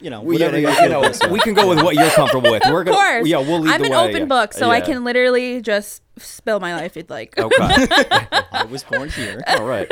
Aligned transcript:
you 0.00 0.08
know, 0.10 0.22
We, 0.22 0.34
whatever 0.34 0.58
yeah, 0.58 0.76
you 0.76 0.82
you 0.84 0.88
know, 0.88 1.12
we 1.30 1.38
can 1.40 1.54
go 1.54 1.68
with 1.68 1.82
what 1.82 1.94
you're 1.94 2.10
comfortable 2.10 2.50
with. 2.50 2.62
We're 2.64 2.80
Of 2.80 2.86
gonna, 2.86 2.96
course. 2.96 3.26
yeah, 3.28 3.38
we'll 3.38 3.60
lead 3.60 3.72
I'm 3.74 3.80
the 3.80 3.86
an 3.86 3.92
way, 3.92 4.08
open 4.08 4.20
yeah. 4.22 4.24
book, 4.26 4.52
so 4.54 4.70
I 4.70 4.80
can 4.80 5.04
literally 5.04 5.60
just 5.60 6.02
spill 6.18 6.58
my 6.60 6.74
life 6.74 6.92
if 6.92 6.96
you'd 6.96 7.10
like. 7.10 7.38
Okay. 7.38 7.56
I 8.52 8.66
was 8.70 8.82
born 8.84 9.10
here. 9.10 9.42
All 9.48 9.66
right. 9.66 9.88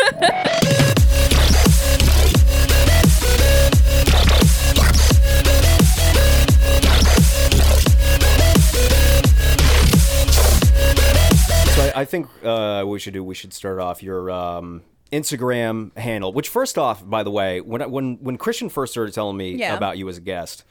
So 11.74 11.84
I, 11.84 12.00
I 12.00 12.04
think 12.04 12.28
uh, 12.42 12.84
we 12.86 12.98
should 12.98 13.12
do. 13.14 13.22
We 13.22 13.34
should 13.34 13.52
start 13.52 13.78
off 13.78 14.02
your 14.02 14.30
um, 14.30 14.82
Instagram 15.12 15.96
handle. 15.96 16.32
Which, 16.32 16.48
first 16.48 16.78
off, 16.78 17.08
by 17.08 17.22
the 17.22 17.30
way, 17.30 17.60
when 17.60 17.90
when 17.90 18.16
when 18.20 18.36
Christian 18.38 18.68
first 18.68 18.92
started 18.92 19.14
telling 19.14 19.36
me 19.36 19.52
Yeah. 19.56 19.76
about 19.76 19.98
you 19.98 20.08
as 20.08 20.18
a 20.18 20.20
guest, 20.20 20.64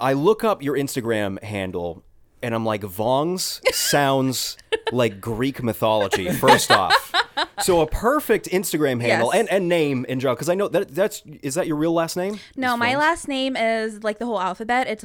I 0.00 0.12
look 0.12 0.44
up 0.44 0.62
your 0.62 0.76
Instagram 0.76 1.42
handle 1.42 2.02
and 2.42 2.54
I'm 2.54 2.64
like, 2.66 2.82
Vongs 2.82 3.60
sounds 3.74 4.56
like 4.92 5.20
Greek 5.20 5.62
mythology. 5.62 6.30
First 6.30 6.70
off, 6.70 7.12
so 7.60 7.80
a 7.80 7.86
perfect 7.86 8.46
Instagram 8.50 9.00
handle 9.00 9.30
Yes. 9.32 9.40
and, 9.40 9.50
and 9.50 9.68
name 9.68 10.04
in 10.08 10.20
general 10.20 10.36
because 10.36 10.48
I 10.48 10.54
know 10.54 10.68
that 10.68 10.94
that's 10.94 11.22
is 11.42 11.54
that 11.54 11.66
your 11.66 11.76
real 11.76 11.92
last 11.94 12.16
name? 12.16 12.38
No, 12.56 12.76
my 12.76 12.96
last 12.96 13.26
name 13.26 13.56
is 13.56 14.04
like 14.04 14.18
the 14.18 14.26
whole 14.26 14.40
alphabet. 14.40 14.86
It's 14.86 15.04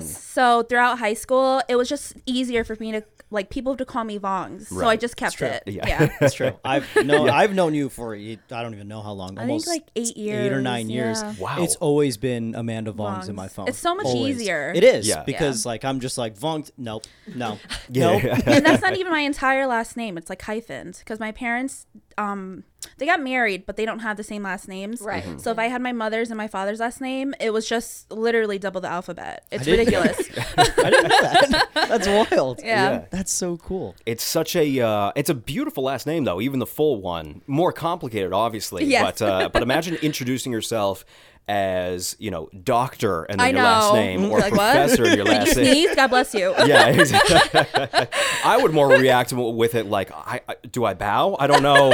so 0.00 0.62
throughout 0.62 0.98
high 0.98 1.14
school, 1.14 1.62
it 1.68 1.76
was 1.76 1.88
just 1.88 2.14
easier 2.26 2.64
for 2.64 2.76
me 2.78 2.92
to 2.92 3.02
like 3.30 3.50
people 3.50 3.72
have 3.72 3.78
to 3.78 3.84
call 3.84 4.04
me 4.04 4.18
Vongs. 4.18 4.66
So 4.68 4.86
I 4.86 4.96
just 4.96 5.16
kept 5.16 5.42
it. 5.42 5.62
Yeah. 5.66 5.86
Yeah. 5.86 6.16
That's 6.20 6.34
true. 6.34 6.52
I've 6.64 6.86
known 7.04 7.28
I've 7.28 7.54
known 7.54 7.74
you 7.74 7.88
for 7.88 8.14
I 8.14 8.36
don't 8.48 8.74
even 8.74 8.86
know 8.88 9.02
how 9.02 9.12
long. 9.12 9.30
I 9.36 9.42
think, 9.42 9.50
Almost 9.50 9.66
like, 9.68 9.84
eight 9.96 10.16
years. 10.16 10.46
eight 10.46 10.52
or 10.52 10.60
nine 10.60 10.88
years. 10.88 11.20
yeah. 11.20 11.34
Wow. 11.38 11.56
It's 11.62 11.76
always 11.76 12.16
been 12.16 12.54
Amanda 12.54 12.92
Vongs 12.92 13.28
in 13.28 13.32
Vongs. 13.32 13.36
my 13.36 13.48
phone. 13.48 13.68
It's 13.68 13.78
so 13.78 13.94
much 13.94 14.06
Always. 14.06 14.36
easier. 14.40 14.72
It 14.74 14.84
is 14.84 15.08
Yeah. 15.08 15.24
because 15.24 15.66
like 15.66 15.84
I'm 15.84 15.98
just 16.00 16.18
like 16.18 16.38
Vongs. 16.38 16.70
Nope. 16.76 17.04
No. 17.34 17.58
Yeah, 17.88 18.12
Nope. 18.12 18.22
yeah. 18.24 18.40
and 18.46 18.66
that's 18.66 18.82
not 18.82 18.96
even 18.96 19.12
my 19.12 19.20
entire 19.20 19.66
last 19.66 19.96
name. 19.96 20.16
It's 20.18 20.28
like 20.30 20.42
hyphens 20.42 20.98
because 21.00 21.20
my 21.20 21.30
parents, 21.32 21.86
um, 22.18 22.64
they 22.98 23.06
got 23.06 23.20
married, 23.22 23.66
but 23.66 23.76
they 23.76 23.84
don't 23.84 23.98
have 23.98 24.16
the 24.16 24.22
same 24.22 24.42
last 24.42 24.68
names. 24.68 25.00
Right. 25.00 25.22
Mm-hmm. 25.22 25.34
Mhm. 25.36 25.40
So 25.40 25.50
if 25.50 25.58
I 25.58 25.66
had 25.66 25.82
my 25.82 25.92
mother's 25.92 26.30
and 26.30 26.38
my 26.38 26.48
father's 26.48 26.80
last 26.80 27.00
name, 27.00 27.34
it 27.40 27.52
was 27.52 27.68
just 27.68 28.10
literally 28.10 28.58
double 28.58 28.80
the 28.80 28.88
alphabet. 28.88 29.44
It's 29.50 29.64
didn't 29.64 29.86
ridiculous. 29.86 30.28
I 30.56 30.90
didn't 30.90 31.02
know 31.10 31.20
that. 31.20 31.68
That's 31.74 32.06
wild. 32.08 32.60
Yeah. 32.60 32.90
Yeah. 32.90 33.04
That's 33.10 33.32
so 33.32 33.56
cool. 33.58 33.94
It's 34.06 34.24
such 34.24 34.56
a 34.56 34.80
uh, 34.80 35.12
it's 35.16 35.30
a 35.30 35.34
beautiful 35.34 35.84
last 35.84 36.06
name 36.06 36.24
though, 36.24 36.40
even 36.40 36.58
the 36.58 36.66
full 36.66 37.00
one. 37.00 37.42
More 37.46 37.72
complicated, 37.72 38.32
obviously. 38.32 38.84
Yes. 38.84 39.02
But 39.18 39.22
uh, 39.22 39.48
but 39.50 39.62
imagine 39.62 39.96
introducing 39.96 40.52
yourself 40.52 41.04
as 41.48 42.16
you 42.18 42.30
know 42.30 42.48
doctor 42.64 43.22
and 43.24 43.38
then 43.38 43.46
I 43.46 43.50
your 43.50 43.62
last 43.62 43.92
name 43.94 44.24
or 44.30 44.40
Like, 44.40 44.52
what? 44.52 44.72
professor 44.72 45.04
and 45.04 45.16
your 45.16 45.24
last 45.26 45.56
you 45.56 45.62
name. 45.62 45.72
sneeze? 45.72 45.94
God 45.94 46.08
bless 46.08 46.34
you. 46.34 46.52
Yeah, 46.66 46.86
exactly. 46.88 48.08
I 48.44 48.58
would 48.60 48.72
more 48.72 48.88
react 48.88 49.32
with 49.32 49.74
it 49.76 49.86
like, 49.86 50.10
I, 50.12 50.40
I 50.48 50.56
do 50.70 50.84
I 50.84 50.94
bow? 50.94 51.36
I 51.38 51.46
don't 51.46 51.62
know. 51.62 51.92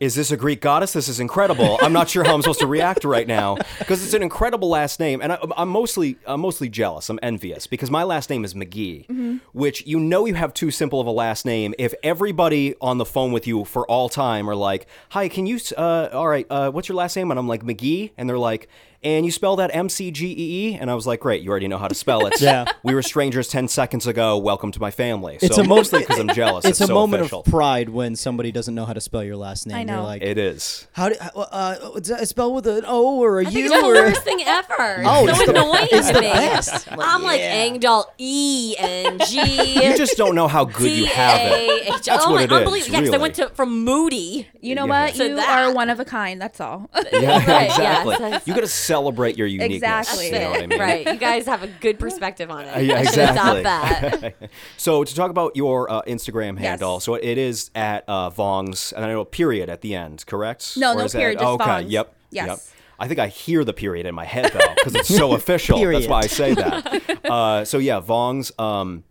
Is 0.00 0.14
this 0.14 0.30
a 0.30 0.36
Greek 0.38 0.62
goddess? 0.62 0.94
This 0.94 1.08
is 1.08 1.20
incredible. 1.20 1.78
I'm 1.82 1.92
not 1.92 2.08
sure 2.08 2.24
how 2.24 2.32
I'm 2.34 2.40
supposed 2.40 2.60
to 2.60 2.66
react 2.66 3.04
right 3.04 3.26
now 3.26 3.56
because 3.78 4.02
it's 4.02 4.14
an 4.14 4.22
incredible 4.22 4.70
last 4.70 4.98
name, 4.98 5.20
and 5.20 5.30
I, 5.30 5.38
I'm 5.58 5.68
mostly 5.68 6.16
I'm 6.26 6.40
mostly 6.40 6.70
jealous. 6.70 7.10
I'm 7.10 7.18
envious 7.22 7.66
because 7.66 7.90
my 7.90 8.02
last 8.04 8.30
name 8.30 8.42
is 8.42 8.54
McGee, 8.54 9.06
Mm-hmm. 9.08 9.36
which 9.52 9.86
you 9.86 10.00
know 10.00 10.24
you 10.24 10.32
have 10.34 10.54
too 10.54 10.70
simple 10.70 11.02
of 11.02 11.06
a 11.06 11.10
last 11.10 11.44
name. 11.44 11.74
If 11.78 11.92
everybody 12.02 12.74
on 12.80 12.96
the 12.96 13.04
phone 13.04 13.30
with 13.30 13.46
you 13.46 13.66
for 13.66 13.86
all 13.90 14.08
time 14.08 14.48
are 14.48 14.56
like, 14.56 14.86
"Hi, 15.10 15.28
can 15.28 15.44
you? 15.46 15.58
Uh, 15.76 16.08
all 16.14 16.26
right, 16.28 16.46
uh, 16.48 16.70
what's 16.70 16.88
your 16.88 16.96
last 16.96 17.14
name?" 17.14 17.30
and 17.30 17.38
I'm 17.38 17.46
like 17.46 17.62
McGee, 17.62 18.12
and 18.16 18.26
they're 18.26 18.38
like. 18.38 18.68
And 19.02 19.24
you 19.24 19.32
spell 19.32 19.56
that 19.56 19.74
M 19.74 19.88
C 19.88 20.10
G 20.10 20.26
E 20.26 20.34
E, 20.36 20.74
and 20.74 20.90
I 20.90 20.94
was 20.94 21.06
like, 21.06 21.20
"Great, 21.20 21.40
you 21.42 21.48
already 21.48 21.68
know 21.68 21.78
how 21.78 21.88
to 21.88 21.94
spell 21.94 22.26
it." 22.26 22.34
Yeah. 22.42 22.66
we 22.82 22.92
were 22.94 23.00
strangers 23.02 23.48
ten 23.48 23.66
seconds 23.66 24.06
ago. 24.06 24.36
Welcome 24.36 24.72
to 24.72 24.78
my 24.80 24.90
family. 24.90 25.38
So 25.38 25.46
It's 25.46 25.56
a 25.56 25.64
mostly 25.64 26.00
because 26.00 26.18
I'm 26.18 26.28
jealous. 26.28 26.66
It's, 26.66 26.72
It's, 26.72 26.80
a 26.82 26.86
so 26.88 26.94
moment 26.96 27.22
official. 27.22 27.40
of 27.40 27.46
pride 27.46 27.88
when 27.88 28.14
somebody 28.14 28.52
doesn't 28.52 28.74
know 28.74 28.84
how 28.84 28.92
to 28.92 29.00
spell 29.00 29.24
your 29.24 29.36
last 29.36 29.66
name. 29.66 29.86
I 29.90 29.94
You're 29.94 30.02
like, 30.02 30.22
It 30.22 30.38
is. 30.38 30.86
how 30.92 31.08
do 31.08 31.14
uh, 31.20 31.38
uh, 31.40 31.90
is 31.96 32.08
that 32.08 32.26
spelled 32.28 32.54
with 32.54 32.66
an 32.66 32.84
O 32.86 33.18
or 33.20 33.40
a 33.40 33.46
I 33.46 33.50
think 33.50 33.56
U 33.56 33.64
it's 33.72 33.74
the 33.80 33.86
or? 33.86 33.94
worst 33.94 34.22
thing 34.22 34.42
ever. 34.44 35.02
Oh, 35.06 35.26
it's 35.26 35.30
it's 35.30 35.38
so 35.46 35.52
the- 35.52 35.58
annoying 35.60 35.88
it's 35.90 36.06
to 36.08 36.12
the 36.14 36.20
me. 36.20 36.32
best. 36.32 36.88
I'm 36.92 36.98
like, 36.98 37.08
I'm 37.08 37.22
like 37.22 37.40
yeah. 37.40 37.66
Angdal 37.68 38.04
E 38.18 38.74
N 38.78 39.18
G. 39.26 39.84
You 39.86 39.96
just 39.96 40.16
don't 40.16 40.34
know 40.34 40.48
how 40.48 40.64
good 40.64 40.90
you 40.90 41.06
have 41.06 41.40
it. 41.42 42.04
That's 42.04 42.08
oh 42.26 42.30
what 42.32 42.36
my, 42.36 42.42
it 42.42 42.44
is, 42.46 42.52
unbelievable. 42.58 42.76
Yeah, 42.92 42.98
'cause 43.00 43.08
I 43.08 43.12
really. 43.12 43.18
went 43.18 43.34
to 43.36 43.48
from 43.50 43.84
Moody. 43.84 44.48
You 44.60 44.74
know 44.74 44.86
Yeah. 44.86 45.04
what? 45.06 45.14
To 45.14 45.28
You 45.28 45.36
that. 45.36 45.68
are 45.68 45.74
one 45.74 45.90
of 45.90 46.00
a 46.00 46.04
kind. 46.04 46.40
That's 46.40 46.60
all. 46.60 46.90
Yeah, 47.12 47.44
Right, 47.46 47.66
exactly. 47.66 48.16
yes. 48.20 48.46
You 48.46 48.54
got 48.54 48.60
to 48.60 48.68
celebrate 48.68 49.36
your 49.36 49.46
uniqueness. 49.46 49.76
Exactly. 49.76 50.26
You 50.26 50.32
know 50.38 50.50
what 50.50 50.62
I 50.62 50.66
mean? 50.66 50.78
Right. 50.80 51.06
You 51.06 51.16
guys 51.16 51.46
have 51.46 51.62
a 51.62 51.66
good 51.66 51.98
perspective 51.98 52.50
on 52.50 52.64
it. 52.64 52.76
Uh, 52.76 52.80
yeah, 52.80 52.94
I 53.00 53.04
should 53.04 53.18
exactly. 53.18 53.62
that. 53.62 54.34
So 54.76 55.04
to 55.04 55.14
talk 55.14 55.30
about 55.30 55.56
your 55.56 55.90
uh, 55.90 56.02
Instagram 56.02 56.58
handle, 56.58 57.00
so 57.00 57.14
it 57.14 57.36
is 57.38 57.70
at 57.74 58.04
uh, 58.08 58.30
Vongs, 58.30 58.92
and 58.92 59.04
I 59.04 59.08
know 59.08 59.20
a 59.20 59.24
period 59.26 59.68
at 59.68 59.79
the 59.82 59.94
end, 59.94 60.24
correct? 60.26 60.76
No, 60.76 60.92
Or 60.92 60.94
no 60.96 61.04
is 61.04 61.12
that- 61.12 61.18
period, 61.18 61.38
just 61.38 61.48
okay, 61.48 61.64
Vongs. 61.64 61.90
yep. 61.90 62.14
Yes. 62.30 62.46
Yep. 62.46 62.58
I 62.98 63.08
think 63.08 63.18
I 63.18 63.28
hear 63.28 63.64
the 63.64 63.72
period 63.72 64.04
in 64.06 64.14
my 64.14 64.24
head 64.26 64.50
though, 64.52 64.74
because 64.76 64.94
it's 64.94 65.08
so 65.14 65.32
official. 65.34 65.78
That's 65.78 66.06
why 66.06 66.18
I 66.20 66.26
say 66.26 66.54
that. 66.54 67.02
Uh, 67.30 67.64
so 67.64 67.78
yeah, 67.78 68.00
Vongs. 68.00 68.50
Um, 68.60 69.04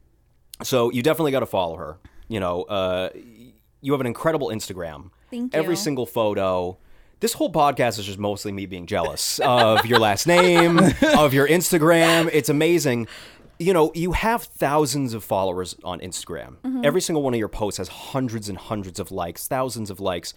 so 0.63 0.91
you 0.91 1.01
definitely 1.01 1.31
got 1.31 1.39
to 1.39 1.45
follow 1.45 1.77
her. 1.77 1.97
You 2.27 2.39
know, 2.41 2.63
uh, 2.63 3.09
you 3.81 3.93
have 3.93 4.01
an 4.01 4.07
incredible 4.07 4.47
Instagram. 4.49 5.11
Thank 5.31 5.53
you. 5.53 5.59
Every 5.59 5.75
single 5.77 6.05
photo. 6.05 6.77
This 7.21 7.33
whole 7.33 7.51
podcast 7.51 7.97
is 7.99 8.05
just 8.05 8.19
mostly 8.19 8.51
me 8.51 8.65
being 8.65 8.87
jealous 8.87 9.39
of 9.39 9.85
your 9.85 9.99
last 9.99 10.25
name, 10.27 10.79
of 11.17 11.33
your 11.33 11.47
Instagram. 11.47 12.29
It's 12.33 12.49
amazing. 12.49 13.07
You 13.57 13.73
know, 13.73 13.91
you 13.95 14.11
have 14.13 14.43
thousands 14.43 15.13
of 15.13 15.23
followers 15.23 15.75
on 15.83 15.99
Instagram. 16.01 16.57
Mm-hmm. 16.63 16.81
Every 16.83 17.01
single 17.01 17.21
one 17.23 17.33
of 17.33 17.39
your 17.39 17.49
posts 17.49 17.77
has 17.77 17.87
hundreds 17.89 18.49
and 18.49 18.57
hundreds 18.57 18.99
of 18.99 19.11
likes, 19.11 19.47
thousands 19.47 19.89
of 19.89 19.99
likes. 19.99 20.33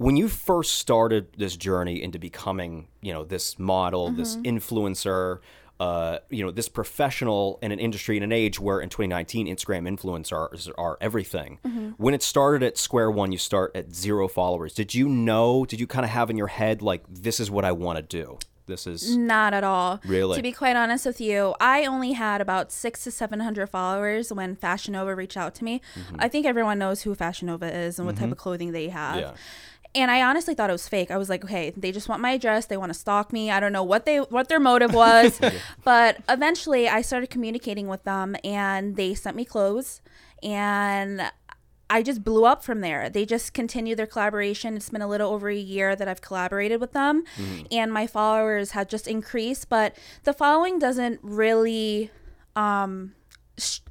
When 0.00 0.16
you 0.16 0.28
first 0.28 0.76
started 0.76 1.34
this 1.36 1.56
journey 1.56 2.02
into 2.02 2.18
becoming, 2.18 2.88
you 3.02 3.12
know, 3.12 3.22
this 3.22 3.58
model, 3.58 4.10
this 4.10 4.36
Mm-hmm. 4.36 4.56
influencer, 4.56 5.40
uh, 5.78 6.18
you 6.30 6.42
know, 6.42 6.50
this 6.50 6.70
professional 6.70 7.58
in 7.60 7.70
an 7.70 7.78
industry 7.78 8.16
in 8.16 8.22
an 8.22 8.32
age 8.32 8.58
where 8.58 8.80
in 8.80 8.88
2019 8.88 9.46
Instagram 9.46 9.86
influencers 9.86 10.70
are 10.78 10.96
everything. 11.02 11.58
Mm-hmm. 11.66 11.88
When 11.98 12.14
it 12.14 12.22
started 12.22 12.62
at 12.62 12.78
square 12.78 13.10
one, 13.10 13.30
you 13.30 13.36
start 13.38 13.72
at 13.74 13.94
zero 13.94 14.26
followers. 14.26 14.72
Did 14.72 14.94
you 14.94 15.06
know? 15.06 15.66
Did 15.66 15.80
you 15.80 15.86
kind 15.86 16.04
of 16.06 16.10
have 16.10 16.30
in 16.30 16.38
your 16.38 16.46
head 16.46 16.80
like 16.80 17.02
this 17.06 17.38
is 17.38 17.50
what 17.50 17.66
I 17.66 17.72
want 17.72 17.96
to 17.98 18.02
do? 18.02 18.38
This 18.66 18.86
is 18.86 19.16
Not 19.16 19.52
at 19.52 19.64
all. 19.64 20.00
Really? 20.06 20.36
To 20.36 20.42
be 20.42 20.52
quite 20.52 20.76
honest 20.76 21.04
with 21.04 21.20
you, 21.20 21.54
I 21.60 21.84
only 21.84 22.12
had 22.12 22.40
about 22.40 22.72
six 22.72 23.04
to 23.04 23.10
seven 23.10 23.40
hundred 23.40 23.66
followers 23.68 24.32
when 24.32 24.56
Fashion 24.56 24.92
Nova 24.92 25.14
reached 25.14 25.36
out 25.36 25.54
to 25.56 25.64
me. 25.64 25.80
Mm-hmm. 25.94 26.16
I 26.20 26.28
think 26.28 26.46
everyone 26.46 26.78
knows 26.78 27.02
who 27.02 27.14
Fashion 27.14 27.48
Nova 27.48 27.66
is 27.74 27.98
and 27.98 28.06
what 28.06 28.16
type 28.16 28.30
of 28.32 28.38
clothing 28.38 28.72
they 28.72 28.88
have. 28.88 29.16
Yeah. 29.18 29.32
And 29.94 30.10
I 30.10 30.22
honestly 30.22 30.54
thought 30.54 30.70
it 30.70 30.72
was 30.72 30.86
fake. 30.88 31.10
I 31.10 31.16
was 31.16 31.28
like, 31.28 31.44
okay, 31.44 31.70
they 31.76 31.90
just 31.90 32.08
want 32.08 32.22
my 32.22 32.30
address. 32.32 32.66
They 32.66 32.76
want 32.76 32.92
to 32.92 32.98
stalk 32.98 33.32
me. 33.32 33.50
I 33.50 33.58
don't 33.58 33.72
know 33.72 33.82
what 33.82 34.06
they 34.06 34.18
what 34.18 34.48
their 34.48 34.60
motive 34.60 34.94
was, 34.94 35.40
but 35.84 36.18
eventually 36.28 36.88
I 36.88 37.02
started 37.02 37.28
communicating 37.28 37.88
with 37.88 38.04
them, 38.04 38.36
and 38.44 38.94
they 38.96 39.14
sent 39.14 39.36
me 39.36 39.44
clothes, 39.44 40.00
and 40.44 41.30
I 41.92 42.04
just 42.04 42.22
blew 42.22 42.44
up 42.44 42.62
from 42.62 42.82
there. 42.82 43.10
They 43.10 43.26
just 43.26 43.52
continued 43.52 43.98
their 43.98 44.06
collaboration. 44.06 44.76
It's 44.76 44.90
been 44.90 45.02
a 45.02 45.08
little 45.08 45.32
over 45.32 45.48
a 45.50 45.56
year 45.56 45.96
that 45.96 46.06
I've 46.06 46.20
collaborated 46.20 46.80
with 46.80 46.92
them, 46.92 47.24
and 47.72 47.92
my 47.92 48.06
followers 48.06 48.70
have 48.72 48.86
just 48.86 49.08
increased. 49.08 49.68
But 49.68 49.96
the 50.22 50.32
following 50.32 50.78
doesn't 50.78 51.18
really, 51.20 52.12
um, 52.54 53.14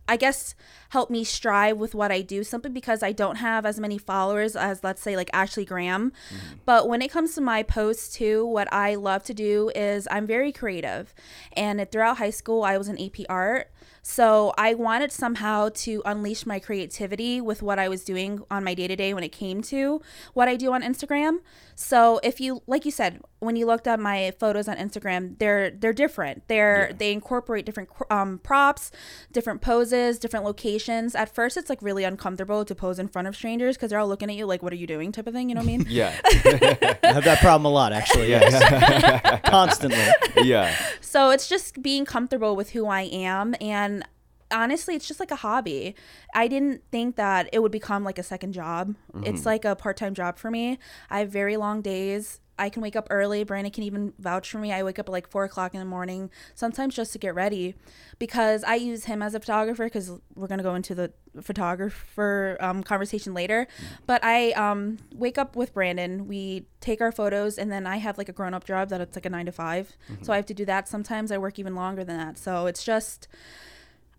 I 0.07 0.17
guess, 0.17 0.55
help 0.89 1.09
me 1.09 1.23
strive 1.23 1.77
with 1.77 1.93
what 1.93 2.11
I 2.11 2.21
do 2.21 2.43
simply 2.43 2.71
because 2.71 3.03
I 3.03 3.11
don't 3.11 3.35
have 3.35 3.65
as 3.65 3.79
many 3.79 3.97
followers 3.97 4.55
as, 4.55 4.83
let's 4.83 5.01
say, 5.01 5.15
like 5.15 5.29
Ashley 5.33 5.65
Graham. 5.65 6.11
Mm-hmm. 6.33 6.55
But 6.65 6.87
when 6.87 7.01
it 7.01 7.11
comes 7.11 7.35
to 7.35 7.41
my 7.41 7.61
posts 7.61 8.13
too, 8.15 8.45
what 8.45 8.71
I 8.73 8.95
love 8.95 9.23
to 9.23 9.33
do 9.33 9.71
is 9.75 10.07
I'm 10.09 10.25
very 10.25 10.51
creative, 10.51 11.13
and 11.53 11.85
throughout 11.91 12.17
high 12.17 12.31
school, 12.31 12.63
I 12.63 12.77
was 12.77 12.87
in 12.87 12.99
AP 12.99 13.25
art. 13.29 13.71
So 14.01 14.53
I 14.57 14.73
wanted 14.73 15.11
somehow 15.11 15.69
to 15.75 16.01
unleash 16.05 16.45
my 16.45 16.57
creativity 16.57 17.41
with 17.41 17.61
what 17.61 17.77
I 17.77 17.89
was 17.89 18.03
doing 18.03 18.41
on 18.49 18.63
my 18.63 18.73
day 18.73 18.87
to 18.87 18.95
day 18.95 19.13
when 19.13 19.23
it 19.23 19.29
came 19.29 19.61
to 19.63 20.01
what 20.33 20.47
I 20.47 20.55
do 20.55 20.73
on 20.73 20.81
Instagram. 20.81 21.39
So 21.81 22.19
if 22.23 22.41
you 22.41 22.61
like 22.67 22.83
you 22.83 22.91
said 22.91 23.21
when 23.39 23.55
you 23.55 23.65
looked 23.65 23.87
at 23.87 24.01
my 24.01 24.33
photos 24.37 24.67
on 24.67 24.75
Instagram, 24.75 25.39
they're 25.39 25.71
they're 25.71 25.93
different. 25.93 26.45
They're 26.49 26.91
they 26.91 27.13
incorporate 27.13 27.65
different 27.65 27.87
um, 28.09 28.39
props, 28.39 28.91
different 29.31 29.61
poses, 29.61 30.19
different 30.19 30.45
locations. 30.45 31.15
At 31.15 31.33
first, 31.33 31.55
it's 31.55 31.69
like 31.69 31.81
really 31.81 32.03
uncomfortable 32.03 32.65
to 32.65 32.75
pose 32.75 32.99
in 32.99 33.07
front 33.07 33.29
of 33.29 33.35
strangers 33.37 33.77
because 33.77 33.91
they're 33.91 33.99
all 33.99 34.09
looking 34.09 34.29
at 34.29 34.35
you 34.35 34.45
like, 34.45 34.61
"What 34.61 34.73
are 34.73 34.75
you 34.75 34.87
doing?" 34.87 35.13
type 35.13 35.25
of 35.25 35.33
thing. 35.33 35.47
You 35.47 35.55
know 35.55 35.61
what 35.61 35.69
I 35.69 35.77
mean? 35.77 35.85
yeah, 35.89 36.19
I 36.25 36.97
have 37.13 37.23
that 37.23 37.39
problem 37.39 37.63
a 37.63 37.69
lot, 37.69 37.93
actually. 37.93 38.29
Yeah, 38.29 39.39
Constantly. 39.45 40.05
yeah. 40.43 40.75
So 40.99 41.29
it's 41.29 41.47
just 41.47 41.81
being 41.81 42.03
comfortable 42.03 42.57
with 42.57 42.71
who 42.71 42.87
I 42.87 43.03
am 43.03 43.55
and 43.61 44.03
honestly 44.51 44.95
it's 44.95 45.07
just 45.07 45.19
like 45.19 45.31
a 45.31 45.37
hobby. 45.37 45.95
I 46.33 46.47
didn't 46.47 46.83
think 46.91 47.15
that 47.17 47.49
it 47.53 47.59
would 47.59 47.71
become 47.71 48.03
like 48.03 48.17
a 48.19 48.23
second 48.23 48.53
job. 48.53 48.95
It's 49.23 49.45
like 49.45 49.65
a 49.65 49.75
part-time 49.75 50.13
job 50.13 50.37
for 50.37 50.49
me. 50.51 50.79
I 51.09 51.19
have 51.19 51.29
very 51.29 51.57
long 51.57 51.81
days. 51.81 52.39
I 52.57 52.69
can 52.69 52.81
wake 52.81 52.97
up 52.97 53.07
early. 53.09 53.45
Brandon 53.45 53.71
can 53.71 53.83
even 53.83 54.13
vouch 54.19 54.51
for 54.51 54.57
me. 54.57 54.73
I 54.73 54.83
wake 54.83 54.99
up 54.99 55.07
at 55.07 55.11
like 55.13 55.29
four 55.29 55.45
o'clock 55.45 55.73
in 55.73 55.79
the 55.79 55.85
morning, 55.85 56.29
sometimes 56.55 56.93
just 56.93 57.13
to 57.13 57.17
get 57.17 57.33
ready, 57.33 57.75
because 58.19 58.65
I 58.65 58.75
use 58.75 59.05
him 59.05 59.21
as 59.21 59.33
a 59.33 59.39
photographer. 59.39 59.85
Because 59.85 60.11
we're 60.35 60.47
gonna 60.47 60.63
go 60.63 60.75
into 60.75 60.93
the 60.93 61.13
photographer 61.41 62.57
um, 62.59 62.83
conversation 62.83 63.33
later. 63.33 63.65
But 64.05 64.23
I 64.25 64.51
um, 64.51 64.97
wake 65.15 65.37
up 65.37 65.55
with 65.55 65.73
Brandon. 65.73 66.27
We 66.27 66.65
take 66.81 66.99
our 66.99 67.13
photos, 67.13 67.57
and 67.57 67.71
then 67.71 67.87
I 67.87 67.95
have 67.97 68.17
like 68.17 68.27
a 68.27 68.33
grown 68.33 68.53
up 68.53 68.65
job 68.65 68.89
that 68.89 68.99
it's 68.99 69.15
like 69.15 69.25
a 69.25 69.29
nine 69.29 69.45
to 69.45 69.53
5 69.53 69.93
So 70.21 70.33
I 70.33 70.35
have 70.35 70.45
to 70.47 70.53
do 70.53 70.65
that. 70.65 70.89
Sometimes 70.89 71.31
I 71.31 71.37
work 71.37 71.59
even 71.59 71.75
longer 71.75 72.03
than 72.03 72.17
that. 72.17 72.37
So 72.37 72.65
it's 72.65 72.83
just, 72.83 73.29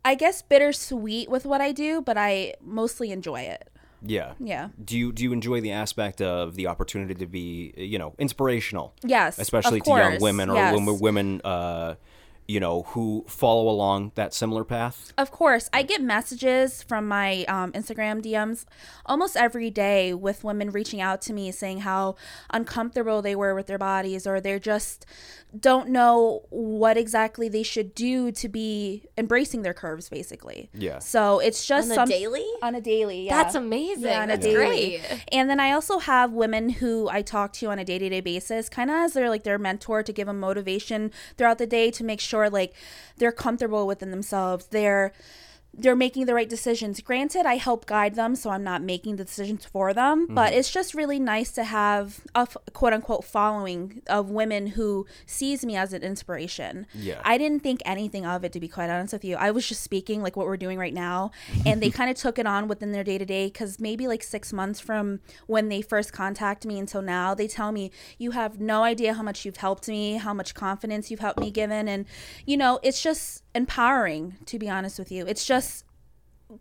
I 0.04 0.14
guess, 0.14 0.42
bittersweet 0.42 1.28
with 1.28 1.44
what 1.44 1.60
I 1.60 1.72
do, 1.72 2.00
but 2.00 2.16
I 2.16 2.54
mostly 2.62 3.10
enjoy 3.10 3.42
it. 3.42 3.68
Yeah. 4.02 4.32
Yeah. 4.40 4.68
Do 4.82 4.98
you 4.98 5.12
do 5.12 5.22
you 5.22 5.32
enjoy 5.32 5.60
the 5.60 5.72
aspect 5.72 6.22
of 6.22 6.54
the 6.54 6.66
opportunity 6.68 7.14
to 7.14 7.26
be 7.26 7.74
you 7.76 7.98
know 7.98 8.14
inspirational? 8.18 8.94
Yes, 9.04 9.38
especially 9.38 9.80
to 9.82 9.90
young 9.90 10.20
women 10.20 10.48
or 10.48 10.54
yes. 10.54 10.74
women 10.74 10.98
women 11.00 11.40
uh, 11.44 11.96
you 12.50 12.58
know 12.58 12.82
who 12.92 13.24
follow 13.28 13.68
along 13.68 14.12
that 14.16 14.34
similar 14.34 14.64
path. 14.64 15.12
Of 15.16 15.30
course, 15.30 15.70
I 15.72 15.82
get 15.82 16.02
messages 16.02 16.82
from 16.82 17.06
my 17.06 17.44
um, 17.44 17.70
Instagram 17.72 18.22
DMs 18.22 18.64
almost 19.06 19.36
every 19.36 19.70
day 19.70 20.12
with 20.14 20.42
women 20.42 20.70
reaching 20.70 21.00
out 21.00 21.22
to 21.22 21.32
me 21.32 21.52
saying 21.52 21.80
how 21.80 22.16
uncomfortable 22.50 23.22
they 23.22 23.36
were 23.36 23.54
with 23.54 23.66
their 23.66 23.78
bodies 23.78 24.26
or 24.26 24.40
they're 24.40 24.58
just 24.58 25.06
don't 25.58 25.88
know 25.88 26.42
what 26.50 26.96
exactly 26.96 27.48
they 27.48 27.62
should 27.64 27.92
do 27.94 28.30
to 28.30 28.48
be 28.48 29.04
embracing 29.18 29.62
their 29.62 29.74
curves, 29.74 30.08
basically. 30.08 30.70
Yeah. 30.72 31.00
So 31.00 31.40
it's 31.40 31.66
just 31.66 31.86
On 31.88 31.92
a 31.92 31.94
some- 31.96 32.08
daily? 32.08 32.46
On 32.62 32.74
a 32.76 32.80
daily, 32.80 33.26
yeah. 33.26 33.42
That's 33.42 33.56
amazing. 33.56 34.04
Yeah, 34.04 34.22
on 34.22 34.30
a 34.30 34.36
daily. 34.36 34.54
great. 34.54 35.24
And 35.32 35.50
then 35.50 35.58
I 35.58 35.72
also 35.72 35.98
have 35.98 36.32
women 36.32 36.68
who 36.70 37.08
I 37.08 37.22
talk 37.22 37.52
to 37.54 37.66
on 37.66 37.78
a 37.80 37.84
day 37.84 37.98
to 37.98 38.08
day 38.08 38.20
basis, 38.20 38.68
kind 38.68 38.90
of 38.90 38.96
as 38.96 39.12
their 39.14 39.28
like 39.28 39.42
their 39.42 39.58
mentor 39.58 40.02
to 40.04 40.12
give 40.12 40.26
them 40.28 40.38
motivation 40.38 41.10
throughout 41.36 41.58
the 41.58 41.66
day 41.66 41.90
to 41.90 42.04
make 42.04 42.20
sure 42.20 42.39
like 42.48 42.74
they're 43.18 43.32
comfortable 43.32 43.86
within 43.86 44.10
themselves. 44.10 44.66
They're 44.68 45.12
they're 45.72 45.96
making 45.96 46.26
the 46.26 46.34
right 46.34 46.48
decisions. 46.48 47.00
Granted, 47.00 47.46
I 47.46 47.56
help 47.56 47.86
guide 47.86 48.14
them, 48.14 48.34
so 48.34 48.50
I'm 48.50 48.64
not 48.64 48.82
making 48.82 49.16
the 49.16 49.24
decisions 49.24 49.64
for 49.64 49.94
them. 49.94 50.24
Mm-hmm. 50.24 50.34
But 50.34 50.52
it's 50.52 50.70
just 50.70 50.94
really 50.94 51.18
nice 51.18 51.52
to 51.52 51.64
have 51.64 52.20
a 52.34 52.40
f- 52.40 52.56
quote 52.72 52.92
unquote 52.92 53.24
following 53.24 54.02
of 54.08 54.30
women 54.30 54.68
who 54.68 55.06
sees 55.26 55.64
me 55.64 55.76
as 55.76 55.92
an 55.92 56.02
inspiration. 56.02 56.86
Yeah. 56.94 57.20
I 57.24 57.38
didn't 57.38 57.60
think 57.60 57.82
anything 57.84 58.26
of 58.26 58.44
it, 58.44 58.52
to 58.52 58.60
be 58.60 58.68
quite 58.68 58.90
honest 58.90 59.12
with 59.12 59.24
you. 59.24 59.36
I 59.36 59.52
was 59.52 59.66
just 59.66 59.82
speaking 59.82 60.22
like 60.22 60.36
what 60.36 60.46
we're 60.46 60.56
doing 60.56 60.78
right 60.78 60.94
now, 60.94 61.30
and 61.64 61.80
they 61.80 61.90
kind 62.00 62.10
of 62.10 62.16
took 62.16 62.38
it 62.38 62.46
on 62.46 62.66
within 62.66 62.92
their 62.92 63.04
day 63.04 63.18
to 63.18 63.24
day. 63.24 63.46
Because 63.46 63.78
maybe 63.78 64.08
like 64.08 64.22
six 64.22 64.52
months 64.52 64.80
from 64.80 65.20
when 65.46 65.68
they 65.68 65.82
first 65.82 66.12
contact 66.12 66.66
me 66.66 66.78
until 66.78 67.02
now, 67.02 67.34
they 67.34 67.46
tell 67.46 67.70
me 67.70 67.92
you 68.18 68.32
have 68.32 68.60
no 68.60 68.82
idea 68.82 69.14
how 69.14 69.22
much 69.22 69.44
you've 69.44 69.58
helped 69.58 69.88
me, 69.88 70.14
how 70.14 70.34
much 70.34 70.54
confidence 70.54 71.10
you've 71.10 71.20
helped 71.20 71.40
me 71.40 71.50
given, 71.50 71.88
and 71.88 72.06
you 72.44 72.56
know 72.56 72.80
it's 72.82 73.02
just 73.02 73.44
empowering. 73.54 74.36
To 74.46 74.58
be 74.58 74.68
honest 74.68 74.98
with 74.98 75.10
you, 75.12 75.26
it's 75.26 75.44
just 75.44 75.84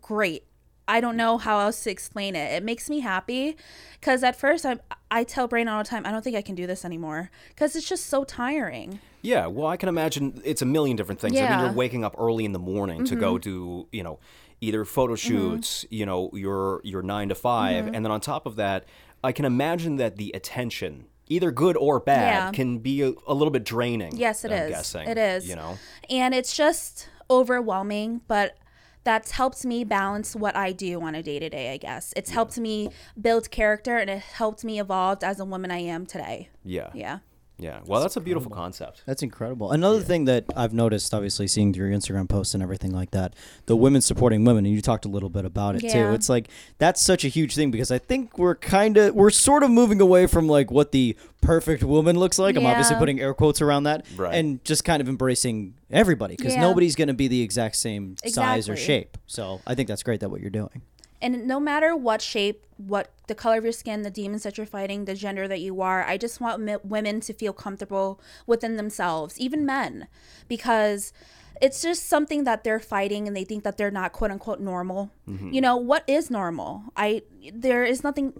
great. 0.00 0.44
I 0.88 1.00
don't 1.00 1.16
know 1.16 1.38
how 1.38 1.60
else 1.60 1.84
to 1.84 1.90
explain 1.90 2.34
it. 2.34 2.52
It 2.52 2.64
makes 2.64 2.90
me 2.90 2.98
happy 3.00 3.56
because 4.00 4.24
at 4.24 4.34
first 4.34 4.66
I 4.66 4.78
I 5.10 5.22
tell 5.24 5.46
Brain 5.46 5.68
all 5.68 5.82
the 5.82 5.88
time 5.88 6.04
I 6.04 6.10
don't 6.10 6.22
think 6.22 6.36
I 6.36 6.42
can 6.42 6.56
do 6.56 6.66
this 6.66 6.84
anymore 6.84 7.30
because 7.50 7.76
it's 7.76 7.88
just 7.88 8.06
so 8.06 8.24
tiring. 8.24 8.98
Yeah, 9.22 9.46
well, 9.46 9.68
I 9.68 9.76
can 9.76 9.88
imagine 9.88 10.40
it's 10.44 10.62
a 10.62 10.66
million 10.66 10.96
different 10.96 11.20
things. 11.20 11.32
I 11.36 11.40
mean, 11.40 11.44
Yeah. 11.44 11.56
Mm-hmm. 11.58 11.64
you're 11.66 11.74
waking 11.74 12.04
up 12.04 12.16
early 12.18 12.44
in 12.44 12.52
the 12.52 12.58
morning 12.58 13.04
to 13.04 13.14
go 13.16 13.38
do, 13.38 13.86
you 13.92 14.02
know, 14.02 14.18
either 14.60 14.84
photo 14.84 15.14
shoots, 15.14 15.86
you 15.90 16.06
know, 16.06 16.30
your 16.32 16.80
your 16.82 17.02
nine 17.02 17.28
to 17.28 17.34
5 17.36 17.84
Mm-hmm. 17.84 17.94
and 17.94 18.04
then 18.04 18.10
on 18.10 18.20
top 18.20 18.46
of 18.46 18.56
that, 18.56 18.84
I 19.22 19.30
can 19.32 19.44
imagine 19.44 19.96
that 19.96 20.16
the 20.16 20.32
attention, 20.34 21.04
either 21.30 21.50
good 21.50 21.76
or 21.78 21.98
bad, 22.00 22.34
Yeah. 22.34 22.50
can 22.52 22.78
be 22.78 23.02
a, 23.02 23.12
a 23.26 23.32
little 23.32 23.50
bit 23.50 23.64
draining. 23.64 24.16
Yes, 24.16 24.44
it 24.44 24.50
I'm 24.52 24.64
is. 24.64 24.70
Guessing, 24.70 25.08
It 25.08 25.16
is. 25.16 25.48
You 25.48 25.56
know. 25.56 25.78
And 26.10 26.34
it's 26.34 26.54
just 26.54 27.08
overwhelming, 27.30 28.20
but 28.28 28.56
that's 29.02 29.30
helped 29.30 29.64
me 29.64 29.82
balance 29.84 30.36
what 30.36 30.54
I 30.54 30.72
do 30.72 31.00
on 31.00 31.14
a 31.14 31.22
day 31.22 31.38
to 31.38 31.48
day, 31.48 31.72
I 31.72 31.78
guess. 31.78 32.12
It's 32.16 32.30
helped 32.30 32.58
me 32.58 32.90
build 33.18 33.50
character 33.50 33.96
and 33.96 34.10
it 34.10 34.18
helped 34.18 34.62
me 34.64 34.78
evolve 34.78 35.22
as 35.22 35.40
a 35.40 35.44
woman 35.46 35.70
I 35.70 35.78
am 35.78 36.04
today. 36.04 36.50
Yeah. 36.64 36.90
Yeah. 36.94 37.20
Yeah. 37.60 37.80
Well, 37.86 38.00
that's 38.00 38.16
a 38.16 38.20
beautiful 38.20 38.50
concept. 38.50 39.02
That's 39.06 39.22
incredible. 39.22 39.70
Another 39.70 40.00
thing 40.00 40.24
that 40.24 40.44
I've 40.56 40.72
noticed, 40.72 41.12
obviously, 41.14 41.46
seeing 41.46 41.72
through 41.72 41.90
your 41.90 41.98
Instagram 41.98 42.28
posts 42.28 42.54
and 42.54 42.62
everything 42.62 42.92
like 42.92 43.10
that, 43.12 43.34
the 43.66 43.76
women 43.76 44.00
supporting 44.00 44.44
women, 44.44 44.64
and 44.66 44.74
you 44.74 44.80
talked 44.82 45.04
a 45.04 45.08
little 45.08 45.28
bit 45.28 45.44
about 45.44 45.76
it 45.76 45.80
too. 45.90 46.12
It's 46.12 46.28
like 46.28 46.48
that's 46.78 47.00
such 47.02 47.24
a 47.24 47.28
huge 47.28 47.54
thing 47.54 47.70
because 47.70 47.90
I 47.90 47.98
think 47.98 48.38
we're 48.38 48.54
kind 48.54 48.96
of 48.96 49.14
we're 49.14 49.30
sort 49.30 49.62
of 49.62 49.70
moving 49.70 50.00
away 50.00 50.26
from 50.26 50.48
like 50.48 50.70
what 50.70 50.92
the 50.92 51.16
perfect 51.42 51.82
woman 51.84 52.18
looks 52.18 52.38
like. 52.38 52.56
I'm 52.56 52.66
obviously 52.66 52.96
putting 52.96 53.20
air 53.20 53.34
quotes 53.34 53.60
around 53.62 53.84
that, 53.84 54.04
Right. 54.16 54.34
and 54.34 54.64
just 54.64 54.84
kind 54.84 55.00
of 55.00 55.08
embracing 55.08 55.74
everybody 55.90 56.36
because 56.36 56.54
Yeah. 56.54 56.60
nobody's 56.62 56.96
going 56.96 57.08
to 57.08 57.14
be 57.14 57.28
the 57.28 57.42
exact 57.42 57.76
same 57.76 58.16
size 58.26 58.68
or 58.68 58.76
shape. 58.76 59.16
So 59.26 59.60
I 59.66 59.74
think 59.74 59.88
that's 59.88 60.02
great 60.02 60.20
that 60.20 60.30
what 60.30 60.40
you're 60.40 60.50
doing. 60.50 60.82
And 61.22 61.46
no 61.46 61.60
matter 61.60 61.94
what 61.94 62.22
shape, 62.22 62.64
what 62.76 63.12
the 63.26 63.34
color 63.34 63.58
of 63.58 63.64
your 63.64 63.72
skin, 63.72 64.02
the 64.02 64.10
demons 64.10 64.42
that 64.42 64.56
you're 64.56 64.66
fighting, 64.66 65.04
the 65.04 65.14
gender 65.14 65.46
that 65.46 65.60
you 65.60 65.82
are, 65.82 66.02
I 66.04 66.16
just 66.16 66.40
want 66.40 66.62
mi- 66.62 66.76
women 66.82 67.20
to 67.20 67.34
feel 67.34 67.52
comfortable 67.52 68.20
within 68.46 68.76
themselves, 68.76 69.38
even 69.38 69.66
men, 69.66 70.08
because 70.48 71.12
it's 71.60 71.82
just 71.82 72.08
something 72.08 72.44
that 72.44 72.64
they're 72.64 72.80
fighting 72.80 73.26
and 73.26 73.36
they 73.36 73.44
think 73.44 73.64
that 73.64 73.76
they're 73.76 73.90
not 73.90 74.12
quote 74.12 74.30
unquote 74.30 74.60
normal. 74.60 75.10
You 75.52 75.60
know, 75.60 75.76
what 75.76 76.02
is 76.08 76.28
normal? 76.28 76.82
I 76.96 77.22
there 77.54 77.84
is 77.84 78.02
nothing 78.02 78.32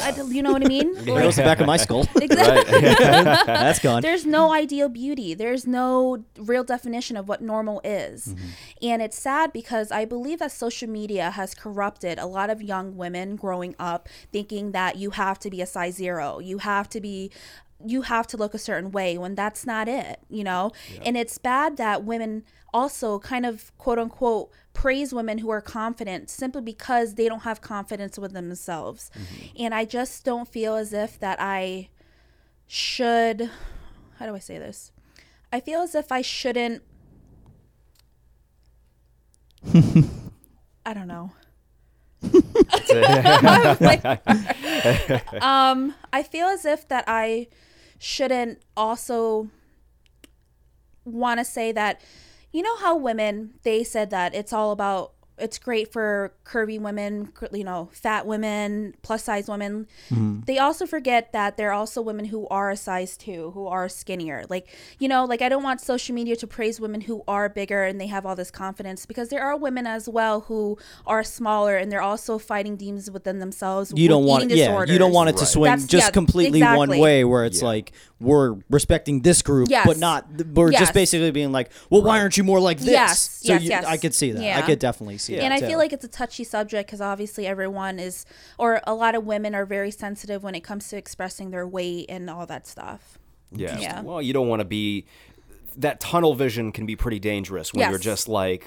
I, 0.00 0.14
you 0.28 0.42
know 0.42 0.52
what 0.52 0.64
I 0.64 0.68
mean? 0.68 0.96
It 0.96 1.06
goes 1.06 1.36
the 1.36 1.42
back 1.42 1.60
of 1.60 1.66
my 1.66 1.76
skull. 1.76 2.06
Exactly. 2.20 2.80
that's 2.80 3.80
gone. 3.80 4.02
There's 4.02 4.24
no 4.24 4.52
ideal 4.52 4.88
beauty. 4.88 5.34
There's 5.34 5.66
no 5.66 6.24
real 6.38 6.62
definition 6.62 7.16
of 7.16 7.28
what 7.28 7.42
normal 7.42 7.80
is. 7.82 8.28
Mm-hmm. 8.28 8.46
And 8.82 9.02
it's 9.02 9.18
sad 9.18 9.52
because 9.52 9.90
I 9.90 10.04
believe 10.04 10.38
that 10.38 10.52
social 10.52 10.88
media 10.88 11.30
has 11.30 11.54
corrupted 11.54 12.18
a 12.18 12.26
lot 12.26 12.48
of 12.48 12.62
young 12.62 12.96
women 12.96 13.36
growing 13.36 13.74
up 13.78 14.08
thinking 14.32 14.72
that 14.72 14.96
you 14.96 15.10
have 15.10 15.38
to 15.40 15.50
be 15.50 15.60
a 15.60 15.66
size 15.66 15.96
zero. 15.96 16.38
You 16.38 16.58
have 16.58 16.88
to 16.90 17.00
be 17.00 17.30
you 17.84 18.02
have 18.02 18.26
to 18.28 18.36
look 18.36 18.54
a 18.54 18.58
certain 18.58 18.90
way 18.90 19.18
when 19.18 19.34
that's 19.34 19.66
not 19.66 19.88
it, 19.88 20.20
you 20.28 20.44
know? 20.44 20.72
And 21.04 21.16
it's 21.16 21.38
bad 21.38 21.76
that 21.76 22.04
women 22.04 22.44
also 22.72 23.18
kind 23.18 23.46
of 23.46 23.76
quote 23.78 23.98
unquote 23.98 24.50
praise 24.72 25.14
women 25.14 25.38
who 25.38 25.50
are 25.50 25.60
confident 25.60 26.28
simply 26.28 26.62
because 26.62 27.14
they 27.14 27.28
don't 27.28 27.40
have 27.40 27.60
confidence 27.60 28.18
with 28.18 28.32
themselves. 28.32 29.10
And 29.58 29.74
I 29.74 29.84
just 29.84 30.24
don't 30.24 30.48
feel 30.48 30.74
as 30.74 30.92
if 30.92 31.18
that 31.20 31.40
I 31.40 31.88
should 32.66 33.50
how 34.18 34.26
do 34.26 34.34
I 34.34 34.38
say 34.38 34.58
this? 34.58 34.92
I 35.52 35.60
feel 35.60 35.80
as 35.80 35.94
if 35.94 36.10
I 36.10 36.22
shouldn't 36.22 36.82
I 40.84 40.94
don't 40.94 41.08
know. 41.08 41.32
um 45.40 45.94
I 46.12 46.22
feel 46.22 46.46
as 46.46 46.64
if 46.64 46.88
that 46.88 47.04
I 47.06 47.48
shouldn't 47.98 48.62
also 48.76 49.48
want 51.04 51.38
to 51.38 51.44
say 51.44 51.72
that 51.72 52.00
you 52.52 52.62
know 52.62 52.76
how 52.76 52.96
women 52.96 53.54
they 53.62 53.84
said 53.84 54.10
that 54.10 54.34
it's 54.34 54.52
all 54.52 54.72
about 54.72 55.12
it's 55.38 55.58
great 55.58 55.92
for 55.92 56.32
curvy 56.44 56.80
women, 56.80 57.30
you 57.52 57.64
know, 57.64 57.88
fat 57.92 58.26
women, 58.26 58.94
plus 59.02 59.24
size 59.24 59.48
women. 59.48 59.86
Mm-hmm. 60.10 60.40
They 60.46 60.58
also 60.58 60.86
forget 60.86 61.32
that 61.32 61.56
there 61.56 61.70
are 61.70 61.74
also 61.74 62.00
women 62.00 62.24
who 62.26 62.46
are 62.48 62.70
a 62.70 62.76
size 62.76 63.16
two, 63.16 63.50
who 63.52 63.66
are 63.66 63.88
skinnier. 63.88 64.44
Like, 64.48 64.68
you 64.98 65.08
know, 65.08 65.24
like 65.24 65.42
I 65.42 65.48
don't 65.48 65.62
want 65.62 65.80
social 65.80 66.14
media 66.14 66.36
to 66.36 66.46
praise 66.46 66.80
women 66.80 67.02
who 67.02 67.22
are 67.28 67.48
bigger 67.48 67.84
and 67.84 68.00
they 68.00 68.06
have 68.06 68.24
all 68.24 68.34
this 68.36 68.50
confidence 68.50 69.04
because 69.06 69.28
there 69.28 69.42
are 69.42 69.56
women 69.56 69.86
as 69.86 70.08
well 70.08 70.40
who 70.42 70.78
are 71.06 71.22
smaller 71.24 71.76
and 71.76 71.90
they're 71.92 72.00
also 72.02 72.38
fighting 72.38 72.76
demons 72.76 73.10
within 73.10 73.38
themselves. 73.38 73.92
you 73.94 74.08
don't 74.08 74.24
want 74.24 74.44
eating 74.44 74.56
yeah 74.58 74.84
you 74.84 74.98
don't 74.98 75.12
want 75.12 75.28
it 75.28 75.32
to 75.36 75.40
Right. 75.40 75.48
swing 75.48 75.70
That's- 75.70 75.86
just 75.86 76.06
yeah, 76.06 76.10
completely 76.10 76.62
one 76.62 76.88
way 76.98 77.24
where 77.24 77.44
it's 77.44 77.60
Yeah. 77.60 77.68
like 77.68 77.92
we're 78.20 78.56
respecting 78.70 79.20
this 79.22 79.42
group 79.42 79.68
Yes. 79.70 79.86
but 79.86 79.98
not 79.98 80.26
we're 80.54 80.70
Yes. 80.72 80.80
just 80.80 80.94
basically 80.94 81.30
being 81.30 81.52
like 81.52 81.70
well 81.90 82.02
why 82.02 82.20
aren't 82.20 82.36
you 82.36 82.44
more 82.44 82.60
like 82.60 82.78
this 82.78 82.88
Yes, 82.88 83.20
so 83.42 83.52
yes, 83.52 83.62
you- 83.62 83.68
yes. 83.68 83.84
i 83.84 83.96
could 83.98 84.14
see 84.14 84.30
that 84.32 84.56
i 84.56 84.62
could 84.62 84.78
definitely 84.78 85.18
see 85.18 85.25
and 85.28 85.52
that 85.52 85.52
I 85.52 85.60
feel 85.66 85.78
like 85.78 85.92
it's 85.92 86.04
a 86.04 86.08
touchy 86.08 86.44
subject 86.44 86.88
because 86.88 87.00
obviously 87.00 87.46
everyone 87.46 87.98
is, 87.98 88.24
or 88.58 88.80
a 88.86 88.94
lot 88.94 89.14
of 89.14 89.24
women 89.24 89.54
are 89.54 89.66
very 89.66 89.90
sensitive 89.90 90.42
when 90.42 90.54
it 90.54 90.60
comes 90.62 90.88
to 90.88 90.96
expressing 90.96 91.50
their 91.50 91.66
weight 91.66 92.06
and 92.08 92.28
all 92.30 92.46
that 92.46 92.66
stuff. 92.66 93.18
Yeah. 93.52 93.78
Yeah. 93.78 94.02
Well, 94.02 94.20
you 94.22 94.32
don't 94.32 94.48
want 94.48 94.60
to 94.60 94.64
be. 94.64 95.06
That 95.76 96.00
tunnel 96.00 96.34
vision 96.34 96.72
can 96.72 96.86
be 96.86 96.96
pretty 96.96 97.18
dangerous 97.18 97.72
when 97.72 97.80
Yes. 97.80 97.90
you're 97.90 97.98
just 97.98 98.28
like, 98.28 98.64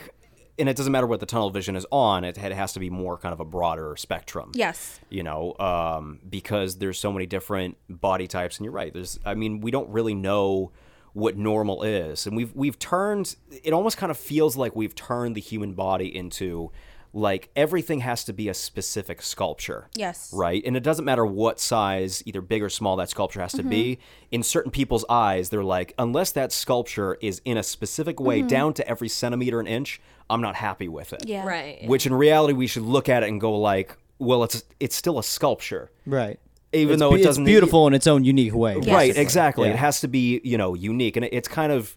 and 0.60 0.70
it 0.70 0.75
doesn't 0.75 0.92
matter 0.92 1.08
what 1.08 1.20
the 1.20 1.25
tunnel 1.25 1.50
vision 1.50 1.75
is 1.75 1.86
on. 1.92 2.24
It, 2.24 2.38
it 2.38 2.51
has 2.51 2.74
to 2.74 2.80
be 2.80 2.89
more 2.89 3.18
kind 3.18 3.34
of 3.34 3.39
a 3.39 3.46
broader 3.46 3.96
spectrum. 3.98 4.51
Yes. 4.54 5.00
You 5.10 5.24
know, 5.24 5.56
um, 5.60 6.20
because 6.30 6.78
there's 6.78 7.00
so 7.00 7.12
many 7.12 7.25
different 7.25 7.78
body 7.89 8.28
types, 8.28 8.58
and 8.58 8.66
you're 8.66 8.74
right. 8.74 8.94
There's, 8.94 9.20
I 9.25 9.34
mean, 9.34 9.60
we 9.62 9.72
don't 9.72 9.89
really 9.89 10.13
know 10.13 10.72
what 11.13 11.38
normal 11.38 11.84
is, 11.84 12.28
and 12.28 12.36
we've 12.36 12.54
we've 12.56 12.80
turned. 12.80 13.36
It 13.63 13.74
almost 13.74 13.98
kind 13.98 14.12
of 14.12 14.18
feels 14.18 14.56
like 14.56 14.75
we've 14.75 14.96
turned 14.96 15.36
the 15.36 15.42
human 15.42 15.74
body 15.74 16.16
into 16.16 16.72
like 17.13 17.50
everything 17.56 18.01
has 18.01 18.24
to 18.25 18.34
be 18.34 18.50
a 18.50 18.54
specific 18.54 19.22
sculpture. 19.22 19.88
Yes. 19.96 20.32
Right? 20.34 20.62
And 20.66 20.78
it 20.78 20.84
doesn't 20.84 21.06
matter 21.06 21.25
what 21.25 21.60
size, 21.60 22.22
either 22.25 22.42
big 22.42 22.62
or 22.62 22.70
small, 22.70 22.96
that 22.98 23.10
sculpture 23.10 23.42
has 23.42 23.54
to 23.54 23.63
be. 23.63 23.96
Mm-hmm. 23.96 24.28
In 24.32 24.44
certain 24.44 24.72
people's 24.72 25.06
eyes, 25.10 25.50
they're 25.50 25.63
like, 25.63 25.94
unless 25.98 26.32
that 26.34 26.51
sculpture 26.51 27.18
is 27.22 27.42
in 27.46 27.58
a 27.58 27.63
specific 27.63 28.20
way, 28.20 28.42
down 28.42 28.74
to 28.75 28.88
every 28.88 29.10
centimeter 29.10 29.60
and 29.60 29.68
inch, 29.68 30.00
I'm 30.30 30.42
not 30.42 30.56
happy 30.56 30.88
with 30.88 31.13
it. 31.13 31.22
Mm-hmm. 31.22 31.30
Yeah. 31.30 31.46
Right. 31.46 31.88
Which 31.88 32.06
in 32.06 32.13
reality, 32.13 32.54
we 32.54 32.68
should 32.68 32.84
look 32.84 33.10
at 33.10 33.24
it 33.24 33.30
and 33.30 33.42
go 33.42 33.58
like, 33.58 33.98
well, 34.20 34.44
it's 34.44 34.63
it's 34.80 34.96
still 34.96 35.18
a 35.18 35.24
sculpture, 35.24 35.89
Right. 36.06 36.39
Even 36.74 36.94
It's 36.94 37.00
though 37.00 37.14
be- 37.14 37.22
it 37.22 37.24
doesn't 37.24 37.44
it's 37.44 37.50
beautiful 37.50 37.88
in 37.88 37.94
its 37.94 38.08
own 38.08 38.24
unique 38.24 38.54
way. 38.54 38.78
Yes. 38.82 38.88
Right, 38.94 39.18
exactly. 39.18 39.68
Yeah. 39.68 39.74
It 39.74 39.78
has 39.78 40.02
to 40.02 40.08
be, 40.08 40.40
you 40.44 40.58
know, 40.58 40.74
unique. 40.76 41.16
And 41.16 41.26
it- 41.26 41.34
it's 41.34 41.48
kind 41.48 41.72
of 41.72 41.96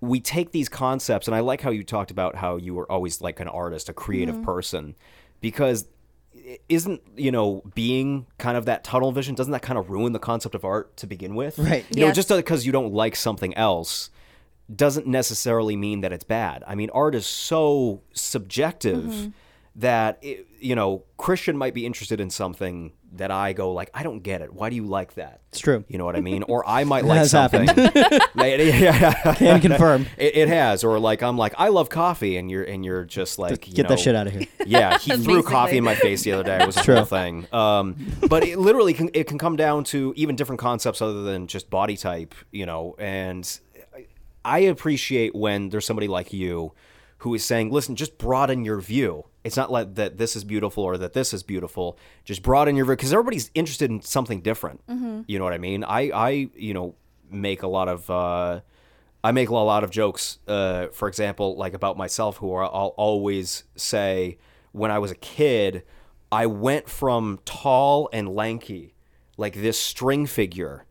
we 0.00 0.18
take 0.20 0.52
these 0.52 0.68
concepts 0.68 1.28
and 1.28 1.34
I 1.34 1.40
like 1.40 1.60
how 1.60 1.70
you 1.70 1.84
talked 1.84 2.10
about 2.10 2.36
how 2.36 2.56
you 2.56 2.74
were 2.74 2.90
always 2.90 3.20
like 3.20 3.38
an 3.40 3.48
artist, 3.48 3.88
a 3.88 3.92
creative 3.92 4.34
Mm-hmm. 4.36 4.44
person 4.44 4.96
because 5.40 5.86
i- 6.34 6.58
isn't, 6.68 7.02
you 7.16 7.30
know, 7.30 7.62
being 7.74 8.26
kind 8.38 8.56
of 8.56 8.64
that 8.64 8.82
tunnel 8.82 9.12
vision 9.12 9.34
doesn't 9.34 9.52
that 9.52 9.62
kind 9.62 9.78
of 9.78 9.90
ruin 9.90 10.12
the 10.12 10.18
concept 10.18 10.54
of 10.54 10.64
art 10.64 10.96
to 10.96 11.06
begin 11.06 11.34
with? 11.34 11.58
Right. 11.58 11.84
You 11.90 12.06
know, 12.06 12.12
just 12.12 12.28
because 12.30 12.64
you 12.64 12.72
don't 12.72 12.92
like 12.94 13.14
something 13.14 13.54
else 13.56 14.10
doesn't 14.74 15.06
necessarily 15.06 15.76
mean 15.76 16.00
that 16.00 16.12
it's 16.12 16.24
bad. 16.24 16.62
I 16.66 16.74
mean, 16.76 16.90
art 16.94 17.14
is 17.14 17.26
so 17.26 18.00
subjective 18.12 19.04
Mm-hmm. 19.04 19.28
That 19.76 20.18
it, 20.22 20.46
you 20.58 20.74
know, 20.74 21.04
Christian 21.16 21.56
might 21.56 21.74
be 21.74 21.86
interested 21.86 22.20
in 22.20 22.30
something 22.30 22.92
that 23.12 23.30
I 23.30 23.52
go 23.52 23.72
like, 23.72 23.90
I 23.92 24.02
don't 24.02 24.20
get 24.20 24.40
it. 24.40 24.52
Why 24.52 24.70
do 24.70 24.76
you 24.76 24.84
like 24.84 25.14
that? 25.14 25.40
It's 25.48 25.58
true. 25.58 25.84
You 25.88 25.98
know 25.98 26.04
what 26.04 26.16
I 26.16 26.20
mean? 26.20 26.44
Or 26.44 26.66
I 26.68 26.84
might 26.84 27.04
like 27.06 27.18
has 27.18 27.30
something. 27.30 27.68
yeah, 28.36 29.34
Can 29.34 29.60
confirm. 29.60 30.06
it, 30.16 30.36
it 30.36 30.48
has. 30.48 30.84
Or 30.84 30.98
like 30.98 31.22
I'm 31.22 31.36
like 31.36 31.54
I 31.58 31.68
love 31.68 31.88
coffee, 31.88 32.36
and 32.36 32.50
you're 32.50 32.62
and 32.62 32.84
you're 32.84 33.04
just 33.04 33.38
like 33.38 33.68
you 33.68 33.74
Get 33.74 33.88
that 33.88 33.98
shit 33.98 34.14
out 34.14 34.26
of 34.26 34.32
here. 34.32 34.46
Yeah, 34.66 34.98
he 34.98 35.16
threw 35.16 35.42
coffee 35.42 35.78
in 35.78 35.84
my 35.84 35.94
face 35.94 36.22
the 36.22 36.32
other 36.32 36.44
day. 36.44 36.58
It 36.60 36.66
was 36.66 36.76
a 36.76 36.82
True. 36.82 36.96
whole 36.96 37.04
thing. 37.04 37.46
Um, 37.52 37.96
but 38.28 38.44
it 38.44 38.58
literally 38.58 38.94
can 38.94 39.10
it 39.14 39.26
can 39.26 39.38
come 39.38 39.56
down 39.56 39.84
to 39.84 40.12
even 40.16 40.36
different 40.36 40.60
concepts 40.60 41.02
other 41.02 41.22
than 41.22 41.46
just 41.46 41.70
body 41.70 41.96
type. 41.96 42.34
You 42.52 42.66
know, 42.66 42.94
and 42.98 43.60
I 44.44 44.60
appreciate 44.60 45.34
when 45.34 45.70
there's 45.70 45.86
somebody 45.86 46.08
like 46.08 46.32
you 46.32 46.72
who 47.18 47.34
is 47.34 47.44
saying, 47.44 47.70
listen, 47.70 47.96
just 47.96 48.18
broaden 48.18 48.64
your 48.64 48.80
view. 48.80 49.24
It's 49.42 49.56
not 49.56 49.72
like 49.72 49.94
that 49.94 50.18
this 50.18 50.36
is 50.36 50.44
beautiful 50.44 50.84
or 50.84 50.98
that 50.98 51.12
this 51.14 51.32
is 51.32 51.42
beautiful. 51.42 51.96
Just 52.24 52.42
broaden 52.42 52.76
your 52.76 52.84
view 52.84 52.96
because 52.96 53.12
everybody's 53.12 53.50
interested 53.54 53.90
in 53.90 54.02
something 54.02 54.40
different. 54.42 54.82
You 55.26 55.38
know 55.38 55.44
what 55.44 55.54
I 55.54 55.58
mean? 55.58 55.82
I, 55.84 56.10
I, 56.10 56.30
you 56.54 56.74
know, 56.74 56.94
make 57.30 57.62
a 57.62 57.68
lot 57.68 57.88
of, 57.88 58.10
uh, 58.10 58.60
I 59.22 59.32
make 59.32 59.48
a 59.48 59.54
lot 59.54 59.84
of 59.84 59.90
jokes, 59.90 60.38
uh, 60.48 60.88
for 60.88 61.08
example, 61.08 61.56
like 61.56 61.74
about 61.74 61.96
myself, 61.96 62.38
who 62.38 62.52
are, 62.52 62.64
I'll 62.64 62.94
always 62.96 63.64
say 63.76 64.38
when 64.72 64.90
I 64.90 64.98
was 64.98 65.10
a 65.10 65.16
kid, 65.16 65.84
I 66.32 66.46
went 66.46 66.88
from 66.88 67.40
tall 67.44 68.08
and 68.12 68.28
lanky, 68.28 68.94
like 69.36 69.54
this 69.54 69.78
string 69.78 70.26
figure, 70.26 70.86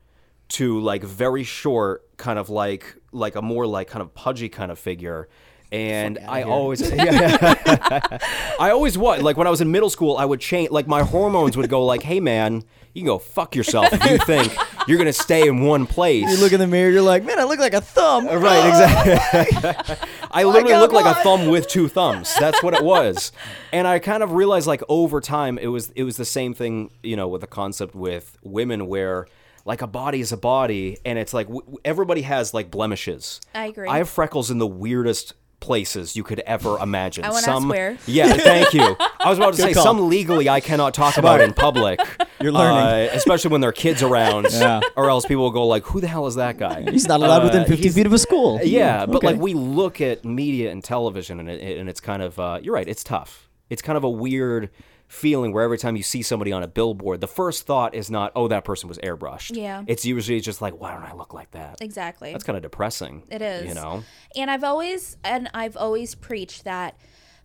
to 0.49 0.79
like 0.79 1.03
very 1.03 1.43
short, 1.43 2.17
kind 2.17 2.39
of 2.39 2.49
like 2.49 2.95
like 3.11 3.35
a 3.35 3.41
more 3.41 3.65
like 3.67 3.87
kind 3.87 4.01
of 4.01 4.13
pudgy 4.13 4.49
kind 4.49 4.71
of 4.71 4.79
figure. 4.79 5.29
And 5.71 6.17
I 6.27 6.43
always, 6.43 6.81
yeah, 6.91 8.17
I 8.59 8.71
always 8.71 8.97
was 8.97 9.21
like 9.21 9.37
when 9.37 9.45
I 9.45 9.51
was 9.51 9.61
in 9.61 9.71
middle 9.71 9.89
school, 9.89 10.17
I 10.17 10.25
would 10.25 10.39
change. 10.39 10.71
Like 10.71 10.87
my 10.87 11.03
hormones 11.03 11.55
would 11.55 11.69
go 11.69 11.85
like, 11.85 12.01
"Hey 12.01 12.19
man, 12.19 12.63
you 12.93 13.01
can 13.01 13.05
go 13.05 13.19
fuck 13.19 13.55
yourself 13.55 13.87
if 13.91 14.03
you 14.09 14.17
think 14.25 14.51
you're 14.87 14.97
gonna 14.97 15.13
stay 15.13 15.47
in 15.47 15.61
one 15.61 15.85
place." 15.85 16.27
You 16.27 16.37
look 16.43 16.53
in 16.53 16.59
the 16.59 16.65
mirror, 16.65 16.89
you're 16.89 17.03
like, 17.03 17.23
man, 17.23 17.39
I 17.39 17.43
look 17.43 17.59
like 17.59 17.75
a 17.75 17.81
thumb. 17.81 18.27
Uh, 18.27 18.37
right, 18.37 18.67
exactly. 18.67 19.95
I 20.31 20.43
oh 20.43 20.49
literally 20.49 20.75
look 20.75 20.91
like 20.91 21.05
a 21.05 21.21
thumb 21.21 21.49
with 21.49 21.67
two 21.67 21.87
thumbs. 21.87 22.33
That's 22.39 22.63
what 22.63 22.73
it 22.73 22.83
was. 22.83 23.31
And 23.71 23.87
I 23.87 23.99
kind 23.99 24.23
of 24.23 24.31
realized 24.31 24.65
like 24.65 24.81
over 24.89 25.21
time 25.21 25.59
it 25.59 25.67
was 25.67 25.91
it 25.91 26.03
was 26.03 26.17
the 26.17 26.25
same 26.25 26.55
thing, 26.55 26.89
you 27.03 27.15
know, 27.15 27.27
with 27.27 27.41
the 27.41 27.47
concept 27.47 27.93
with 27.93 28.37
women 28.41 28.87
where 28.87 29.27
like 29.65 29.83
a 29.83 29.87
body 29.87 30.19
is 30.19 30.31
a 30.31 30.37
body 30.37 30.97
and 31.05 31.19
it's 31.19 31.33
like 31.33 31.45
w- 31.45 31.61
w- 31.61 31.77
everybody 31.85 32.23
has 32.23 32.55
like 32.55 32.71
blemishes. 32.71 33.39
I 33.53 33.67
agree. 33.67 33.87
I 33.87 33.99
have 33.99 34.09
freckles 34.09 34.49
in 34.49 34.57
the 34.57 34.65
weirdest 34.67 35.33
places 35.59 36.15
you 36.15 36.23
could 36.23 36.39
ever 36.41 36.77
imagine. 36.79 37.23
I 37.25 37.31
some 37.41 37.63
ask 37.65 37.69
where. 37.73 37.97
Yeah, 38.05 38.33
thank 38.33 38.73
you. 38.73 38.95
I 39.19 39.29
was 39.29 39.37
about 39.37 39.53
to 39.55 39.61
say 39.61 39.73
call. 39.73 39.83
some 39.83 40.09
legally 40.09 40.47
I 40.49 40.59
cannot 40.59 40.93
talk 40.93 41.17
about 41.17 41.41
in 41.41 41.53
public. 41.53 41.99
You're 42.41 42.51
learning. 42.53 43.09
Uh, 43.09 43.09
especially 43.13 43.51
when 43.51 43.61
there 43.61 43.69
are 43.69 43.73
kids 43.73 44.01
around 44.01 44.47
Yeah. 44.51 44.79
or 44.95 45.09
else 45.09 45.25
people 45.25 45.43
will 45.43 45.51
go 45.51 45.67
like 45.67 45.83
who 45.83 45.99
the 45.99 46.07
hell 46.07 46.27
is 46.27 46.35
that 46.35 46.57
guy? 46.57 46.89
He's 46.89 47.07
not 47.07 47.19
allowed 47.19 47.43
within 47.43 47.63
Uh, 47.63 47.65
50 47.65 47.89
feet 47.89 48.05
of 48.05 48.13
a 48.13 48.17
school. 48.19 48.59
yeah, 48.63 49.05
but 49.05 49.17
Okay. 49.17 49.27
like 49.27 49.37
we 49.41 49.53
look 49.53 49.99
at 50.01 50.23
media 50.23 50.71
and 50.71 50.81
television, 50.83 51.39
and 51.39 51.49
it, 51.49 51.77
and 51.77 51.89
it's 51.89 51.99
kind 51.99 52.21
of 52.21 52.39
uh, 52.39 52.59
you're 52.63 52.73
right. 52.73 52.87
It's 52.87 53.03
tough. 53.03 53.49
It's 53.69 53.81
kind 53.81 53.97
of 53.97 54.03
a 54.03 54.09
weird 54.09 54.69
feeling 55.09 55.51
where 55.51 55.63
every 55.63 55.77
time 55.77 55.97
you 55.97 56.03
see 56.03 56.21
somebody 56.21 56.53
on 56.53 56.63
a 56.63 56.67
billboard, 56.67 57.19
the 57.19 57.27
first 57.27 57.65
thought 57.65 57.93
is 57.93 58.09
not, 58.09 58.31
"Oh, 58.35 58.47
that 58.47 58.63
person 58.63 58.87
was 58.87 58.97
airbrushed." 58.99 59.57
Yeah. 59.57 59.83
it's 59.87 60.05
usually 60.05 60.39
just 60.39 60.61
like, 60.61 60.79
"Why 60.79 60.93
don't 60.93 61.03
I 61.03 61.13
look 61.13 61.33
like 61.33 61.51
that?" 61.51 61.81
Exactly. 61.81 62.31
That's 62.31 62.43
kind 62.45 62.55
of 62.55 62.63
depressing. 62.63 63.23
It 63.29 63.41
is. 63.41 63.67
You 63.67 63.73
know. 63.73 64.03
And 64.37 64.49
I've 64.49 64.63
always 64.63 65.17
and 65.23 65.49
I've 65.53 65.75
always 65.75 66.15
preached 66.15 66.63
that 66.63 66.95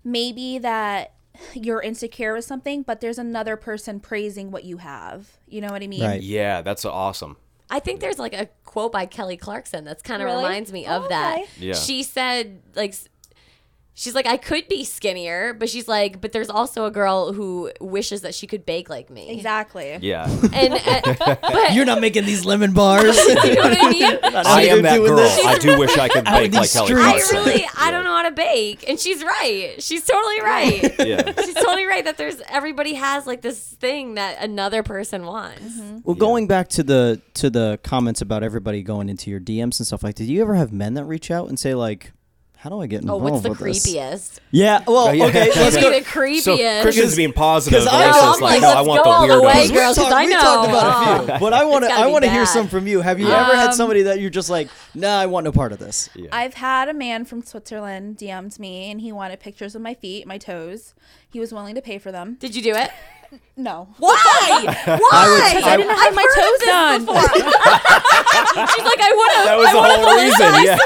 maybe 0.04 0.58
that 0.58 1.14
you're 1.54 1.80
insecure 1.82 2.34
with 2.34 2.44
something, 2.44 2.82
but 2.82 3.00
there's 3.00 3.18
another 3.18 3.56
person 3.56 3.98
praising 3.98 4.50
what 4.52 4.62
you 4.64 4.76
have. 4.76 5.38
You 5.48 5.62
know 5.62 5.72
what 5.72 5.82
I 5.82 5.86
mean? 5.88 6.04
Right. 6.04 6.22
Yeah, 6.22 6.62
that's 6.62 6.84
awesome. 6.84 7.36
I 7.70 7.80
think 7.80 8.00
there's 8.00 8.18
like 8.18 8.34
a 8.34 8.48
quote 8.64 8.92
by 8.92 9.06
Kelly 9.06 9.36
Clarkson 9.38 9.84
that's 9.84 10.02
kind 10.02 10.22
of 10.22 10.26
Really? 10.26 10.44
reminds 10.44 10.70
me 10.72 10.86
Oh, 10.86 11.02
of 11.02 11.08
that. 11.08 11.46
Yeah. 11.58 11.72
She 11.74 12.02
said 12.02 12.60
like 12.76 12.90
s- 12.90 13.08
she's 13.94 14.14
like 14.14 14.26
I 14.26 14.36
could 14.36 14.68
be 14.68 14.84
skinnier, 14.84 15.54
but 15.54 15.68
she's 15.70 15.88
like 15.88 16.20
but 16.20 16.32
there's 16.32 16.50
also 16.50 16.84
a 16.84 16.90
girl 16.90 17.32
who 17.32 17.70
wishes 17.80 18.20
that 18.22 18.34
she 18.34 18.46
could 18.46 18.66
bake 18.66 18.88
like 18.90 19.08
me. 19.10 19.30
Exactly. 19.30 19.98
Yeah, 20.02 20.28
And, 20.52 20.74
and 20.74 21.18
but 21.18 21.72
You're 21.72 21.84
not 21.86 22.00
making 22.00 22.26
these 22.26 22.44
lemon 22.44 22.72
bars. 22.72 23.16
you 23.26 23.34
know 23.54 23.62
what 23.62 23.78
I 23.78 23.90
mean? 23.90 24.18
I 24.22 24.62
am 24.66 24.82
that 24.82 24.98
girl. 24.98 25.16
this. 25.16 25.44
I 25.44 25.58
do 25.58 25.78
wish 25.78 25.96
I 25.96 26.08
could 26.08 26.24
bake 26.24 26.52
like 26.52 26.70
Kelly 26.70 26.86
streets. 26.88 26.90
I 26.90 27.10
Clarkson. 27.10 27.36
really 27.38 27.66
I 27.78 27.90
don't 27.90 28.04
know 28.04 28.16
how 28.16 28.22
to 28.22 28.30
bake, 28.32 28.88
and 28.88 28.98
she's 28.98 29.22
right. 29.22 29.76
She's 29.78 30.04
totally 30.04 30.40
right. 30.40 30.94
Yeah. 31.04 31.32
She's 31.44 31.54
totally 31.54 31.86
right 31.86 32.04
that 32.04 32.16
there's 32.16 32.40
everybody 32.48 32.94
has 32.94 33.26
like 33.26 33.42
this 33.42 33.58
thing 33.60 34.14
that 34.14 34.42
another 34.42 34.82
person 34.82 35.24
wants. 35.26 35.60
Mm-hmm. 35.60 35.98
Well, 36.04 36.16
going 36.16 36.46
back 36.46 36.68
to 36.70 36.82
the 36.82 37.20
to 37.34 37.50
the 37.50 37.78
comments 37.82 38.20
about 38.20 38.42
everybody 38.42 38.82
going 38.82 39.08
into 39.08 39.30
your 39.30 39.40
DMs 39.40 39.78
and 39.78 39.86
stuff 39.86 40.02
like, 40.02 40.14
did 40.14 40.28
you 40.28 40.40
ever 40.42 40.54
have 40.54 40.72
men 40.72 40.94
that 40.94 41.04
reach 41.04 41.30
out 41.30 41.48
and 41.48 41.58
say 41.58 41.74
like, 41.74 42.12
"How 42.64 42.70
do 42.70 42.80
I 42.80 42.86
get 42.86 43.02
Oh, 43.06 43.16
involved 43.20 43.24
what's 43.24 43.42
the 43.42 43.50
with 43.50 43.58
this?" 43.60 43.86
creepiest? 43.86 44.40
Yeah. 44.50 44.82
Well, 44.86 45.14
yeah. 45.14 45.26
okay. 45.26 45.50
Let's 45.54 45.74
Give 45.76 45.84
go. 45.84 45.90
me 45.90 45.98
the 46.00 46.04
creepiest. 46.06 46.40
So 46.40 46.82
Christian's 46.82 47.14
being 47.14 47.34
positive. 47.34 47.80
'cause 47.84 47.88
I- 47.92 48.06
Alyssa's 48.10 48.22
I'm 48.36 48.40
like, 48.40 48.40
like, 48.40 48.60
no, 48.62 48.68
I 48.70 48.74
let's 48.76 48.88
want 48.88 49.04
go 49.04 49.10
all 49.10 49.20
the 49.28 49.34
the 49.36 49.40
weirdos. 49.42 49.54
way, 49.54 49.66
We 49.68 49.74
girls, 49.74 49.94
'cause 49.96 50.04
talked- 50.08 50.12
I 50.16 50.24
we 50.26 50.32
talked 50.32 50.68
know. 50.70 50.76
about 50.78 50.86
a 50.86 51.26
few, 51.26 51.38
but 51.40 51.52
I 51.52 51.64
want 51.66 51.84
to. 51.84 51.92
I 51.92 52.06
want 52.06 52.24
to 52.24 52.30
hear 52.30 52.46
some 52.46 52.66
from 52.68 52.86
you. 52.86 53.02
Have 53.02 53.20
you 53.20 53.28
ever 53.28 53.54
had 53.54 53.68
Um, 53.68 53.72
somebody 53.74 54.02
that 54.04 54.18
you're 54.20 54.30
just 54.30 54.48
like, 54.48 54.68
nah, 54.94 55.18
I 55.20 55.26
want 55.26 55.44
no 55.44 55.52
part 55.52 55.72
of 55.72 55.78
this? 55.78 56.08
I've 56.32 56.54
had 56.54 56.88
a 56.88 56.94
man 56.94 57.26
from 57.26 57.42
Switzerland 57.42 58.16
DM'd 58.16 58.58
me 58.58 58.90
and 58.90 59.00
he 59.02 59.12
wanted 59.12 59.40
pictures 59.40 59.74
of 59.74 59.82
my 59.82 59.92
feet, 59.94 60.26
my 60.26 60.38
toes. 60.38 60.94
He 61.30 61.38
was 61.40 61.52
willing 61.52 61.74
to 61.74 61.82
pay 61.82 61.98
for 61.98 62.10
them. 62.12 62.38
Did 62.40 62.54
you 62.56 62.62
do 62.62 62.74
it? 62.74 62.90
No. 63.56 63.88
Why? 63.98 64.12
Why? 64.84 65.52
Because 65.54 65.64
I 65.64 65.76
didn't 65.76 65.96
have 65.96 66.14
my 66.14 66.26
toes 66.34 66.60
done. 66.66 67.00
She's 68.74 68.84
like, 68.84 69.00
I 69.00 69.12
would 69.14 69.32
have. 69.32 69.46
That 69.46 69.58
was 69.58 69.70
the 69.70 69.82
whole 69.82 70.04
reason. 70.18 70.50
Yeah, 70.64 70.76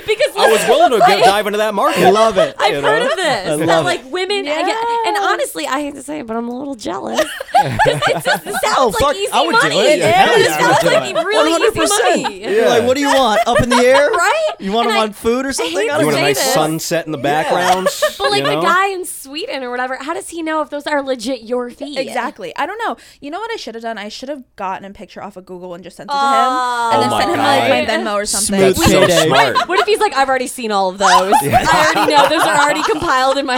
because 0.06 0.36
I 0.36 0.50
was 0.50 0.62
willing 0.68 0.92
to 0.92 0.98
go 0.98 1.20
dive 1.24 1.46
into 1.46 1.58
that 1.58 1.74
market. 1.74 2.04
I 2.04 2.10
love 2.10 2.38
it. 2.38 2.54
I've 2.58 2.82
heard 2.82 3.00
know? 3.00 3.10
of 3.10 3.16
this. 3.16 3.48
I 3.48 3.56
that 3.56 3.66
love 3.66 3.84
like 3.84 4.04
women, 4.10 4.46
I 4.46 4.62
get, 4.62 4.76
and 5.06 5.16
honestly, 5.18 5.66
I 5.66 5.80
hate 5.80 5.94
to 5.94 6.02
say 6.02 6.20
it, 6.20 6.26
but 6.26 6.36
I'm 6.36 6.48
a 6.48 6.56
little 6.56 6.76
jealous. 6.76 7.24
'Cause 7.54 8.22
just, 8.24 8.46
it 8.46 8.54
oh, 8.54 8.58
sounds 8.62 8.76
Oh, 8.76 8.86
like 8.88 8.98
fuck, 9.00 9.16
easy 9.16 9.32
I 9.32 9.40
would 9.46 9.56
do 9.60 9.66
it. 9.70 9.98
Yeah, 9.98 10.10
hell 10.10 10.34
it 10.34 10.40
yeah, 10.44 10.56
I 10.56 10.60
sounds 10.60 10.84
like 10.84 11.10
it. 11.14 11.24
really 11.24 11.70
100%. 11.70 12.22
money. 12.22 12.42
You're 12.54 12.68
like, 12.68 12.82
what 12.84 12.94
do 12.94 13.00
you 13.00 13.14
want? 13.14 13.40
Up 13.46 13.60
in 13.62 13.68
the 13.68 13.76
air? 13.84 14.10
Right? 14.10 14.50
You 14.58 14.72
want 14.72 14.86
And 14.88 14.94
them 14.94 15.00
I- 15.00 15.04
on 15.04 15.12
food 15.12 15.46
or 15.46 15.52
something? 15.52 15.76
hate 15.76 15.90
I 15.90 15.98
to 15.98 16.04
You 16.04 16.10
don't 16.10 16.12
want 16.12 16.14
a 16.14 16.16
say 16.16 16.20
know. 16.22 16.26
nice 16.28 16.38
this. 16.44 16.54
sunset 16.54 17.06
in 17.06 17.12
the 17.12 17.18
background. 17.18 17.88
But 18.18 18.30
like 18.30 18.44
you 18.44 18.50
know? 18.50 18.60
the 18.60 18.66
guy 18.66 18.88
in 18.88 19.04
Sweden 19.04 19.62
or 19.62 19.70
whatever, 19.70 19.96
how 20.00 20.14
does 20.14 20.28
he 20.30 20.42
know 20.42 20.62
if 20.62 20.70
those 20.70 20.86
are 20.86 21.02
legit 21.02 21.42
your 21.42 21.68
feet? 21.70 21.98
Exactly. 21.98 22.54
I 22.56 22.64
don't 22.66 22.78
know. 22.78 22.96
You 23.20 23.30
know 23.30 23.38
what 23.40 23.50
I 23.52 23.56
should 23.56 23.74
have 23.74 23.82
done? 23.82 23.98
I 23.98 24.08
should 24.08 24.28
have 24.28 24.42
gotten 24.56 24.84
a 24.88 24.94
picture 24.94 25.22
off 25.22 25.36
of 25.36 25.44
Google 25.44 25.74
and 25.74 25.82
just 25.84 25.96
sent 25.96 26.08
it 26.10 26.12
to 26.12 26.18
Oh. 26.18 26.90
him. 26.90 26.94
And 26.94 26.98
oh 26.98 27.00
then 27.00 27.12
Oh 27.12 27.18
sent 27.18 27.36
my 27.38 27.54
him 27.56 27.70
like 27.70 27.88
my 27.88 27.92
Venmo 27.94 28.14
or 28.14 28.24
something. 28.26 28.74
Smooth 28.74 28.90
That's 29.08 29.14
so 29.20 29.26
smart. 29.26 29.68
What 29.68 29.80
if 29.80 29.86
he's 29.86 29.98
like, 30.00 30.14
I've 30.16 30.28
already 30.28 30.46
seen 30.46 30.70
all 30.72 30.88
of 30.90 30.98
those. 30.98 31.08
I 31.10 31.92
already 31.94 32.12
know 32.12 32.28
those 32.28 32.42
are 32.42 32.56
already 32.58 32.82
compiled 32.84 33.36
in 33.38 33.46
my 33.46 33.56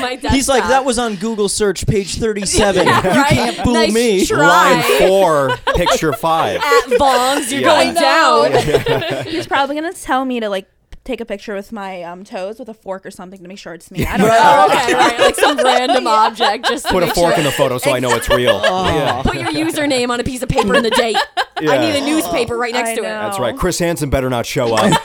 my. 0.00 0.18
He's 0.30 0.48
like, 0.48 0.64
that 0.68 0.84
was 0.84 0.98
on 0.98 1.16
Google 1.16 1.48
search 1.48 1.86
page 1.86 2.16
37. 2.18 2.86
You 2.86 2.92
right? 2.92 3.37
Can't 3.38 3.56
fool 3.58 3.72
Nice 3.74 3.92
me. 3.94 4.24
try. 4.26 4.38
Line 4.46 4.82
four, 5.08 5.56
picture 5.74 6.12
five. 6.12 6.56
at 6.62 6.84
Vongs, 6.98 7.50
you're 7.50 7.60
Yeah. 7.62 7.92
going 7.92 7.94
down. 7.94 9.24
He's 9.26 9.46
probably 9.46 9.74
gonna 9.76 9.92
tell 9.92 10.24
me 10.24 10.40
to 10.40 10.48
like 10.48 10.66
take 11.04 11.20
a 11.22 11.24
picture 11.24 11.54
with 11.54 11.72
my 11.72 12.02
um, 12.02 12.22
toes 12.22 12.58
with 12.58 12.68
a 12.68 12.74
fork 12.74 13.06
or 13.06 13.10
something 13.10 13.40
to 13.40 13.48
make 13.48 13.56
sure 13.56 13.72
it's 13.72 13.90
me. 13.90 14.04
I 14.04 14.18
don't 14.18 14.28
Oh, 14.30 14.66
know. 14.68 14.74
okay, 14.76 14.92
right. 14.92 15.18
Like 15.18 15.34
some 15.36 15.56
random 15.56 16.06
object 16.06 16.66
just 16.66 16.84
to 16.86 16.92
Put 16.92 17.02
a 17.02 17.06
make 17.06 17.14
fork 17.14 17.30
sure. 17.32 17.38
in 17.38 17.44
the 17.44 17.50
photo 17.50 17.78
so 17.78 17.92
I 17.94 17.98
know 17.98 18.10
it's 18.14 18.28
real. 18.28 18.60
Oh. 18.62 18.84
Yeah. 18.94 19.22
Put 19.22 19.36
your 19.36 19.46
username 19.50 20.10
on 20.10 20.20
a 20.20 20.24
piece 20.24 20.42
of 20.42 20.50
paper 20.50 20.74
and 20.74 20.84
the 20.84 20.90
date. 20.90 21.16
I 21.56 21.78
need 21.78 21.96
a 21.96 22.04
newspaper 22.04 22.58
right 22.58 22.74
next 22.74 22.90
I 22.90 22.94
to 22.96 23.00
it. 23.00 23.04
That's 23.04 23.38
right. 23.38 23.56
Chris 23.56 23.78
Hansen 23.78 24.10
better 24.10 24.28
not 24.28 24.44
show 24.44 24.74
up. 24.74 25.00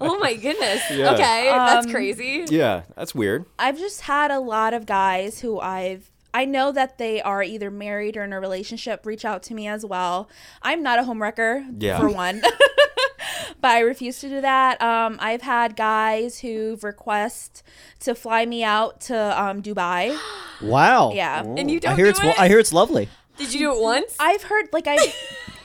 Oh 0.00 0.18
my 0.18 0.34
goodness. 0.34 0.82
Yeah. 0.90 1.12
Okay, 1.14 1.44
that's 1.46 1.86
Um, 1.86 1.92
crazy. 1.92 2.44
yeah, 2.48 2.82
that's 2.96 3.14
weird. 3.14 3.44
I've 3.58 3.78
just 3.78 4.00
had 4.02 4.30
a 4.32 4.40
lot 4.40 4.74
of 4.74 4.84
guys 4.84 5.40
who 5.40 5.60
I've 5.60 6.10
I 6.38 6.44
know 6.44 6.70
that 6.70 6.98
they 6.98 7.20
are 7.20 7.42
either 7.42 7.68
married 7.68 8.16
or 8.16 8.22
in 8.22 8.32
a 8.32 8.38
relationship 8.38 9.04
reach 9.04 9.24
out 9.24 9.42
to 9.44 9.54
me 9.54 9.66
as 9.66 9.84
well. 9.84 10.28
I'm 10.62 10.84
not 10.84 11.00
a 11.00 11.02
homewrecker 11.02 11.74
Yeah. 11.82 11.98
for 11.98 12.08
one. 12.08 12.40
but 13.60 13.70
I 13.72 13.80
refuse 13.80 14.20
to 14.20 14.28
do 14.28 14.40
that. 14.40 14.80
Um, 14.80 15.16
I've 15.20 15.42
had 15.42 15.74
guys 15.74 16.38
who've 16.38 16.84
request 16.84 17.64
to 18.00 18.14
fly 18.14 18.46
me 18.46 18.62
out 18.62 19.00
to 19.10 19.16
um, 19.42 19.62
Dubai. 19.62 20.16
Wow. 20.60 21.12
Yeah. 21.12 21.42
And 21.44 21.70
you 21.70 21.78
don't 21.78 21.92
I 21.92 21.96
hear 21.96 22.06
do 22.06 22.10
it's. 22.10 22.20
it? 22.20 22.40
I 22.40 22.48
hear 22.48 22.58
it's 22.58 22.72
lovely. 22.72 23.08
Did 23.36 23.52
you 23.54 23.60
do 23.60 23.76
it 23.76 23.80
once? 23.80 24.16
I've 24.18 24.42
heard 24.42 24.66
like 24.72 24.86
I 24.88 24.96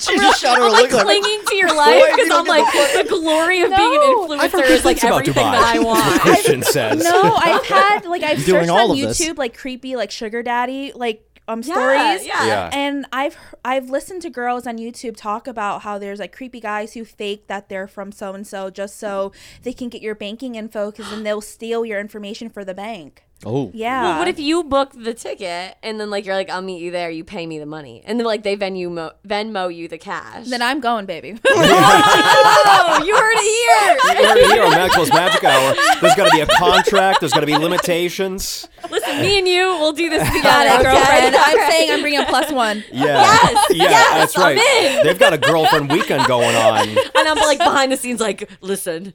She 0.00 0.16
just 0.16 0.40
shot 0.40 0.58
her 0.58 0.64
I'm 0.64 0.72
like 0.72 0.90
look 0.92 1.02
clinging 1.02 1.40
to 1.46 1.56
your 1.56 1.74
life 1.74 2.04
because 2.14 2.30
I'm 2.30 2.44
like 2.44 2.64
the 2.72 3.06
glory 3.08 3.62
of 3.62 3.70
being 3.74 3.94
an 3.94 4.00
influencer 4.00 4.68
is 4.68 4.84
like 4.84 4.98
things 4.98 5.04
about 5.04 5.20
everything 5.22 5.44
Dubai. 5.44 5.52
that 5.52 5.76
I 5.76 5.78
want. 5.82 6.20
Christian 6.20 6.62
says. 6.74 7.02
no, 7.02 7.34
I've 7.36 7.64
had 7.66 8.04
like 8.06 8.22
I've 8.22 8.44
Doing 8.44 8.66
searched 8.66 8.70
on 8.70 8.90
of 8.90 8.96
this. 8.98 9.18
YouTube 9.20 9.38
like 9.38 9.56
creepy 9.56 9.96
like 9.96 10.10
sugar 10.10 10.42
daddy 10.42 10.92
like 10.94 11.24
um 11.48 11.62
Yeah, 11.64 11.74
stories. 11.74 12.26
yeah. 12.26 12.46
Yeah. 12.46 12.70
And 12.72 13.06
I've 13.12 13.36
I've 13.64 13.88
listened 13.88 14.20
to 14.22 14.30
girls 14.30 14.66
on 14.66 14.76
YouTube 14.76 15.16
talk 15.16 15.46
about 15.48 15.82
how 15.82 15.98
there's 15.98 16.18
like 16.18 16.32
creepy 16.36 16.60
guys 16.60 16.92
who 16.92 17.04
fake 17.06 17.46
that 17.46 17.68
they're 17.70 17.88
from 17.88 18.12
so 18.12 18.34
and 18.34 18.46
so 18.46 18.68
just 18.70 18.98
so 18.98 19.32
they 19.62 19.72
can 19.72 19.88
get 19.88 20.02
your 20.02 20.14
banking 20.14 20.54
info 20.56 20.90
because 20.90 21.08
then 21.10 21.22
they'll 21.22 21.40
steal 21.40 21.86
your 21.86 21.98
information 21.98 22.50
for 22.50 22.64
the 22.64 22.74
bank. 22.74 23.24
Oh. 23.46 23.70
Yeah. 23.72 24.02
Well, 24.02 24.18
what 24.18 24.28
if 24.28 24.40
you 24.40 24.64
book 24.64 24.90
the 24.94 25.14
ticket 25.14 25.76
and 25.82 26.00
then 26.00 26.10
like 26.10 26.24
you're 26.26 26.34
like 26.34 26.50
I'll 26.50 26.62
meet 26.62 26.80
you 26.82 26.90
there, 26.90 27.08
you 27.10 27.22
pay 27.24 27.46
me 27.46 27.58
the 27.58 27.66
money, 27.66 28.02
and 28.04 28.18
then 28.18 28.26
like 28.26 28.42
they 28.42 28.56
Venmo 28.56 28.90
mo- 28.90 29.12
Venmo 29.26 29.74
you 29.74 29.86
the 29.88 29.98
cash. 29.98 30.48
Then 30.48 30.60
I'm 30.62 30.80
going, 30.80 31.06
baby. 31.06 31.38
oh, 31.48 33.02
you 33.06 33.14
heard 33.28 33.38
it 33.38 34.14
here. 34.14 34.22
You 34.22 34.28
heard 34.28 34.38
it 34.38 34.52
here 34.52 34.64
on 34.64 34.70
Maxwell's 34.72 35.10
Magic 35.12 35.44
Hour. 35.44 35.74
There's 36.00 36.14
got 36.14 36.24
to 36.24 36.30
be 36.30 36.40
a 36.40 36.46
contract. 36.46 37.20
There's 37.20 37.32
got 37.32 37.40
to 37.40 37.46
be 37.46 37.56
limitations. 37.56 38.68
Listen, 38.90 39.20
me 39.20 39.38
and 39.38 39.48
you, 39.48 39.66
we'll 39.80 39.92
do 39.92 40.08
this 40.08 40.26
together, 40.32 40.42
Got 40.42 40.66
it, 40.66 40.72
okay? 40.74 40.82
girlfriend. 40.82 41.36
I'm 41.36 41.70
saying 41.70 41.90
I'm 41.90 42.00
bringing 42.00 42.20
a 42.20 42.26
plus 42.26 42.52
one. 42.52 42.84
Yeah. 42.92 43.18
Yes, 43.48 43.66
Yeah, 43.70 43.90
yes, 43.90 44.14
that's 44.34 44.38
I'm 44.38 44.56
right. 44.56 45.02
They've 45.02 45.18
got 45.18 45.32
a 45.32 45.38
girlfriend 45.38 45.90
weekend 45.90 46.26
going 46.26 46.54
on. 46.56 46.88
And 47.18 47.26
I'm 47.28 47.36
like 47.36 47.58
behind 47.58 47.90
the 47.90 47.96
scenes, 47.96 48.20
like, 48.20 48.48
listen, 48.60 49.12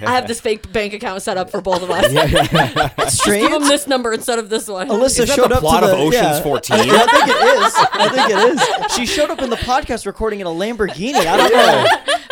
I 0.00 0.12
have 0.12 0.26
this 0.26 0.40
fake 0.40 0.72
bank 0.72 0.94
account 0.94 1.22
set 1.22 1.36
up 1.36 1.50
for 1.50 1.60
both 1.60 1.82
of 1.82 1.90
us. 1.90 2.10
That's 2.12 3.18
strange. 3.18 3.42
Give 3.42 3.60
them 3.60 3.68
this 3.68 3.86
number 3.86 4.12
instead 4.12 4.38
of 4.38 4.48
this 4.48 4.68
one. 4.68 4.88
Alyssa 4.88 5.26
showed 5.26 5.50
the 5.50 5.56
up 5.56 5.60
plot 5.60 5.80
to 5.82 5.88
the 5.88 5.92
of 5.92 5.98
Ocean's 6.00 6.38
yeah. 6.38 6.42
14? 6.42 6.76
I, 6.76 6.82
I 6.82 6.86
think 6.86 7.28
it 7.28 7.42
is. 7.42 7.74
I 7.76 8.08
think 8.08 8.30
it 8.30 8.86
is. 8.86 8.92
She 8.94 9.06
showed 9.06 9.30
up 9.30 9.42
in 9.42 9.50
the 9.50 9.56
podcast 9.56 10.06
recording 10.06 10.40
in 10.40 10.46
a 10.46 10.50
Lamborghini. 10.50 11.14
I 11.16 11.36
don't 11.36 11.52
know. 11.52 11.86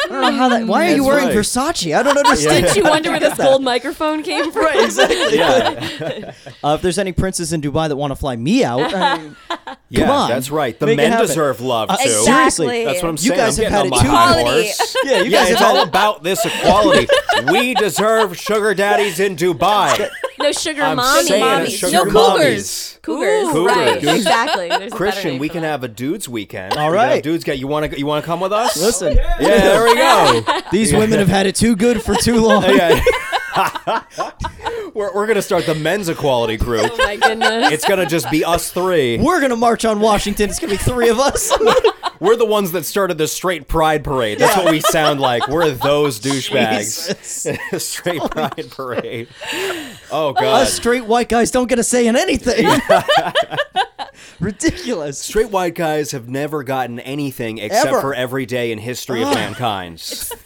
I 0.05 0.09
don't 0.09 0.21
know 0.23 0.33
how 0.33 0.49
that. 0.49 0.67
Why 0.67 0.91
are 0.91 0.97
you 0.97 1.05
That's 1.05 1.20
wearing 1.25 1.37
right. 1.37 1.45
Versace? 1.45 1.97
I 1.97 2.03
don't 2.03 2.17
understand. 2.27 2.67
Did 2.67 2.77
you 2.77 2.85
wonder 2.85 3.11
where 3.11 3.21
this 3.21 3.37
gold 3.37 3.62
microphone 3.62 4.23
came 4.23 4.50
from? 4.53 4.65
Right, 4.65 4.85
exactly. 4.85 5.37
Yeah. 5.39 6.33
Uh, 6.62 6.75
if 6.75 6.83
there's 6.83 6.99
any 6.99 7.12
princes 7.12 7.55
in 7.55 7.62
Dubai 7.62 7.89
that 7.89 7.97
want 7.97 8.11
to 8.11 8.17
fly 8.17 8.37
me 8.37 8.62
out, 8.65 8.93
I 8.95 9.17
mean, 9.19 9.37
Yeah, 9.89 10.11
on. 10.11 10.29
that's 10.29 10.50
right. 10.50 10.79
The 10.79 10.95
men 10.95 11.19
deserve 11.19 11.61
love 11.62 11.89
too. 11.89 11.95
Uh, 11.95 11.97
Exactly. 12.03 12.25
Seriously. 12.67 12.85
That's 12.85 13.03
what 13.03 13.09
I'm 13.09 13.17
saying. 13.17 13.31
You 13.33 13.37
guys 13.45 13.59
I'm 13.59 13.65
have 13.65 13.73
had 13.73 13.81
on 13.81 13.87
it 13.87 13.91
my 14.12 14.43
horse. 14.43 14.97
yeah, 15.05 15.19
you 15.23 15.31
Yeah, 15.31 15.39
guys 15.45 15.50
it's 15.53 15.61
had 15.61 15.69
all 15.77 15.83
it. 15.83 15.89
about 15.89 16.23
this 16.23 16.45
equality. 16.45 17.09
we 17.50 17.73
deserve 17.75 18.37
sugar 18.37 18.75
daddies 18.75 19.21
in 19.21 19.37
Dubai. 19.37 20.09
No 20.41 20.53
sugar 20.53 20.83
I'm 20.83 20.97
mommy. 20.97 21.29
mommies. 21.31 21.79
sugar 21.79 21.93
No 21.93 22.05
cougars. 22.05 22.97
mommies. 22.99 23.03
Cougars. 23.03 23.49
Ooh, 23.49 23.53
Cougars. 23.53 23.77
Right, 23.77 24.05
exactly. 24.05 24.69
There's 24.69 24.93
Christian, 24.93 25.39
we 25.39 25.49
can 25.49 25.63
that. 25.63 25.69
have 25.69 25.85
a 25.85 25.89
dudes 25.89 26.29
weekend. 26.29 26.75
All 26.77 26.91
We 26.91 26.97
can 26.99 27.09
have 27.11 27.23
dudes 27.23 27.45
get 27.45 27.59
you 27.59 27.67
want 27.67 27.91
to 27.93 27.99
you 27.99 28.07
want 28.07 28.23
to 28.25 28.27
come 28.27 28.41
with 28.41 28.53
us? 28.53 28.77
Listen, 28.81 29.17
Yeah, 29.17 29.35
there 29.39 29.85
we 29.85 29.95
go. 29.95 30.43
these 30.73 30.93
women 30.93 31.19
have 31.19 31.29
had 31.29 31.47
it 31.47 31.55
too 31.55 31.77
good 31.77 32.03
for 32.03 32.15
too 32.15 32.41
long. 32.47 32.65
yeah. 34.95 35.01
we're, 35.01 35.15
we're 35.15 35.27
gonna 35.27 35.43
start 35.43 35.67
the 35.67 35.75
men's 35.75 36.09
equality 36.09 36.57
group. 36.57 36.91
Oh 36.93 36.97
my 36.99 37.17
goodness. 37.17 37.73
It's 37.73 37.87
gonna 37.87 38.07
just 38.07 38.31
be 38.31 38.45
us 38.45 38.71
three. 38.71 39.19
We're 39.19 39.41
gonna 39.41 39.57
march 39.57 39.85
on 39.85 40.01
Washington. 40.01 40.51
It's 40.51 40.59
gonna 40.59 40.73
be 40.73 40.77
three 40.77 41.09
of 41.09 41.19
us. 41.19 41.53
We're 42.21 42.37
the 42.37 42.45
ones 42.45 42.73
that 42.73 42.85
started 42.85 43.17
the 43.17 43.27
straight 43.27 43.67
pride 43.67 44.05
parade. 44.05 44.39
That's 44.39 44.55
what 44.55 44.71
we 44.71 44.81
sound 44.81 45.21
like. 45.21 45.49
We're 45.49 45.71
those 45.71 46.21
douchebags. 46.21 47.17
straight 47.81 48.21
pride 48.21 48.71
parade. 48.71 49.29
Oh 50.11 50.35
god. 50.35 50.63
Us 50.63 50.75
straight 50.75 51.07
white 51.07 51.31
guys 51.31 51.50
don't 51.50 51.67
get 51.67 51.79
a 51.79 51.85
say 51.85 52.07
in 52.07 52.17
anything. 52.17 52.67
Ridiculous. 54.41 55.19
Straight 55.19 55.50
white 55.50 55.75
guys 55.75 56.13
have 56.13 56.29
never 56.29 56.63
gotten 56.63 56.99
anything 57.00 57.59
except 57.59 57.89
Ever. 57.89 58.00
for 58.00 58.15
every 58.15 58.47
day 58.47 58.73
in 58.73 58.79
history 58.79 59.23
of 59.23 59.29
mankind. 59.35 59.97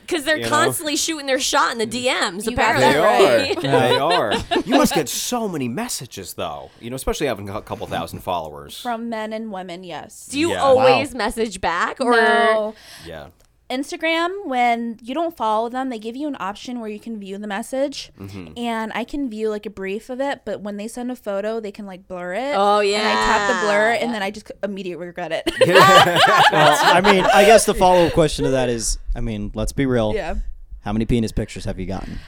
Because 0.02 0.24
they're 0.24 0.36
You 0.36 0.44
know? 0.44 0.48
constantly 0.48 0.96
shooting 0.96 1.26
their 1.26 1.40
shot 1.40 1.72
in 1.72 1.78
the 1.78 1.86
mm. 1.86 2.04
DMs, 2.06 2.46
You 2.46 2.56
got 2.56 2.76
apparently. 2.76 2.92
They 2.92 2.98
right. 3.00 3.56
are. 3.56 3.62
They 3.62 3.98
are. 3.98 4.33
You 4.66 4.76
must 4.76 4.94
get 4.94 5.08
so 5.08 5.48
many 5.48 5.68
messages, 5.68 6.34
though. 6.34 6.70
You 6.80 6.90
know, 6.90 6.96
especially 6.96 7.26
having 7.26 7.48
a 7.48 7.60
couple 7.62 7.86
thousand 7.86 8.20
followers. 8.20 8.80
From 8.80 9.08
men 9.08 9.32
and 9.32 9.52
women, 9.52 9.84
yes. 9.84 10.26
Do 10.26 10.38
you 10.38 10.50
Yeah. 10.52 10.62
always 10.62 11.14
message 11.14 11.60
back 11.60 12.00
or 12.00 12.12
no. 12.12 12.74
Yeah. 13.06 13.28
Instagram, 13.70 14.44
when 14.44 14.98
you 15.02 15.14
don't 15.14 15.34
follow 15.36 15.70
them, 15.70 15.88
they 15.88 15.98
give 15.98 16.14
you 16.14 16.28
an 16.28 16.36
option 16.38 16.80
where 16.80 16.90
you 16.90 17.00
can 17.00 17.18
view 17.18 17.38
the 17.38 17.46
message, 17.46 18.12
Mm-hmm. 18.20 18.58
and 18.58 18.92
I 18.94 19.04
can 19.04 19.30
view 19.30 19.48
like 19.48 19.64
a 19.64 19.70
brief 19.70 20.10
of 20.10 20.20
it. 20.20 20.42
But 20.44 20.60
when 20.60 20.76
they 20.76 20.86
send 20.86 21.10
a 21.10 21.16
photo, 21.16 21.60
they 21.60 21.72
can 21.72 21.86
like 21.86 22.06
blur 22.06 22.34
it. 22.34 22.54
Oh, 22.56 22.80
yeah, 22.80 22.98
and 22.98 23.08
I 23.08 23.12
tap 23.24 23.48
the 23.48 23.66
blur, 23.66 23.92
yeah. 23.94 24.04
and 24.04 24.14
then 24.14 24.22
I 24.22 24.30
just 24.30 24.52
immediately 24.62 25.06
regret 25.06 25.32
it. 25.32 25.50
Well, 25.66 26.78
I 26.82 27.00
mean, 27.00 27.24
I 27.24 27.44
guess 27.46 27.64
the 27.66 27.74
follow 27.74 28.06
up 28.06 28.12
question 28.12 28.44
to 28.44 28.50
that 28.52 28.68
is, 28.68 28.98
I 29.16 29.20
mean, 29.20 29.50
let's 29.54 29.72
be 29.72 29.86
real. 29.86 30.12
yeah, 30.14 30.34
How 30.80 30.92
many 30.92 31.06
penis 31.06 31.32
pictures 31.32 31.64
have 31.64 31.80
you 31.80 31.86
gotten? 31.86 32.18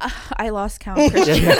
I 0.36 0.50
lost 0.50 0.80
count. 0.80 0.98
Christian. 1.10 1.44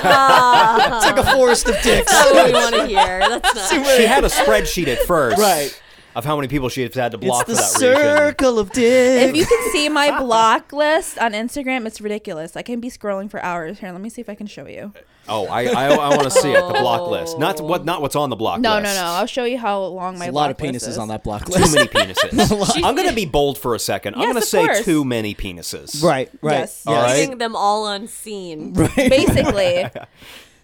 It's 0.94 1.06
like 1.06 1.16
a 1.16 1.32
forest 1.32 1.68
of 1.68 1.80
dicks. 1.82 2.10
That's 2.10 2.32
what 2.32 2.46
we 2.46 2.52
want 2.52 2.74
to 2.74 2.86
hear. 2.86 3.20
That's 3.20 3.54
not. 3.54 3.70
She 3.96 4.02
had 4.04 4.24
a 4.24 4.28
spreadsheet 4.28 4.86
at 4.88 4.98
first. 5.00 5.38
Right. 5.38 5.78
Of 6.14 6.24
how 6.24 6.36
many 6.36 6.46
people 6.48 6.68
she 6.68 6.82
has 6.82 6.94
had 6.94 7.12
to 7.12 7.18
block 7.18 7.48
It's 7.48 7.58
block 7.58 7.72
the 7.72 7.78
for 7.78 7.80
that 7.80 7.98
region. 7.98 8.16
circle 8.16 8.58
of 8.60 8.70
dicks. 8.70 9.30
if 9.30 9.36
you 9.36 9.44
can 9.46 9.72
see 9.72 9.88
my 9.88 10.16
block 10.22 10.72
list 10.72 11.18
on 11.18 11.32
Instagram, 11.32 11.86
it's 11.86 12.00
ridiculous. 12.00 12.56
I 12.56 12.62
can 12.62 12.80
be 12.80 12.88
scrolling 12.88 13.30
for 13.30 13.42
hours. 13.42 13.80
Here, 13.80 13.90
let 13.90 14.00
me 14.00 14.08
see 14.10 14.20
if 14.20 14.28
I 14.28 14.34
can 14.36 14.46
show 14.46 14.66
you. 14.68 14.92
Oh, 15.26 15.46
I 15.46 15.64
I, 15.64 15.84
I 15.94 16.08
want 16.10 16.24
to 16.24 16.30
see 16.42 16.52
it. 16.52 16.60
The 16.66 16.74
block 16.74 17.00
oh. 17.00 17.10
list. 17.10 17.38
Not 17.38 17.60
what 17.60 17.84
not 17.84 18.00
what's 18.02 18.14
on 18.14 18.30
the 18.30 18.36
block 18.36 18.60
No, 18.60 18.74
list. 18.74 18.84
no, 18.84 18.94
no. 18.94 19.00
No. 19.00 19.06
I'll 19.14 19.26
show 19.26 19.44
you 19.44 19.58
how 19.58 19.82
long 19.86 20.14
my 20.14 20.26
There's 20.26 20.28
a 20.28 20.32
lot 20.36 20.50
of 20.50 20.56
block 20.58 20.72
list 20.72 20.84
penises 20.86 20.88
is. 20.90 20.98
on 20.98 21.08
that 21.08 21.24
block 21.24 21.48
list. 21.48 21.72
Too 21.72 21.78
many 21.78 21.88
penises. 21.88 22.72
I'm 22.84 22.94
going 22.94 23.08
to 23.08 23.14
be 23.14 23.24
bold 23.26 23.58
for 23.58 23.74
a 23.74 23.78
second. 23.78 24.14
I'm 24.14 24.22
going 24.22 24.34
to 24.34 24.42
say 24.42 24.64
course. 24.66 24.84
too 24.84 25.04
many 25.04 25.34
penises. 25.34 26.02
right, 26.02 26.30
right. 26.42 26.52
Yes. 26.60 26.86
All 26.86 26.94
right. 26.94 27.20
Leaving 27.20 27.38
them 27.38 27.56
all 27.56 27.86
on 27.86 28.02
unseen. 28.02 28.72
Basically, 28.74 29.86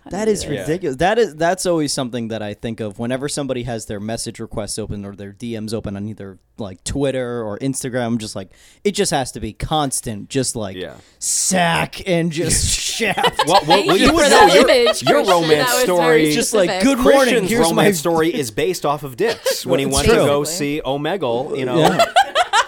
That 0.08 0.28
is 0.28 0.44
Yeah. 0.44 0.50
ridiculous. 0.60 0.96
That 0.96 1.18
is 1.18 1.34
that's 1.36 1.66
always 1.66 1.92
something 1.92 2.28
that 2.28 2.42
I 2.42 2.54
think 2.54 2.80
of 2.80 2.98
whenever 2.98 3.28
somebody 3.28 3.64
has 3.64 3.86
their 3.86 4.00
message 4.00 4.40
requests 4.40 4.78
open 4.78 5.04
or 5.04 5.14
their 5.14 5.32
DMs 5.32 5.74
open 5.74 5.94
on 5.96 6.08
either 6.08 6.38
like 6.58 6.82
Twitter 6.84 7.42
or 7.42 7.58
Instagram. 7.58 8.06
I'm 8.06 8.18
just 8.18 8.34
like 8.34 8.50
it 8.84 8.92
just 8.92 9.10
has 9.10 9.30
to 9.32 9.40
be 9.40 9.52
constant, 9.52 10.28
just 10.30 10.56
like 10.56 10.76
Yeah. 10.76 10.94
sack 11.18 12.06
and 12.08 12.32
just 12.32 12.78
shaft. 12.80 13.42
Well, 13.46 13.60
well, 13.60 13.62
Thank 13.64 13.86
well, 13.88 13.96
you 13.96 14.02
you 14.04 14.08
for 14.08 14.14
would 14.14 14.30
know 14.30 14.46
your, 14.46 14.92
your 15.02 15.24
romance 15.30 15.70
story. 15.70 16.22
very 16.24 16.32
just 16.32 16.54
like 16.54 16.82
good 16.82 16.98
morning. 16.98 17.20
Christian's 17.20 17.50
Here's 17.50 17.60
romance 17.68 17.76
my 17.76 17.92
story 17.92 18.34
is 18.34 18.50
based 18.50 18.86
off 18.86 19.02
of 19.02 19.16
dicks 19.16 19.64
when 19.66 19.80
he 19.80 19.86
went 19.86 20.06
true. 20.06 20.16
to 20.16 20.20
go 20.24 20.44
see 20.44 20.80
Omegle. 20.84 21.58
You 21.58 21.66
know, 21.66 21.78
Yeah. 21.78 22.04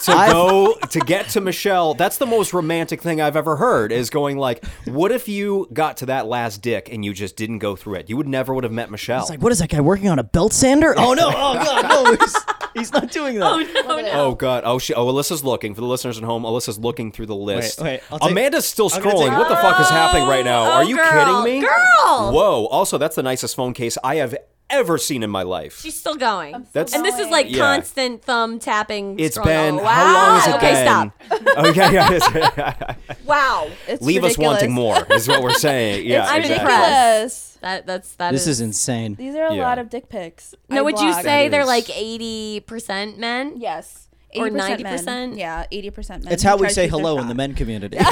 to 0.03 0.13
I've- 0.13 0.33
go 0.33 0.75
to 0.91 1.01
get 1.01 1.29
to 1.31 1.41
Michelle. 1.41 1.95
That's 1.95 2.17
the 2.19 2.27
most 2.27 2.53
romantic 2.53 3.01
thing 3.03 3.21
I've 3.21 3.37
ever 3.37 3.57
heard. 3.57 3.93
Is 3.93 4.11
going 4.11 4.37
like, 4.39 4.65
what 4.87 5.13
if 5.13 5.29
you 5.29 5.69
got 5.73 5.99
to 5.99 6.07
that 6.07 6.27
last 6.27 6.63
dick 6.63 6.89
and 6.93 7.05
you 7.05 7.13
just 7.15 7.37
didn't 7.37 7.59
go 7.59 7.77
through 7.77 7.95
it? 7.95 8.09
You 8.11 8.17
would 8.17 8.29
never 8.29 8.55
would 8.55 8.65
have 8.65 8.73
met 8.73 8.91
Michelle. 8.91 9.21
It's 9.21 9.31
like 9.31 9.41
what 9.43 9.53
is 9.53 9.59
that 9.61 9.71
guy 9.71 9.81
working 9.81 10.09
on 10.09 10.19
a 10.19 10.25
belt 10.25 10.53
sander? 10.53 10.95
Oh 10.97 11.15
no! 11.15 11.29
Oh 11.29 11.55
god! 11.55 11.89
No, 11.89 12.15
he's, 12.17 12.37
he's 12.75 12.93
not 12.93 13.11
doing 13.11 13.39
that. 13.39 13.47
Oh, 13.53 13.59
no, 13.59 14.01
no. 14.01 14.11
Oh 14.13 14.35
god! 14.35 14.63
Oh 14.67 14.79
she! 14.79 14.95
Oh, 14.95 15.07
Alyssa's 15.13 15.45
looking 15.45 15.75
for 15.75 15.81
the 15.81 15.87
listeners 15.87 16.19
at 16.19 16.25
home. 16.25 16.43
Alyssa's 16.45 16.79
looking 16.79 17.13
through 17.13 17.27
the 17.27 17.35
list. 17.37 17.81
wait, 17.81 18.01
I'll 18.11 18.19
take- 18.19 18.31
Amanda's 18.31 18.67
still 18.67 18.91
scrolling. 18.91 19.29
take- 19.29 19.39
What 19.39 19.49
the 19.49 19.57
fuck 19.57 19.81
is 19.81 19.89
happening 19.89 20.27
right 20.29 20.45
now? 20.45 20.63
Oh, 20.65 20.71
Are 20.73 20.85
you 20.85 20.97
girl, 20.97 21.11
kidding 21.45 21.61
me? 21.61 21.61
girl! 21.67 22.33
Whoa! 22.33 22.67
Also, 22.67 22.99
that's 22.99 23.17
the 23.17 23.23
nicest 23.23 23.57
phone 23.57 23.73
case 23.75 23.97
I 24.03 24.17
have 24.17 24.35
ever 24.73 24.99
seen 24.99 25.23
in 25.23 25.31
my 25.31 25.43
life. 25.45 25.81
She's 25.81 25.99
still 25.99 26.17
going. 26.17 26.67
That's- 26.73 26.95
and 26.95 27.05
this 27.05 27.19
is 27.19 27.29
like 27.29 27.47
Yeah. 27.49 27.59
constant 27.59 28.23
thumb 28.23 28.59
tapping. 28.59 29.19
It's 29.21 29.39
scrolling. 29.39 29.45
been 29.77 29.79
how 29.85 30.15
long 30.15 30.41
has 30.41 30.49
it 30.49 30.55
okay, 30.57 30.73
been? 30.73 30.87
stop. 30.87 31.57
okay, 31.67 31.93
yeah. 31.93 32.95
Wow. 33.25 33.69
it's 33.87 34.03
Leave 34.03 34.25
us 34.25 34.33
ridiculous. 34.33 34.55
wanting 34.63 34.73
more. 34.73 34.97
Is 35.11 35.29
what 35.29 35.43
we're 35.43 35.53
saying. 35.55 36.07
Yeah, 36.13 36.27
I'm 36.29 36.41
exactly. 36.43 36.67
ridiculous. 36.75 37.59
That 37.61 37.87
that's 37.87 38.15
that 38.17 38.33
This 38.33 38.47
is 38.49 38.61
insane. 38.61 39.15
These 39.15 39.37
are 39.37 39.47
a 39.47 39.55
Yeah. 39.55 39.63
lot 39.63 39.79
of 39.79 39.89
dick 39.89 40.09
pics. 40.09 40.55
No, 40.69 40.79
I 40.79 40.83
would 40.83 40.99
you 40.99 41.07
blocked. 41.09 41.23
say 41.23 41.45
That 41.49 41.51
they're 41.53 41.61
is- 41.63 41.67
like 41.69 41.97
eighty 41.97 42.61
percent 42.61 43.19
men? 43.19 43.55
Yes. 43.57 44.02
Or 44.35 44.49
80% 44.49 44.53
ninety 44.53 44.83
men. 44.83 44.93
percent? 44.99 45.37
Yeah, 45.37 45.65
eighty 45.73 45.91
percent 45.91 46.25
men. 46.25 46.33
It's 46.33 46.43
how 46.43 46.57
we 46.57 46.69
say 46.69 46.89
hello 46.89 47.19
in 47.19 47.29
the 47.29 47.35
men 47.35 47.55
community. 47.55 47.97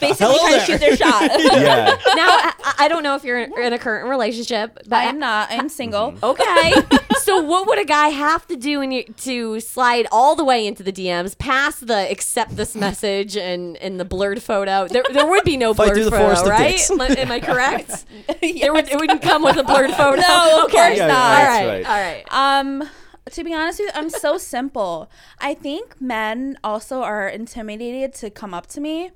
Basically, 0.00 0.14
Hello 0.18 0.38
trying 0.38 0.52
there. 0.52 0.60
to 0.60 0.64
shoot 0.66 0.80
their 0.80 0.96
shot. 0.96 1.22
yeah. 1.38 1.96
Now 2.14 2.28
I, 2.28 2.74
I 2.80 2.88
don't 2.88 3.02
know 3.02 3.14
if 3.14 3.24
you're 3.24 3.40
in 3.40 3.72
a 3.72 3.78
current 3.78 4.08
relationship, 4.08 4.78
but 4.86 4.92
I 4.96 5.04
am 5.04 5.18
not. 5.18 5.48
I'm 5.50 5.68
single. 5.68 6.14
Okay. 6.22 6.72
so 7.20 7.42
what 7.42 7.66
would 7.66 7.78
a 7.78 7.84
guy 7.84 8.08
have 8.08 8.46
to 8.48 8.56
do 8.56 8.80
in 8.80 8.92
your, 8.92 9.02
to 9.18 9.60
slide 9.60 10.06
all 10.10 10.34
the 10.36 10.44
way 10.44 10.66
into 10.66 10.82
the 10.82 10.92
DMs, 10.92 11.36
past 11.38 11.86
the 11.86 12.10
accept 12.10 12.56
this 12.56 12.74
message 12.74 13.36
and, 13.36 13.76
and 13.78 13.98
the 14.00 14.04
blurred 14.04 14.42
photo? 14.42 14.88
There, 14.88 15.04
there 15.12 15.26
would 15.26 15.44
be 15.44 15.56
no 15.56 15.74
blurred 15.74 15.94
through 15.94 16.04
the 16.04 16.10
photo, 16.10 16.24
forest 16.24 16.44
of 16.44 16.50
right? 16.50 16.70
dicks. 16.72 16.90
Am 16.90 17.00
I- 17.00 17.08
Am 17.08 17.32
I 17.32 17.40
correct? 17.40 18.04
There 18.40 18.72
would, 18.72 18.88
it 18.88 18.96
wouldn't 18.98 19.22
come 19.22 19.42
with 19.42 19.56
a 19.56 19.62
blurred 19.64 19.90
photo. 19.92 20.20
No, 20.20 20.58
of 20.60 20.64
okay. 20.66 20.76
course 20.76 20.98
Yeah, 20.98 21.06
not. 21.08 21.16
All 21.16 21.36
that's 21.36 21.64
right. 21.64 21.84
right. 21.84 22.24
All 22.30 22.36
right. 22.38 22.80
Um, 22.82 22.88
to 23.28 23.44
be 23.44 23.54
honest 23.54 23.80
with 23.80 23.88
you, 23.88 24.00
I'm 24.00 24.10
so 24.10 24.38
simple. 24.38 25.10
I 25.40 25.54
think 25.54 26.00
men 26.00 26.58
also 26.62 27.02
are 27.02 27.28
intimidated 27.28 28.14
to 28.14 28.30
come 28.30 28.54
up 28.54 28.66
to 28.68 28.80
me 28.80 29.10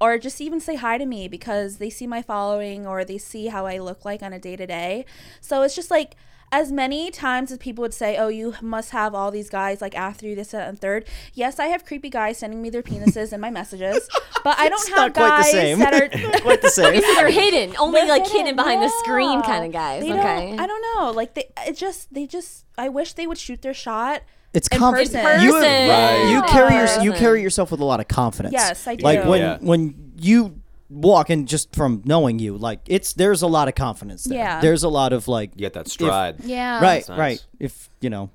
or 0.00 0.18
just 0.18 0.40
even 0.40 0.60
say 0.60 0.76
hi 0.76 0.98
to 0.98 1.06
me 1.06 1.28
because 1.28 1.78
they 1.78 1.90
see 1.90 2.06
my 2.06 2.22
following 2.22 2.86
or 2.86 3.04
they 3.04 3.18
see 3.18 3.46
how 3.46 3.66
I 3.66 3.78
look 3.78 4.04
like 4.04 4.22
on 4.22 4.32
a 4.32 4.38
day 4.38 4.56
to 4.56 4.66
day. 4.66 5.06
So 5.40 5.62
it's 5.62 5.74
just 5.74 5.90
like 5.90 6.16
as 6.52 6.70
many 6.70 7.10
times 7.10 7.50
as 7.50 7.58
people 7.58 7.82
would 7.82 7.92
say, 7.94 8.16
"Oh, 8.16 8.28
you 8.28 8.54
must 8.62 8.90
have 8.90 9.14
all 9.14 9.30
these 9.30 9.50
guys 9.50 9.80
like 9.80 9.94
after 9.96 10.26
you 10.26 10.34
this 10.36 10.48
that, 10.52 10.68
and 10.68 10.78
third. 10.80 11.06
Yes, 11.34 11.58
I 11.58 11.66
have 11.66 11.84
creepy 11.84 12.08
guys 12.10 12.38
sending 12.38 12.62
me 12.62 12.70
their 12.70 12.82
penises 12.82 13.32
in 13.32 13.40
my 13.40 13.50
messages, 13.50 14.08
but 14.44 14.58
I 14.58 14.68
don't 14.70 14.78
It's 14.80 14.88
have 14.90 14.96
not 14.96 15.14
quite 15.14 15.24
the 15.38 15.42
guys 15.42 15.50
same. 15.50 15.78
that 15.80 15.94
are 15.94 16.40
quite 16.40 16.62
the 16.62 16.70
same. 16.70 17.00
So 17.02 17.14
they're 17.14 17.30
hidden, 17.30 17.76
only 17.78 18.00
They're 18.00 18.08
like 18.08 18.26
hidden 18.28 18.54
behind 18.56 18.82
the 18.82 18.88
screen 19.04 19.42
kind 19.42 19.64
of 19.66 19.72
guys. 19.72 20.02
They 20.02 20.12
okay. 20.12 20.50
Don't, 20.50 20.60
I 20.60 20.66
don't 20.66 20.82
know. 20.96 21.10
Like 21.10 21.34
they, 21.34 21.50
it 21.66 21.76
just 21.76 22.12
they 22.14 22.26
just. 22.26 22.64
I 22.78 22.88
wish 22.90 23.14
they 23.14 23.26
would 23.26 23.38
shoot 23.38 23.62
their 23.62 23.74
shot. 23.74 24.22
It's 24.54 24.68
in 24.68 24.78
confidence. 24.78 25.12
You, 25.42 25.58
Right. 25.58 26.30
you 26.30 26.42
carry 26.44 26.74
your, 26.76 27.02
you 27.02 27.12
carry 27.12 27.42
yourself 27.42 27.70
with 27.70 27.80
a 27.80 27.84
lot 27.84 28.00
of 28.00 28.08
confidence. 28.08 28.52
Yes, 28.52 28.86
I 28.86 28.94
do. 28.94 29.04
Like 29.04 29.24
when 29.24 29.40
Yeah. 29.40 29.58
when 29.60 30.12
you 30.18 30.60
walk 30.88 31.30
and 31.30 31.48
just 31.48 31.74
from 31.74 32.02
knowing 32.04 32.38
you, 32.38 32.56
like 32.56 32.80
it's 32.86 33.12
there's 33.12 33.42
a 33.42 33.46
lot 33.46 33.68
of 33.68 33.74
confidence 33.74 34.24
there. 34.24 34.38
Yeah. 34.38 34.60
There's 34.60 34.82
a 34.82 34.88
lot 34.88 35.12
of 35.12 35.28
like 35.28 35.52
You 35.54 35.60
get 35.60 35.74
that 35.74 35.88
stride. 35.88 36.36
Yeah. 36.44 36.80
right, 36.80 37.08
nice. 37.08 37.18
right. 37.18 37.46
If 37.58 37.90
you 38.00 38.10
know, 38.10 38.30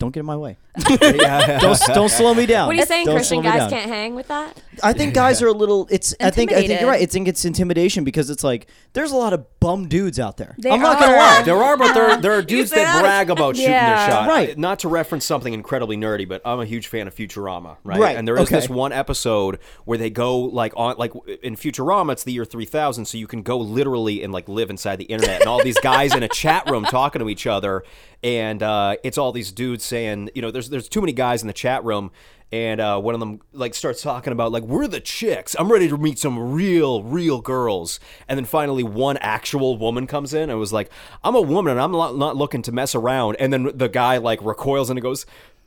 don't 0.00 0.10
get 0.10 0.20
in 0.20 0.26
my 0.26 0.36
way. 0.36 0.56
Don't 0.88 1.78
don't 1.94 2.08
slow 2.08 2.32
me 2.32 2.46
down. 2.46 2.68
what 2.68 2.76
are 2.76 2.78
you 2.78 2.86
saying, 2.86 3.04
Don't 3.06 3.16
Christian? 3.16 3.42
Guys 3.42 3.58
down. 3.58 3.70
can't 3.70 3.90
hang 3.90 4.14
with 4.14 4.28
that? 4.28 4.60
I 4.82 4.92
think 4.92 5.14
guys 5.14 5.42
are 5.42 5.48
a 5.48 5.52
little. 5.52 5.86
It's. 5.90 6.14
I 6.20 6.30
think. 6.30 6.52
I 6.52 6.66
think 6.66 6.80
you're 6.80 6.88
right. 6.88 7.02
I 7.02 7.06
think 7.06 7.26
it's 7.28 7.44
intimidation 7.44 8.04
because 8.04 8.30
it's 8.30 8.44
like 8.44 8.68
there's 8.92 9.10
a 9.10 9.16
lot 9.16 9.32
of 9.32 9.44
bum 9.58 9.88
dudes 9.88 10.18
out 10.20 10.36
there. 10.36 10.54
They 10.58 10.70
I'm 10.70 10.80
not 10.80 10.98
gonna 11.00 11.16
lie. 11.16 11.42
There 11.42 11.60
are, 11.62 11.76
but 11.76 11.92
there, 11.92 12.16
there 12.20 12.32
are 12.32 12.42
dudes 12.54 12.70
that 12.70 12.76
that? 12.84 13.00
brag 13.02 13.30
about 13.30 13.56
shooting 13.56 13.72
Yeah. 13.72 14.06
their 14.06 14.16
shot. 14.16 14.28
Right. 14.28 14.56
Not 14.56 14.78
to 14.80 14.88
reference 14.88 15.24
something 15.24 15.52
incredibly 15.52 15.96
nerdy, 15.96 16.26
but 16.26 16.40
I'm 16.44 16.60
a 16.60 16.66
huge 16.66 16.86
fan 16.86 17.06
of 17.08 17.14
Futurama, 17.14 17.76
right? 17.84 17.98
Right, 18.00 18.16
And 18.16 18.26
there 18.26 18.36
is 18.36 18.42
okay. 18.42 18.54
this 18.56 18.68
one 18.68 18.92
episode 18.92 19.58
where 19.84 19.98
they 19.98 20.08
go 20.08 20.38
like 20.38 20.72
on 20.76 20.94
like 20.98 21.12
in 21.42 21.56
Futurama, 21.56 22.12
it's 22.12 22.24
the 22.24 22.32
year 22.32 22.44
3000, 22.44 23.04
so 23.06 23.18
you 23.18 23.26
can 23.26 23.42
go 23.42 23.58
literally 23.58 24.22
and 24.22 24.32
like 24.32 24.48
live 24.48 24.70
inside 24.70 24.96
the 24.96 25.04
internet, 25.04 25.40
and 25.40 25.48
all 25.48 25.62
these 25.62 25.78
guys 25.80 26.14
in 26.14 26.22
a 26.22 26.28
chat 26.28 26.70
room 26.70 26.84
talking 26.84 27.18
to 27.20 27.28
each 27.28 27.46
other, 27.46 27.82
and 28.22 28.62
uh, 28.62 28.96
it's 29.02 29.18
all 29.18 29.32
these 29.32 29.52
dudes 29.52 29.84
saying, 29.84 30.30
you 30.34 30.42
know, 30.42 30.50
there's 30.50 30.70
there's 30.70 30.88
too 30.88 31.00
many 31.00 31.12
guys 31.12 31.42
in 31.42 31.46
the 31.46 31.54
chat 31.54 31.84
room. 31.84 32.10
And 32.52 32.80
uh, 32.80 33.00
one 33.00 33.14
of 33.14 33.20
them 33.20 33.40
like 33.52 33.76
starts 33.76 34.02
talking 34.02 34.32
about 34.32 34.50
like 34.50 34.64
we're 34.64 34.88
the 34.88 34.98
chicks. 34.98 35.54
I'm 35.56 35.70
ready 35.70 35.88
to 35.88 35.96
meet 35.96 36.18
some 36.18 36.52
real, 36.52 37.04
real 37.04 37.40
girls. 37.40 38.00
And 38.26 38.36
then 38.36 38.44
finally, 38.44 38.82
one 38.82 39.18
actual 39.18 39.78
woman 39.78 40.08
comes 40.08 40.34
in 40.34 40.50
and 40.50 40.58
was 40.58 40.72
like, 40.72 40.90
"I'm 41.22 41.36
a 41.36 41.40
woman 41.40 41.70
and 41.70 41.80
I'm 41.80 41.92
not, 41.92 42.16
not 42.16 42.34
looking 42.36 42.62
to 42.62 42.72
mess 42.72 42.96
around." 42.96 43.36
And 43.38 43.52
then 43.52 43.70
the 43.72 43.88
guy 43.88 44.16
like 44.16 44.42
recoils 44.42 44.90
and 44.90 44.98
he 44.98 45.00
goes, 45.00 45.26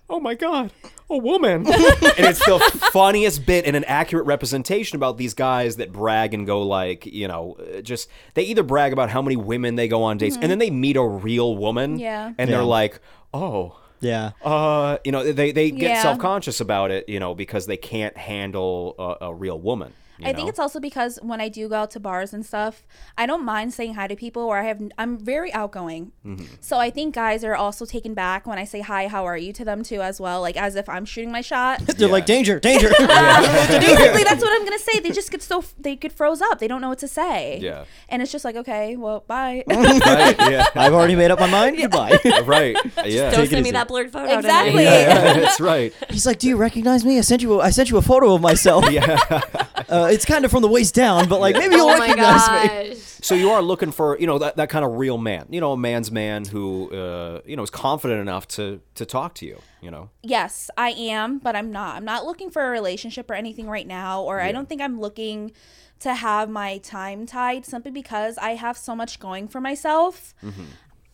"Oh 0.09 0.19
my 0.19 0.35
god, 0.35 0.71
a 1.09 1.17
woman!" 1.17 1.65
and 1.67 1.75
it's 2.25 2.45
the 2.45 2.59
funniest 2.91 3.45
bit 3.45 3.65
and 3.65 3.75
an 3.75 3.83
accurate 3.85 4.25
representation 4.25 4.95
about 4.95 5.17
these 5.17 5.33
guys 5.33 5.77
that 5.77 5.91
brag 5.91 6.33
and 6.33 6.45
go 6.45 6.61
like, 6.63 7.05
you 7.05 7.27
know, 7.27 7.57
uh, 7.59 7.81
just 7.81 8.09
they 8.33 8.43
either 8.43 8.63
brag 8.63 8.93
about 8.93 9.09
how 9.09 9.21
many 9.21 9.35
women 9.35 9.75
they 9.75 9.87
go 9.87 10.03
on 10.03 10.17
dates, 10.17 10.37
and 10.39 10.51
then 10.51 10.59
they 10.59 10.69
meet 10.69 10.95
a 10.97 11.03
real 11.03 11.55
woman, 11.57 11.97
Yeah. 11.99 12.33
and 12.37 12.49
Yeah. 12.49 12.57
they're 12.57 12.65
like, 12.65 12.99
"Oh." 13.33 13.77
Yeah. 14.01 14.31
uh, 14.43 14.97
you 15.05 15.13
know, 15.13 15.31
they 15.31 15.53
they 15.53 15.71
get 15.71 15.91
Yeah. 15.91 16.01
self 16.01 16.19
conscious 16.19 16.59
about 16.59 16.91
it, 16.91 17.07
you 17.07 17.21
know, 17.21 17.33
because 17.33 17.67
they 17.67 17.77
can't 17.77 18.17
handle 18.17 18.95
a, 19.21 19.27
a 19.27 19.33
real 19.33 19.57
woman. 19.57 19.93
You 20.19 20.27
I 20.27 20.33
think 20.33 20.49
it's 20.49 20.59
also 20.59 20.79
because 20.79 21.17
when 21.21 21.41
I 21.41 21.49
do 21.49 21.67
go 21.67 21.75
out 21.75 21.91
to 21.91 21.99
bars 21.99 22.33
and 22.33 22.45
stuff, 22.45 22.83
I 23.17 23.25
don't 23.25 23.43
mind 23.43 23.73
saying 23.73 23.95
hi 23.95 24.07
to 24.07 24.15
people 24.15 24.43
or 24.43 24.59
I 24.59 24.63
have 24.63 24.81
I'm 24.97 25.17
very 25.17 25.51
outgoing. 25.53 26.11
Mm-hmm. 26.25 26.45
So 26.61 26.77
I 26.77 26.89
think 26.89 27.15
guys 27.15 27.43
are 27.43 27.55
also 27.55 27.85
taken 27.85 28.13
back 28.13 28.45
when 28.45 28.59
I 28.59 28.63
say 28.63 28.81
hi, 28.81 29.07
how 29.07 29.25
are 29.25 29.37
you 29.37 29.53
to 29.53 29.65
them 29.65 29.83
too 29.83 30.01
as 30.01 30.21
well, 30.21 30.41
like 30.41 30.55
as 30.55 30.75
if 30.75 30.87
I'm 30.87 31.05
shooting 31.05 31.31
my 31.31 31.41
shot. 31.41 31.79
They're 31.97 32.07
like 32.07 32.25
danger, 32.25 32.59
danger. 32.71 32.89
Basically, 32.99 34.23
that's 34.23 34.41
what 34.41 34.53
I'm 34.53 34.63
gonna 34.63 34.79
say. 34.79 34.99
They 34.99 35.11
just 35.11 35.31
get 35.31 35.41
so 35.41 35.63
they 35.79 35.95
get 35.95 36.11
froze 36.11 36.41
up. 36.41 36.59
They 36.59 36.67
don't 36.67 36.81
know 36.81 36.89
what 36.89 36.99
to 36.99 37.07
say. 37.07 37.59
Yeah. 37.61 37.85
And 38.09 38.21
it's 38.21 38.31
just 38.31 38.45
like, 38.45 38.55
okay, 38.55 38.95
well, 38.95 39.23
bye. 39.25 39.63
right, 39.67 40.35
yeah, 40.39 40.67
I've 40.75 40.93
already 40.93 41.15
made 41.15 41.31
up 41.31 41.39
my 41.39 41.49
mind. 41.49 41.77
Goodbye. 41.77 42.19
right, 42.45 42.75
yeah, 43.05 43.31
Don't 43.31 43.45
it 43.45 43.49
send 43.49 43.63
me 43.63 43.71
that 43.71 43.87
blurred 43.87 44.11
photo. 44.11 44.37
Exactly. 44.37 44.71
tonight. 44.71 44.83
yeah, 44.83 45.33
that's 45.33 45.59
right. 45.59 45.93
He's 46.09 46.25
like, 46.25 46.39
"Do 46.39 46.47
you 46.47 46.57
recognize 46.57 47.03
me? 47.03 47.17
I 47.17 47.21
sent 47.21 47.41
you. 47.41 47.59
A, 47.59 47.63
I 47.63 47.69
sent 47.71 47.89
you 47.89 47.97
a 47.97 48.01
photo 48.01 48.33
of 48.35 48.41
myself. 48.41 48.89
Yeah. 48.91 49.17
Uh, 49.89 50.02
it's 50.11 50.25
kind 50.25 50.45
of 50.45 50.51
from 50.51 50.61
the 50.61 50.67
waist 50.67 50.95
down, 50.95 51.27
but 51.29 51.39
like 51.39 51.55
maybe 51.55 51.75
you'll 51.75 51.87
Oh 51.89 51.97
my 51.97 52.07
recognize 52.07 52.89
me." 52.89 52.95
So 52.95 53.35
you 53.35 53.51
are 53.51 53.61
looking 53.61 53.91
for, 53.93 54.19
you 54.19 54.27
know, 54.27 54.37
that, 54.39 54.57
that 54.57 54.69
kind 54.69 54.83
of 54.83 54.97
real 54.97 55.17
man, 55.17 55.45
you 55.49 55.61
know, 55.61 55.71
a 55.71 55.77
man's 55.77 56.11
man 56.11 56.43
who, 56.43 56.89
uh, 56.91 57.39
you 57.45 57.55
know, 57.55 57.63
is 57.63 57.69
confident 57.69 58.19
enough 58.19 58.47
to 58.49 58.81
to 58.95 59.05
talk 59.05 59.35
to 59.35 59.45
you, 59.45 59.59
you 59.81 59.89
know. 59.91 60.09
yes, 60.21 60.69
I 60.77 60.89
am, 60.89 61.39
but 61.39 61.55
I'm 61.55 61.71
not. 61.71 61.95
I'm 61.95 62.05
not 62.05 62.25
looking 62.25 62.49
for 62.49 62.65
a 62.65 62.69
relationship 62.69 63.29
or 63.31 63.33
anything 63.35 63.69
right 63.69 63.87
now, 63.87 64.21
or 64.21 64.41
I 64.41 64.51
don't 64.51 64.67
think 64.67 64.81
I'm 64.81 64.99
looking 64.99 65.51
to 65.99 66.13
have 66.13 66.49
my 66.49 66.79
time 66.79 67.25
tied 67.25 67.65
simply 67.65 67.89
because 67.91 68.37
I 68.37 68.55
have 68.55 68.77
so 68.77 68.93
much 68.93 69.21
going 69.21 69.47
for 69.47 69.61
myself. 69.61 70.33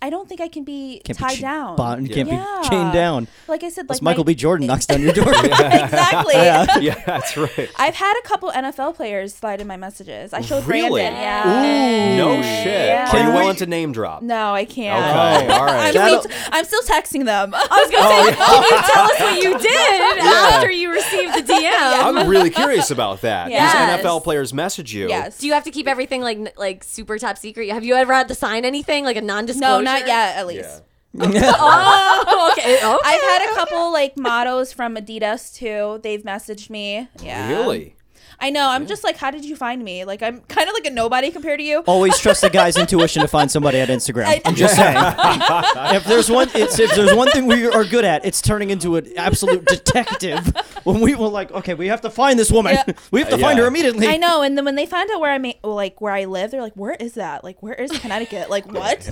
I 0.02 0.10
don't 0.10 0.30
think 0.30 0.40
I 0.40 0.48
can 0.48 0.64
be 0.64 1.02
Can't 1.04 1.18
be 1.18 1.24
tied 1.26 1.38
ch- 1.38 1.42
down. 1.42 1.76
bond- 1.76 2.10
can't 2.10 2.30
Yeah. 2.30 2.60
be 2.62 2.70
chained 2.70 2.94
down. 2.94 3.28
Like 3.50 3.64
I 3.64 3.70
said, 3.70 3.82
Unless 3.82 3.98
like 3.98 4.02
my- 4.02 4.12
Michael 4.12 4.24
B. 4.24 4.34
Jordan 4.34 4.66
knocks 4.68 4.86
down 4.86 5.02
your 5.02 5.12
door. 5.20 5.30
exactly. 5.34 6.36
Yeah, 6.80 6.96
that's 7.06 7.36
right. 7.36 7.70
I've 7.78 7.96
had 7.96 8.14
a 8.24 8.28
couple 8.28 8.50
NFL 8.52 8.96
players 8.96 9.34
slide 9.36 9.60
in 9.60 9.68
my 9.68 9.76
messages. 9.76 10.32
I 10.34 10.40
showed 10.42 10.66
Really? 10.66 11.02
Brandon. 11.02 11.22
Yeah. 11.22 12.14
Ooh, 12.14 12.18
No 12.18 12.42
shit. 12.42 12.66
Yeah. 12.68 13.02
Are 13.02 13.18
you 13.18 13.24
Can 13.24 13.34
we- 13.34 13.40
willing 13.40 13.56
to 13.58 13.66
name 13.66 13.92
drop? 13.92 14.22
No, 14.22 14.54
I 14.54 14.64
can't. 14.66 15.04
Okay, 15.04 15.54
oh. 15.54 15.58
all 15.60 15.66
right. 15.66 15.88
I'm, 15.88 15.94
That'll- 15.94 16.22
still, 16.22 16.38
I'm 16.52 16.64
still 16.66 16.82
texting 16.84 17.26
them. 17.26 17.54
I 17.56 17.60
was 17.60 17.92
gonna 17.92 18.08
say, 18.32 18.38
oh. 18.40 18.46
can 18.46 18.64
you 18.64 18.94
tell 18.94 19.04
us 19.06 19.20
what 19.20 19.44
you 19.44 19.60
did 19.70 20.20
after 20.24 20.72
you 20.72 20.92
received 20.92 21.34
the 21.36 21.54
DM? 21.54 21.70
I'm 21.74 22.30
really 22.30 22.50
curious 22.50 22.90
about 22.92 23.22
that. 23.22 23.50
Yes. 23.50 23.74
These 24.00 24.06
NFL 24.06 24.24
players 24.24 24.54
message 24.54 24.94
you. 24.94 25.10
yes. 25.10 25.38
Do 25.40 25.48
you 25.48 25.54
have 25.54 25.64
to 25.66 25.72
keep 25.72 25.88
everything 25.88 26.22
like 26.22 26.58
like 26.58 26.84
super 26.86 27.18
top 27.20 27.38
secret? 27.38 27.70
Have 27.72 27.84
you 27.84 27.96
ever 27.96 28.14
had 28.14 28.28
to 28.30 28.36
sign 28.36 28.64
anything 28.64 29.04
like 29.04 29.18
a 29.18 29.22
non-disclosure? 29.22 29.84
no, 29.84 29.89
not 29.92 30.08
yet. 30.08 30.38
At 30.38 30.48
least. 30.48 30.70
Yeah. 30.70 30.80
Oh, 31.22 32.52
okay. 32.54 32.76
okay. 32.78 32.86
I've 32.86 33.22
had 33.22 33.52
a 33.52 33.56
couple 33.56 33.92
like 33.92 34.16
mottos 34.16 34.72
from 34.72 34.96
Adidas 34.96 35.56
too. 35.56 36.00
They've 36.04 36.22
messaged 36.22 36.70
me. 36.70 37.08
Yeah. 37.24 37.50
Really? 37.50 37.96
I 38.42 38.50
know. 38.52 38.70
I'm 38.70 38.88
just 38.88 39.04
like, 39.04 39.18
how 39.18 39.32
did 39.32 39.44
you 39.44 39.56
find 39.56 39.84
me? 39.84 40.06
Like, 40.06 40.22
I'm 40.24 40.40
kind 40.42 40.68
of 40.70 40.74
like 40.74 40.86
a 40.86 40.90
nobody 40.92 41.30
compared 41.32 41.60
to 41.60 41.64
you. 41.66 41.80
Always 41.86 42.18
trust 42.18 42.44
a 42.44 42.50
guy's 42.60 42.78
intuition 42.78 43.22
to 43.22 43.28
find 43.28 43.52
somebody 43.52 43.80
at 43.80 43.90
Instagram. 43.90 44.26
I- 44.26 44.42
I'm 44.46 44.56
just 44.56 44.76
saying. 44.76 44.96
if 45.96 46.06
there's 46.06 46.30
one, 46.30 46.50
it's, 46.56 46.80
if 46.80 46.96
there's 46.96 47.14
one 47.14 47.30
thing 47.32 47.48
we 47.48 47.68
are 47.68 47.84
good 47.84 48.06
at, 48.06 48.26
it's 48.26 48.42
turning 48.42 48.70
into 48.70 48.96
an 48.96 49.12
absolute 49.18 49.66
detective. 49.66 50.54
When 50.86 51.02
we 51.02 51.14
were 51.14 51.28
like, 51.28 51.52
okay, 51.52 51.74
we 51.74 51.88
have 51.88 52.02
to 52.02 52.10
find 52.10 52.40
this 52.40 52.50
woman. 52.50 52.74
Yeah. 52.74 52.94
We 53.12 53.20
have 53.20 53.30
to 53.30 53.36
Uh, 53.36 53.40
find 53.40 53.58
yeah. 53.58 53.64
her 53.64 53.68
immediately. 53.68 54.08
I 54.08 54.16
know, 54.16 54.42
and 54.42 54.58
then 54.58 54.64
when 54.64 54.76
they 54.76 54.86
find 54.86 55.12
out 55.12 55.20
where 55.20 55.32
I 55.32 55.38
ma- 55.38 55.52
like 55.62 56.00
where 56.00 56.14
I 56.14 56.24
live, 56.26 56.52
they're 56.52 56.62
like, 56.62 56.74
"Where 56.76 56.94
is 56.94 57.14
that? 57.16 57.44
Like, 57.44 57.62
where 57.62 57.74
is 57.74 57.92
Connecticut? 58.00 58.50
Like, 58.50 58.66
what?" 58.72 59.10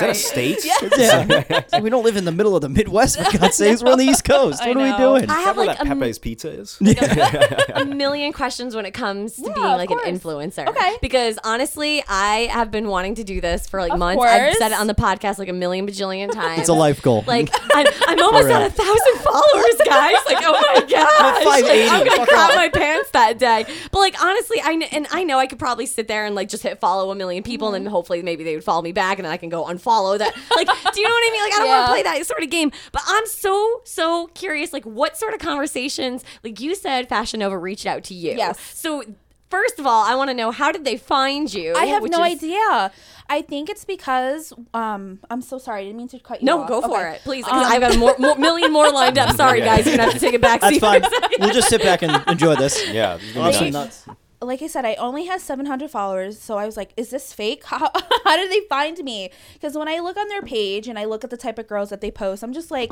Is 0.00 0.06
that 0.06 0.10
a 0.10 0.14
state? 0.14 0.64
Yeah. 0.64 1.80
we 1.80 1.90
don't 1.90 2.04
live 2.04 2.16
in 2.16 2.24
the 2.24 2.32
middle 2.32 2.54
of 2.56 2.62
the 2.62 2.68
Midwest, 2.68 3.20
for 3.20 3.38
God's 3.38 3.56
sakes. 3.56 3.82
We're 3.82 3.92
on 3.92 3.98
the 3.98 4.04
East 4.04 4.24
Coast. 4.24 4.62
I 4.62 4.68
What 4.68 4.76
are 4.76 4.80
we 4.82 4.90
know. 4.90 4.98
doing? 4.98 5.22
I 5.22 5.22
Is 5.22 5.26
that 5.28 5.44
have 5.44 5.56
like 5.56 5.78
that 5.78 5.86
a, 5.86 5.90
m- 5.90 6.00
Pepe's 6.00 6.18
Pizza 6.18 6.50
is? 6.50 6.78
a 7.74 7.84
million 7.84 8.32
questions 8.32 8.74
when 8.74 8.86
it 8.86 8.92
comes 8.92 9.36
to 9.36 9.42
Yeah, 9.42 9.52
being 9.54 9.66
of 9.66 9.78
like 9.78 9.90
an 9.90 9.98
influencer. 9.98 10.66
Okay. 10.68 10.96
Because 11.00 11.38
honestly, 11.44 12.02
I 12.08 12.48
have 12.52 12.70
been 12.70 12.88
wanting 12.88 13.14
to 13.16 13.24
do 13.24 13.40
this 13.40 13.68
for 13.68 13.80
like 13.80 13.92
Of 13.92 13.98
months. 13.98 14.22
I've 14.24 14.40
course. 14.42 14.58
said 14.58 14.72
it 14.72 14.78
on 14.78 14.86
the 14.86 14.94
podcast 14.94 15.38
like 15.38 15.48
a 15.48 15.52
million 15.52 15.86
bajillion 15.86 16.30
times. 16.32 16.60
It's 16.60 16.68
a 16.68 16.72
life 16.74 17.02
goal. 17.02 17.24
Like 17.26 17.50
I'm, 17.74 17.86
I'm 18.06 18.22
almost 18.22 18.46
real. 18.46 18.56
at 18.56 18.70
a 18.70 18.70
thousand 18.70 19.18
followers, 19.20 19.76
guys. 19.86 20.14
Like, 20.26 20.38
oh 20.42 20.52
my 20.74 20.80
gosh, 20.88 21.20
I'm 21.20 21.44
580. 21.44 21.88
Like, 21.88 21.90
I'm 21.92 22.04
gonna 22.06 22.16
Fuck 22.16 22.28
crap 22.28 22.50
off. 22.50 22.56
my 22.56 22.68
pants 22.68 23.10
that 23.10 23.38
day. 23.38 23.64
But 23.90 23.98
like 23.98 24.22
honestly, 24.22 24.60
I 24.60 24.76
kn- 24.76 24.88
and 24.92 25.06
I 25.10 25.24
know 25.24 25.38
I 25.38 25.46
could 25.46 25.58
probably 25.58 25.86
sit 25.86 26.08
there 26.08 26.26
and 26.26 26.34
like 26.34 26.48
just 26.48 26.62
hit 26.62 26.78
follow 26.80 27.10
a 27.10 27.14
million 27.14 27.42
people, 27.42 27.68
and 27.68 27.80
Mm-hmm. 27.80 27.84
then 27.84 27.90
hopefully 27.92 28.22
maybe 28.22 28.44
they 28.44 28.54
would 28.54 28.64
follow 28.64 28.82
me 28.82 28.92
back, 28.92 29.18
and 29.18 29.24
then 29.24 29.32
I 29.32 29.36
can 29.36 29.48
go 29.48 29.64
unfollow 29.64 29.89
that. 30.18 30.34
Like, 30.56 30.66
do 30.94 31.00
you 31.00 31.06
know 31.08 31.14
what 31.14 31.24
I 31.28 31.30
mean? 31.32 31.42
Like, 31.42 31.52
I 31.54 31.58
don't 31.58 31.68
want 31.68 31.86
to 31.86 31.92
play 31.92 32.02
that 32.02 32.26
sort 32.26 32.42
of 32.42 32.50
game. 32.50 32.72
But 32.92 33.02
I'm 33.06 33.26
so 33.26 33.80
so 33.84 34.26
curious. 34.28 34.72
Like, 34.72 34.84
what 34.84 35.16
sort 35.16 35.34
of 35.34 35.40
conversations? 35.40 36.24
Like 36.44 36.60
you 36.60 36.74
said, 36.74 37.08
Fashion 37.08 37.40
Nova 37.40 37.58
reached 37.58 37.86
out 37.86 38.04
to 38.04 38.14
you. 38.14 38.32
Yes. 38.36 38.58
So 38.78 39.02
first 39.50 39.78
of 39.78 39.86
all, 39.86 40.04
I 40.04 40.14
want 40.14 40.30
to 40.30 40.34
know 40.34 40.50
how 40.52 40.70
did 40.72 40.84
they 40.84 40.96
find 40.96 41.52
you? 41.52 41.74
I 41.76 41.86
have 41.86 42.02
no 42.08 42.22
is- 42.24 42.36
idea. 42.38 42.92
I 43.32 43.42
think 43.42 43.68
it's 43.70 43.84
because 43.84 44.52
um 44.74 45.20
I'm 45.30 45.40
so 45.40 45.58
sorry. 45.58 45.82
I 45.82 45.84
didn't 45.84 45.98
mean 45.98 46.08
to 46.08 46.18
cut 46.18 46.40
you 46.42 46.46
No, 46.46 46.62
off. 46.62 46.68
go 46.68 46.80
for 46.82 46.98
Okay. 47.06 47.14
it, 47.14 47.20
please. 47.22 47.44
Um, 47.46 47.52
I've 47.54 47.80
got 47.80 47.94
a 47.94 47.98
more, 47.98 48.16
more, 48.18 48.34
million 48.36 48.72
more 48.72 48.90
lined 48.90 49.18
up. 49.18 49.36
Sorry, 49.42 49.60
Yeah. 49.60 49.76
guys, 49.76 49.86
you're 49.86 49.96
gonna 49.96 50.10
have 50.10 50.14
to 50.14 50.18
take 50.18 50.34
it 50.34 50.40
back. 50.40 50.60
That's 50.60 50.78
fine. 50.78 51.00
for 51.02 51.06
a 51.06 51.10
second. 51.10 51.36
We'll 51.40 51.52
just 51.54 51.68
sit 51.68 51.80
back 51.80 52.02
and 52.02 52.22
enjoy 52.26 52.56
this. 52.56 52.84
Yeah. 52.88 53.18
this 53.18 53.34
We'll 53.34 53.44
have 53.44 53.54
some 53.54 53.70
nuts. 53.70 54.04
Like 54.42 54.62
I 54.62 54.66
said, 54.66 54.84
I 54.84 54.94
only 54.94 55.26
had 55.26 55.40
700 55.40 55.90
followers, 55.90 56.40
so 56.40 56.56
I 56.56 56.66
was 56.66 56.76
like, 56.76 56.92
"Is 56.96 57.10
this 57.10 57.32
fake? 57.32 57.64
How, 57.66 57.90
how 58.24 58.36
did 58.36 58.50
they 58.50 58.62
find 58.68 58.98
me?" 59.04 59.30
Because 59.54 59.76
when 59.76 59.88
I 59.88 59.98
look 60.00 60.16
on 60.16 60.28
their 60.28 60.42
page 60.42 60.88
and 60.88 60.98
I 60.98 61.04
look 61.04 61.24
at 61.24 61.30
the 61.30 61.36
type 61.36 61.58
of 61.58 61.66
girls 61.66 61.90
that 61.90 62.00
they 62.00 62.10
post, 62.10 62.42
I'm 62.42 62.52
just 62.52 62.70
like, 62.70 62.90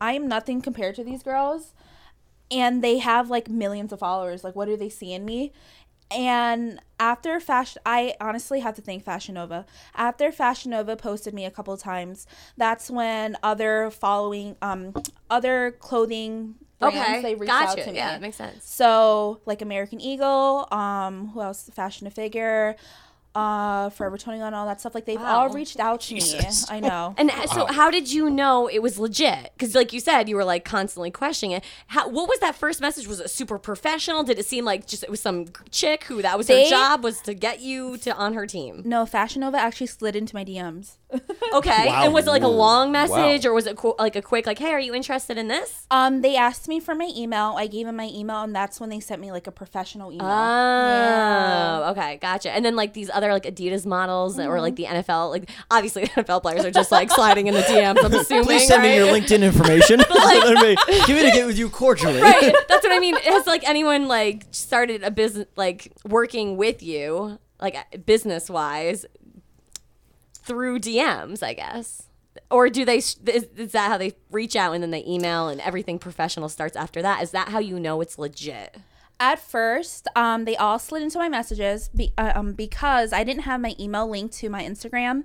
I 0.00 0.12
am 0.12 0.26
nothing 0.26 0.60
compared 0.60 0.96
to 0.96 1.04
these 1.04 1.22
girls, 1.22 1.74
and 2.50 2.82
they 2.82 2.98
have 2.98 3.30
like 3.30 3.48
millions 3.48 3.92
of 3.92 4.00
followers. 4.00 4.42
Like, 4.42 4.56
what 4.56 4.66
do 4.66 4.76
they 4.76 4.88
see 4.88 5.12
in 5.12 5.24
me? 5.24 5.52
And 6.10 6.80
after 6.98 7.38
Fashion, 7.38 7.80
I 7.86 8.14
honestly 8.20 8.60
have 8.60 8.74
to 8.74 8.82
thank 8.82 9.04
Fashion 9.04 9.36
Nova. 9.36 9.64
After 9.94 10.32
Fashion 10.32 10.72
Nova 10.72 10.96
posted 10.96 11.32
me 11.32 11.44
a 11.44 11.52
couple 11.52 11.76
times, 11.76 12.26
that's 12.56 12.90
when 12.90 13.36
other 13.44 13.90
following, 13.92 14.56
um, 14.60 14.92
other 15.30 15.70
clothing 15.78 16.56
brands 16.80 16.98
Okay, 17.00 17.22
they 17.22 17.34
reached 17.34 17.52
out 17.52 17.68
gotcha. 17.68 17.84
to 17.84 17.90
me. 17.90 17.96
Yeah, 17.96 18.10
that 18.12 18.20
makes 18.20 18.36
sense. 18.36 18.64
So 18.68 19.40
like 19.46 19.62
American 19.62 20.00
Eagle, 20.00 20.66
um, 20.72 21.28
who 21.28 21.40
else? 21.40 21.70
Fashion 21.74 22.06
to 22.06 22.10
Figure, 22.10 22.76
uh, 23.34 23.90
Forever 23.90 24.18
21, 24.18 24.52
all 24.54 24.66
that 24.66 24.80
stuff. 24.80 24.94
Like 24.94 25.04
they've 25.06 25.20
all 25.20 25.48
reached 25.50 25.78
out 25.78 26.00
to 26.02 26.08
Jesus. 26.14 26.68
me. 26.70 26.76
I 26.76 26.80
know. 26.80 27.14
And 27.18 27.30
so, 27.50 27.66
how 27.66 27.90
did 27.90 28.12
you 28.12 28.28
know 28.30 28.66
it 28.68 28.80
was 28.80 28.98
legit? 28.98 29.52
Because, 29.56 29.74
like 29.74 29.92
you 29.92 30.00
said, 30.00 30.28
you 30.28 30.36
were 30.36 30.44
like 30.44 30.64
constantly 30.64 31.10
questioning 31.10 31.56
it. 31.56 31.64
How, 31.88 32.08
what 32.08 32.28
was 32.28 32.38
that 32.40 32.54
first 32.54 32.80
message? 32.80 33.06
Was 33.06 33.20
it 33.20 33.30
super 33.30 33.58
professional? 33.58 34.22
Did 34.24 34.38
it 34.38 34.46
seem 34.46 34.64
like 34.64 34.86
just 34.86 35.02
it 35.04 35.10
was 35.10 35.20
some 35.20 35.46
chick 35.70 36.04
who 36.04 36.22
that 36.22 36.36
was 36.38 36.48
her 36.48 36.64
job 36.68 37.04
was 37.04 37.20
to 37.22 37.34
get 37.34 37.60
you 37.60 37.96
to 37.98 38.14
on 38.16 38.34
her 38.34 38.46
team? 38.46 38.82
no, 38.84 39.06
Fashion 39.06 39.40
Nova 39.42 39.58
actually 39.58 39.86
slid 39.86 40.16
into 40.16 40.34
my 40.34 40.44
DMs. 40.44 40.96
Okay, 41.52 41.88
and 41.88 42.14
was 42.14 42.28
it 42.28 42.30
like 42.30 42.42
a 42.44 42.48
long 42.48 42.92
message 42.92 43.44
Wow. 43.44 43.50
or 43.50 43.54
was 43.54 43.66
it 43.66 43.76
qu- 43.76 43.96
like 43.98 44.14
a 44.14 44.22
quick 44.22 44.46
like, 44.46 44.58
hey, 44.60 44.70
are 44.70 44.78
you 44.78 44.94
interested 44.94 45.36
in 45.36 45.48
this? 45.48 45.84
Um, 45.90 46.20
they 46.20 46.36
asked 46.36 46.68
me 46.68 46.78
for 46.78 46.94
my 46.94 47.10
email. 47.16 47.54
I 47.58 47.66
gave 47.66 47.86
them 47.86 47.96
my 47.96 48.06
email, 48.06 48.42
and 48.42 48.54
that's 48.54 48.78
when 48.78 48.88
they 48.90 49.00
sent 49.00 49.20
me 49.20 49.32
like 49.32 49.48
a 49.48 49.50
professional 49.50 50.12
email. 50.12 50.28
Oh, 50.28 50.30
Yeah. 51.00 51.90
okay, 51.90 52.16
gotcha. 52.18 52.52
And 52.52 52.64
then 52.64 52.76
like 52.76 52.92
these 52.92 53.10
other 53.10 53.19
like 53.28 53.44
Adidas 53.44 53.86
models 53.86 54.38
or 54.38 54.42
mm-hmm. 54.42 54.60
like 54.60 54.76
the 54.76 54.84
NFL, 54.84 55.30
like 55.30 55.50
obviously 55.70 56.02
NFL 56.06 56.42
players 56.42 56.64
are 56.64 56.70
just 56.70 56.90
like 56.90 57.10
sliding 57.10 57.46
in 57.46 57.54
the 57.54 57.60
DMs. 57.60 58.02
I'm 58.02 58.12
assuming. 58.14 58.44
Please 58.44 58.66
send 58.66 58.82
me 58.82 58.96
your 58.96 59.06
LinkedIn 59.06 59.42
information. 59.42 60.00
Let 60.10 60.62
me 60.62 60.76
communicate 61.04 61.46
with 61.46 61.58
you 61.58 61.68
cordially. 61.70 62.20
right. 62.20 62.54
That's 62.68 62.84
what 62.84 62.92
I 62.92 62.98
mean. 62.98 63.16
Has 63.16 63.46
like 63.46 63.68
anyone 63.68 64.08
like 64.08 64.46
started 64.50 65.02
a 65.02 65.10
business 65.10 65.46
like 65.56 65.92
working 66.04 66.56
with 66.56 66.82
you, 66.82 67.38
like 67.60 68.04
business 68.06 68.48
wise, 68.48 69.06
through 70.34 70.80
DMs? 70.80 71.42
I 71.42 71.54
guess. 71.54 72.04
Or 72.50 72.68
do 72.68 72.84
they? 72.84 72.98
Is, 72.98 73.16
is 73.24 73.72
that 73.72 73.88
how 73.88 73.98
they 73.98 74.14
reach 74.30 74.56
out 74.56 74.72
and 74.72 74.82
then 74.82 74.90
they 74.90 75.04
email 75.04 75.48
and 75.48 75.60
everything 75.60 75.98
professional 75.98 76.48
starts 76.48 76.76
after 76.76 77.02
that? 77.02 77.22
Is 77.22 77.32
that 77.32 77.48
how 77.48 77.58
you 77.58 77.78
know 77.78 78.00
it's 78.00 78.18
legit? 78.18 78.76
At 79.20 79.38
first, 79.38 80.08
um, 80.16 80.46
they 80.46 80.56
all 80.56 80.78
slid 80.78 81.02
into 81.02 81.18
my 81.18 81.28
messages 81.28 81.90
be, 81.94 82.14
uh, 82.16 82.32
um, 82.34 82.54
because 82.54 83.12
I 83.12 83.22
didn't 83.22 83.42
have 83.42 83.60
my 83.60 83.74
email 83.78 84.08
linked 84.08 84.32
to 84.38 84.48
my 84.48 84.64
Instagram. 84.64 85.24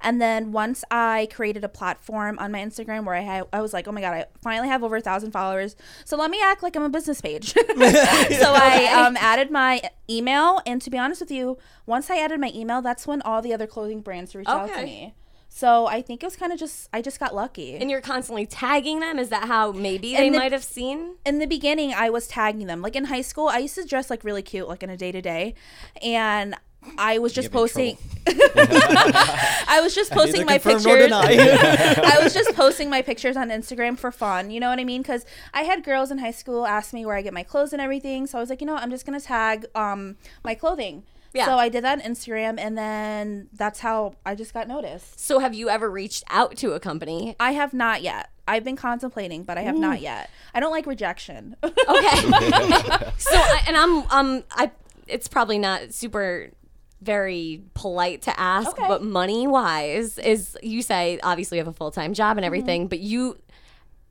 And 0.00 0.20
then 0.20 0.50
once 0.50 0.82
I 0.90 1.28
created 1.32 1.62
a 1.62 1.68
platform 1.68 2.40
on 2.40 2.50
my 2.50 2.58
Instagram 2.58 3.04
where 3.04 3.14
I 3.14 3.20
had, 3.20 3.44
I 3.52 3.62
was 3.62 3.72
like, 3.72 3.86
oh 3.86 3.92
my 3.92 4.00
god, 4.00 4.14
I 4.14 4.24
finally 4.42 4.66
have 4.66 4.82
over 4.82 4.96
a 4.96 5.00
thousand 5.00 5.30
followers. 5.30 5.76
So 6.04 6.16
let 6.16 6.28
me 6.28 6.40
act 6.42 6.64
like 6.64 6.74
I'm 6.74 6.82
a 6.82 6.88
business 6.88 7.20
page. 7.20 7.52
so 7.68 7.72
I 7.72 8.92
um, 9.06 9.16
added 9.16 9.52
my 9.52 9.80
email, 10.10 10.60
and 10.66 10.82
to 10.82 10.90
be 10.90 10.98
honest 10.98 11.20
with 11.20 11.30
you, 11.30 11.56
once 11.86 12.10
I 12.10 12.18
added 12.18 12.40
my 12.40 12.50
email, 12.52 12.82
that's 12.82 13.06
when 13.06 13.22
all 13.22 13.42
the 13.42 13.54
other 13.54 13.68
clothing 13.68 14.00
brands 14.00 14.34
reached 14.34 14.50
out 14.50 14.74
to 14.74 14.82
me. 14.82 15.14
So 15.56 15.86
I 15.86 16.02
think 16.02 16.22
it 16.22 16.26
was 16.26 16.36
kind 16.36 16.52
of 16.52 16.58
just 16.58 16.86
I 16.92 17.00
just 17.00 17.18
got 17.18 17.34
lucky. 17.34 17.76
And 17.76 17.90
you're 17.90 18.02
constantly 18.02 18.44
tagging 18.44 19.00
them. 19.00 19.18
Is 19.18 19.30
that 19.30 19.44
how 19.44 19.72
maybe 19.72 20.14
they 20.14 20.28
the- 20.28 20.36
might 20.36 20.52
have 20.52 20.62
seen? 20.62 21.14
in 21.24 21.38
the 21.38 21.46
beginning 21.46 21.94
I 21.94 22.10
was 22.10 22.28
tagging 22.28 22.66
them. 22.66 22.82
Like 22.82 22.94
in 22.94 23.06
high 23.06 23.22
school, 23.22 23.48
I 23.48 23.60
used 23.60 23.74
to 23.76 23.84
dress 23.86 24.10
like 24.10 24.22
really 24.22 24.42
cute, 24.42 24.68
like 24.68 24.82
in 24.82 24.90
a 24.90 24.98
day 24.98 25.12
to 25.12 25.22
day, 25.22 25.54
and 26.02 26.56
I 26.98 27.16
was 27.20 27.32
just 27.32 27.50
Get 27.50 27.54
me 27.54 27.58
in 27.58 27.62
posting. 27.62 27.98
I 28.26 29.80
was 29.82 29.94
just 29.94 30.12
posting 30.12 30.44
my 30.44 30.58
pictures. 30.58 30.84
I 31.12 32.18
was 32.22 32.34
just 32.34 32.54
posting 32.54 32.90
my 32.90 33.00
pictures 33.00 33.38
on 33.38 33.48
Instagram 33.48 33.98
for 33.98 34.12
fun. 34.12 34.50
You 34.50 34.60
know 34.60 34.68
what 34.68 34.78
I 34.78 34.84
mean? 34.84 35.00
Because 35.00 35.24
I 35.54 35.62
had 35.62 35.82
girls 35.82 36.10
in 36.10 36.18
high 36.18 36.32
school 36.32 36.66
ask 36.66 36.92
me 36.92 37.06
where 37.06 37.16
I 37.16 37.22
get 37.22 37.32
my 37.32 37.42
clothes 37.42 37.72
and 37.72 37.80
everything. 37.80 38.26
So 38.26 38.36
I 38.36 38.42
was 38.42 38.50
like, 38.50 38.60
you 38.60 38.66
know, 38.66 38.74
what? 38.74 38.82
I'm 38.82 38.90
just 38.90 39.06
gonna 39.06 39.20
tag 39.22 39.64
um 39.74 40.16
my 40.44 40.54
clothing. 40.54 41.04
Yeah. 41.36 41.46
So 41.46 41.56
I 41.58 41.68
did 41.68 41.84
that 41.84 41.98
on 41.98 42.04
Instagram, 42.04 42.58
and 42.58 42.76
then 42.76 43.48
that's 43.52 43.80
how 43.80 44.14
I 44.24 44.34
just 44.34 44.54
got 44.54 44.66
noticed. 44.68 45.20
So 45.20 45.38
have 45.38 45.54
you 45.54 45.68
ever 45.68 45.90
reached 45.90 46.24
out 46.30 46.56
to 46.58 46.72
a 46.72 46.80
company? 46.80 47.36
I 47.38 47.52
have 47.52 47.72
not 47.74 48.02
yet. 48.02 48.30
I've 48.48 48.64
been 48.64 48.76
contemplating, 48.76 49.42
but 49.42 49.58
I 49.58 49.62
have 49.62 49.76
not 49.76 50.00
yet. 50.00 50.30
I 50.54 50.60
don't 50.60 50.70
like 50.70 50.86
rejection. 50.86 51.56
Okay. 51.64 52.20
so 53.18 53.34
I, 53.36 53.62
and 53.68 53.76
I'm 53.76 53.98
um 54.10 54.44
I 54.50 54.70
it's 55.06 55.28
probably 55.28 55.58
not 55.58 55.92
super 55.92 56.50
very 57.02 57.62
polite 57.74 58.22
to 58.22 58.40
ask, 58.40 58.68
Okay. 58.70 58.88
but 58.88 59.02
money 59.02 59.46
wise 59.46 60.18
is 60.18 60.56
you 60.62 60.82
say 60.82 61.20
obviously 61.22 61.58
you 61.58 61.64
have 61.64 61.68
a 61.68 61.76
full 61.76 61.90
time 61.90 62.14
job 62.14 62.36
and 62.38 62.44
everything, 62.44 62.88
but 62.88 62.98
you 63.00 63.38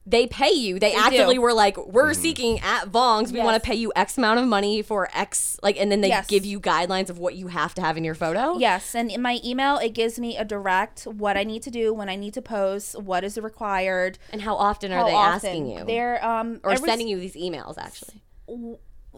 they 0.07 0.27
pay 0.27 0.51
you. 0.51 0.77
They, 0.77 0.91
do. 0.91 0.97
actively 0.97 1.39
were 1.39 1.53
like, 1.53 1.77
we're 1.77 2.13
seeking 2.13 2.59
at 2.59 2.85
Vongs. 2.91 3.31
We 3.31 3.37
Yes. 3.37 3.45
want 3.45 3.61
to 3.63 3.65
pay 3.67 3.75
you 3.75 3.91
X 3.95 4.17
amount 4.17 4.39
of 4.39 4.45
money 4.45 4.81
for 4.83 5.09
X, 5.13 5.57
like, 5.63 5.77
and 5.79 5.91
then 5.91 6.01
they 6.01 6.09
Yes. 6.09 6.27
give 6.27 6.45
you 6.45 6.59
guidelines 6.59 7.09
of 7.09 7.17
what 7.17 7.35
you 7.35 7.47
have 7.47 7.73
to 7.75 7.81
have 7.81 7.97
in 7.97 8.03
your 8.03 8.13
photo. 8.13 8.57
Yes, 8.59 8.93
and 8.93 9.09
in 9.09 9.21
my 9.21 9.39
email, 9.43 9.77
it 9.77 9.93
gives 9.93 10.19
me 10.19 10.37
a 10.37 10.45
direct 10.45 11.03
what 11.07 11.37
I 11.37 11.43
need 11.43 11.63
to 11.63 11.71
do, 11.71 11.93
when 11.93 12.07
I 12.07 12.15
need 12.15 12.33
to 12.35 12.41
post, 12.41 13.01
what 13.01 13.23
is 13.23 13.37
required. 13.37 14.19
And 14.31 14.41
how 14.43 14.55
often 14.55 14.91
are 14.91 14.97
how 14.99 15.05
they 15.07 15.13
often. 15.13 15.49
asking 15.49 15.67
you? 15.71 15.83
They're 15.85 16.23
um 16.23 16.59
or 16.63 16.71
every- 16.73 16.87
sending 16.87 17.07
you 17.07 17.19
these 17.19 17.35
emails 17.35 17.77
actually. 17.79 18.21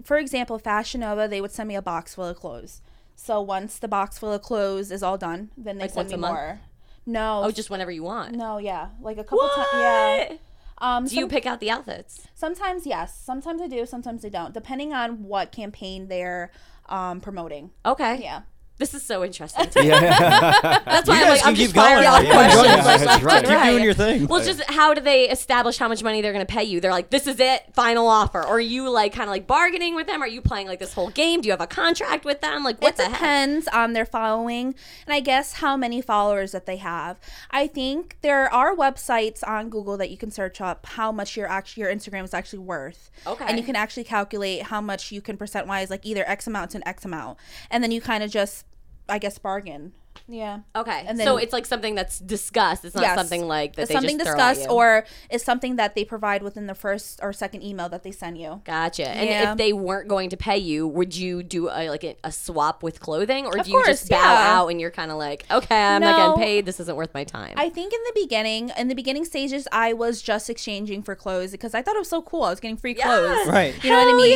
For 0.03 0.17
example, 0.17 0.57
Fashion 0.59 1.01
Nova, 1.01 1.27
they 1.27 1.41
would 1.41 1.51
send 1.51 1.67
me 1.67 1.75
a 1.75 1.81
box 1.81 2.15
full 2.15 2.25
of 2.25 2.37
clothes. 2.37 2.81
So 3.15 3.41
once 3.41 3.79
the 3.79 3.87
box 3.87 4.17
full 4.19 4.31
of 4.31 4.41
clothes 4.43 4.91
is 4.91 5.01
all 5.03 5.17
done, 5.17 5.49
then 5.57 5.77
they 5.79 5.85
Like 5.85 5.91
send 5.93 6.09
me 6.09 6.13
a 6.13 6.17
month? 6.17 6.33
more. 6.33 6.59
No, 7.05 7.41
Oh, 7.45 7.51
just 7.51 7.69
whenever 7.69 7.89
you 7.91 8.03
want. 8.03 8.35
no, 8.35 8.57
yeah, 8.57 8.89
like 9.01 9.17
a 9.17 9.23
couple 9.23 9.47
times. 9.49 9.67
Yeah. 9.73 10.33
Um, 10.79 11.05
Do 11.05 11.15
you 11.15 11.27
pick 11.27 11.45
out 11.45 11.59
the 11.59 11.71
outfits? 11.71 12.27
sometimes 12.35 12.85
yes, 12.85 13.19
sometimes 13.19 13.61
I 13.61 13.67
do, 13.67 13.85
sometimes 13.85 14.23
I 14.23 14.29
don't, 14.29 14.53
depending 14.53 14.93
on 14.93 15.23
what 15.23 15.51
campaign 15.51 16.07
they're 16.07 16.51
um 16.89 17.19
promoting. 17.19 17.71
Okay. 17.85 18.21
Yeah. 18.21 18.41
This 18.79 18.93
is 18.93 19.01
so 19.03 19.23
interesting. 19.23 19.67
To 19.69 19.81
me. 19.81 19.87
Yeah. 19.87 20.79
That's 20.85 21.07
why 21.09 21.15
You 21.17 21.23
I'm 21.23 21.29
like, 21.29 21.45
I'm 21.45 21.55
keep 21.55 21.63
just 21.71 21.75
firing 21.75 22.03
going. 22.03 22.07
off 22.07 22.23
Yeah, 22.23 22.33
questions. 22.33 22.65
yeah, 22.65 22.75
like, 22.75 22.83
that's 22.85 23.05
left 23.05 23.23
right. 23.23 23.37
and 23.45 23.47
Keep 23.47 23.71
doing 23.71 23.83
your 23.83 23.93
thing. 23.95 24.27
Well, 24.27 24.43
just 24.43 24.63
how 24.69 24.93
do 24.93 25.01
they 25.01 25.27
establish 25.29 25.77
how 25.79 25.87
much 25.87 26.03
money 26.03 26.21
they're 26.21 26.31
going 26.33 26.45
to 26.45 26.51
pay 26.53 26.63
you? 26.63 26.79
They're 26.79 26.91
like, 26.91 27.09
this 27.09 27.25
is 27.25 27.39
it, 27.39 27.63
final 27.73 28.07
offer. 28.07 28.39
Or 28.43 28.57
are 28.57 28.59
you 28.59 28.87
like 28.91 29.13
kind 29.13 29.23
of 29.23 29.31
like 29.31 29.47
bargaining 29.47 29.95
with 29.95 30.05
them? 30.05 30.21
Are 30.21 30.27
you 30.27 30.41
playing 30.41 30.67
like 30.67 30.77
this 30.77 30.93
whole 30.93 31.09
game? 31.09 31.41
Do 31.41 31.47
you 31.47 31.53
have 31.53 31.61
a 31.61 31.65
contract 31.67 32.23
with 32.23 32.41
them? 32.41 32.63
Like, 32.63 32.79
what 32.79 32.89
it 32.93 32.97
the 32.97 33.03
heck? 33.05 33.13
depends 33.13 33.67
on 33.69 33.93
their 33.93 34.05
following 34.05 34.75
and 35.07 35.13
I 35.13 35.21
guess 35.21 35.53
how 35.53 35.75
many 35.75 35.99
followers 35.99 36.51
that 36.51 36.67
they 36.67 36.77
have. 36.77 37.19
I 37.49 37.65
think 37.65 38.17
there 38.21 38.53
are 38.53 38.75
websites 38.75 39.41
on 39.47 39.69
Google 39.69 39.97
that 39.97 40.11
you 40.11 40.17
can 40.17 40.29
search 40.29 40.61
up 40.61 40.85
how 40.85 41.11
much 41.11 41.35
your 41.35 41.47
actually 41.47 41.81
your 41.81 41.91
Instagram 41.91 42.23
is 42.25 42.33
actually 42.33 42.59
worth. 42.59 43.09
Okay. 43.25 43.45
And 43.47 43.57
you 43.57 43.63
can 43.63 43.75
actually 43.75 44.03
calculate 44.03 44.61
how 44.63 44.81
much 44.81 45.11
you 45.11 45.19
can 45.19 45.35
percent 45.35 45.65
wise, 45.65 45.89
like 45.89 46.05
either 46.05 46.23
X 46.29 46.45
amount 46.45 46.71
to 46.71 46.77
an 46.77 46.83
X 46.87 47.05
amount. 47.05 47.39
And 47.71 47.83
then 47.83 47.89
you 47.89 48.01
kind 48.01 48.23
of 48.23 48.29
just 48.29 48.65
I 49.09 49.19
guess 49.19 49.37
bargain. 49.37 49.93
Yeah. 50.27 50.59
Okay. 50.75 51.03
And 51.07 51.17
so 51.19 51.37
it's 51.37 51.53
like 51.53 51.65
something 51.65 51.95
that's 51.95 52.19
discussed. 52.19 52.85
It's 52.85 52.95
not 52.95 53.01
Yes. 53.03 53.15
something 53.17 53.47
like 53.47 53.75
that 53.75 53.83
It's 53.83 53.89
they 53.89 53.95
something 53.95 54.17
just 54.17 54.29
throw 54.29 54.39
at 54.39 54.49
discussed 54.53 54.69
you. 54.69 54.75
or 54.75 55.05
it's 55.29 55.43
something 55.43 55.75
that 55.77 55.95
they 55.95 56.03
provide 56.05 56.43
within 56.43 56.67
the 56.67 56.75
first 56.75 57.19
or 57.23 57.31
second 57.33 57.63
email 57.63 57.89
that 57.89 58.03
they 58.03 58.11
send 58.11 58.37
you. 58.37 58.61
Gotcha. 58.65 59.07
And 59.07 59.49
if 59.51 59.57
they 59.57 59.73
weren't 59.73 60.07
going 60.07 60.29
to 60.29 60.37
pay 60.37 60.57
you, 60.57 60.87
would 60.87 61.15
you 61.15 61.43
do 61.43 61.69
a, 61.69 61.89
like 61.89 62.03
a, 62.03 62.15
a 62.23 62.31
swap 62.31 62.83
with 62.83 62.99
clothing, 62.99 63.45
or 63.45 63.57
Of 63.57 63.65
do 63.65 63.71
you 63.71 63.77
course, 63.77 63.87
just 63.87 64.09
bow 64.09 64.17
yeah. 64.17 64.55
out 64.57 64.67
and 64.67 64.79
you're 64.81 64.91
kind 64.91 65.11
of 65.11 65.17
like, 65.17 65.45
okay, 65.51 65.75
I'm 65.95 66.01
not 66.01 66.17
getting 66.17 66.43
paid. 66.43 66.65
This 66.65 66.79
isn't 66.79 66.95
worth 66.95 67.13
my 67.13 67.23
time. 67.23 67.53
I 67.57 67.69
think 67.69 67.93
in 67.93 67.99
the 68.05 68.21
beginning, 68.21 68.71
in 68.77 68.87
the 68.87 68.95
beginning 68.95 69.25
stages, 69.25 69.67
I 69.71 69.93
was 69.93 70.21
just 70.21 70.49
exchanging 70.49 71.03
for 71.03 71.15
clothes 71.15 71.51
because 71.51 71.73
I 71.73 71.81
thought 71.81 71.95
it 71.95 71.99
was 71.99 72.09
so 72.09 72.21
cool. 72.21 72.43
I 72.43 72.49
was 72.49 72.59
getting 72.59 72.77
free 72.77 72.93
clothes. 72.93 73.47
Right. 73.47 73.73
You 73.83 73.89
know 73.91 73.97
what 73.97 74.07
I 74.07 74.09
Hell 74.09 74.17
mean? 74.17 74.31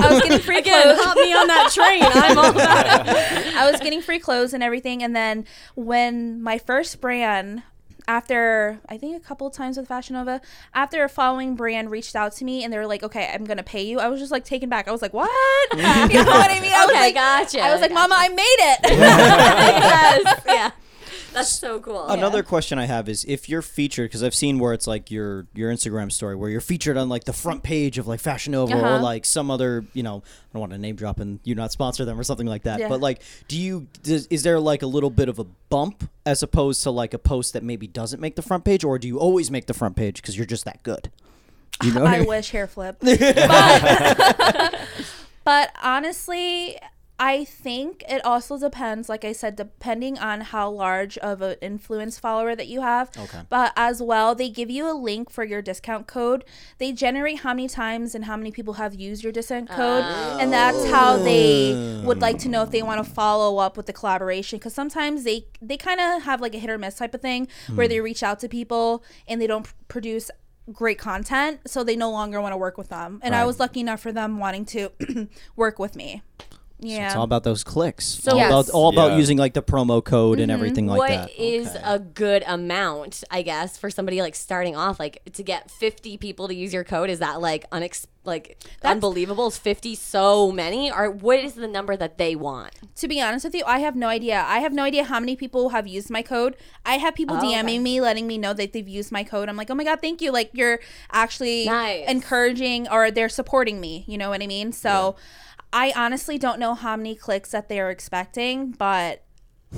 yeah, 0.00 0.06
I 0.06 0.12
was 0.12 0.22
getting 0.22 0.38
free 0.40 0.58
Again, 0.66 0.82
clothes. 0.82 1.04
hop 1.04 1.16
me 1.16 1.32
on 1.34 1.46
that 1.48 1.70
train. 1.72 2.02
I'm 2.02 2.38
all 2.38 2.50
about 2.50 3.06
it. 3.08 3.54
I 3.56 3.70
was 3.70 3.80
getting 3.80 4.00
free 4.02 4.18
clothes 4.18 4.52
and 4.54 4.62
everything. 4.62 4.85
And 4.86 5.14
then 5.14 5.44
when 5.74 6.42
my 6.42 6.58
first 6.58 7.00
brand, 7.00 7.62
after 8.08 8.78
I 8.88 8.96
think 8.96 9.16
a 9.16 9.20
couple 9.20 9.50
times 9.50 9.76
with 9.76 9.88
Fashion 9.88 10.14
Nova, 10.14 10.40
after 10.74 11.02
a 11.02 11.08
following 11.08 11.56
brand 11.56 11.90
reached 11.90 12.14
out 12.14 12.32
to 12.36 12.44
me 12.44 12.62
and 12.62 12.72
they 12.72 12.78
were 12.78 12.86
like, 12.86 13.02
"Okay, 13.02 13.30
I'm 13.32 13.44
gonna 13.44 13.62
pay 13.64 13.82
you," 13.82 13.98
I 13.98 14.08
was 14.08 14.20
just 14.20 14.30
like 14.32 14.44
taken 14.44 14.68
back. 14.68 14.86
I 14.86 14.92
was 14.92 15.02
like, 15.02 15.12
"What?" 15.12 15.28
you 15.72 15.78
know 15.82 16.24
what 16.24 16.50
I 16.50 16.60
mean? 16.60 16.72
I 16.72 16.86
was 16.86 16.94
like, 16.94 17.14
gotcha, 17.14 17.60
I 17.60 17.72
was 17.72 17.80
like, 17.80 17.90
gotcha. 17.90 18.08
"Mama, 18.08 18.14
I 18.16 18.28
made 18.28 18.58
it." 18.60 18.78
yes, 18.90 20.40
yeah. 20.46 20.70
That's 21.36 21.50
so 21.50 21.78
cool. 21.80 22.06
Another 22.08 22.42
question 22.42 22.78
I 22.78 22.86
have 22.86 23.08
is 23.08 23.24
if 23.28 23.48
you're 23.48 23.62
featured 23.62 24.08
because 24.08 24.22
I've 24.22 24.34
seen 24.34 24.58
where 24.58 24.72
it's 24.72 24.86
like 24.86 25.10
your 25.10 25.46
your 25.54 25.70
Instagram 25.70 26.10
story 26.10 26.34
where 26.34 26.48
you're 26.50 26.60
featured 26.62 26.96
on 26.96 27.08
like 27.08 27.24
the 27.24 27.32
front 27.32 27.62
page 27.62 27.98
of 27.98 28.06
like 28.08 28.20
Fashion 28.20 28.52
Nova 28.52 28.72
or 28.74 28.84
Uh-huh. 28.84 29.02
like 29.02 29.24
some 29.26 29.50
other 29.50 29.84
you 29.92 30.02
know 30.02 30.22
I 30.26 30.52
don't 30.54 30.60
want 30.60 30.72
to 30.72 30.78
name 30.78 30.96
drop 30.96 31.20
and 31.20 31.38
you 31.44 31.54
not 31.54 31.72
sponsor 31.72 32.04
them 32.06 32.18
or 32.18 32.24
something 32.24 32.46
like 32.46 32.62
that 32.62 32.80
Yeah. 32.80 32.88
but 32.88 33.00
like 33.00 33.20
do 33.48 33.56
you 33.60 33.86
does, 34.02 34.26
is 34.28 34.42
there 34.42 34.58
like 34.58 34.82
a 34.82 34.86
little 34.86 35.10
bit 35.10 35.28
of 35.28 35.38
a 35.38 35.44
bump 35.68 36.08
as 36.24 36.42
opposed 36.42 36.82
to 36.84 36.90
like 36.90 37.12
a 37.14 37.18
post 37.18 37.52
that 37.52 37.62
maybe 37.62 37.86
doesn't 37.86 38.20
make 38.20 38.34
the 38.36 38.42
front 38.42 38.64
page 38.64 38.82
or 38.82 38.98
do 38.98 39.06
you 39.06 39.18
always 39.18 39.50
make 39.50 39.66
the 39.66 39.74
front 39.74 39.94
page 39.94 40.22
because 40.22 40.36
you're 40.36 40.46
just 40.46 40.64
that 40.64 40.82
good? 40.82 41.10
You 41.84 41.92
know 41.92 42.04
I 42.06 42.14
I 42.14 42.18
mean? 42.20 42.28
wish 42.28 42.50
hair 42.50 42.66
flip. 42.66 42.96
But, 43.02 44.74
but 45.44 45.70
honestly, 45.82 46.78
I 47.18 47.44
think 47.44 48.04
it 48.08 48.22
also 48.26 48.58
depends, 48.58 49.08
like 49.08 49.24
I 49.24 49.32
said, 49.32 49.56
depending 49.56 50.18
on 50.18 50.42
how 50.42 50.68
large 50.70 51.16
of 51.18 51.40
an 51.40 51.56
influence 51.62 52.18
follower 52.18 52.54
that 52.54 52.66
you 52.66 52.82
have. 52.82 53.10
Okay. 53.16 53.40
But 53.48 53.72
as 53.74 54.02
well, 54.02 54.34
they 54.34 54.50
give 54.50 54.70
you 54.70 54.90
a 54.90 54.92
link 54.92 55.30
for 55.30 55.42
your 55.42 55.62
discount 55.62 56.06
code. 56.06 56.44
They 56.76 56.92
generate 56.92 57.38
how 57.38 57.54
many 57.54 57.68
times 57.68 58.14
and 58.14 58.26
how 58.26 58.36
many 58.36 58.50
people 58.50 58.74
have 58.74 58.94
used 58.94 59.22
your 59.22 59.32
discount 59.32 59.70
code. 59.70 60.04
And 60.04 60.52
that's 60.52 60.84
how 60.90 61.14
oh. 61.14 61.22
they 61.22 62.02
would 62.04 62.20
like 62.20 62.38
to 62.40 62.48
know 62.50 62.62
if 62.62 62.70
they 62.70 62.82
want 62.82 63.02
to 63.02 63.10
follow 63.10 63.58
up 63.58 63.78
with 63.78 63.86
the 63.86 63.94
collaboration. 63.94 64.58
Because 64.58 64.74
sometimes 64.74 65.24
they, 65.24 65.46
they 65.62 65.78
kind 65.78 66.00
of 66.00 66.24
have 66.24 66.42
like 66.42 66.54
a 66.54 66.58
hit 66.58 66.68
or 66.68 66.76
miss 66.76 66.96
type 66.96 67.14
of 67.14 67.22
thing 67.22 67.48
where 67.74 67.86
hmm. 67.86 67.90
they 67.90 68.00
reach 68.00 68.22
out 68.22 68.40
to 68.40 68.48
people 68.48 69.02
and 69.26 69.40
they 69.40 69.46
don't 69.46 69.64
p- 69.64 69.72
produce 69.88 70.30
great 70.72 70.98
content 70.98 71.60
so 71.64 71.84
they 71.84 71.94
no 71.94 72.10
longer 72.10 72.40
want 72.40 72.52
to 72.52 72.56
work 72.56 72.76
with 72.76 72.88
them 72.88 73.20
and 73.22 73.36
i 73.36 73.44
was 73.44 73.60
lucky 73.60 73.78
enough 73.78 74.00
for 74.00 74.10
them 74.10 74.38
wanting 74.38 74.64
to 74.64 74.90
work 75.56 75.78
with 75.78 75.94
me 75.94 76.22
yeah 76.80 77.06
It's 77.06 77.16
all 77.16 77.24
about 77.24 77.44
those 77.44 77.64
clicks. 77.64 78.04
So- 78.06 78.32
all, 78.32 78.36
Yes. 78.38 78.50
about, 78.50 78.68
all 78.70 78.88
about 78.88 79.10
Yeah. 79.12 79.16
using 79.18 79.38
like 79.38 79.54
the 79.54 79.62
promo 79.62 80.02
code 80.04 80.38
and 80.40 80.50
mm-hmm. 80.50 80.54
everything 80.56 80.86
like 80.86 80.98
What 80.98 81.10
What 81.10 81.30
is 81.38 81.68
Okay. 81.68 81.80
a 81.84 81.98
good 81.98 82.44
amount, 82.46 83.24
I 83.30 83.42
guess, 83.42 83.78
for 83.78 83.90
somebody 83.90 84.20
like 84.20 84.34
starting 84.34 84.76
off? 84.76 84.98
Like 85.00 85.22
to 85.32 85.42
get 85.42 85.70
50 85.70 86.16
people 86.18 86.48
to 86.48 86.54
use 86.54 86.72
your 86.74 86.84
code, 86.84 87.08
is 87.10 87.18
that 87.20 87.40
like 87.40 87.68
unex- 87.70 88.06
like 88.24 88.58
unbelievable? 88.82 89.46
Is 89.46 89.56
50 89.58 89.94
so 89.94 90.50
many? 90.52 90.90
Or 90.90 91.10
what 91.10 91.38
is 91.38 91.54
the 91.54 91.68
number 91.68 91.96
that 91.96 92.18
they 92.18 92.34
want? 92.36 92.72
to 92.96 93.08
be 93.08 93.20
honest 93.20 93.44
with 93.44 93.54
you 93.54 93.62
i 93.66 93.80
have 93.80 93.94
no 93.94 94.08
idea 94.08 94.42
i 94.48 94.60
have 94.60 94.72
no 94.72 94.82
idea 94.82 95.04
how 95.04 95.20
many 95.20 95.36
people 95.36 95.68
have 95.68 95.86
used 95.86 96.08
my 96.08 96.22
code 96.22 96.56
i 96.86 96.94
have 96.96 97.14
people 97.14 97.36
Oh, 97.36 97.40
dming 97.42 97.64
okay. 97.64 97.78
me 97.78 98.00
letting 98.00 98.26
me 98.26 98.38
know 98.38 98.54
that 98.54 98.72
they've 98.72 98.88
used 98.88 99.12
my 99.12 99.22
code 99.22 99.50
i'm 99.50 99.56
like 99.56 99.70
oh 99.70 99.74
my 99.74 99.84
god 99.84 100.00
thank 100.00 100.22
you 100.22 100.32
like 100.32 100.48
you're 100.54 100.78
actually 101.12 101.66
Nice. 101.66 102.08
encouraging 102.08 102.88
or 102.88 103.10
they're 103.10 103.28
supporting 103.28 103.80
me 103.82 104.04
you 104.08 104.16
know 104.16 104.30
what 104.30 104.42
i 104.42 104.46
mean 104.46 104.72
so 104.72 105.16
i 105.72 105.92
honestly 105.96 106.38
don't 106.38 106.58
know 106.58 106.74
how 106.74 106.96
many 106.96 107.14
clicks 107.14 107.50
that 107.50 107.68
they're 107.68 107.90
expecting 107.90 108.70
but 108.72 109.22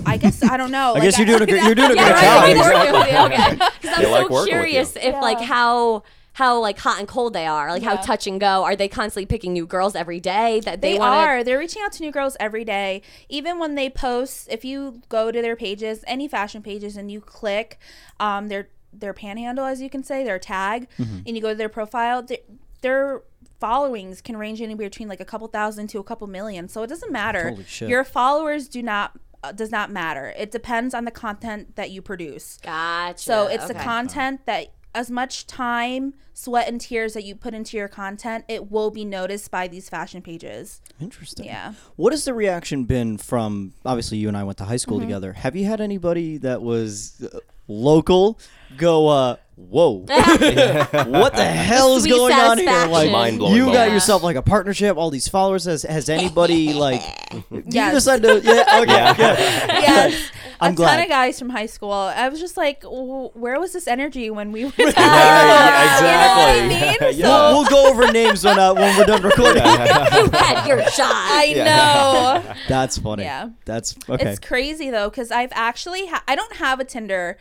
i 0.07 0.17
guess 0.17 0.43
i 0.43 0.57
don't 0.57 0.71
know 0.71 0.95
I 0.97 1.01
guess 1.01 1.19
you're 1.19 1.27
doing 1.27 1.43
a 1.43 1.47
great, 1.47 1.63
you're 1.65 1.75
doing 1.75 1.93
a 1.93 1.95
great 1.97 2.11
right, 2.11 2.57
job. 2.57 2.67
right, 2.67 2.93
right, 2.93 3.33
okay. 3.33 3.71
Because 3.81 3.99
I'm 4.07 4.11
like 4.13 4.29
so 4.29 4.45
curious 4.47 4.97
if 4.97 5.15
like 5.15 5.41
how 5.41 6.03
how 6.35 6.61
like 6.61 6.79
hot 6.79 7.01
and 7.01 7.09
cold 7.09 7.33
they 7.33 7.49
are, 7.49 7.69
like 7.73 7.83
how 7.83 7.97
touch 7.97 8.29
and 8.29 8.39
go. 8.39 8.63
Are 8.63 8.77
they 8.77 8.87
constantly 8.87 9.27
picking 9.27 9.53
new 9.53 9.67
girls 9.67 9.97
every 9.97 10.21
day 10.21 10.61
that 10.61 10.81
they, 10.81 10.93
They, 10.93 10.99
want 11.01 11.13
are. 11.15 11.43
They're 11.43 11.59
reaching 11.59 11.83
out 11.83 11.91
to 11.95 12.03
new 12.05 12.13
girls 12.13 12.37
every 12.39 12.65
day. 12.65 13.03
Even 13.29 13.59
when 13.59 13.75
they 13.75 13.91
post, 13.91 14.47
if 14.49 14.65
you 14.65 15.03
go 15.09 15.33
to 15.33 15.43
their 15.43 15.57
pages, 15.57 16.05
any 16.07 16.29
fashion 16.29 16.63
pages, 16.63 16.97
and 16.97 17.11
you 17.11 17.21
click 17.21 17.81
um, 18.21 18.47
their 18.47 18.69
their 18.93 19.13
panhandle, 19.13 19.65
as 19.65 19.81
you 19.81 19.91
can 19.91 20.05
say, 20.05 20.23
their 20.23 20.39
tag, 20.39 20.87
Mm-hmm. 20.97 21.19
and 21.27 21.35
you 21.37 21.43
go 21.43 21.49
to 21.49 21.55
their 21.57 21.69
profile, 21.69 22.23
their, 22.23 22.39
their 22.83 23.23
followings 23.61 24.21
can 24.21 24.37
range 24.37 24.61
anywhere 24.61 24.89
between 24.89 25.09
like 25.09 25.21
a 25.21 25.25
couple 25.25 25.49
thousand 25.49 25.89
to 25.89 25.99
a 25.99 26.05
couple 26.05 26.27
million. 26.27 26.69
So 26.69 26.83
it 26.83 26.87
doesn't 26.89 27.13
matter. 27.13 27.51
Holy 27.51 27.65
shit. 27.65 27.89
Your 27.89 28.05
followers 28.05 28.69
do 28.69 28.83
not 28.83 29.19
uh, 29.43 29.53
does 29.53 29.71
not 29.71 29.91
matter. 29.91 30.33
It 30.37 30.51
depends 30.51 30.95
on 30.95 31.05
the 31.05 31.11
content 31.11 31.77
that 31.77 31.91
you 31.91 32.03
produce. 32.03 32.59
Gotcha. 32.63 33.19
So 33.19 33.47
it's 33.47 33.69
the 33.69 33.75
content 33.75 34.47
that 34.47 34.73
as 34.95 35.11
much 35.11 35.47
time, 35.47 36.15
sweat, 36.33 36.67
and 36.67 36.81
tears 36.81 37.13
that 37.13 37.23
you 37.23 37.37
put 37.37 37.55
into 37.55 37.77
your 37.77 37.87
content, 37.89 38.45
it 38.49 38.71
will 38.71 38.91
be 38.91 39.05
noticed 39.05 39.51
by 39.51 39.69
these 39.69 39.89
fashion 39.89 40.23
pages. 40.23 40.81
Interesting. 40.99 41.45
Yeah. 41.47 41.75
What 41.97 42.13
has 42.13 42.25
the 42.25 42.35
reaction 42.35 42.85
been 42.85 43.17
from? 43.19 43.75
Obviously, 43.85 44.19
you 44.19 44.27
and 44.29 44.37
I 44.37 44.43
went 44.45 44.59
to 44.59 44.65
high 44.65 44.77
school 44.79 44.97
Mm-hmm. 44.99 45.07
together. 45.07 45.33
Have 45.35 45.55
you 45.55 45.67
had 45.67 45.81
anybody 45.81 46.39
that 46.39 46.63
was 46.63 47.23
uh, 47.33 47.39
local 47.69 48.41
go, 48.77 49.09
uh, 49.09 49.37
"Whoa, 49.57 49.91
what 50.09 51.35
the 51.35 51.45
hell 51.45 51.97
is 51.97 52.03
Sweet 52.05 52.11
going 52.11 52.33
on 52.35 52.59
here?" 52.59 52.67
satisfaction. 52.67 52.91
Like, 52.93 53.11
Mind-blowing 53.13 53.55
you 53.55 53.65
got 53.67 53.73
moment. 53.75 53.93
yourself 53.95 54.23
like 54.23 54.37
a 54.37 54.43
partnership, 54.43 54.97
all 54.97 55.11
these 55.11 55.29
followers. 55.29 55.65
Has 55.65 55.83
has 55.83 56.09
anybody 56.09 56.73
like? 56.87 57.03
You 57.51 57.63
Yes. 57.67 57.95
decide 57.95 58.23
to? 58.23 58.41
Yeah. 58.41 58.81
Okay. 58.83 58.93
Yeah. 58.93 59.15
yeah. 59.19 59.81
yes. 59.81 60.31
I'm 60.61 60.73
a 60.73 60.75
glad. 60.75 60.97
ton 60.97 61.03
of 61.05 61.09
guys 61.09 61.39
from 61.39 61.51
high 61.51 61.67
school. 61.67 61.93
I 61.93 62.29
was 62.29 62.41
just 62.41 62.57
like, 62.57 62.81
w- 62.83 63.31
where 63.35 63.61
was 63.61 63.73
this 63.73 63.87
energy 63.87 64.29
when 64.29 64.51
we 64.51 64.65
went 64.65 64.75
to 64.77 64.83
Yeah, 64.87 64.93
high 64.97 65.97
school? 65.97 66.09
yeah, 66.09 66.17
You 66.17 66.19
know 66.19 66.35
what 66.35 66.49
I 66.49 66.65
exactly. 66.65 67.07
mean? 67.09 67.19
Yeah. 67.21 67.29
We'll, 67.29 67.61
we'll 67.61 67.71
go 67.71 67.89
over 67.89 68.11
names 68.13 68.45
when 68.45 68.59
uh, 68.59 68.75
when 68.75 68.97
we're 68.97 69.05
done 69.05 69.23
recording. 69.23 69.63
you 69.65 69.71
had 69.71 70.67
your 70.67 70.83
shot. 70.91 71.13
I 71.13 71.53
know. 71.55 72.55
That's 72.69 72.99
funny. 72.99 73.23
Yeah. 73.23 73.51
That's 73.67 73.95
okay. 74.09 74.31
It's 74.31 74.41
crazy 74.41 74.91
though, 74.91 75.09
because 75.11 75.31
I've 75.31 75.53
actually 75.53 76.07
ha- 76.09 76.25
I 76.27 76.35
don't 76.35 76.57
have 76.57 76.81
a 76.81 76.85
Tinder, 76.85 77.37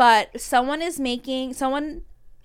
but 0.00 0.40
someone 0.40 0.80
is 0.82 0.98
making 0.98 1.52
someone 1.54 2.02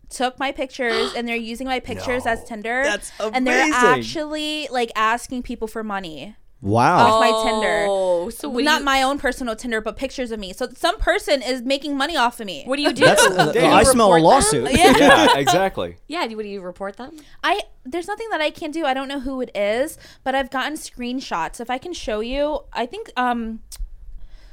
took 0.10 0.38
my 0.40 0.52
pictures 0.52 1.14
and 1.16 1.28
they're 1.28 1.36
using 1.54 1.66
my 1.68 1.80
pictures 1.80 2.26
as 2.26 2.44
Tinder. 2.44 2.84
That's 2.84 3.12
And 3.20 3.46
they're 3.48 3.64
amazing. 3.68 3.90
actually 3.90 4.68
like 4.80 4.92
asking 4.96 5.42
people 5.44 5.68
for 5.68 5.84
money. 5.84 6.36
wow. 6.62 6.98
off 7.08 7.20
my 7.22 7.32
Tinder. 7.46 7.86
Oh, 7.90 8.30
so 8.30 8.50
what 8.50 8.60
do 8.60 8.66
Not 8.66 8.80
you, 8.80 8.86
my 8.86 9.02
own 9.02 9.18
personal 9.20 9.56
Tinder, 9.56 9.82
but 9.82 9.98
pictures 9.98 10.32
of 10.32 10.40
me. 10.40 10.54
So 10.54 10.68
some 10.76 10.98
person 11.00 11.42
is 11.42 11.62
making 11.64 11.96
money 11.98 12.16
off 12.18 12.40
of 12.40 12.46
me. 12.46 12.64
What 12.66 12.76
do 12.78 12.84
you 12.84 12.94
do? 13.02 13.06
That's. 13.06 13.26
Do 13.28 13.34
Uh, 13.40 13.52
you 13.54 13.60
I 13.82 13.84
smell 13.84 14.12
a 14.12 14.16
report 14.16 14.44
them? 14.44 14.64
lawsuit. 14.64 14.78
Yeah. 14.78 14.98
yeah, 14.98 15.38
exactly. 15.44 15.98
Yeah, 16.08 16.28
do- 16.28 16.36
what 16.38 16.44
do 16.44 16.50
you 16.50 16.62
report 16.62 16.98
them? 16.98 17.12
I 17.44 17.62
there's 17.84 18.08
nothing 18.08 18.30
that 18.32 18.42
I 18.42 18.52
can 18.52 18.72
do. 18.72 18.86
I 18.86 18.94
don't 18.94 19.08
know 19.08 19.22
who 19.22 19.42
it 19.42 19.50
is, 19.56 19.98
but 20.24 20.36
I've 20.36 20.50
gotten 20.52 20.74
screenshots. 20.74 21.60
If 21.60 21.70
I 21.70 21.78
can 21.80 21.94
show 21.94 22.20
you, 22.20 22.44
I 22.74 22.86
think 22.86 23.12
um 23.18 23.62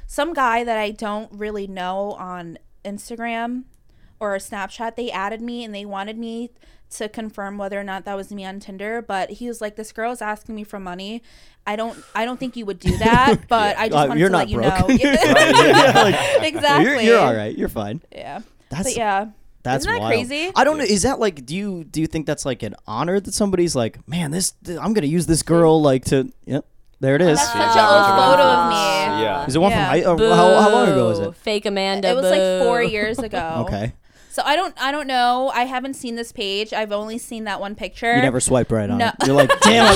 some 0.07 0.33
guy 0.33 0.63
that 0.63 0.77
I 0.77 0.89
don't 0.91 1.29
really 1.31 1.67
know 1.67 2.13
on 2.13 2.57
Instagram 2.85 3.63
or 4.19 4.35
Snapchat, 4.37 4.95
they 4.95 5.11
added 5.11 5.41
me 5.41 5.63
and 5.63 5.73
they 5.73 5.85
wanted 5.85 6.17
me 6.17 6.51
to 6.91 7.09
confirm 7.09 7.57
whether 7.57 7.79
or 7.79 7.83
not 7.83 8.05
that 8.05 8.15
was 8.15 8.31
me 8.31 8.45
on 8.45 8.59
Tinder, 8.59 9.01
but 9.01 9.31
he 9.31 9.47
was 9.47 9.61
like 9.61 9.75
this 9.75 9.91
girl 9.91 10.11
is 10.11 10.21
asking 10.21 10.53
me 10.55 10.63
for 10.63 10.79
money. 10.79 11.23
I 11.65 11.75
don't 11.75 11.97
I 12.13 12.23
don't 12.25 12.39
think 12.39 12.55
you 12.55 12.65
would 12.67 12.79
do 12.79 12.95
that, 12.97 13.47
but 13.47 13.77
I 13.77 13.89
just 13.89 13.97
Uh, 14.05 14.07
wanted 14.09 14.19
you're 14.19 14.29
to 14.29 14.33
not 14.33 14.39
let 14.39 14.49
you 14.49 14.61
know. 14.61 14.87
Yeah, 14.99 15.91
like, 16.03 16.43
exactly. 16.43 16.85
You're, 16.85 17.01
you're 17.01 17.19
all 17.19 17.33
right. 17.33 17.57
You're 17.57 17.69
fine. 17.69 18.01
Yeah. 18.11 18.41
That's 18.69 18.83
but 18.89 18.95
yeah. 18.95 19.27
That's 19.63 19.83
Isn't 19.83 19.93
that 19.93 20.01
wild. 20.01 20.11
crazy? 20.11 20.51
I 20.55 20.65
don't 20.65 20.77
know. 20.77 20.83
Is 20.83 21.03
that 21.03 21.19
like? 21.19 21.45
Do 21.45 21.55
you 21.55 21.85
do 21.85 22.01
you 22.01 22.07
think 22.07 22.25
that's 22.25 22.45
like 22.45 22.63
an 22.63 22.75
honor 22.85 23.19
that 23.21 23.33
somebody's 23.33 23.75
like, 23.77 24.05
man, 24.07 24.31
this 24.31 24.53
I'm 24.67 24.93
gonna 24.93 25.07
use 25.07 25.25
this 25.25 25.41
girl 25.41 25.81
like 25.81 26.03
to. 26.05 26.31
Yep, 26.45 26.65
there 27.03 27.15
it 27.15 27.21
is. 27.21 27.37
That's 27.37 27.49
such 27.49 27.57
Yeah, 27.57 27.69
an 27.69 27.75
that's 27.75 28.09
old 28.09 28.31
photo 28.31 28.43
of 28.43 28.69
me. 28.69 29.23
Yeah. 29.23 29.45
Is 29.45 29.55
it 29.55 29.59
one 29.59 29.71
Yeah. 29.71 29.89
from 29.91 30.17
high? 30.17 30.25
Uh, 30.25 30.35
how, 30.35 30.61
how 30.61 30.69
long 30.71 30.87
ago 30.89 31.07
was 31.09 31.19
Boo. 31.19 31.29
it? 31.29 31.35
Fake 31.35 31.65
Amanda. 31.65 32.09
It 32.09 32.15
was 32.15 32.25
like 32.25 32.63
four 32.65 32.81
years 32.95 33.19
ago. 33.19 33.65
Okay, 33.67 33.93
So 34.31 34.41
I 34.45 34.55
don't 34.55 34.73
I 34.81 34.91
don't 34.91 35.05
know. 35.07 35.51
I 35.53 35.65
haven't 35.65 35.93
seen 35.95 36.15
this 36.15 36.31
page. 36.31 36.73
I've 36.73 36.91
only 36.91 37.17
seen 37.17 37.43
that 37.43 37.59
one 37.59 37.75
picture. 37.75 38.15
you 38.15 38.21
never 38.21 38.39
swipe 38.39 38.71
right 38.71 38.89
on 38.89 38.97
No. 38.97 39.09
it. 39.09 39.15
You're 39.27 39.35
like, 39.35 39.51
damn, 39.61 39.85
I 39.85 39.93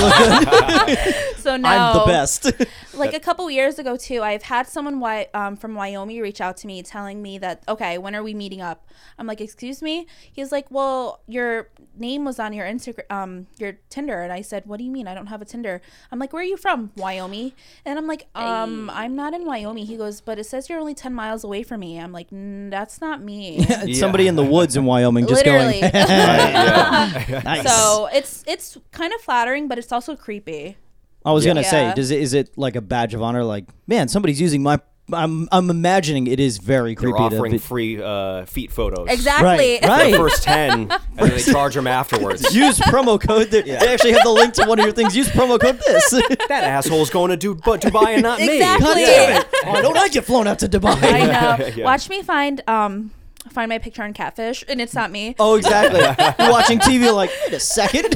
look 0.78 0.86
good. 0.86 1.36
So 1.38 1.56
no. 1.56 1.68
I'm 1.68 1.94
the 1.98 2.04
best. 2.06 2.52
Like 2.98 3.14
a 3.14 3.20
couple 3.20 3.48
years 3.48 3.78
ago 3.78 3.96
too, 3.96 4.22
I've 4.24 4.42
had 4.42 4.66
someone 4.66 4.94
wi- 4.94 5.28
um, 5.32 5.54
from 5.56 5.76
Wyoming 5.76 6.20
reach 6.20 6.40
out 6.40 6.56
to 6.58 6.66
me 6.66 6.82
telling 6.82 7.22
me 7.22 7.38
that 7.38 7.62
okay, 7.68 7.96
when 7.96 8.16
are 8.16 8.24
we 8.24 8.34
meeting 8.34 8.60
up? 8.60 8.88
I'm 9.20 9.26
like, 9.28 9.40
excuse 9.40 9.82
me. 9.82 10.08
He's 10.32 10.50
like, 10.50 10.66
well, 10.68 11.20
your 11.28 11.68
name 12.00 12.24
was 12.24 12.38
on 12.38 12.52
your 12.52 12.66
Instagram, 12.66 13.10
um, 13.10 13.46
your 13.58 13.78
Tinder, 13.90 14.22
and 14.22 14.32
I 14.32 14.40
said, 14.42 14.64
what 14.66 14.78
do 14.78 14.84
you 14.84 14.90
mean? 14.90 15.06
I 15.06 15.14
don't 15.14 15.26
have 15.26 15.42
a 15.42 15.44
Tinder. 15.44 15.80
I'm 16.12 16.18
like, 16.18 16.32
where 16.32 16.42
are 16.42 16.44
you 16.44 16.56
from? 16.56 16.90
Wyoming. 16.96 17.52
And 17.84 17.98
I'm 17.98 18.06
like, 18.06 18.26
um, 18.34 18.90
I'm 18.90 19.14
not 19.16 19.34
in 19.34 19.44
Wyoming. 19.44 19.86
He 19.86 19.96
goes, 19.96 20.20
but 20.20 20.38
it 20.38 20.44
says 20.44 20.68
you're 20.68 20.78
only 20.80 20.94
ten 20.94 21.14
miles 21.14 21.44
away 21.44 21.62
from 21.62 21.80
me. 21.80 21.98
I'm 21.98 22.12
like, 22.12 22.28
that's 22.30 23.00
not 23.00 23.22
me. 23.22 23.58
It's 23.68 23.98
Somebody 23.98 24.26
in 24.28 24.36
the 24.36 24.44
woods 24.44 24.76
in 24.76 24.84
Wyoming 24.84 25.26
just 25.26 25.44
Literally. 25.44 25.80
going. 25.80 25.92
Nice. 27.44 27.66
so 27.66 28.08
it's 28.12 28.44
it's 28.46 28.76
kind 28.92 29.12
of 29.12 29.20
flattering, 29.20 29.68
but 29.68 29.78
it's 29.78 29.92
also 29.92 30.16
creepy. 30.16 30.76
I 31.24 31.32
was 31.32 31.44
gonna 31.44 31.64
say, 31.64 31.82
Yeah. 31.82 31.94
does 31.94 32.10
it 32.10 32.20
is 32.20 32.32
it 32.34 32.56
like 32.56 32.76
a 32.76 32.80
badge 32.80 33.14
of 33.14 33.22
honor? 33.22 33.44
Like, 33.44 33.64
man, 33.86 34.08
somebody's 34.08 34.40
using 34.40 34.62
my. 34.62 34.80
I'm 35.12 35.48
I'm 35.50 35.70
imagining 35.70 36.26
it 36.26 36.38
is 36.40 36.58
very 36.58 36.94
They're 36.94 37.10
creepy. 37.10 37.18
to 37.30 37.36
offering 37.36 37.52
be- 37.52 37.58
free 37.58 38.02
uh, 38.02 38.44
feet 38.44 38.70
photos. 38.72 39.08
Exactly. 39.08 39.78
Right, 39.80 39.82
right. 39.88 40.10
The 40.12 40.18
first 40.18 40.42
10, 40.42 40.70
and 40.70 40.90
then 41.16 41.30
they 41.30 41.40
charge 41.40 41.74
them 41.74 41.86
afterwards. 41.86 42.54
Use 42.54 42.78
promo 42.78 43.20
code. 43.20 43.50
They 43.50 43.62
they 43.62 43.76
actually 43.76 44.12
have 44.12 44.22
the 44.24 44.30
link 44.30 44.54
to 44.54 44.66
one 44.66 44.78
of 44.78 44.84
your 44.84 44.94
things. 44.94 45.16
Use 45.16 45.28
promo 45.28 45.58
code 45.58 45.80
this. 45.86 46.10
that 46.48 46.64
asshole's 46.64 47.10
going 47.10 47.30
to 47.30 47.36
do, 47.36 47.54
but 47.54 47.80
Dubai 47.80 48.14
and 48.14 48.22
not 48.22 48.38
me. 48.38 48.56
Exactly. 48.56 48.86
God 48.86 49.46
damn! 49.62 49.72
Why 49.72 49.80
don't 49.82 49.96
I 49.96 50.08
get 50.08 50.24
flown 50.24 50.46
out 50.46 50.58
to 50.60 50.68
Dubai? 50.68 50.98
I 51.02 51.26
know. 51.58 51.66
Yeah. 51.74 51.84
Watch 51.84 52.08
me 52.08 52.22
find 52.22 52.62
um 52.68 53.10
find 53.50 53.70
my 53.70 53.78
picture 53.78 54.02
on 54.02 54.12
Catfish, 54.12 54.62
and 54.68 54.80
it's 54.80 54.94
not 54.94 55.10
me. 55.10 55.34
Oh, 55.38 55.56
exactly. 55.56 56.00
You're 56.00 56.50
watching 56.52 56.78
TV, 56.80 57.12
like, 57.14 57.30
wait 57.46 57.54
a 57.54 57.60
second. 57.60 58.12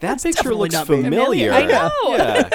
That 0.00 0.20
picture 0.22 0.54
looks 0.54 0.74
not 0.74 0.88
me. 0.90 1.02
familiar. 1.02 1.52
I 1.52 1.64
know. 1.64 1.90
Yeah. 2.08 2.48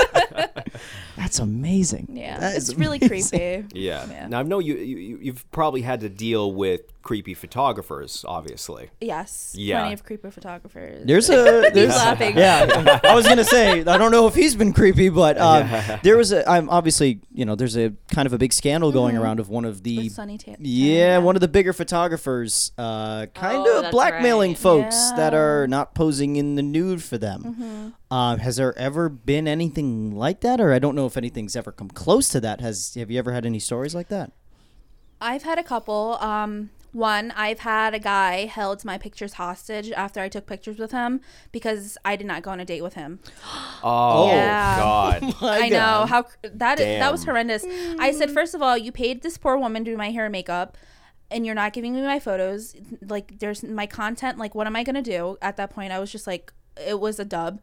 That's 1.18 1.40
amazing. 1.40 2.08
Yeah, 2.14 2.40
That 2.40 2.56
it's 2.56 2.74
really 2.76 3.00
amazing. 3.02 3.40
creepy. 3.40 3.68
Yeah. 3.88 4.06
Yeah. 4.10 4.28
Now 4.28 4.40
I 4.40 4.44
know 4.44 4.60
you, 4.60 4.76
you 4.76 5.20
you've 5.22 5.50
probably 5.52 5.82
had 5.82 6.00
to 6.02 6.10
deal 6.10 6.52
with 6.54 6.82
creepy 7.02 7.34
photographers, 7.34 8.24
obviously. 8.28 8.90
Yes, 9.02 9.54
Yeah. 9.58 9.80
plenty 9.80 9.94
of 9.94 10.04
creepy 10.04 10.30
photographers. 10.30 11.06
There's 11.08 11.30
a 11.30 11.70
there's, 11.74 11.96
laughing. 11.96 12.38
Yeah, 12.38 13.00
I 13.04 13.16
was 13.16 13.26
gonna 13.28 13.44
say 13.46 13.80
I 13.82 13.98
don't 13.98 14.12
know 14.12 14.28
if 14.28 14.36
he's 14.36 14.56
been 14.56 14.74
creepy, 14.74 15.10
but 15.10 15.38
um, 15.40 15.68
there 16.04 16.18
was 16.18 16.32
a. 16.32 16.48
I'm 16.50 16.70
obviously 16.70 17.20
you 17.34 17.46
know 17.46 17.56
there's 17.56 17.78
a 17.78 17.94
kind 18.14 18.26
of 18.28 18.34
a 18.34 18.38
big 18.38 18.54
scandal 18.54 18.92
going 18.92 19.18
around 19.18 19.40
of 19.40 19.50
one 19.50 19.66
of 19.66 19.84
the 19.84 19.98
With 19.98 20.12
Sunny 20.12 20.38
Ta- 20.38 20.56
yeah 20.60 21.16
Tan, 21.16 21.24
one 21.24 21.36
of 21.36 21.42
the 21.42 21.48
bigger 21.48 21.74
photographers 21.74 22.72
uh, 22.78 23.26
kind 23.34 23.58
Oh, 23.68 23.84
of 23.86 23.92
blackmailing 23.92 24.52
right. 24.52 24.58
folks 24.60 25.12
that 25.12 25.34
are 25.34 25.66
not 25.68 25.96
posing 25.96 26.36
in 26.36 26.56
the 26.56 26.62
nude 26.64 27.02
for 27.04 27.18
them. 27.18 27.94
Um, 28.10 28.40
has 28.40 28.56
there 28.56 28.78
ever 28.78 29.10
been 29.10 29.48
anything 29.48 30.16
like 30.16 30.40
that, 30.42 30.62
or 30.62 30.72
I 30.72 30.80
don't 30.80 30.96
know 30.96 31.06
if 31.06 31.18
anything's 31.18 31.56
ever 31.56 31.72
come 31.72 31.90
close 31.90 32.30
to 32.30 32.40
that? 32.42 32.62
Has 32.62 32.94
have 32.96 33.12
you 33.12 33.20
ever 33.20 33.34
had 33.34 33.46
any 33.46 33.60
stories 33.60 33.94
like 33.94 34.08
that? 34.08 34.32
I've 35.20 35.44
had 35.44 35.60
a 35.60 35.64
couple. 35.64 36.18
Um, 36.22 36.70
one, 36.94 37.32
I've 37.36 37.60
had 37.60 37.94
a 37.94 38.00
guy 38.00 38.46
held 38.46 38.86
my 38.86 38.98
pictures 38.98 39.34
hostage 39.34 39.92
after 39.92 40.22
I 40.22 40.30
took 40.30 40.46
pictures 40.46 40.80
with 40.80 40.92
him 40.92 41.20
because 41.52 41.98
I 42.06 42.16
did 42.16 42.26
not 42.28 42.44
go 42.44 42.52
on 42.52 42.60
a 42.62 42.66
date 42.66 42.82
with 42.82 42.94
him. 42.94 43.20
Oh 43.84 44.30
Yeah. 44.30 44.78
God. 44.80 45.36
I 45.42 45.70
know 45.70 46.06
how 46.08 46.26
that 46.42 46.80
is, 46.80 46.86
that 47.00 47.12
was 47.12 47.22
Damn. 47.22 47.30
horrendous. 47.32 47.64
I 48.00 48.12
said, 48.12 48.32
first 48.32 48.56
of 48.56 48.62
all, 48.64 48.76
you 48.76 48.92
paid 48.92 49.22
this 49.22 49.38
poor 49.38 49.56
woman 49.58 49.86
to 49.86 49.92
do 49.92 49.98
my 49.98 50.10
hair 50.10 50.26
and 50.26 50.32
makeup, 50.32 50.78
and 51.30 51.46
you're 51.46 51.54
not 51.54 51.74
giving 51.74 51.94
me 51.94 52.02
my 52.02 52.20
photos. 52.20 52.76
Like, 53.08 53.38
there's 53.38 53.62
my 53.64 53.86
content. 53.86 54.40
Like, 54.40 54.56
what 54.56 54.66
am 54.66 54.76
I 54.76 54.84
gonna 54.84 55.04
do? 55.04 55.38
At 55.44 55.58
that 55.58 55.70
point, 55.70 55.92
I 55.92 56.00
was 56.00 56.12
just 56.12 56.26
like, 56.26 56.52
it 56.84 57.00
was 57.00 57.20
a 57.20 57.26
dub. 57.26 57.60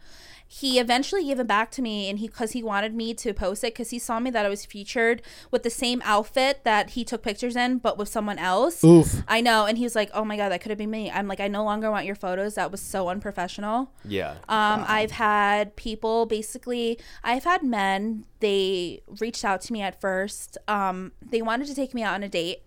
He 0.56 0.78
eventually 0.78 1.24
gave 1.24 1.40
it 1.40 1.48
back 1.48 1.72
to 1.72 1.82
me, 1.82 2.08
and 2.08 2.20
he 2.20 2.28
because 2.28 2.52
he 2.52 2.62
wanted 2.62 2.94
me 2.94 3.12
to 3.14 3.34
post 3.34 3.64
it 3.64 3.74
because 3.74 3.90
he 3.90 3.98
saw 3.98 4.20
me 4.20 4.30
that 4.30 4.46
I 4.46 4.48
was 4.48 4.64
featured 4.64 5.20
with 5.50 5.64
the 5.64 5.70
same 5.70 6.00
outfit 6.04 6.60
that 6.62 6.90
he 6.90 7.02
took 7.04 7.24
pictures 7.24 7.56
in, 7.56 7.78
but 7.78 7.98
with 7.98 8.08
someone 8.08 8.38
else. 8.38 8.84
Oof. 8.84 9.24
I 9.26 9.40
know, 9.40 9.66
and 9.66 9.78
he 9.78 9.82
was 9.82 9.96
like, 9.96 10.10
"Oh 10.14 10.24
my 10.24 10.36
god, 10.36 10.50
that 10.50 10.60
could 10.60 10.70
have 10.70 10.78
been 10.78 10.92
me." 10.92 11.10
I'm 11.10 11.26
like, 11.26 11.40
"I 11.40 11.48
no 11.48 11.64
longer 11.64 11.90
want 11.90 12.06
your 12.06 12.14
photos. 12.14 12.54
That 12.54 12.70
was 12.70 12.80
so 12.80 13.08
unprofessional." 13.08 13.90
Yeah. 14.04 14.36
Um, 14.48 14.84
I've 14.86 15.10
had 15.10 15.74
people 15.74 16.24
basically, 16.24 17.00
I've 17.24 17.42
had 17.42 17.64
men, 17.64 18.24
they 18.38 19.02
reached 19.18 19.44
out 19.44 19.60
to 19.62 19.72
me 19.72 19.82
at 19.82 20.00
first. 20.00 20.56
Um, 20.68 21.10
they 21.20 21.42
wanted 21.42 21.66
to 21.66 21.74
take 21.74 21.94
me 21.94 22.04
out 22.04 22.14
on 22.14 22.22
a 22.22 22.28
date, 22.28 22.62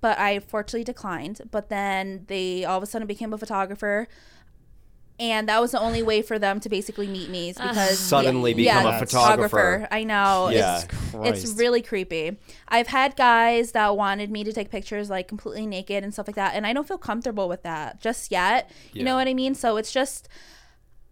but 0.00 0.18
I 0.18 0.40
fortunately 0.40 0.82
declined. 0.82 1.42
But 1.52 1.68
then 1.68 2.24
they 2.26 2.64
all 2.64 2.78
of 2.78 2.82
a 2.82 2.86
sudden 2.86 3.06
became 3.06 3.32
a 3.32 3.38
photographer. 3.38 4.08
And 5.20 5.48
that 5.48 5.60
was 5.60 5.72
the 5.72 5.80
only 5.80 6.02
way 6.02 6.22
for 6.22 6.38
them 6.38 6.60
to 6.60 6.68
basically 6.68 7.08
meet 7.08 7.28
me 7.28 7.48
is 7.50 7.56
because 7.56 7.98
Suddenly 7.98 8.52
yeah, 8.52 8.78
become 8.78 8.92
yeah, 8.92 8.96
a 8.96 9.00
photographer. 9.00 9.88
I 9.90 10.04
know. 10.04 10.48
Yeah. 10.50 10.82
It's, 11.24 11.42
it's 11.42 11.58
really 11.58 11.82
creepy. 11.82 12.38
I've 12.68 12.86
had 12.86 13.16
guys 13.16 13.72
that 13.72 13.96
wanted 13.96 14.30
me 14.30 14.44
to 14.44 14.52
take 14.52 14.70
pictures 14.70 15.10
like 15.10 15.26
completely 15.26 15.66
naked 15.66 16.04
and 16.04 16.12
stuff 16.12 16.28
like 16.28 16.36
that, 16.36 16.54
and 16.54 16.64
I 16.66 16.72
don't 16.72 16.86
feel 16.86 16.98
comfortable 16.98 17.48
with 17.48 17.64
that 17.64 18.00
just 18.00 18.30
yet. 18.30 18.70
You 18.92 19.02
know 19.02 19.16
what 19.16 19.26
I 19.26 19.34
mean? 19.34 19.56
So 19.56 19.76
it's 19.76 19.92
just 19.92 20.28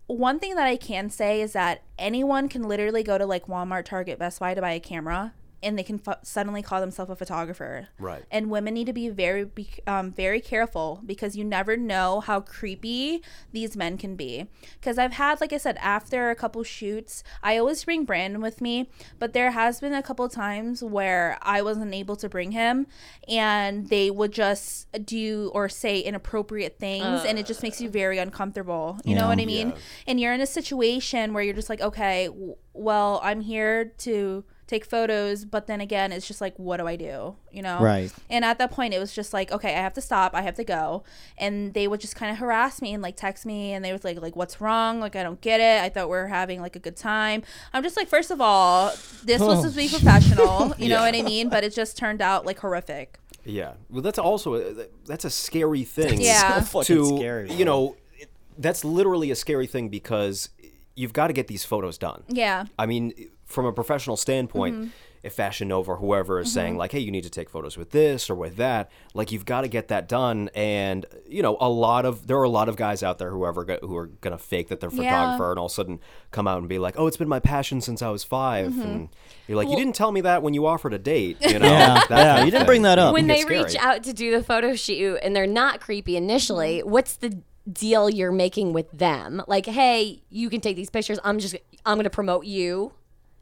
one 0.07 0.39
thing 0.39 0.55
that 0.55 0.67
I 0.67 0.77
can 0.77 1.11
say 1.11 1.41
is 1.41 1.53
that 1.55 1.83
anyone 1.99 2.49
can 2.49 2.63
literally 2.63 3.03
go 3.03 3.19
to 3.19 3.27
like 3.27 3.47
Walmart, 3.47 3.87
Target, 3.87 4.19
Best 4.19 4.39
Buy 4.39 4.55
to 4.55 4.61
buy 4.61 4.73
a 4.73 4.81
camera, 4.81 5.35
and 5.67 5.77
they 5.77 5.83
can 5.83 6.01
f- 6.07 6.21
suddenly 6.23 6.63
call 6.63 6.81
themselves 6.81 7.11
a 7.11 7.17
photographer. 7.17 7.89
Right. 7.99 8.25
And 8.31 8.51
women 8.51 8.75
need 8.75 8.87
to 8.87 8.93
be 8.93 9.09
very, 9.09 9.45
be, 9.45 9.69
um, 9.87 10.13
very 10.13 10.41
careful 10.41 11.03
because 11.05 11.37
you 11.37 11.45
never 11.45 11.77
know 11.77 12.21
how 12.21 12.41
creepy 12.41 13.23
these 13.53 13.77
men 13.77 13.99
can 13.99 14.15
be. 14.15 14.47
Because 14.81 14.97
I've 14.97 15.15
had, 15.15 15.41
like 15.41 15.53
I 15.53 15.59
said, 15.59 15.77
after 15.81 16.31
a 16.31 16.37
couple 16.37 16.63
shoots, 16.63 17.25
I 17.43 17.59
always 17.59 17.85
bring 17.85 18.05
Brandon 18.05 18.41
with 18.41 18.61
me, 18.61 18.89
but 19.19 19.33
there 19.33 19.51
has 19.51 19.81
been 19.81 19.93
a 19.93 20.03
couple 20.03 20.29
times 20.29 20.85
where 20.85 21.37
I 21.43 21.63
wasn't 21.63 21.93
able 21.93 22.15
to 22.17 22.29
bring 22.29 22.53
him, 22.53 22.87
and 23.29 23.89
they 23.89 24.09
would 24.11 24.31
just 24.31 24.87
do 25.05 25.51
or 25.53 25.69
say 25.69 25.99
inappropriate 25.99 26.79
things, 26.79 27.25
and 27.25 27.41
it 27.41 27.47
just 27.47 27.63
makes 27.63 27.81
you 27.81 27.91
very 27.91 28.19
uncomfortable. 28.19 28.99
You 29.05 29.17
know 29.17 29.27
what 29.27 29.41
I 29.41 29.47
mean? 29.47 29.71
Yeah. 29.71 29.77
And 30.07 30.21
you're 30.21 30.33
in 30.33 30.41
a 30.41 30.47
situation 30.47 31.33
where 31.33 31.43
you're 31.43 31.55
just 31.55 31.69
like, 31.69 31.81
okay, 31.81 32.29
w- 32.29 32.57
well, 32.73 33.21
I'm 33.25 33.41
here 33.41 33.87
to 33.99 34.45
take 34.67 34.85
photos, 34.85 35.45
but 35.45 35.67
then 35.67 35.81
again, 35.81 36.11
it's 36.13 36.27
just 36.27 36.41
like, 36.41 36.59
what 36.59 36.79
do 36.79 36.87
I 36.87 36.97
do? 36.97 37.37
You 37.53 37.63
know? 37.63 37.79
Right. 37.81 38.13
And 38.29 38.45
at 38.45 38.59
that 38.59 38.73
point, 38.73 38.95
it 38.95 38.99
was 38.99 39.15
just 39.15 39.33
like, 39.33 39.53
okay, 39.53 39.71
I 39.75 39.81
have 39.81 39.95
to 39.95 40.01
stop. 40.01 40.35
I 40.35 40.43
have 40.43 40.57
to 40.57 40.65
go. 40.65 41.05
And 41.39 41.73
they 41.73 41.87
would 41.87 42.01
just 42.01 42.17
kind 42.17 42.33
of 42.33 42.39
harass 42.39 42.83
me 42.83 42.93
and 42.93 43.03
like 43.03 43.17
text 43.17 43.47
me, 43.47 43.73
and 43.73 43.85
they 43.85 43.93
was 43.93 44.05
like, 44.05 44.21
like, 44.21 44.35
what's 44.35 44.61
wrong? 44.61 45.01
Like, 45.01 45.15
I 45.15 45.23
don't 45.23 45.41
get 45.41 45.61
it. 45.61 45.83
I 45.83 45.89
thought 45.89 46.09
we 46.09 46.17
are 46.17 46.27
having 46.27 46.61
like 46.61 46.75
a 46.77 46.81
good 46.81 46.97
time. 46.97 47.43
I'm 47.73 47.83
just 47.83 47.97
like, 47.97 48.09
first 48.09 48.31
of 48.31 48.41
all, 48.41 48.93
this 49.25 49.41
was 49.41 49.65
Oh. 49.65 49.69
to 49.69 49.77
be 49.77 49.87
oh. 49.87 49.91
professional. 49.91 50.75
You 50.87 50.89
know 50.91 51.01
what 51.01 51.15
I 51.15 51.23
mean? 51.23 51.49
But 51.49 51.65
it 51.65 51.75
just 51.75 51.97
turned 51.97 52.21
out 52.21 52.45
like 52.45 52.59
horrific. 52.59 53.19
Yeah. 53.45 53.75
Well, 53.89 54.03
that's 54.03 54.19
also 54.19 54.55
uh, 54.55 54.59
a, 54.59 54.87
that's 55.07 55.25
a 55.25 55.31
scary 55.31 55.85
thing. 55.85 56.21
Yeah. 56.21 56.61
So 56.61 56.83
fucking 56.83 56.97
to 56.97 57.17
scary. 57.17 57.53
you 57.53 57.65
know, 57.65 57.97
it, 58.19 58.29
that's 58.59 58.85
literally 58.85 59.31
a 59.31 59.37
scary 59.37 59.67
thing 59.67 59.89
because 59.89 60.51
you've 60.97 61.13
got 61.13 61.29
to 61.29 61.33
get 61.33 61.47
these 61.47 61.65
photos 61.65 61.99
done. 61.99 62.25
Yeah. 62.29 62.67
I 62.79 62.87
mean, 62.87 63.13
from 63.47 63.65
a 63.65 63.73
professional 63.73 64.17
standpoint, 64.17 64.75
Mm-hmm. 64.77 64.89
if 65.23 65.33
Fashion 65.35 65.69
Nova 65.69 65.93
or 65.93 65.97
whoever 65.97 66.39
is 66.41 66.53
saying 66.53 66.77
like, 66.77 66.93
"Hey, 66.93 66.99
you 67.01 67.11
need 67.11 67.25
to 67.25 67.31
take 67.31 67.49
photos 67.49 67.77
with 67.77 67.91
this 67.91 68.29
or 68.29 68.35
with 68.35 68.57
that," 68.57 68.91
like 69.15 69.33
you've 69.33 69.45
got 69.45 69.63
to 69.63 69.69
get 69.69 69.89
that 69.89 70.09
done. 70.09 70.51
And 70.55 71.07
you 71.29 71.43
know, 71.43 71.57
a 71.61 71.69
lot 71.69 72.05
of 72.05 72.27
there 72.27 72.37
are 72.39 72.43
a 72.45 72.49
lot 72.49 72.69
of 72.69 72.77
guys 72.77 73.03
out 73.03 73.19
there 73.19 73.31
who 73.31 73.47
ever 73.47 73.65
go, 73.65 73.79
who 73.81 73.97
are 73.97 74.07
gonna 74.21 74.37
fake 74.39 74.69
that 74.69 74.81
they're 74.81 74.91
a 74.91 74.93
Yeah. 74.95 75.03
photographer 75.11 75.51
and 75.51 75.59
all 75.59 75.67
of 75.67 75.73
a 75.73 75.75
sudden 75.75 76.01
come 76.33 76.47
out 76.47 76.59
and 76.59 76.69
be 76.69 76.79
like, 76.79 76.95
"Oh, 76.99 77.07
it's 77.07 77.17
been 77.17 77.29
my 77.29 77.41
passion 77.41 77.81
since 77.81 78.03
I 78.03 78.11
was 78.11 78.23
5 78.25 78.73
Mm-hmm. 78.73 78.83
and 78.83 79.09
you're 79.49 79.57
like, 79.57 79.69
"You 79.69 79.77
didn't 79.77 79.95
tell 79.95 80.13
me 80.13 80.21
that 80.23 80.43
when 80.43 80.53
you 80.55 80.67
offered 80.67 80.93
a 80.93 80.99
date." 80.99 81.37
You 81.41 81.59
know, 81.61 81.67
Yeah, 81.67 82.03
that 82.09 82.11
yeah, 82.11 82.39
you 82.41 82.45
didn't 82.51 82.61
thing. 82.61 82.67
bring 82.67 82.83
that 82.83 82.99
up. 82.99 83.13
When 83.15 83.27
gets 83.27 83.45
they 83.45 83.49
reach 83.63 83.77
out 83.77 84.03
to 84.05 84.13
do 84.13 84.31
the 84.33 84.43
photo 84.43 84.75
shoot 84.75 85.19
and 85.23 85.35
they're 85.35 85.47
not 85.47 85.81
creepy 85.81 86.17
initially, 86.17 86.81
what's 86.85 87.15
the 87.17 87.41
deal 87.73 88.09
you're 88.11 88.31
making 88.33 88.73
with 88.73 88.91
them? 88.93 89.43
Like, 89.49 89.67
hey, 89.67 90.23
you 90.31 90.51
can 90.51 90.61
take 90.61 90.77
these 90.77 90.91
pictures. 90.91 91.19
I'm 91.25 91.39
just 91.39 91.57
I'm 91.85 91.97
going 91.97 92.05
to 92.05 92.11
promote 92.11 92.47
you 92.47 92.93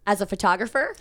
as 0.06 0.20
a 0.20 0.26
photographer, 0.26 0.94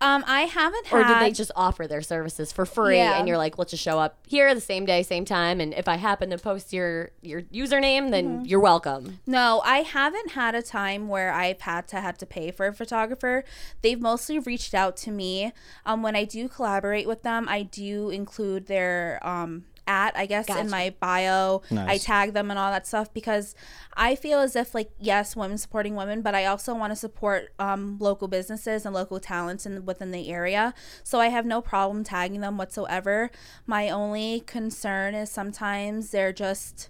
Um, 0.00 0.22
I 0.26 0.42
haven't 0.42 0.92
or 0.92 1.02
had. 1.02 1.14
do 1.14 1.24
they 1.24 1.32
just 1.32 1.50
offer 1.56 1.86
their 1.86 2.02
services 2.02 2.52
for 2.52 2.66
free 2.66 2.98
Yeah. 2.98 3.18
and 3.18 3.26
you're 3.26 3.38
like, 3.38 3.56
let's 3.58 3.70
just 3.70 3.82
show 3.82 3.98
up 3.98 4.18
here 4.28 4.54
the 4.54 4.60
same 4.60 4.84
day, 4.84 5.02
same 5.02 5.24
time, 5.24 5.60
and 5.60 5.72
if 5.74 5.88
I 5.88 5.96
happen 5.96 6.28
to 6.30 6.38
post 6.38 6.72
your 6.72 7.10
your 7.22 7.42
username, 7.42 8.10
then 8.10 8.24
Mm-hmm. 8.38 8.44
you're 8.44 8.60
welcome. 8.60 9.20
No, 9.26 9.62
I 9.64 9.78
haven't 9.78 10.32
had 10.32 10.54
a 10.54 10.62
time 10.62 11.08
where 11.08 11.32
I've 11.32 11.62
had 11.62 11.88
to 11.88 12.00
have 12.00 12.18
to 12.18 12.26
pay 12.26 12.50
for 12.50 12.66
a 12.66 12.72
photographer. 12.74 13.44
They've 13.80 14.00
mostly 14.00 14.38
reached 14.38 14.74
out 14.74 14.96
to 14.98 15.10
me. 15.10 15.52
Um, 15.86 16.02
when 16.02 16.14
I 16.14 16.24
do 16.24 16.48
collaborate 16.48 17.08
with 17.08 17.22
them, 17.22 17.46
I 17.48 17.62
do 17.62 18.10
include 18.10 18.66
their 18.66 19.18
um 19.26 19.64
at 19.86 20.16
I 20.16 20.26
guess 20.26 20.46
Gotcha. 20.46 20.60
in 20.60 20.70
my 20.70 20.94
bio. 21.00 21.62
I 21.72 21.98
tag 21.98 22.32
them 22.32 22.50
and 22.50 22.58
all 22.58 22.70
that 22.70 22.86
stuff 22.86 23.12
because 23.12 23.54
I 23.94 24.14
feel 24.14 24.38
as 24.40 24.56
if 24.56 24.74
like 24.74 24.90
yes, 24.98 25.34
women 25.36 25.58
supporting 25.58 25.94
women, 25.96 26.22
but 26.22 26.34
I 26.34 26.46
also 26.46 26.74
want 26.74 26.92
to 26.92 26.96
support 26.96 27.52
um 27.58 27.96
local 28.00 28.28
businesses 28.28 28.86
and 28.86 28.94
local 28.94 29.20
talents 29.20 29.66
in 29.66 29.84
within 29.84 30.10
the 30.10 30.30
area. 30.30 30.74
So 31.02 31.20
I 31.20 31.28
have 31.28 31.46
no 31.46 31.60
problem 31.60 32.04
tagging 32.04 32.40
them 32.40 32.56
whatsoever. 32.58 33.30
My 33.66 33.90
only 33.90 34.40
concern 34.40 35.14
is 35.14 35.30
sometimes 35.30 36.10
they're 36.10 36.32
just 36.32 36.88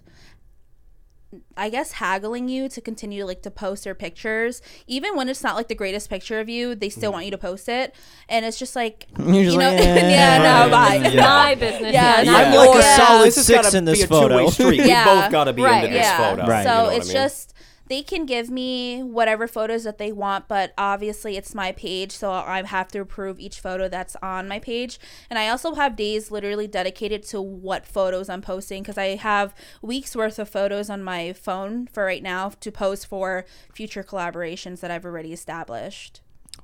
I 1.57 1.69
guess 1.69 1.93
haggling 1.93 2.49
you 2.49 2.69
to 2.69 2.81
continue 2.81 3.25
like 3.25 3.41
to 3.43 3.51
post 3.51 3.83
their 3.83 3.95
pictures, 3.95 4.61
even 4.87 5.15
when 5.15 5.29
it's 5.29 5.43
not 5.43 5.55
like 5.55 5.67
the 5.67 5.75
greatest 5.75 6.09
picture 6.09 6.39
of 6.39 6.49
you, 6.49 6.75
they 6.75 6.89
still 6.89 7.11
want 7.11 7.25
you 7.25 7.31
to 7.31 7.37
post 7.37 7.69
it, 7.69 7.95
and 8.29 8.45
it's 8.45 8.57
just 8.59 8.75
like 8.75 9.07
You're 9.17 9.27
you 9.33 9.57
know, 9.57 9.69
like, 9.71 9.79
eh, 9.79 10.09
yeah, 10.09 10.37
no, 10.65 10.71
bye. 10.71 10.95
Yeah. 10.95 11.21
my 11.21 11.55
business. 11.55 11.93
Yeah, 11.93 12.21
Yeah, 12.21 12.31
yeah. 12.31 12.35
I'm 12.49 12.55
like 12.55 12.79
a 12.79 12.83
solid 12.83 13.27
this 13.27 13.45
six 13.45 13.61
gotta 13.63 13.77
in 13.77 13.85
this 13.85 13.99
be 13.99 14.03
a 14.03 14.07
photo. 14.07 14.49
street. 14.49 14.81
Yeah. 14.85 15.05
We 15.15 15.21
both 15.21 15.31
got 15.31 15.43
to 15.45 15.53
be 15.53 15.61
Right, 15.63 15.83
into 15.85 15.93
this 15.95 16.03
yeah. 16.05 16.17
photo. 16.17 16.45
Right. 16.47 16.57
You 16.59 16.63
So 16.69 16.83
know 16.85 16.89
it's 16.89 17.05
I 17.05 17.07
mean? 17.09 17.13
just 17.13 17.52
they 17.93 18.01
can 18.01 18.25
give 18.25 18.49
me 18.49 19.03
whatever 19.03 19.47
photos 19.47 19.83
that 19.83 19.99
they 19.99 20.11
want, 20.11 20.47
but 20.47 20.73
obviously 20.79 21.37
it's 21.37 21.53
my 21.53 21.71
page, 21.73 22.11
so 22.11 22.31
I 22.31 22.63
have 22.63 22.87
to 22.87 22.99
approve 23.01 23.39
each 23.39 23.59
photo 23.59 23.87
that's 23.87 24.15
on 24.23 24.47
my 24.47 24.57
page. 24.57 24.99
And 25.29 25.37
I 25.37 25.47
also 25.49 25.75
have 25.75 25.95
days 25.95 26.31
literally 26.31 26.65
dedicated 26.65 27.21
to 27.25 27.39
what 27.39 27.85
photos 27.85 28.29
I'm 28.29 28.41
posting 28.41 28.81
because 28.81 28.97
I 28.97 29.15
have 29.17 29.53
weeks 29.83 30.15
worth 30.15 30.39
of 30.39 30.49
photos 30.49 30.89
on 30.89 31.03
my 31.03 31.33
phone 31.33 31.85
for 31.85 32.03
right 32.03 32.23
now 32.23 32.49
to 32.61 32.71
post 32.71 33.05
for 33.05 33.45
future 33.71 34.03
collaborations 34.03 34.79
that 34.79 34.89
I've 34.89 35.05
already 35.05 35.31
established. 35.31 36.21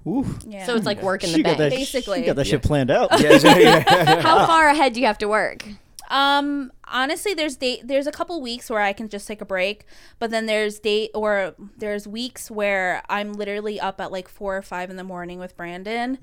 Ooh. 0.08 0.26
Yeah. 0.48 0.66
So 0.66 0.76
it's 0.76 0.88
like 0.88 1.04
work 1.04 1.24
in 1.24 1.30
She 1.30 1.36
the 1.38 1.44
got 1.44 1.58
that, 1.60 1.70
bank. 1.70 1.80
Basically. 1.82 2.22
she 2.22 2.26
got 2.26 2.38
that 2.38 2.48
shit 2.48 2.64
planned 2.64 2.90
out. 2.90 3.10
Yeah, 3.22 3.34
yeah, 3.34 3.58
yeah. 3.86 4.22
How 4.22 4.48
far 4.48 4.70
ahead 4.70 4.94
do 4.94 5.00
you 5.00 5.06
have 5.06 5.20
to 5.20 5.28
work? 5.28 5.64
Um, 6.10 6.72
honestly, 6.86 7.36
there's 7.36 7.56
date. 7.56 7.82
There's 7.88 8.08
a 8.08 8.12
couple 8.12 8.42
weeks 8.42 8.70
where 8.70 8.82
I 8.82 8.94
can 8.94 9.10
just 9.10 9.28
take 9.28 9.42
a 9.42 9.46
break, 9.46 9.86
but 10.18 10.32
then 10.32 10.48
there's 10.48 10.80
date 10.80 11.12
or 11.14 11.54
there's 11.78 12.08
weeks 12.08 12.50
where 12.50 13.04
I'm 13.10 13.34
literally 13.34 13.80
up 13.80 14.02
at 14.02 14.12
like 14.12 14.28
four 14.28 14.58
or 14.58 14.64
five 14.64 14.90
in 14.90 14.96
the 14.96 15.04
morning 15.04 15.38
with 15.40 15.56
Brandon, 15.56 16.18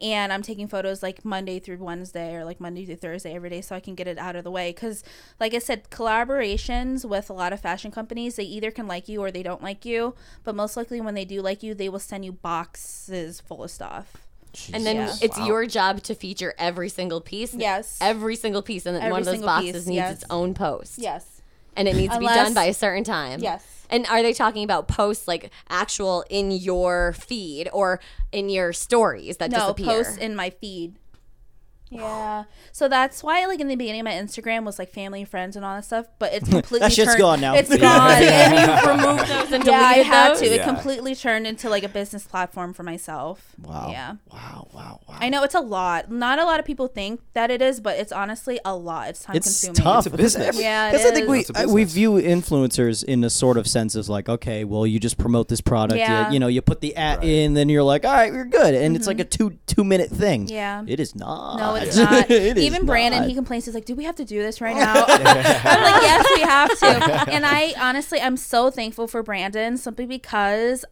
and 0.00 0.32
I'm 0.32 0.42
taking 0.42 0.68
photos 0.68 1.02
like 1.02 1.24
Monday 1.24 1.58
through 1.58 1.78
Wednesday 1.78 2.36
or 2.36 2.44
like 2.44 2.60
Monday 2.60 2.86
through 2.86 2.96
Thursday 2.96 3.34
every 3.34 3.50
day, 3.50 3.60
so 3.60 3.74
I 3.74 3.80
can 3.80 3.96
get 3.96 4.06
it 4.06 4.18
out 4.18 4.36
of 4.36 4.44
the 4.44 4.50
way. 4.50 4.70
Because, 4.70 5.02
like 5.40 5.54
I 5.54 5.58
said, 5.58 5.90
collaborations 5.90 7.04
with 7.04 7.28
a 7.28 7.32
lot 7.34 7.52
of 7.52 7.60
fashion 7.60 7.90
companies, 7.90 8.36
they 8.36 8.44
either 8.44 8.70
can 8.70 8.86
like 8.86 9.08
you 9.08 9.20
or 9.20 9.32
they 9.32 9.42
don't 9.42 9.62
like 9.62 9.84
you. 9.84 10.14
But 10.44 10.54
most 10.54 10.76
likely, 10.76 11.00
when 11.00 11.14
they 11.14 11.24
do 11.24 11.42
like 11.42 11.64
you, 11.64 11.74
they 11.74 11.88
will 11.88 11.98
send 11.98 12.24
you 12.24 12.32
boxes 12.32 13.40
full 13.40 13.64
of 13.64 13.70
stuff. 13.72 14.18
And 14.72 14.84
then 14.86 14.96
Yeah. 14.96 15.14
it's 15.20 15.38
your 15.40 15.66
job 15.66 16.02
to 16.04 16.14
feature 16.14 16.54
every 16.58 16.88
single 16.88 17.20
piece. 17.20 17.54
Yes. 17.54 17.98
Every 18.00 18.36
single 18.36 18.62
piece. 18.62 18.86
And 18.86 18.94
then 18.96 19.02
Every 19.02 19.12
one 19.12 19.20
of 19.20 19.26
those 19.26 19.40
boxes 19.42 19.72
piece, 19.72 19.86
needs 19.86 19.96
yes. 19.96 20.12
its 20.14 20.24
own 20.30 20.54
post. 20.54 20.98
Yes. 20.98 21.42
And 21.76 21.88
it 21.88 21.96
needs 21.96 22.12
to 22.12 22.20
be 22.20 22.26
done 22.26 22.52
by 22.54 22.64
a 22.64 22.74
certain 22.74 23.04
time. 23.04 23.40
Yes. 23.40 23.64
And 23.88 24.06
are 24.06 24.22
they 24.22 24.32
talking 24.32 24.64
about 24.64 24.88
posts 24.88 25.26
like 25.28 25.50
actual 25.68 26.24
in 26.30 26.50
your 26.50 27.12
feed 27.14 27.68
or 27.72 28.00
in 28.30 28.48
your 28.48 28.72
stories 28.72 29.36
that 29.38 29.50
no 29.50 29.58
disappear? 29.72 29.86
posts 29.86 30.16
in 30.18 30.34
my 30.36 30.50
feed. 30.50 30.96
Yeah, 31.92 32.44
so 32.72 32.88
that's 32.88 33.22
why, 33.22 33.44
like 33.46 33.60
in 33.60 33.68
the 33.68 33.76
beginning, 33.76 34.04
my 34.04 34.12
Instagram 34.12 34.64
was 34.64 34.78
like 34.78 34.90
family, 34.92 35.20
and 35.20 35.28
friends, 35.28 35.56
and 35.56 35.64
all 35.64 35.74
that 35.76 35.84
stuff. 35.84 36.06
But 36.18 36.32
it's 36.32 36.48
completely 36.48 36.80
That 36.80 36.92
shit's 36.92 37.10
turned- 37.12 37.18
gone 37.20 37.40
now. 37.40 37.54
It's 37.54 37.70
Yeah. 37.74 37.78
gone. 37.78 38.22
and 38.22 38.54
you 38.54 38.90
removed 38.92 39.28
those 39.30 39.52
and 39.52 39.64
yeah, 39.64 39.72
I 39.80 39.94
had 39.98 40.30
those? 40.32 40.40
to. 40.40 40.46
It 40.46 40.62
completely 40.64 41.14
turned 41.14 41.46
into 41.46 41.68
like 41.68 41.82
a 41.84 41.88
business 41.88 42.26
platform 42.26 42.72
for 42.72 42.82
myself. 42.82 43.54
Wow. 43.62 43.88
Yeah. 43.90 44.16
Wow. 44.32 44.68
Wow. 44.72 45.00
Wow. 45.08 45.16
I 45.20 45.28
know 45.28 45.42
it's 45.44 45.54
a 45.54 45.60
lot. 45.60 46.10
Not 46.10 46.38
a 46.38 46.44
lot 46.44 46.58
of 46.60 46.66
people 46.66 46.86
think 46.88 47.20
that 47.34 47.50
it 47.50 47.60
is, 47.62 47.80
but 47.80 47.98
it's 47.98 48.12
honestly 48.12 48.58
a 48.64 48.74
lot. 48.74 49.08
It's 49.10 49.22
time 49.24 49.36
it's 49.36 49.46
consuming. 49.46 49.74
tough. 49.76 50.06
It's 50.06 50.14
a 50.14 50.16
business. 50.16 50.60
Yeah, 50.60 50.90
Because 50.90 51.06
I 51.06 51.10
think 51.10 51.28
we 51.28 51.40
It's 51.40 51.50
a 51.50 51.58
I- 51.60 51.66
we 51.66 51.84
view 51.84 52.12
influencers 52.46 53.04
in 53.04 53.24
a 53.24 53.30
sort 53.30 53.56
of 53.56 53.66
sense 53.68 53.94
as 53.96 54.08
like, 54.08 54.28
okay, 54.28 54.64
well, 54.64 54.86
you 54.86 54.98
just 54.98 55.18
promote 55.18 55.48
this 55.48 55.60
product. 55.60 55.98
you- 55.98 56.02
Yeah. 56.02 56.30
You, 56.30 56.38
know, 56.40 56.46
you 56.48 56.62
put 56.62 56.80
the 56.80 56.96
ad 56.96 57.22
in, 57.24 57.54
then 57.54 57.68
you're 57.68 57.82
like, 57.82 58.04
all 58.04 58.12
right, 58.12 58.32
we're 58.32 58.44
good, 58.44 58.74
and 58.74 58.96
it's 58.96 59.06
like 59.06 59.20
a 59.20 59.24
two 59.24 59.58
two 59.66 59.84
minute 59.84 60.10
thing. 60.10 60.46
Mm-hmm. 60.46 60.54
Yeah. 60.54 60.84
It 60.86 61.00
is 61.00 61.14
not. 61.14 61.58
No, 61.58 61.74
it's 61.82 61.96
not. 61.96 62.12
Uh, 62.12 62.16
it 62.28 62.56
is 62.58 62.64
Even 62.64 62.86
Brandon, 62.86 63.20
not. 63.20 63.28
he 63.28 63.34
complains. 63.34 63.64
He's 63.64 63.74
like, 63.74 63.84
"Do 63.84 63.94
we 63.94 64.04
have 64.04 64.16
to 64.16 64.24
do 64.24 64.40
this 64.42 64.60
right 64.60 64.76
now?" 64.88 65.04
I'm 65.06 65.22
like, 65.82 66.02
"Yes, 66.02 66.26
we 66.36 66.42
have 66.42 66.78
to." 66.78 67.32
And 67.32 67.44
I 67.46 67.74
honestly, 67.80 68.20
I'm 68.20 68.36
so 68.36 68.70
thankful 68.70 69.06
for 69.08 69.22
Brandon 69.22 69.76
simply 69.76 70.06
because 70.06 70.84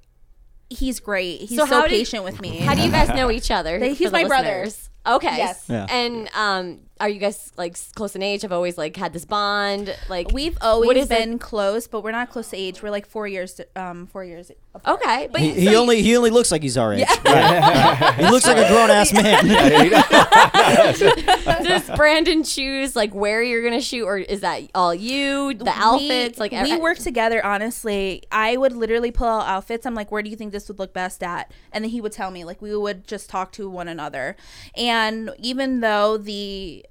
he's 0.68 1.00
great. 1.00 1.40
He's 1.40 1.50
So 1.58 1.66
so, 1.66 1.74
how 1.74 1.82
did- 1.82 1.90
patient 1.90 2.24
with 2.24 2.40
me. 2.40 2.58
How 2.58 2.74
do 2.74 2.82
you 2.82 2.90
guys 2.90 3.08
know 3.08 3.30
each 3.30 3.50
other? 3.50 3.78
They- 3.78 3.94
he's 3.94 4.12
my 4.12 4.24
brother. 4.24 4.62
listeners? 4.64 4.90
Okay. 5.06 5.36
Yes. 5.38 5.64
Yeah. 5.68 5.86
And 5.88 6.28
um, 6.34 6.80
are 7.00 7.08
you 7.08 7.18
guys 7.18 7.52
like 7.56 7.76
close 7.94 8.14
in 8.14 8.22
age? 8.22 8.42
Have 8.42 8.52
always 8.52 8.76
like 8.76 8.94
had 8.96 9.12
this 9.14 9.24
bond? 9.24 9.96
Like 10.10 10.32
We've 10.32 10.58
always 10.60 11.04
is 11.04 11.10
it? 11.10 11.18
been 11.18 11.38
close, 11.38 11.86
but 11.86 12.02
we're 12.04 12.10
not 12.12 12.28
close 12.30 12.50
to 12.50 12.56
age. 12.56 12.82
We're 12.82 12.90
like 12.90 13.06
four 13.06 13.26
years, 13.26 13.58
um, 13.76 14.06
four 14.08 14.24
years. 14.24 14.50
apart. 14.74 15.00
okay, 15.02 15.28
but 15.32 15.40
He, 15.40 15.52
he 15.52 15.70
you- 15.70 15.76
only 15.76 16.02
he 16.02 16.14
only 16.16 16.30
looks 16.30 16.52
like 16.52 16.62
he's 16.62 16.76
our 16.76 16.92
age. 16.92 17.06
Right. 17.24 18.14
he 18.18 18.30
looks 18.30 18.46
like 18.46 18.58
a 18.58 18.68
grown 18.68 18.90
ass 18.90 19.12
man. 19.14 19.46
does 21.64 21.90
Brandon 21.96 22.42
choose 22.42 22.96
like 22.96 23.14
where 23.14 23.42
you're 23.42 23.62
gonna 23.64 23.80
shoot, 23.80 24.04
or 24.04 24.18
is 24.18 24.40
that 24.40 24.62
all 24.74 24.94
you? 24.94 25.54
The 25.54 25.70
outfits, 25.74 26.38
we, 26.38 26.48
like 26.48 26.52
we 26.52 26.76
work 26.76 26.98
together. 26.98 27.44
Honestly, 27.44 28.22
I 28.30 28.56
would 28.56 28.72
literally 28.72 29.10
pull 29.10 29.28
out 29.28 29.46
outfits. 29.48 29.86
I'm 29.86 29.94
like, 29.94 30.10
where 30.10 30.22
do 30.22 30.30
you 30.30 30.36
think 30.36 30.52
this 30.52 30.68
would 30.68 30.78
look 30.78 30.92
best 30.92 31.22
at? 31.22 31.52
And 31.72 31.84
then 31.84 31.90
he 31.90 32.00
would 32.00 32.12
tell 32.12 32.30
me. 32.30 32.44
Like 32.44 32.60
we 32.60 32.76
would 32.76 33.06
just 33.06 33.30
talk 33.30 33.52
to 33.52 33.68
one 33.68 33.88
another. 33.88 34.36
And 34.76 34.99
even 35.38 35.80
though 35.80 36.16
the 36.16 36.84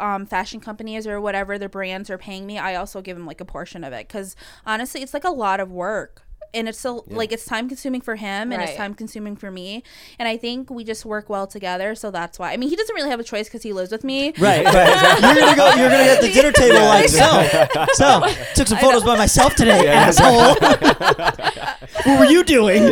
um, 0.00 0.26
fashion 0.26 0.60
companies 0.60 1.06
or 1.06 1.20
whatever 1.20 1.58
the 1.58 1.68
brands 1.68 2.10
are 2.10 2.18
paying 2.18 2.46
me, 2.46 2.58
I 2.58 2.74
also 2.74 3.02
give 3.02 3.16
them 3.16 3.26
like 3.26 3.40
a 3.40 3.44
portion 3.44 3.84
of 3.84 3.92
it 3.92 4.06
because 4.08 4.36
honestly, 4.64 5.02
it's 5.02 5.14
like 5.14 5.24
a 5.24 5.30
lot 5.30 5.60
of 5.60 5.70
work. 5.70 6.22
And 6.54 6.68
it's 6.68 6.78
so 6.78 7.04
like 7.08 7.32
it's 7.32 7.44
time 7.44 7.68
consuming 7.68 8.00
for 8.00 8.16
him 8.16 8.52
and 8.52 8.58
Right. 8.60 8.68
it's 8.68 8.76
time 8.76 8.94
consuming 8.94 9.36
for 9.36 9.50
me. 9.50 9.82
And 10.18 10.26
I 10.28 10.36
think 10.36 10.70
we 10.70 10.82
just 10.84 11.04
work 11.04 11.28
well 11.28 11.46
together. 11.46 11.94
So 11.94 12.10
that's 12.10 12.38
why. 12.38 12.52
I 12.52 12.56
mean, 12.56 12.68
he 12.70 12.76
doesn't 12.76 12.94
really 12.94 13.10
have 13.10 13.20
a 13.20 13.24
choice 13.24 13.48
because 13.48 13.62
he 13.62 13.72
lives 13.72 13.92
with 13.92 14.04
me. 14.04 14.32
Right, 14.38 14.64
right. 14.64 15.20
You're 15.22 15.34
gonna 15.34 15.56
go. 15.56 15.66
You're 15.74 15.90
gonna 15.90 16.04
get 16.04 16.20
the 16.22 16.32
dinner 16.32 16.52
table 16.52 16.78
like 16.86 17.08
so. 17.08 17.46
So 17.94 18.22
took 18.54 18.68
some 18.68 18.78
photos 18.78 19.04
by 19.04 19.16
myself 19.16 19.54
today, 19.54 19.86
asshole. 19.88 20.54
what 22.04 22.18
were 22.18 22.24
you 22.26 22.44
doing? 22.44 22.90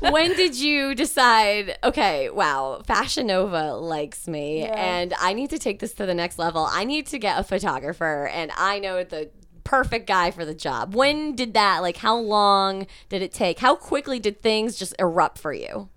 when 0.00 0.34
did 0.36 0.56
you 0.58 0.94
decide? 0.94 1.78
Okay, 1.84 2.30
wow, 2.30 2.82
Fashion 2.86 3.26
Nova 3.26 3.74
likes 3.74 4.26
me, 4.28 4.62
and 4.64 5.14
I 5.20 5.32
need 5.32 5.50
to 5.50 5.58
take 5.58 5.78
this 5.80 5.92
to 5.94 6.06
the 6.06 6.14
next 6.14 6.38
level. 6.38 6.66
I 6.70 6.84
need 6.84 7.06
to 7.08 7.18
get 7.18 7.38
a 7.38 7.44
photographer, 7.44 8.28
and 8.32 8.50
I 8.56 8.78
know 8.78 9.04
the 9.04 9.30
perfect 9.70 10.08
guy 10.08 10.32
for 10.32 10.44
the 10.44 10.52
job. 10.52 10.96
When 10.96 11.36
did 11.36 11.54
that? 11.54 11.78
Like, 11.78 11.98
how 11.98 12.16
long 12.16 12.88
did 13.08 13.22
it 13.22 13.32
take? 13.32 13.60
How 13.60 13.76
quickly 13.76 14.18
did 14.18 14.42
things 14.42 14.76
just 14.76 14.96
erupt 14.98 15.38
for 15.38 15.52
you? 15.52 15.88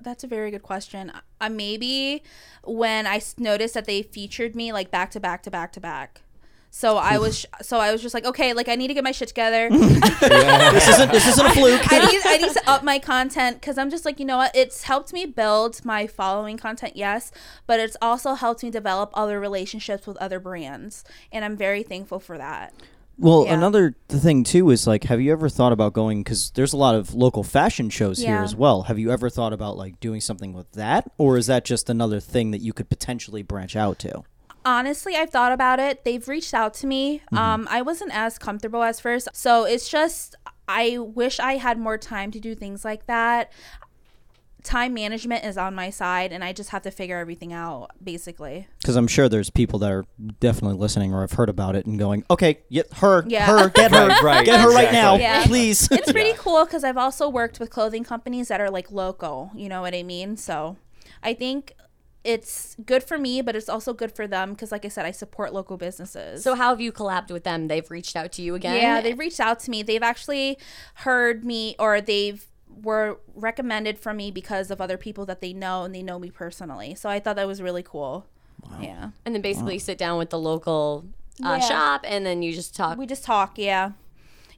That's 0.00 0.24
a 0.24 0.26
very 0.26 0.50
good 0.50 0.64
question. 0.64 1.12
Uh, 1.40 1.48
maybe 1.48 2.24
when 2.64 3.06
I 3.06 3.22
noticed 3.38 3.74
that 3.74 3.84
they 3.84 4.02
featured 4.02 4.56
me 4.56 4.72
like 4.72 4.90
back 4.90 5.12
to 5.12 5.20
back 5.20 5.44
to 5.44 5.52
back 5.52 5.72
to 5.74 5.80
back. 5.80 6.22
So 6.76 6.96
I 6.96 7.18
was 7.24 7.46
so 7.62 7.78
I 7.78 7.92
was 7.92 8.02
just 8.02 8.14
like, 8.14 8.24
okay, 8.24 8.52
like 8.52 8.68
I 8.68 8.74
need 8.74 8.88
to 8.88 8.94
get 8.94 9.04
my 9.04 9.12
shit 9.12 9.28
together. 9.28 9.70
This 10.24 10.88
isn't. 10.88 11.12
This 11.12 11.28
isn't 11.28 11.46
a 11.46 11.50
fluke. 11.50 11.92
I 11.92 11.98
need 12.10 12.20
I 12.24 12.38
need 12.38 12.52
to 12.52 12.68
up 12.68 12.82
my 12.82 12.98
content 12.98 13.60
because 13.60 13.78
I'm 13.78 13.90
just 13.90 14.04
like, 14.04 14.18
you 14.18 14.26
know 14.26 14.38
what? 14.38 14.54
It's 14.56 14.82
helped 14.82 15.12
me 15.12 15.24
build 15.26 15.84
my 15.84 16.06
following 16.08 16.56
content, 16.56 16.96
yes, 16.96 17.30
but 17.68 17.78
it's 17.78 17.96
also 18.02 18.34
helped 18.34 18.62
me 18.64 18.70
develop 18.70 19.10
other 19.14 19.38
relationships 19.38 20.06
with 20.06 20.16
other 20.16 20.40
brands, 20.40 21.04
and 21.30 21.44
I'm 21.44 21.56
very 21.56 21.82
thankful 21.84 22.18
for 22.18 22.38
that. 22.38 22.74
Well, 23.18 23.44
Yeah. 23.44 23.54
another 23.54 23.94
th- 24.08 24.20
thing 24.22 24.42
too 24.42 24.70
is 24.70 24.86
like, 24.86 25.04
have 25.04 25.20
you 25.20 25.30
ever 25.32 25.48
thought 25.48 25.72
about 25.72 25.92
going? 25.92 26.24
Because 26.24 26.50
there's 26.50 26.72
a 26.72 26.76
lot 26.76 26.96
of 26.96 27.14
local 27.14 27.44
fashion 27.44 27.88
shows 27.90 28.18
here 28.18 28.38
as 28.38 28.56
well. 28.56 28.82
Have 28.82 28.98
you 28.98 29.12
ever 29.12 29.30
thought 29.30 29.52
about 29.52 29.76
like 29.76 30.00
doing 30.00 30.20
something 30.20 30.52
with 30.52 30.72
that, 30.72 31.10
or 31.18 31.38
is 31.38 31.46
that 31.46 31.64
just 31.64 31.88
another 31.88 32.18
thing 32.18 32.50
that 32.50 32.60
you 32.62 32.72
could 32.72 32.88
potentially 32.88 33.42
branch 33.42 33.76
out 33.76 34.00
to? 34.00 34.24
Honestly 34.64 35.14
i've 35.16 35.30
thought 35.30 35.52
about 35.52 35.78
it 35.78 36.04
they've 36.04 36.26
reached 36.28 36.54
out 36.54 36.72
to 36.74 36.86
me 36.86 37.20
um 37.32 37.68
i 37.70 37.82
wasn't 37.82 38.10
as 38.14 38.38
comfortable 38.38 38.82
as 38.82 38.98
first 39.00 39.28
so 39.34 39.64
it's 39.64 39.88
just 39.88 40.34
i 40.68 40.96
wish 40.98 41.38
i 41.40 41.54
had 41.56 41.78
more 41.78 41.98
time 41.98 42.30
to 42.30 42.40
do 42.40 42.54
things 42.54 42.84
like 42.84 43.06
that 43.06 43.52
time 44.62 44.94
management 44.94 45.44
is 45.44 45.58
on 45.58 45.74
my 45.74 45.90
side 45.90 46.32
and 46.32 46.42
i 46.42 46.50
just 46.50 46.70
have 46.70 46.80
to 46.80 46.90
figure 46.90 47.18
everything 47.18 47.52
out 47.52 47.90
basically 48.02 48.66
Because 48.80 48.96
I'm 48.96 49.06
sure 49.06 49.28
there's 49.28 49.50
people 49.50 49.78
that 49.80 49.92
are 49.92 50.06
definitely 50.40 50.78
listening 50.78 51.12
or 51.12 51.20
have 51.20 51.32
heard 51.32 51.50
about 51.50 51.76
it 51.76 51.84
and 51.86 51.98
going, 51.98 52.24
"Okay, 52.30 52.60
get 52.70 52.90
her, 52.94 53.24
Yeah. 53.26 53.44
her, 53.46 53.68
get 53.74 53.90
her, 53.90 54.08
Right, 54.08 54.22
right, 54.22 54.44
get 54.46 54.60
her 54.60 54.70
right 54.70 54.90
now. 54.92 55.16
Yeah. 55.16 55.44
please." 55.46 55.86
it's 55.90 56.10
pretty 56.12 56.32
cool 56.38 56.64
because 56.64 56.82
i've 56.82 56.96
also 56.96 57.28
worked 57.28 57.60
with 57.60 57.68
clothing 57.68 58.04
companies 58.04 58.48
that 58.48 58.60
are 58.62 58.70
like 58.70 58.90
local 58.90 59.50
you 59.54 59.68
know 59.68 59.82
what 59.82 59.94
i 59.94 60.02
mean 60.02 60.36
so 60.38 60.76
i 61.22 61.34
think 61.34 61.72
it's 62.24 62.74
good 62.86 63.04
for 63.04 63.18
me 63.18 63.42
but 63.42 63.54
it's 63.54 63.68
also 63.68 63.92
good 63.92 64.10
for 64.16 64.26
them 64.26 64.52
because 64.52 64.72
like 64.72 64.84
i 64.84 64.88
said 64.88 65.04
i 65.04 65.10
support 65.10 65.52
local 65.52 65.76
businesses 65.76 66.42
So, 66.42 66.54
how 66.54 66.70
have 66.70 66.80
you 66.80 66.90
collabed 66.90 67.30
with 67.30 67.44
them? 67.44 67.68
They've 67.68 67.88
reached 67.90 68.16
out 68.16 68.32
to 68.32 68.42
you 68.42 68.54
again. 68.54 68.76
Yeah, 68.80 69.00
they've 69.02 69.18
reached 69.18 69.40
out 69.40 69.60
to 69.60 69.70
me. 69.70 69.82
They've 69.82 70.02
actually 70.02 70.58
heard 70.94 71.44
me 71.44 71.76
or 71.78 72.00
they've 72.00 72.46
were 72.82 73.20
recommended 73.34 73.98
from 74.00 74.16
me 74.16 74.30
because 74.32 74.70
of 74.70 74.80
other 74.80 74.96
people 74.96 75.24
that 75.26 75.40
they 75.40 75.52
know 75.52 75.84
and 75.84 75.94
they 75.94 76.02
know 76.02 76.18
me 76.18 76.30
personally. 76.30 76.94
So 76.96 77.08
I 77.08 77.20
thought 77.20 77.36
that 77.36 77.46
was 77.46 77.62
really 77.62 77.82
cool. 77.84 78.26
Yeah. 78.80 79.10
and 79.24 79.34
then 79.34 79.42
basically 79.42 79.78
sit 79.78 79.98
down 79.98 80.16
with 80.18 80.30
the 80.30 80.38
local 80.38 81.04
uh, 81.44 81.58
Yeah. 81.60 81.68
shop, 81.68 82.00
and 82.04 82.24
then 82.26 82.42
you 82.42 82.52
just 82.52 82.74
talk. 82.74 82.96
We 82.98 83.06
just 83.06 83.22
talk, 83.24 83.58
yeah. 83.58 83.92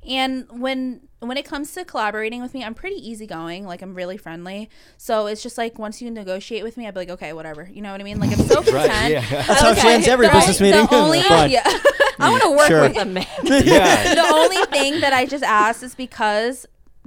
And 0.08 0.46
when 0.50 1.05
when 1.28 1.36
it 1.36 1.44
comes 1.44 1.72
to 1.72 1.84
collaborating 1.84 2.42
with 2.42 2.54
me, 2.54 2.64
I'm 2.64 2.74
pretty 2.74 2.96
easygoing. 2.96 3.66
Like 3.66 3.82
I'm 3.82 3.94
really 3.94 4.16
friendly. 4.16 4.68
So 4.96 5.26
it's 5.26 5.42
just 5.42 5.56
like 5.58 5.78
once 5.78 6.00
you 6.02 6.10
negotiate 6.10 6.62
with 6.64 6.76
me, 6.76 6.86
I'd 6.86 6.94
be 6.94 7.00
like, 7.00 7.10
okay, 7.10 7.32
whatever. 7.32 7.68
You 7.72 7.82
know 7.82 7.92
what 7.92 8.00
I 8.00 8.04
mean? 8.04 8.18
Like 8.20 8.32
I'm 8.32 8.44
so 8.46 8.56
content. 8.62 9.12
yeah. 9.12 9.20
That's 9.28 9.60
how 9.60 9.74
she 9.74 9.88
ends 9.88 10.08
every 10.08 10.26
The 10.26 10.32
business 10.32 10.60
only- 10.60 10.72
meeting. 10.72 10.86
The 10.90 11.34
only, 11.34 11.52
yeah. 11.52 11.62
I 12.18 12.30
want 12.30 12.42
to 12.44 12.50
work 12.50 12.68
Sure. 12.68 12.82
with 12.82 12.96
a 12.96 13.04
man. 13.04 13.26
yeah. 13.44 14.14
the 14.14 14.32
only 14.34 14.64
thing 14.66 15.00
that 15.00 15.12
I 15.12 15.26
just 15.26 15.44
asked 15.44 15.82
is 15.82 15.94
because 15.94 16.66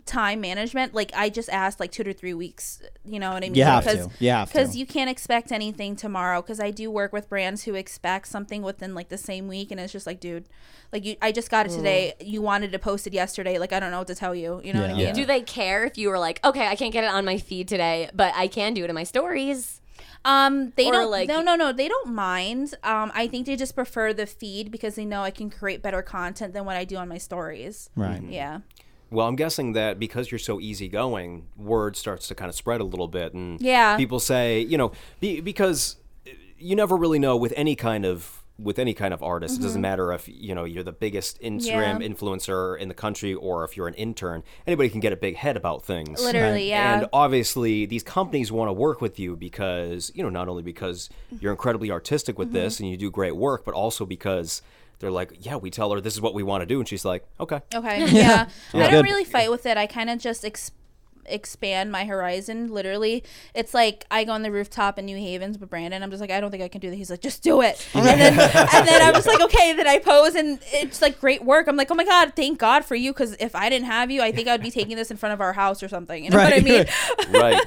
time 0.09 0.41
management. 0.41 0.93
Like 0.93 1.11
I 1.15 1.29
just 1.29 1.49
asked 1.49 1.79
like 1.79 1.91
two 1.91 2.03
to 2.03 2.13
three 2.13 2.33
weeks. 2.33 2.81
You 3.05 3.19
know 3.19 3.29
what 3.31 3.37
I 3.37 3.47
mean? 3.47 3.55
You 3.55 3.63
have 3.63 3.83
because, 3.85 4.07
to. 4.07 4.11
You 4.19 4.31
have. 4.31 4.47
Because 4.49 4.75
you 4.75 4.85
can't 4.85 5.09
expect 5.09 5.51
anything 5.51 5.95
tomorrow. 5.95 6.41
Because 6.41 6.59
I 6.59 6.71
do 6.71 6.89
work 6.91 7.13
with 7.13 7.29
brands 7.29 7.63
who 7.63 7.75
expect 7.75 8.27
something 8.27 8.61
within 8.61 8.95
like 8.95 9.09
the 9.09 9.17
same 9.17 9.47
week, 9.47 9.71
and 9.71 9.79
it's 9.79 9.93
just 9.93 10.07
like, 10.07 10.19
dude, 10.19 10.49
like 10.91 11.05
you, 11.05 11.15
I 11.21 11.31
just 11.31 11.49
got 11.49 11.67
it 11.67 11.69
today. 11.69 12.13
You 12.19 12.41
wanted 12.41 12.71
to 12.71 12.79
post 12.79 13.07
it 13.07 13.13
yesterday. 13.13 13.59
Like 13.59 13.71
I 13.71 13.79
don't 13.79 13.91
know 13.91 13.99
what 13.99 14.07
to 14.07 14.15
tell 14.15 14.33
you. 14.35 14.59
You 14.63 14.73
know 14.73 14.81
what 14.81 14.89
I 14.89 14.93
mean? 14.93 15.01
Yeah. 15.07 15.13
Do 15.13 15.25
they 15.25 15.41
care 15.41 15.85
if 15.85 15.97
you 15.97 16.09
were 16.09 16.19
like, 16.19 16.43
okay, 16.43 16.67
I 16.67 16.75
can't 16.75 16.91
get 16.91 17.03
it 17.03 17.11
on 17.11 17.23
my 17.23 17.37
feed 17.37 17.67
today, 17.67 18.09
but 18.13 18.33
I 18.35 18.47
can 18.47 18.73
do 18.73 18.83
it 18.83 18.89
in 18.89 18.95
my 18.95 19.03
stories? 19.03 19.79
Um, 20.25 20.73
they 20.75 20.87
Or, 20.87 20.93
don't. 20.93 21.11
like- 21.11 21.29
no, 21.29 21.41
no, 21.41 21.55
no. 21.55 21.71
They 21.71 21.87
don't 21.87 22.13
mind. 22.13 22.75
Um, 22.83 23.11
I 23.15 23.27
think 23.27 23.45
they 23.45 23.55
just 23.55 23.73
prefer 23.75 24.11
the 24.11 24.25
feed 24.25 24.69
because 24.71 24.95
they 24.95 25.05
know 25.05 25.21
I 25.21 25.31
can 25.31 25.49
create 25.49 25.81
better 25.81 26.01
content 26.01 26.53
than 26.53 26.65
what 26.65 26.75
I 26.75 26.83
do 26.83 26.97
on 26.97 27.07
my 27.07 27.17
stories. 27.17 27.89
right. 27.95 28.21
Yeah. 28.23 28.59
Well, 29.11 29.27
I'm 29.27 29.35
guessing 29.35 29.73
that 29.73 29.99
because 29.99 30.31
you're 30.31 30.39
so 30.39 30.59
easygoing, 30.59 31.47
word 31.57 31.95
starts 31.95 32.27
to 32.27 32.35
kind 32.35 32.49
of 32.49 32.55
spread 32.55 32.79
a 32.81 32.83
little 32.83 33.07
bit, 33.07 33.33
and 33.33 33.59
Yeah. 33.61 33.97
people 33.97 34.19
say, 34.19 34.59
you 34.61 34.77
know, 34.77 34.91
be, 35.19 35.41
because 35.41 35.95
you 36.57 36.75
never 36.75 36.95
really 36.95 37.19
know 37.19 37.35
with 37.37 37.53
any 37.55 37.75
kind 37.75 38.05
of 38.05 38.35
with 38.61 38.77
any 38.77 38.93
kind 38.93 39.13
of 39.13 39.23
artist. 39.23 39.53
It 39.53 39.59
Mm-hmm. 39.59 39.63
doesn't 39.67 39.81
matter 39.81 40.11
if 40.11 40.27
you 40.27 40.53
know 40.53 40.65
you're 40.65 40.83
the 40.83 40.91
biggest 40.91 41.39
Instagram 41.41 42.01
Yeah. 42.01 42.07
influencer 42.09 42.77
in 42.77 42.89
the 42.89 42.93
country 42.93 43.33
or 43.33 43.63
if 43.63 43.77
you're 43.77 43.87
an 43.87 43.93
intern. 43.93 44.43
Anybody 44.67 44.89
can 44.89 44.99
get 44.99 45.13
a 45.13 45.15
big 45.15 45.37
head 45.37 45.55
about 45.55 45.85
things. 45.85 46.21
Literally, 46.21 46.67
yeah. 46.67 46.99
And 46.99 47.07
obviously, 47.13 47.85
these 47.85 48.03
companies 48.03 48.51
want 48.51 48.67
to 48.67 48.73
work 48.73 48.99
with 48.99 49.17
you 49.17 49.37
because, 49.37 50.11
you 50.13 50.21
know, 50.23 50.29
not 50.29 50.49
only 50.49 50.61
because 50.61 51.09
you're 51.39 51.53
incredibly 51.53 51.89
artistic 51.89 52.37
with 52.37 52.49
Mm-hmm. 52.49 52.55
this 52.55 52.79
and 52.81 52.89
you 52.89 52.97
do 52.97 53.09
great 53.09 53.37
work, 53.37 53.63
but 53.63 53.73
also 53.73 54.05
because 54.05 54.61
they're 54.99 55.11
like, 55.11 55.45
yeah, 55.45 55.55
we 55.55 55.69
tell 55.71 55.91
her 55.93 56.01
this 56.01 56.13
is 56.13 56.21
what 56.21 56.33
we 56.33 56.43
want 56.43 56.61
to 56.61 56.65
do. 56.65 56.79
And 56.79 56.87
she's 56.87 57.05
like, 57.05 57.25
okay. 57.39 57.61
Okay. 57.73 58.05
Yeah. 58.11 58.49
I 58.73 58.89
don't 58.91 59.03
really 59.03 59.23
fight 59.23 59.49
with 59.49 59.65
it. 59.65 59.77
I 59.77 59.87
kind 59.87 60.09
of 60.09 60.19
just 60.19 60.43
ex- 60.45 60.71
expand 61.33 61.91
my 61.91 62.05
horizon. 62.05 62.67
Literally, 62.71 63.23
it's 63.53 63.73
like 63.73 64.05
I 64.11 64.23
go 64.23 64.31
on 64.33 64.41
the 64.43 64.51
rooftop 64.51 64.97
in 64.99 65.05
New 65.05 65.17
Havens 65.17 65.57
with 65.57 65.69
Brandon. 65.69 66.01
I'm 66.03 66.09
just 66.09 66.21
like, 66.21 66.31
I 66.31 66.39
don't 66.39 66.51
think 66.51 66.63
I 66.63 66.67
can 66.67 66.81
do 66.81 66.89
that. 66.89 66.95
He's 66.95 67.09
like, 67.09 67.21
just 67.21 67.43
do 67.43 67.61
it. 67.61 67.87
And 67.93 68.05
then, 68.05 68.19
and 68.39 68.87
then 68.87 69.01
I'm 69.01 69.13
just 69.13 69.27
like, 69.27 69.41
okay. 69.41 69.73
Then 69.73 69.87
I 69.87 69.99
pose, 69.99 70.35
and 70.35 70.59
it's 70.71 71.01
like 71.01 71.19
great 71.19 71.43
work. 71.43 71.67
I'm 71.67 71.75
like, 71.75 71.91
oh 71.91 71.95
my 71.95 72.05
god, 72.05 72.33
thank 72.35 72.59
God 72.59 72.85
for 72.85 72.95
you. 72.95 73.11
Because 73.13 73.35
if 73.39 73.55
I 73.55 73.69
didn't 73.69 73.87
have 73.87 74.11
you, 74.11 74.21
I 74.21 74.31
think 74.31 74.47
I'd 74.47 74.61
be 74.61 74.71
taking 74.71 74.95
this 74.97 75.11
in 75.11 75.17
front 75.17 75.33
of 75.33 75.41
our 75.41 75.53
house 75.53 75.81
or 75.83 75.87
something. 75.87 76.23
You 76.23 76.29
know 76.31 76.37
what 76.37 76.47
I 76.53 76.57
Right, 76.57 76.63
mean? 76.63 76.85
Right. 77.29 77.61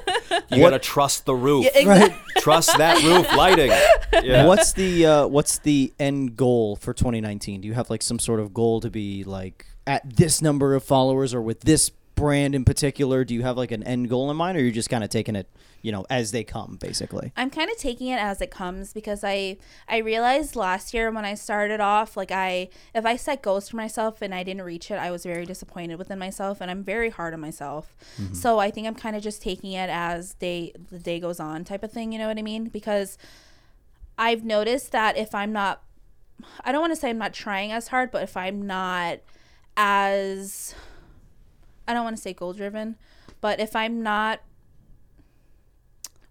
You 0.49 0.59
got 0.59 0.71
to 0.71 0.79
trust 0.79 1.25
the 1.25 1.35
roof. 1.35 1.65
Yeah, 1.65 1.71
exactly. 1.79 2.41
Trust 2.41 2.77
that 2.77 3.01
roof 3.03 3.27
lighting. 3.35 3.71
Yeah. 4.23 4.45
What's 4.45 4.73
the 4.73 5.05
uh, 5.05 5.27
what's 5.27 5.57
the 5.57 5.91
end 5.99 6.37
goal 6.37 6.75
for 6.75 6.93
2019? 6.93 7.61
Do 7.61 7.67
you 7.67 7.73
have 7.73 7.89
like 7.89 8.01
some 8.01 8.19
sort 8.19 8.39
of 8.39 8.53
goal 8.53 8.79
to 8.81 8.89
be 8.89 9.23
like 9.23 9.65
at 9.87 10.15
this 10.17 10.41
number 10.41 10.75
of 10.75 10.83
followers 10.83 11.33
or 11.33 11.41
with 11.41 11.61
this 11.61 11.91
brand 12.15 12.55
in 12.55 12.65
particular? 12.65 13.23
Do 13.23 13.33
you 13.33 13.41
have 13.43 13.57
like 13.57 13.71
an 13.71 13.83
end 13.83 14.09
goal 14.09 14.29
in 14.29 14.37
mind, 14.37 14.57
or 14.57 14.61
you're 14.61 14.71
just 14.71 14.89
kind 14.89 15.03
of 15.03 15.09
taking 15.09 15.35
it, 15.35 15.47
you 15.81 15.91
know, 15.91 16.05
as 16.09 16.31
they 16.31 16.43
come, 16.43 16.77
basically? 16.79 17.31
I'm 17.35 17.49
kind 17.49 17.69
of 17.69 17.77
taking 17.77 18.07
it 18.07 18.19
as 18.19 18.41
it 18.41 18.51
comes 18.51 18.93
because 18.93 19.23
I 19.23 19.57
I 19.87 19.97
realized 19.97 20.55
last 20.55 20.93
year 20.93 21.11
when 21.11 21.25
I 21.25 21.35
started 21.35 21.79
off 21.79 22.15
like 22.15 22.31
I 22.31 22.69
if 22.93 23.05
I 23.05 23.15
set 23.15 23.41
goals 23.41 23.69
for 23.69 23.77
myself 23.77 24.21
and 24.21 24.33
I 24.33 24.43
didn't 24.43 24.63
reach 24.63 24.91
it 24.91 24.95
I 24.95 25.11
was 25.11 25.23
very 25.23 25.45
disappointed 25.45 25.97
within 25.97 26.19
myself 26.19 26.61
and 26.61 26.69
I'm 26.69 26.83
very 26.83 27.09
hard 27.09 27.33
on 27.33 27.39
myself. 27.39 27.95
Mm-hmm. 28.19 28.33
So 28.33 28.59
I 28.59 28.71
think 28.71 28.87
I'm 28.87 28.95
kind 28.95 29.15
of 29.15 29.23
just 29.23 29.41
taking 29.41 29.73
it 29.73 29.89
as 29.89 30.33
day 30.35 30.73
the 30.91 30.99
day 30.99 31.19
goes 31.19 31.39
on 31.39 31.63
type 31.63 31.83
of 31.83 31.91
thing, 31.91 32.11
you 32.11 32.19
know 32.19 32.27
what 32.27 32.37
I 32.37 32.43
mean? 32.43 32.65
Because 32.65 33.17
I've 34.17 34.43
noticed 34.43 34.91
that 34.91 35.17
if 35.17 35.33
I'm 35.33 35.51
not 35.51 35.81
I 36.63 36.71
don't 36.71 36.81
want 36.81 36.93
to 36.93 36.99
say 36.99 37.09
I'm 37.09 37.17
not 37.17 37.33
trying 37.33 37.71
as 37.71 37.87
hard, 37.87 38.11
but 38.11 38.23
if 38.23 38.35
I'm 38.35 38.65
not 38.65 39.19
as 39.77 40.75
I 41.87 41.93
don't 41.93 42.03
want 42.03 42.15
to 42.15 42.21
say 42.21 42.33
goal 42.33 42.53
driven, 42.53 42.95
but 43.41 43.59
if 43.59 43.75
I'm 43.75 44.01
not 44.03 44.41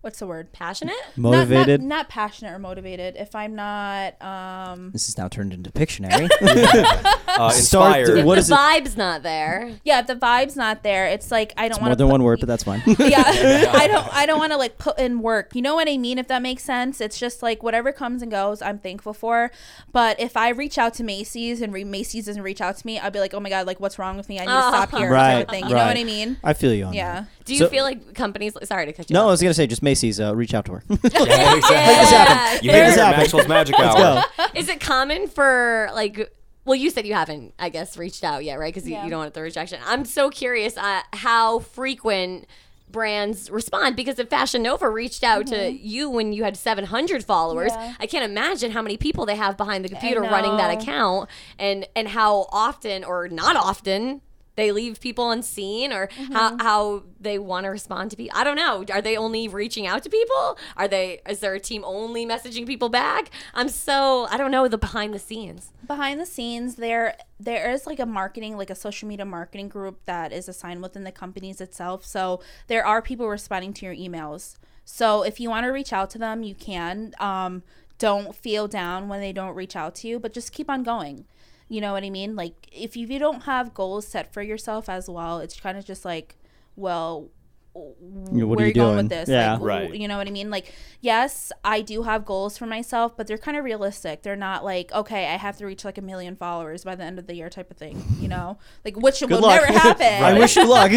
what's 0.03 0.19
the 0.19 0.27
word? 0.27 0.53
Passionate? 0.53 0.95
Not- 1.17 1.31
Motivated. 1.33 1.81
Not, 1.81 1.89
not, 1.89 2.09
passionate 2.11 2.53
or 2.53 2.59
motivated. 2.59 3.17
If 3.17 3.35
I'm 3.35 3.55
not, 3.55 4.21
um, 4.23 4.91
this 4.93 5.09
is 5.09 5.17
now 5.17 5.29
turned 5.29 5.53
into 5.55 5.71
Pictionary. 5.71 6.29
uh, 6.43 7.51
Start- 7.51 8.01
inspired? 8.01 8.25
what 8.25 8.35
the 8.35 8.41
is 8.41 8.51
it? 8.51 8.55
vibe's 8.55 8.97
not 8.97 9.23
there. 9.23 9.73
yeah, 9.85 10.01
if 10.01 10.07
the 10.07 10.17
vibe's 10.17 10.57
not 10.57 10.83
there, 10.83 11.07
it's 11.07 11.31
like 11.31 11.53
I 11.57 11.69
don't 11.69 11.81
More 11.81 11.89
want 11.91 11.99
than 11.99 12.09
one 12.09 12.23
word, 12.23 12.41
but 12.41 12.47
that's 12.47 12.65
fine. 12.65 12.83
yeah, 12.99 13.23
I 13.27 13.87
don't. 13.89 14.13
I 14.15 14.27
don't 14.27 14.39
want 14.39 14.53
to 14.53 14.59
like 14.59 14.77
put 14.79 14.99
in 14.99 15.21
work. 15.21 15.55
You 15.55 15.63
know 15.63 15.75
what 15.75 15.89
I 15.89 15.97
mean? 15.97 16.19
If 16.19 16.29
that 16.29 16.43
makes 16.43 16.63
sense, 16.65 17.01
it's 17.01 17.19
just 17.19 17.43
like 17.43 17.63
whatever 17.63 17.93
comes 17.93 18.23
and 18.23 18.31
goes. 18.31 18.61
I'm 18.61 18.79
thankful 18.79 19.15
for. 19.15 19.51
But 19.93 20.21
if 20.21 20.37
I 20.37 20.51
reach 20.51 20.79
out 20.79 20.95
to 20.95 21.05
Macy's 21.05 21.61
and 21.63 21.73
re- 21.73 21.85
Macy's 21.85 22.27
doesn't 22.27 22.43
reach 22.43 22.61
out 22.61 22.77
to 22.79 22.87
me, 22.87 22.99
I'll 22.99 23.11
be 23.11 23.21
like, 23.21 23.35
oh 23.35 23.41
my 23.41 23.49
god, 23.49 23.67
like 23.67 23.81
what's 23.81 23.99
wrong 23.99 24.17
with 24.17 24.29
me? 24.29 24.39
I 24.39 24.43
need 24.43 24.47
to 24.47 24.69
stop 24.69 24.91
here. 24.91 25.11
Right, 25.11 25.33
Type 25.35 25.45
of 25.49 25.51
thing. 25.51 25.65
You 25.69 25.75
know 25.75 25.87
what 25.87 25.97
I 25.97 26.05
mean? 26.05 26.37
I 26.43 26.53
feel 26.55 26.75
you 26.75 26.85
on 26.87 26.93
Yeah. 26.95 27.21
that. 27.23 27.29
Do 27.45 27.53
you 27.55 27.61
So- 27.61 27.69
feel 27.69 27.85
like 27.85 28.15
companies? 28.15 28.55
Sorry 28.65 28.87
to 28.87 28.93
cut 28.93 29.11
you 29.11 29.15
No, 29.15 29.21
I 29.21 29.25
off. 29.25 29.31
was 29.33 29.43
gonna 29.43 29.55
say 29.55 29.67
just 29.67 29.83
Macy's. 29.83 30.21
Uh, 30.21 30.35
reach 30.35 30.55
out 30.55 30.65
to 30.67 30.73
her. 30.73 30.83
Yeah, 30.91 31.55
exactly. 31.57 31.77
Yeah. 31.77 32.53
You 32.55 32.67
Make 32.69 32.77
hear 32.77 32.87
this 32.87 32.97
happen. 32.97 33.21
Maxwell's 33.21 33.49
Magic 33.49 33.79
Let's 33.79 33.97
Hour. 33.97 34.25
go. 34.39 34.45
Is 34.55 34.69
it 34.69 34.81
common 34.81 35.27
for 35.29 35.91
like? 35.95 36.33
Well, 36.65 36.77
you 36.77 36.91
said 36.91 37.07
you 37.07 37.15
haven't, 37.15 37.55
I 37.59 37.71
guess, 37.71 37.97
reached 37.97 38.23
out 38.23 38.45
yet, 38.45 38.57
right? 38.59 38.73
Because 38.73 38.87
you, 38.89 38.95
Yeah. 38.95 39.05
you 39.05 39.11
don't 39.11 39.19
want 39.19 39.35
the 39.35 39.43
rejection. 39.43 39.81
I'm 39.85 40.05
so 40.05 40.31
curious 40.31 40.77
uh, 40.77 41.01
how 41.13 41.59
frequent 41.59 42.47
brands 42.89 43.51
respond 43.51 43.97
because 43.97 44.19
if 44.19 44.29
Fashion 44.29 44.63
Nova 44.63 44.89
reached 44.89 45.25
out 45.25 45.47
to 45.47 45.73
you 45.73 46.11
when 46.11 46.33
you 46.35 46.45
had 46.45 46.57
700 46.57 47.25
followers, 47.25 47.73
Mm-hmm. 47.73 47.81
Yeah. 47.83 47.95
I 48.01 48.07
can't 48.07 48.25
imagine 48.25 48.71
how 48.73 48.83
many 48.83 48.97
people 48.99 49.25
they 49.27 49.35
have 49.37 49.57
behind 49.57 49.85
the 49.85 49.89
computer 49.89 50.21
running 50.21 50.57
that 50.59 50.73
know. 50.73 50.79
account 50.79 51.29
and 51.59 51.87
and 51.97 52.09
how 52.09 52.47
often 52.53 53.03
or 53.03 53.29
not 53.29 53.57
often 53.57 54.21
they 54.55 54.71
leave 54.71 55.01
people 55.01 55.31
unseen 55.31 55.93
or 55.93 56.09
Mm-hmm. 56.09 56.33
how, 56.33 56.57
how 56.59 57.03
they 57.21 57.39
want 57.39 57.65
to 57.65 57.71
respond 57.71 58.11
to 58.11 58.17
people. 58.17 58.39
I 58.39 58.45
don't 58.45 58.57
know. 58.57 58.85
Are 58.93 59.01
they 59.01 59.17
only 59.17 59.49
reaching 59.49 59.87
out 59.87 60.03
to 60.03 60.11
people? 60.11 60.59
Are 60.77 60.87
they 60.89 61.21
is 61.29 61.41
there 61.41 61.55
a 61.55 61.61
team 61.61 61.83
only 61.87 62.27
messaging 62.27 62.67
people 62.67 62.89
back? 62.89 63.31
I'm 63.55 63.69
so 63.69 64.27
I 64.31 64.37
don't 64.37 64.51
know 64.51 64.69
the 64.69 64.79
behind 64.79 65.15
the 65.15 65.19
scenes. 65.19 65.71
behind 65.87 66.21
the 66.21 66.27
scenes 66.27 66.77
there 66.77 67.17
there 67.41 67.71
is 67.71 67.87
like 67.87 67.99
a 67.99 68.07
marketing 68.07 68.57
like 68.57 68.71
a 68.71 68.75
social 68.75 69.09
media 69.09 69.25
marketing 69.25 69.69
group 69.69 70.01
that 70.05 70.33
is 70.33 70.49
assigned 70.49 70.81
within 70.83 71.05
the 71.05 71.13
companies 71.13 71.61
itself 71.61 72.05
so 72.05 72.41
there 72.69 72.85
are 72.87 73.03
people 73.03 73.29
responding 73.29 73.73
to 73.73 73.87
your 73.87 73.95
emails 73.95 74.57
so 74.85 75.23
if 75.23 75.41
you 75.41 75.49
want 75.51 75.65
to 75.65 75.71
reach 75.71 75.93
out 75.93 76.09
to 76.11 76.19
them 76.19 76.43
you 76.43 76.55
can 76.55 77.13
um, 77.19 77.63
don't 77.99 78.35
feel 78.35 78.69
down 78.69 79.09
when 79.09 79.21
they 79.21 79.33
don't 79.33 79.55
reach 79.57 79.75
out 79.77 79.95
to 79.97 80.07
you 80.09 80.19
but 80.21 80.33
just 80.33 80.53
keep 80.53 80.71
on 80.71 80.83
going 80.83 81.25
you 81.73 81.81
know 81.81 81.93
what 81.93 82.05
i 82.05 82.11
mean? 82.11 82.37
Like 82.37 82.69
if 82.71 82.97
you, 82.97 83.19
don't 83.19 83.45
have 83.45 83.75
goals 83.75 84.07
set 84.07 84.33
for 84.33 84.43
yourself 84.43 84.89
as 84.89 85.09
well 85.09 85.39
it's 85.39 85.59
kind 85.59 85.79
of 85.79 85.85
just 85.85 86.05
like 86.05 86.37
well 86.77 87.29
Yeah, 87.75 88.45
what 88.45 88.57
are 88.57 88.57
where 88.57 88.61
you 88.61 88.67
you 88.69 88.75
going 88.75 88.95
doing? 88.95 88.97
with 88.97 89.09
this 89.09 89.29
Yeah. 89.31 89.55
like, 89.55 89.63
Right. 89.63 89.95
you 89.95 90.07
know 90.07 90.19
what 90.19 90.27
I 90.27 90.31
mean? 90.31 90.51
Like, 90.51 90.75
yes, 91.01 91.51
I 91.65 91.81
do 91.81 92.03
have 92.03 92.27
goals 92.27 92.59
for 92.59 92.67
myself, 92.67 93.17
but 93.17 93.27
they're 93.27 93.39
kind 93.39 93.57
of 93.57 93.65
realistic. 93.65 94.23
They're 94.23 94.37
not 94.37 94.63
like, 94.63 94.93
okay, 94.93 95.29
I 95.33 95.37
have 95.39 95.57
to 95.59 95.67
reach 95.67 95.83
like 95.85 95.97
a 95.97 96.03
million 96.03 96.37
followers 96.37 96.85
by 96.85 96.95
the 96.97 97.05
end 97.05 97.19
of 97.19 97.27
the 97.27 97.35
year 97.35 97.49
type 97.49 97.71
of 97.71 97.79
thing, 97.79 98.05
you 98.21 98.29
know? 98.29 98.59
Like, 98.85 98.97
which 98.99 99.23
will 99.23 99.41
luck. 99.41 99.63
never 99.63 99.73
happen. 99.79 100.07
I 100.23 100.39
wish 100.39 100.55
you 100.57 100.67
luck. 100.69 100.93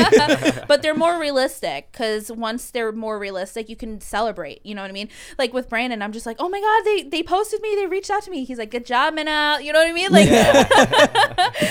but 0.68 0.82
they're 0.82 0.94
more 0.94 1.18
realistic 1.18 1.92
because 1.94 2.30
once 2.32 2.72
they're 2.72 2.92
more 2.92 3.18
realistic, 3.20 3.70
you 3.70 3.78
can 3.78 4.02
celebrate. 4.02 4.66
You 4.66 4.76
know 4.76 4.82
what 4.82 4.90
I 4.90 4.94
mean? 4.94 5.10
Like 5.38 5.54
with 5.54 5.70
Brandon, 5.70 6.02
I'm 6.02 6.12
just 6.12 6.26
like, 6.26 6.38
oh 6.40 6.50
my 6.50 6.60
God, 6.60 6.84
they, 6.84 7.04
they 7.04 7.24
posted 7.24 7.62
me, 7.62 7.76
they 7.76 7.86
reached 7.86 8.10
out 8.12 8.24
to 8.24 8.32
me. 8.32 8.44
He's 8.44 8.58
like, 8.58 8.72
good 8.72 8.86
job, 8.86 9.14
Minna. 9.14 9.60
You 9.62 9.72
know 9.72 9.80
what 9.80 9.88
I 9.88 9.94
mean? 9.94 10.12
Like, 10.12 10.28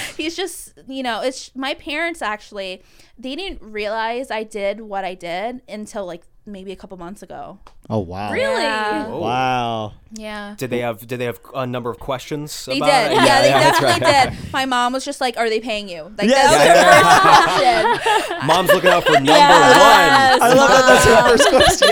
he's 0.16 0.34
just, 0.34 0.72
you 0.88 1.02
know, 1.02 1.20
it's 1.22 1.55
my 1.55 1.74
parents 1.74 2.22
actually, 2.22 2.82
they 3.18 3.36
didn't 3.36 3.62
realize 3.62 4.30
I 4.30 4.42
did 4.44 4.80
what 4.80 5.04
I 5.04 5.14
did 5.14 5.62
until 5.68 6.04
like 6.06 6.22
maybe 6.46 6.72
a 6.72 6.76
couple 6.76 6.94
months 6.98 7.22
ago. 7.22 7.58
oh 7.88 8.00
wow. 8.00 8.30
Really? 8.30 8.62
Yeah. 8.62 9.06
Wow. 9.08 9.94
Yeah. 10.12 10.54
Did 10.58 10.68
they 10.70 10.80
have 10.80 11.06
Did 11.06 11.18
they 11.18 11.24
have 11.24 11.40
a 11.54 11.66
number 11.66 11.88
of 11.90 11.98
questions? 11.98 12.66
They 12.66 12.76
about 12.78 13.08
did. 13.08 13.12
it? 13.12 13.24
Yeah, 13.24 13.40
they 13.42 13.48
that's 13.48 13.80
definitely 13.80 14.06
right. 14.06 14.30
did. 14.42 14.52
My 14.52 14.66
mom 14.66 14.92
was 14.92 15.04
just 15.06 15.22
like, 15.22 15.38
"Are 15.38 15.48
they 15.48 15.60
paying 15.60 15.88
you?" 15.88 16.02
Like 16.18 16.28
Yeah. 16.28 16.50
that's 16.50 16.64
Yeah, 16.66 16.74
her 16.74 17.62
yeah, 17.62 17.98
first 17.98 18.26
question. 18.26 18.46
Mom's 18.46 18.68
looking 18.72 18.90
out 18.90 19.04
for 19.04 19.12
number 19.12 19.30
Yes. 19.32 20.40
I 20.42 20.54
love 20.54 20.68
that. 20.68 20.84
That's 20.88 21.04
her 21.06 21.28
first 21.30 21.48
question. 21.48 21.88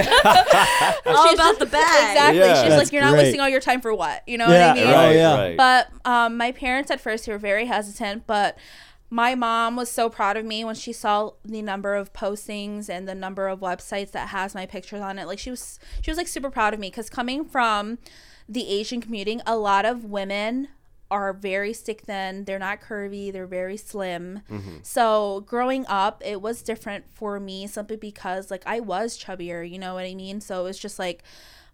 All 1.17 1.29
She's 1.29 1.35
about 1.39 1.59
the 1.59 1.67
bag. 1.67 2.11
Exactly. 2.13 2.39
Yeah. 2.41 2.55
She's 2.63 2.69
That's 2.71 2.83
like, 2.85 2.93
"You're 2.93 3.03
not 3.03 3.13
great. 3.13 3.23
wasting 3.23 3.41
all 3.41 3.49
your 3.49 3.61
time 3.61 3.81
for 3.81 3.95
what?" 3.95 4.23
You 4.29 4.37
know 4.39 4.49
Yeah, 4.49 4.69
what 4.75 4.79
I 4.79 4.81
mean? 4.85 4.87
Oh, 4.93 4.93
Right, 4.97 5.13
yeah. 5.17 5.39
right. 5.39 5.57
But 5.57 5.89
um, 6.05 6.37
my 6.37 6.53
parents 6.53 6.91
at 6.91 7.01
first 7.01 7.25
they 7.27 7.33
were 7.33 7.39
very 7.39 7.65
hesitant, 7.67 8.27
but 8.27 8.59
my 9.13 9.35
mom 9.35 9.77
was 9.77 9.91
so 9.91 10.09
proud 10.09 10.39
of 10.39 10.45
me 10.47 10.65
when 10.65 10.75
she 10.75 10.91
saw 10.91 11.33
the 11.45 11.61
number 11.61 11.95
of 11.95 12.15
postings 12.15 12.89
and 12.89 13.07
the 13.07 13.15
number 13.15 13.47
of 13.47 13.61
websites 13.61 14.11
that 14.13 14.31
has 14.31 14.55
my 14.55 14.65
pictures 14.65 15.03
on 15.03 15.19
it. 15.19 15.27
Like 15.27 15.39
she 15.39 15.51
was, 15.51 15.79
she 16.01 16.11
was 16.11 16.17
like 16.17 16.29
super 16.29 16.49
proud 16.49 16.73
of 16.73 16.81
me 16.81 16.89
because 16.89 17.11
coming 17.11 17.45
from 17.45 17.99
the 18.49 18.67
Asian 18.71 19.03
community, 19.03 19.39
a 19.47 19.55
lot 19.55 19.85
of 19.85 20.07
women 20.07 20.69
are 21.11 21.35
very 21.35 21.75
stick 21.75 22.01
thin. 22.01 22.47
They're 22.47 22.59
not 22.59 22.81
curvy. 22.81 23.31
They're 23.31 23.47
very 23.47 23.77
slim. 23.77 24.41
Mm-hmm. 24.51 24.77
So 24.83 25.45
growing 25.47 25.85
up, 25.89 26.23
it 26.25 26.41
was 26.41 26.63
different 26.63 27.05
for 27.13 27.39
me 27.39 27.67
simply 27.67 27.97
because 27.97 28.51
like 28.51 28.63
I 28.65 28.81
was 28.81 29.19
chubbier. 29.19 29.71
You 29.71 29.79
know 29.79 29.93
what 29.93 30.07
I 30.07 30.15
mean? 30.15 30.41
So 30.41 30.61
it 30.61 30.65
was 30.65 30.79
just 30.79 30.99
like 30.99 31.23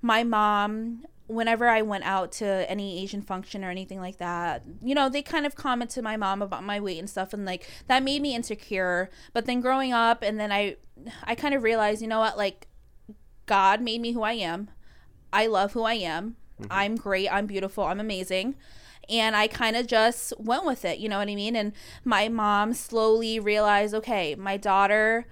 my 0.03 0.22
mom 0.24 1.05
whenever 1.28 1.68
I 1.68 1.82
went 1.82 2.05
out 2.05 2.32
to 2.32 2.46
any 2.70 3.03
Asian 3.03 3.20
function 3.20 3.62
or 3.62 3.70
anything 3.70 4.01
like 4.01 4.16
that, 4.16 4.62
you 4.82 4.94
know, 4.94 5.11
they 5.11 5.20
kind 5.20 5.44
of 5.44 5.55
comment 5.55 5.90
to 5.90 6.03
my 6.03 6.16
mom 6.16 6.40
about 6.40 6.64
my 6.64 6.80
weight 6.80 6.99
and 6.99 7.09
stuff 7.09 7.34
and 7.34 7.44
like 7.44 7.68
that 7.86 8.03
made 8.03 8.22
me 8.22 8.34
insecure. 8.34 9.11
But 9.34 9.44
then 9.44 9.61
growing 9.61 9.92
up 9.92 10.22
and 10.22 10.40
then 10.40 10.51
I 10.51 10.76
I 11.24 11.34
kind 11.34 11.55
of 11.55 11.62
realized, 11.62 12.01
you 12.01 12.09
know 12.09 12.18
what, 12.18 12.38
like 12.38 12.66
God 13.46 13.80
made 13.82 14.01
me 14.01 14.12
who 14.12 14.22
I 14.22 14.32
am. 14.32 14.70
I 15.32 15.46
love 15.46 15.74
who 15.74 15.82
I 15.82 15.94
am. 15.94 16.36
Mm-hmm. 16.61 16.72
I'm 16.72 16.96
great. 16.96 17.28
I'm 17.30 17.46
beautiful. 17.46 17.84
I'm 17.84 18.01
amazing. 18.01 18.57
And 19.11 19.36
I 19.36 19.49
kind 19.49 19.76
of 19.76 19.86
just 19.86 20.32
went 20.38 20.66
with 20.66 20.84
it, 20.84 20.99
you 20.99 21.09
know 21.09 21.18
what 21.18 21.28
I 21.28 21.34
mean? 21.34 21.57
And 21.57 21.72
my 22.05 22.28
mom 22.28 22.74
slowly 22.74 23.40
realized, 23.40 23.94
okay, 23.94 24.34
my 24.34 24.59
daughter 24.59 25.26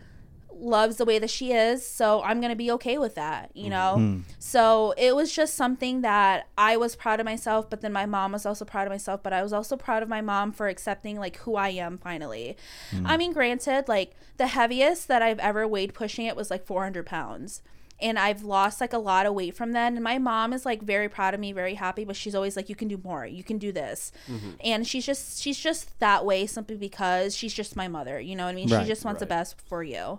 loves 0.61 0.97
the 0.97 1.05
way 1.05 1.19
that 1.19 1.31
she 1.31 1.53
is, 1.53 1.87
so 1.87 2.23
I'm 2.23 2.41
going 2.41 2.51
to 2.51 2.57
be 2.57 2.71
okay 2.73 2.99
with 2.99 3.15
that, 3.15 3.51
you 3.55 3.65
mm-hmm. 3.65 3.71
know? 3.71 3.95
Hmm. 3.95 4.21
So 4.39 4.95
it 4.97 5.15
was 5.15 5.33
just 5.33 5.55
something 5.55 6.03
that 6.03 6.49
I 6.57 6.77
was 6.77 6.97
proud 6.97 7.21
of 7.21 7.27
myself, 7.27 7.69
but 7.71 7.81
then 7.81 7.93
my 7.93 8.07
mom 8.07 8.33
was 8.33 8.47
also 8.47 8.65
proud 8.65 8.87
of 8.87 8.93
myself, 8.93 9.23
but 9.23 9.33
I 9.33 9.43
was 9.43 9.53
also 9.53 9.77
proud 9.77 10.03
of 10.03 10.09
my 10.09 10.21
mom 10.21 10.53
for 10.53 10.69
accepting 10.69 11.19
like 11.19 11.37
who 11.39 11.57
I 11.57 11.71
am 11.71 11.99
finally. 11.99 12.57
I 12.93 12.97
hmm. 12.97 13.19
mean, 13.19 13.33
granted, 13.33 13.89
like 13.89 14.15
the 14.37 14.49
heaviest 14.49 15.09
that 15.09 15.23
I've 15.23 15.39
ever 15.39 15.67
weighed 15.67 15.95
pushing 15.95 16.27
it 16.27 16.37
was 16.37 16.51
like 16.51 16.67
400 16.67 17.07
pounds. 17.07 17.63
And 18.01 18.19
I've 18.19 18.43
lost 18.43 18.81
like 18.81 18.93
a 18.93 18.99
lot 18.99 19.27
of 19.27 19.35
weight 19.35 19.57
from 19.57 19.73
then. 19.73 19.95
And 19.95 20.05
my 20.05 20.19
mom 20.19 20.53
is 20.53 20.67
like 20.67 20.83
very 20.83 21.09
proud 21.09 21.35
of 21.35 21.41
me, 21.41 21.53
very 21.53 21.75
happy, 21.75 22.05
but 22.05 22.17
she's 22.17 22.35
always 22.35 22.57
like, 22.57 22.69
"You 22.69 22.77
can 22.77 22.89
do 22.89 23.01
more. 23.03 23.27
You 23.27 23.43
can 23.43 23.59
do 23.59 23.73
this." 23.73 24.13
Mm-hmm. 24.31 24.51
And 24.65 24.87
she's 24.87 25.07
just 25.07 25.41
she's 25.41 25.59
just 25.59 25.99
that 26.01 26.25
way 26.25 26.47
simply 26.47 26.77
because 26.77 27.35
she's 27.35 27.55
just 27.55 27.77
my 27.77 27.89
mother. 27.89 28.21
You 28.21 28.37
know 28.37 28.45
what 28.45 28.53
I 28.53 28.55
mean? 28.55 28.69
Right. 28.69 28.83
she 28.83 28.89
just 28.89 29.05
wants 29.05 29.21
the 29.21 29.27
best 29.27 29.61
for 29.61 29.83
you. 29.83 30.19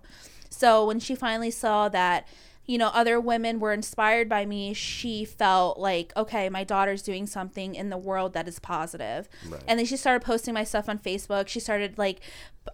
So 0.50 0.86
when 0.88 1.00
she 1.00 1.14
finally 1.14 1.52
saw 1.52 1.90
that, 1.90 2.28
you 2.68 2.78
know, 2.78 2.88
other 2.94 3.20
women 3.20 3.60
were 3.62 3.72
inspired 3.72 4.28
by 4.28 4.46
me, 4.46 4.74
she 4.74 5.24
felt 5.24 5.80
like, 5.80 6.12
okay, 6.18 6.50
my 6.50 6.64
daughter's 6.66 7.02
doing 7.02 7.26
something 7.26 7.74
in 7.76 7.90
the 7.90 7.98
world 7.98 8.34
that 8.34 8.46
is 8.48 8.60
positive. 8.60 9.30
And 9.68 9.80
then 9.80 9.86
she 9.86 9.96
started 9.96 10.26
posting 10.26 10.54
my 10.54 10.66
stuff 10.66 10.90
on 10.90 11.00
Facebook. 11.00 11.48
She 11.48 11.62
started 11.62 11.98
like, 11.98 12.20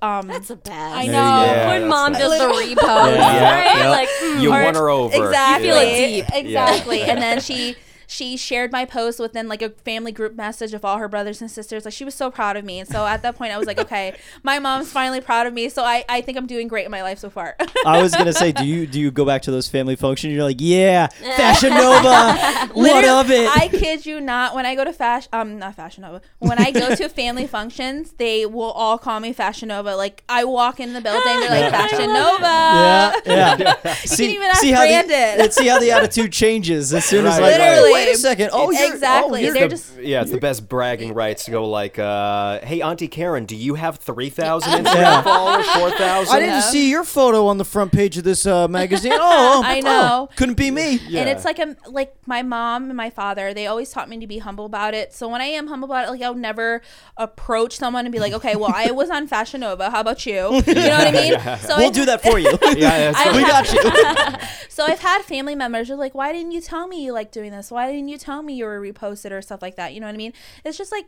um, 0.01 0.27
That's 0.27 0.47
the 0.47 0.55
best. 0.55 0.97
I 0.97 1.05
know. 1.05 1.11
Yeah, 1.11 1.67
when 1.67 1.87
mom 1.87 2.13
nice. 2.13 2.21
does 2.23 2.39
the 2.39 2.45
repost, 2.45 3.15
Yeah. 3.15 3.53
right? 3.53 3.77
Yeah. 3.77 3.89
Like, 3.91 4.09
mm, 4.09 4.41
You 4.41 4.51
or- 4.51 4.63
won 4.63 4.73
her 4.75 4.89
over. 4.89 5.15
Exactly. 5.25 5.67
You 5.67 5.73
feel 5.73 5.81
it 5.83 5.95
deep. 6.07 6.25
Exactly. 6.33 7.01
and 7.03 7.21
then 7.21 7.39
she 7.39 7.75
she 8.07 8.37
shared 8.37 8.71
my 8.71 8.85
post 8.85 9.19
within 9.19 9.47
like 9.47 9.61
a 9.61 9.69
family 9.69 10.11
group 10.11 10.35
message 10.35 10.73
of 10.73 10.83
all 10.85 10.97
her 10.97 11.07
brothers 11.07 11.41
and 11.41 11.49
sisters. 11.49 11.85
Like 11.85 11.93
she 11.93 12.05
was 12.05 12.13
so 12.15 12.29
proud 12.31 12.57
of 12.57 12.65
me. 12.65 12.79
And 12.79 12.87
so 12.89 13.05
at 13.05 13.21
that 13.23 13.35
point 13.35 13.53
I 13.53 13.57
was 13.57 13.67
like, 13.67 13.77
okay, 13.83 14.15
my 14.43 14.59
mom's 14.59 14.91
finally 14.91 15.21
proud 15.21 15.47
of 15.47 15.53
me. 15.53 15.69
So 15.69 15.83
I, 15.83 16.03
I 16.09 16.21
think 16.21 16.37
I'm 16.37 16.47
doing 16.47 16.67
great 16.67 16.85
in 16.85 16.91
my 16.91 17.01
life 17.03 17.19
so 17.19 17.29
far. 17.29 17.55
I 17.85 18.01
was 18.01 18.15
gonna 18.15 18.33
say, 18.33 18.51
do 18.51 18.65
you 18.65 18.85
do 18.87 18.99
you 18.99 19.11
go 19.11 19.25
back 19.25 19.41
to 19.43 19.51
those 19.51 19.67
family 19.67 19.95
functions? 19.95 20.33
You're 20.33 20.43
like, 20.43 20.57
yeah, 20.59 21.07
Fashion 21.07 21.69
Nova, 21.71 22.69
what 22.73 23.05
of 23.05 23.31
it? 23.31 23.49
I 23.55 23.67
kid 23.67 24.05
you 24.05 24.19
not. 24.21 24.55
When 24.55 24.65
I 24.65 24.75
go 24.75 24.83
to 24.83 24.93
fashion, 24.93 25.29
um, 25.33 25.59
not 25.59 25.75
Fashion 25.75 26.01
Nova. 26.01 26.21
When 26.39 26.59
I 26.59 26.71
go 26.71 26.95
to 26.95 27.09
family 27.09 27.47
functions, 27.47 28.13
they 28.13 28.45
will 28.45 28.71
all 28.71 28.97
call 28.97 29.19
me 29.19 29.33
Fashion 29.33 29.69
Nova. 29.69 29.95
Like 29.95 30.23
I 30.29 30.43
walk 30.45 30.79
in 30.79 30.93
the 30.93 31.01
building, 31.01 31.39
they're 31.39 31.49
like 31.61 31.71
Fashion 31.89 32.07
Nova. 32.07 32.43
yeah, 32.43 33.13
yeah. 33.25 33.93
see, 33.93 34.33
even 34.33 34.43
ask 34.47 34.59
see 34.61 34.71
how 34.71 34.81
Brandon. 34.85 35.37
the 35.37 35.51
see 35.51 35.67
how 35.67 35.79
the 35.79 35.91
attitude 35.91 36.31
changes 36.31 36.93
as 36.93 37.05
soon 37.05 37.25
as 37.25 37.33
Right, 37.39 37.51
like, 37.51 37.59
right. 37.59 37.79
oh, 37.79 37.92
wait 37.93 38.11
a 38.13 38.17
second. 38.17 38.49
Oh, 38.53 38.71
you're, 38.71 38.93
Exactly. 38.93 39.41
Oh, 39.41 39.43
you're 39.43 39.53
They're 39.53 39.63
The- 39.69 39.75
just- 39.75 39.99
yeah, 40.01 40.21
it's 40.21 40.31
the 40.31 40.37
best 40.39 40.67
bragging 40.67 41.13
rights 41.13 41.45
to 41.45 41.51
go 41.51 41.69
like, 41.69 41.97
uh, 41.99 42.59
"Hey, 42.61 42.81
Auntie 42.81 43.07
Karen, 43.07 43.45
do 43.45 43.55
you 43.55 43.75
have 43.75 43.97
three 43.97 44.29
thousand 44.29 44.71
Instagram 44.85 44.95
Yeah. 44.95 45.21
followers? 45.21 45.65
Four 45.69 45.91
thousand? 45.91 46.35
I 46.35 46.39
didn't 46.39 46.61
see 46.63 46.89
your 46.89 47.03
photo 47.03 47.47
on 47.47 47.57
the 47.57 47.65
front 47.65 47.91
page 47.91 48.17
of 48.17 48.23
this 48.23 48.45
uh, 48.45 48.67
magazine. 48.67 49.13
Oh, 49.25 49.61
oh, 49.61 49.63
I 49.65 49.79
oh, 49.79 49.81
know. 49.81 50.29
couldn't 50.35 50.55
be 50.55 50.69
me. 50.71 50.99
Yeah. 51.07 51.21
And 51.21 51.29
it's 51.29 51.45
like 51.45 51.59
a 51.59 51.75
like 51.87 52.15
my 52.25 52.41
mom 52.41 52.85
and 52.85 52.97
my 52.97 53.09
father, 53.09 53.53
they 53.53 53.67
always 53.67 53.89
taught 53.89 54.09
me 54.09 54.19
to 54.19 54.27
be 54.27 54.39
humble 54.39 54.65
about 54.65 54.93
it. 54.93 55.13
So 55.13 55.27
when 55.29 55.39
I 55.41 55.45
am 55.45 55.67
humble 55.67 55.85
about 55.85 56.07
it, 56.07 56.11
like 56.11 56.21
I'll 56.21 56.33
never 56.35 56.81
approach 57.17 57.77
someone 57.77 58.05
and 58.05 58.11
be 58.11 58.19
like, 58.19 58.33
okay, 58.33 58.55
well 58.55 58.71
I 58.73 58.91
was 58.91 59.09
on 59.09 59.27
Fashion 59.27 59.61
Nova. 59.61 59.89
How 59.89 60.01
about 60.01 60.25
you? 60.25 60.33
You 60.33 60.39
know 60.41 60.51
what 60.97 61.07
I 61.07 61.11
mean? 61.13 61.39
So 61.59 61.77
We'll 61.77 61.87
I've- 61.87 61.91
do 61.93 62.05
that 62.05 62.21
for 62.21 62.39
you. 62.39 62.49
Yeah, 62.75 63.11
that's 63.11 63.17
I 63.19 63.25
right. 63.25 63.35
we 63.35 63.43
have- 63.43 63.67
got 63.71 64.41
you. 64.41 64.47
So 64.69 64.83
I've 64.85 64.99
had 64.99 65.21
family 65.21 65.53
members 65.55 65.87
who 65.87 65.93
are 65.93 65.97
like, 65.97 66.15
why 66.15 66.33
didn't 66.33 66.51
you 66.51 66.61
tell 66.61 66.87
me 66.87 67.03
you 67.05 67.13
like 67.13 67.31
doing 67.31 67.51
this? 67.51 67.69
Why 67.71 67.82
didn't 67.87 68.07
you 68.09 68.17
tell 68.17 68.41
me 68.43 68.53
you 68.53 68.65
were 68.65 68.79
reposted 68.79 69.31
or 69.31 69.41
stuff 69.41 69.61
like 69.61 69.75
that? 69.75 69.93
You 69.93 69.99
know 69.99 70.07
what 70.07 70.15
I 70.15 70.17
mean? 70.17 70.33
It's 70.63 70.77
just 70.77 70.91
like 70.91 71.05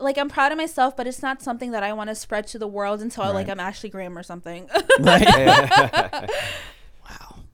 like 0.00 0.16
I'm 0.18 0.28
proud 0.28 0.52
of 0.52 0.58
myself, 0.58 0.96
but 0.96 1.06
it's 1.06 1.22
not 1.22 1.42
something 1.42 1.70
that 1.72 1.82
I 1.82 1.92
want 1.92 2.08
to 2.08 2.14
spread 2.14 2.46
to 2.48 2.58
the 2.58 2.66
world 2.68 3.00
until 3.00 3.32
like 3.32 3.48
I'm 3.48 3.60
Ashley 3.60 3.90
Graham 3.90 4.16
or 4.16 4.22
something. 4.22 4.68
right? 5.00 6.30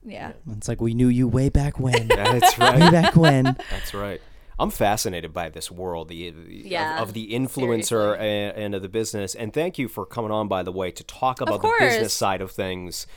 yeah. 0.05 0.31
It's 0.55 0.67
like 0.67 0.81
we 0.81 0.93
knew 0.93 1.07
you 1.07 1.27
way 1.27 1.49
back 1.49 1.79
when. 1.79 2.07
That's 2.07 2.57
right. 2.57 2.79
way 2.79 2.89
back 2.91 3.15
when. 3.15 3.43
That's 3.69 3.93
right. 3.93 4.21
I'm 4.57 4.71
fascinated 4.71 5.33
by 5.33 5.49
this 5.49 5.71
world, 5.71 6.09
the, 6.09 6.31
the- 6.31 6.53
Yeah, 6.67 7.01
of, 7.01 7.09
of 7.09 7.13
the 7.13 7.31
influencer 7.31 8.17
and, 8.19 8.57
and 8.57 8.75
of 8.75 8.81
the 8.81 8.89
business. 8.89 9.33
And 9.33 9.53
thank 9.53 9.77
you 9.77 9.87
for 9.87 10.05
coming 10.05 10.31
on, 10.31 10.49
by 10.49 10.63
the 10.63 10.71
way, 10.71 10.91
to 10.91 11.03
talk 11.03 11.39
about 11.39 11.61
the 11.61 11.73
business 11.79 12.13
side 12.13 12.41
of 12.41 12.51
things. 12.51 13.07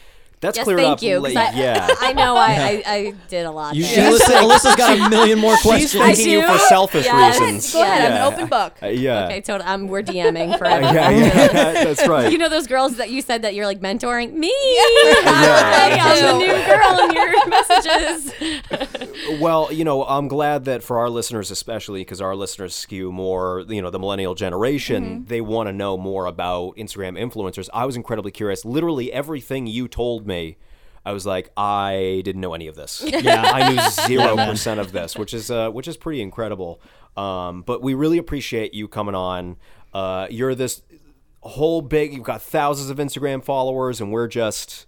That's 0.42 0.58
yes, 0.58 0.64
cleared 0.64 0.80
thank 0.80 0.92
up. 0.98 1.02
you. 1.02 1.18
la- 1.20 1.28
'cause 1.28 1.36
I, 1.36 1.52
yeah. 1.52 1.88
I 2.00 2.12
know 2.12 2.36
I, 2.36 2.50
I, 2.52 2.82
I 2.94 3.14
did 3.28 3.46
a 3.46 3.50
lot. 3.50 3.74
You, 3.74 3.84
there. 3.84 4.10
Alyssa, 4.10 4.40
Alyssa's 4.42 4.76
got 4.76 4.98
a 4.98 5.08
million 5.08 5.38
more 5.38 5.54
She's 5.56 5.62
questions. 5.62 5.92
thanking 6.02 6.28
you 6.30 6.46
for 6.46 6.58
selfish 6.58 7.04
Yes. 7.06 7.40
reasons. 7.40 7.72
Go 7.72 7.80
ahead, 7.82 8.10
I'm 8.12 8.16
an 8.26 8.32
open 8.34 8.48
book. 8.48 8.74
Uh, 8.82 8.88
yeah. 8.88 9.26
Okay, 9.26 9.40
totally. 9.40 9.70
Um, 9.70 9.86
we're 9.86 10.02
DMing 10.02 10.58
for 10.58 10.64
yeah, 10.68 11.10
yeah, 11.10 11.84
that's 11.84 12.06
right. 12.08 12.30
You 12.30 12.38
know 12.38 12.48
those 12.48 12.66
girls 12.66 12.96
that 12.96 13.10
you 13.10 13.22
said 13.22 13.42
that 13.42 13.54
you're 13.54 13.66
like 13.66 13.80
mentoring 13.80 14.32
me. 14.34 14.52
Yeah. 15.24 16.00
I'm 16.02 16.26
the 16.26 16.38
new 16.38 16.52
girl 16.66 17.08
in 17.08 17.14
your 17.14 17.48
messages. 17.48 19.40
Well, 19.40 19.72
you 19.72 19.84
know, 19.84 20.04
I'm 20.04 20.26
glad 20.28 20.64
that 20.64 20.82
for 20.82 20.98
our 20.98 21.08
listeners, 21.08 21.50
especially 21.50 22.00
because 22.00 22.20
our 22.20 22.34
listeners 22.34 22.74
skew 22.74 23.12
more, 23.12 23.64
you 23.68 23.80
know, 23.80 23.90
the 23.90 23.98
millennial 23.98 24.34
generation, 24.34 25.24
they 25.26 25.40
want 25.40 25.68
to 25.68 25.72
know 25.72 25.96
more 25.96 26.26
about 26.26 26.76
Instagram 26.76 27.16
influencers. 27.18 27.68
I 27.72 27.86
was 27.86 27.94
incredibly 27.96 28.30
curious. 28.32 28.64
Literally 28.64 29.12
everything 29.12 29.66
you 29.66 29.86
told 29.86 30.26
me, 30.26 30.31
I 31.04 31.12
was 31.12 31.26
like, 31.26 31.50
I 31.56 32.22
didn't 32.24 32.40
know 32.40 32.54
any 32.54 32.68
of 32.68 32.76
this. 32.76 33.02
Yeah. 33.22 33.42
I 33.42 33.72
knew 33.72 33.80
zero 34.06 34.36
percent 34.36 34.80
of 34.80 34.92
this, 34.92 35.16
which 35.16 35.34
is 35.34 35.50
uh, 35.50 35.70
which 35.70 35.88
is 35.88 35.96
pretty 35.96 36.20
incredible. 36.22 36.80
Um, 37.16 37.62
but 37.62 37.82
we 37.82 37.94
really 37.94 38.18
appreciate 38.18 38.72
you 38.74 38.88
coming 38.88 39.14
on. 39.14 39.56
Uh, 39.92 40.26
you're 40.30 40.54
this 40.54 40.82
whole 41.40 41.82
big. 41.82 42.14
You've 42.14 42.22
got 42.24 42.40
thousands 42.42 42.88
of 42.90 42.98
Instagram 42.98 43.44
followers, 43.44 44.00
and 44.00 44.12
we're 44.12 44.28
just. 44.28 44.86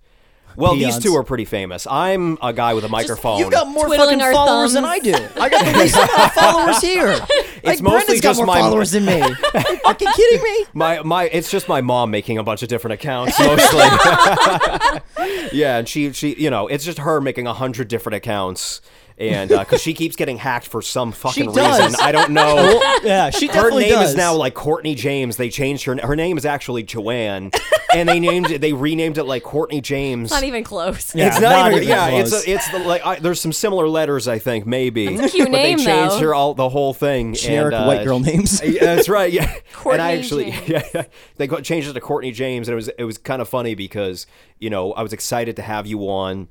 Well, 0.57 0.77
these 0.77 0.99
two 0.99 1.17
are 1.17 1.25
pretty 1.25 1.45
famous. 1.45 1.85
I'm 1.85 2.39
a 2.41 2.53
guy 2.53 2.75
with 2.75 2.85
a 2.85 2.89
microphone. 2.89 3.41
You've 3.41 3.51
got 3.51 3.67
more 3.67 3.87
Twiddling 3.87 4.21
fucking 4.21 4.23
our 4.23 4.33
followers 4.33 4.75
than 4.75 4.85
I 4.85 5.01
do. 5.01 5.13
I 5.13 5.49
got 5.49 5.65
the 5.65 5.77
least 5.77 5.97
amount 5.97 6.13
of 6.17 6.33
followers 6.33 6.81
here. 6.81 7.19
It's 7.67 7.81
like, 7.81 7.83
mostly 7.83 7.99
Brendan's 7.99 8.21
got 8.21 8.29
just 8.29 8.39
more 8.41 8.47
my- 8.47 8.61
followers 8.61 8.91
than 8.91 9.05
me. 9.07 9.21
Are 9.21 9.29
you 9.55 9.77
fucking 9.85 10.09
kidding 10.15 10.43
me? 10.43 10.67
My 10.75 11.03
my, 11.03 11.25
it's 11.25 11.51
just 11.51 11.69
my 11.69 11.81
mom 11.81 12.11
making 12.11 12.39
a 12.39 12.43
bunch 12.43 12.63
of 12.63 12.69
different 12.69 12.95
accounts 12.95 13.39
mostly. 13.41 13.81
yeah, 15.53 15.79
and 15.79 15.89
she 15.89 16.13
she 16.13 16.35
you 16.35 16.51
know 16.51 16.67
it's 16.67 16.85
just 16.85 16.99
her 16.99 17.21
making 17.21 17.47
a 17.47 17.55
hundred 17.55 17.89
different 17.89 18.17
accounts, 18.17 18.81
and 19.19 19.49
because 19.49 19.81
she 19.81 19.95
keeps 19.95 20.17
getting 20.17 20.37
hacked 20.37 20.67
for 20.67 20.83
some 20.83 21.13
fucking 21.13 21.53
does. 21.53 21.81
reason, 21.81 22.01
I 22.01 22.13
don't 22.13 22.31
know. 22.31 22.45
Well, 22.65 23.05
yeah, 23.05 23.31
she 23.31 23.47
her 23.49 23.53
definitely 23.53 23.85
name 23.85 23.93
does. 23.93 24.11
is 24.11 24.17
now 24.17 24.35
like 24.35 24.55
Courtney 24.55 24.95
James. 24.95 25.37
They 25.37 25.51
changed 25.51 25.85
her. 25.85 25.97
Her 25.97 26.17
name 26.17 26.39
is 26.39 26.47
actually 26.47 26.83
Joanne, 26.83 27.51
and 27.95 28.09
they 28.09 28.19
named 28.19 28.51
it. 28.51 28.61
They 28.61 28.73
renamed 28.73 29.19
it 29.19 29.25
like 29.25 29.43
Courtney 29.43 29.81
James. 29.81 30.31
Not 30.31 30.45
even 30.45 30.65
close. 30.65 31.15
Yeah. 31.15 31.29
it's 31.29 31.41
not, 31.41 31.51
not 31.51 31.73
even, 31.73 31.83
even 31.83 31.89
yeah. 31.89 32.11
close. 32.11 32.33
It's 32.33 32.47
a, 32.47 32.51
it's 32.51 32.71
the, 32.71 32.79
like 32.79 33.05
I, 33.05 33.19
there's 33.19 33.41
some 33.41 33.53
similar 33.53 33.89
letters 33.89 34.29
I 34.29 34.39
think 34.39 34.67
maybe. 34.67 35.17
That's 35.17 35.33
a 35.33 35.37
cute 35.37 35.47
but 35.47 35.53
name, 35.53 35.79
they 35.79 35.85
changed 35.85 36.15
though. 36.15 36.21
her 36.21 36.35
all 36.35 36.55
the 36.55 36.69
whole 36.69 36.95
thing. 36.95 37.35
Generic 37.35 37.75
and, 37.75 37.85
uh, 37.85 37.87
white 37.87 38.05
girl 38.05 38.21
names. 38.21 38.63
yeah, 38.65 38.95
that's 38.97 39.09
right. 39.09 39.33
Yeah, 39.33 39.53
Courtney 39.73 39.93
and 39.93 40.03
I 40.03 40.17
actually, 40.17 40.51
James. 40.53 40.69
yeah, 40.95 41.05
they 41.37 41.47
got, 41.47 41.65
changed 41.65 41.89
it 41.89 41.93
to 41.93 42.01
Courtney 42.01 42.33
James, 42.33 42.69
and 42.69 42.73
it 42.73 42.77
was 42.77 42.89
it 42.89 43.05
was 43.05 43.19
kind 43.19 43.43
of 43.43 43.49
funny 43.49 43.75
because 43.75 44.27
you 44.59 44.71
know 44.71 44.93
I 44.93 45.03
was 45.03 45.13
excited 45.13 45.57
to 45.57 45.63
have 45.63 45.87
you 45.87 46.01
on. 46.09 46.49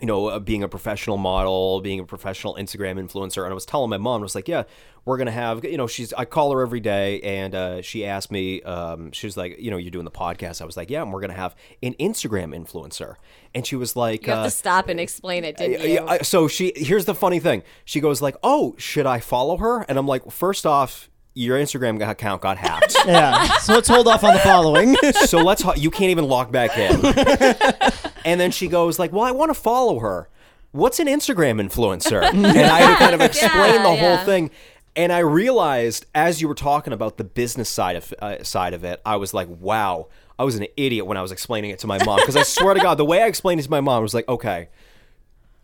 You 0.00 0.08
know, 0.08 0.26
uh, 0.26 0.38
being 0.40 0.64
a 0.64 0.68
professional 0.68 1.16
model, 1.18 1.80
being 1.80 2.00
a 2.00 2.04
professional 2.04 2.56
Instagram 2.56 2.98
influencer, 2.98 3.44
and 3.44 3.52
I 3.52 3.54
was 3.54 3.64
telling 3.64 3.90
my 3.90 3.96
mom, 3.96 4.22
I 4.22 4.24
was 4.24 4.34
like, 4.34 4.48
"Yeah, 4.48 4.64
we're 5.04 5.18
gonna 5.18 5.30
have." 5.30 5.64
You 5.64 5.76
know, 5.76 5.86
she's. 5.86 6.12
I 6.14 6.24
call 6.24 6.50
her 6.52 6.60
every 6.62 6.80
day, 6.80 7.20
and 7.20 7.54
uh, 7.54 7.80
she 7.80 8.04
asked 8.04 8.32
me. 8.32 8.60
Um, 8.62 9.12
she 9.12 9.28
was 9.28 9.36
like, 9.36 9.56
"You 9.60 9.70
know, 9.70 9.76
you're 9.76 9.92
doing 9.92 10.04
the 10.04 10.10
podcast." 10.10 10.60
I 10.60 10.64
was 10.64 10.76
like, 10.76 10.90
"Yeah, 10.90 11.02
and 11.02 11.12
we're 11.12 11.20
gonna 11.20 11.34
have 11.34 11.54
an 11.80 11.94
Instagram 12.00 12.52
influencer," 12.60 13.14
and 13.54 13.64
she 13.64 13.76
was 13.76 13.94
like, 13.94 14.26
You 14.26 14.32
have 14.32 14.40
uh, 14.40 14.44
to 14.46 14.50
stop 14.50 14.88
and 14.88 14.98
explain 14.98 15.44
it, 15.44 15.56
didn't 15.58 15.80
you? 15.88 15.94
yeah, 15.94 16.04
I- 16.06 16.18
so 16.22 16.48
she 16.48 16.72
here's 16.74 17.04
the 17.04 17.14
funny 17.14 17.38
thing. 17.38 17.62
She 17.84 18.00
goes 18.00 18.20
like, 18.20 18.34
"Oh, 18.42 18.74
should 18.76 19.06
I 19.06 19.20
follow 19.20 19.58
her?" 19.58 19.82
And 19.88 19.96
I'm 19.96 20.08
like, 20.08 20.28
first 20.28 20.66
off, 20.66 21.08
your 21.34 21.56
Instagram 21.56 22.04
account 22.10 22.42
got 22.42 22.56
hacked, 22.58 22.96
yeah. 23.06 23.58
So 23.58 23.74
let's 23.74 23.88
hold 23.88 24.08
off 24.08 24.24
on 24.24 24.34
the 24.34 24.40
following. 24.40 24.96
so 25.26 25.38
let's. 25.38 25.62
ho- 25.62 25.74
You 25.76 25.92
can't 25.92 26.10
even 26.10 26.24
log 26.26 26.50
back 26.50 26.76
in." 26.76 27.00
and 28.24 28.40
then 28.40 28.50
she 28.50 28.68
goes 28.68 28.98
like, 28.98 29.12
"Well, 29.12 29.22
I 29.22 29.30
want 29.30 29.50
to 29.50 29.54
follow 29.60 29.98
her. 30.00 30.28
What's 30.72 30.98
an 30.98 31.06
Instagram 31.06 31.60
influencer?" 31.60 32.22
and 32.32 32.46
I 32.46 32.78
had 32.80 32.92
to 32.92 32.96
kind 32.98 33.14
of 33.14 33.20
explain 33.20 33.52
Yeah, 33.74 33.82
the 33.82 33.88
whole 33.88 33.96
yeah. 33.96 34.24
thing. 34.24 34.50
And 34.96 35.12
I 35.12 35.18
realized 35.20 36.06
as 36.14 36.40
you 36.40 36.46
were 36.48 36.54
talking 36.54 36.92
about 36.92 37.16
the 37.16 37.24
business 37.24 37.68
side 37.68 37.96
of 37.96 38.14
uh, 38.20 38.42
side 38.44 38.74
of 38.74 38.84
it, 38.84 39.00
I 39.04 39.16
was 39.16 39.34
like, 39.34 39.48
"Wow." 39.48 40.08
I 40.36 40.42
was 40.42 40.56
an 40.56 40.66
idiot 40.76 41.06
when 41.06 41.16
I 41.16 41.22
was 41.22 41.30
explaining 41.30 41.70
it 41.70 41.78
to 41.78 41.86
my 41.86 42.02
mom 42.04 42.16
because 42.16 42.34
I 42.34 42.42
swear 42.42 42.74
to 42.74 42.80
God, 42.80 42.96
the 42.96 43.04
way 43.04 43.22
I 43.22 43.26
explained 43.28 43.60
it 43.60 43.62
to 43.62 43.70
my 43.70 43.80
mom 43.80 44.02
was 44.02 44.14
like, 44.14 44.26
okay, 44.28 44.66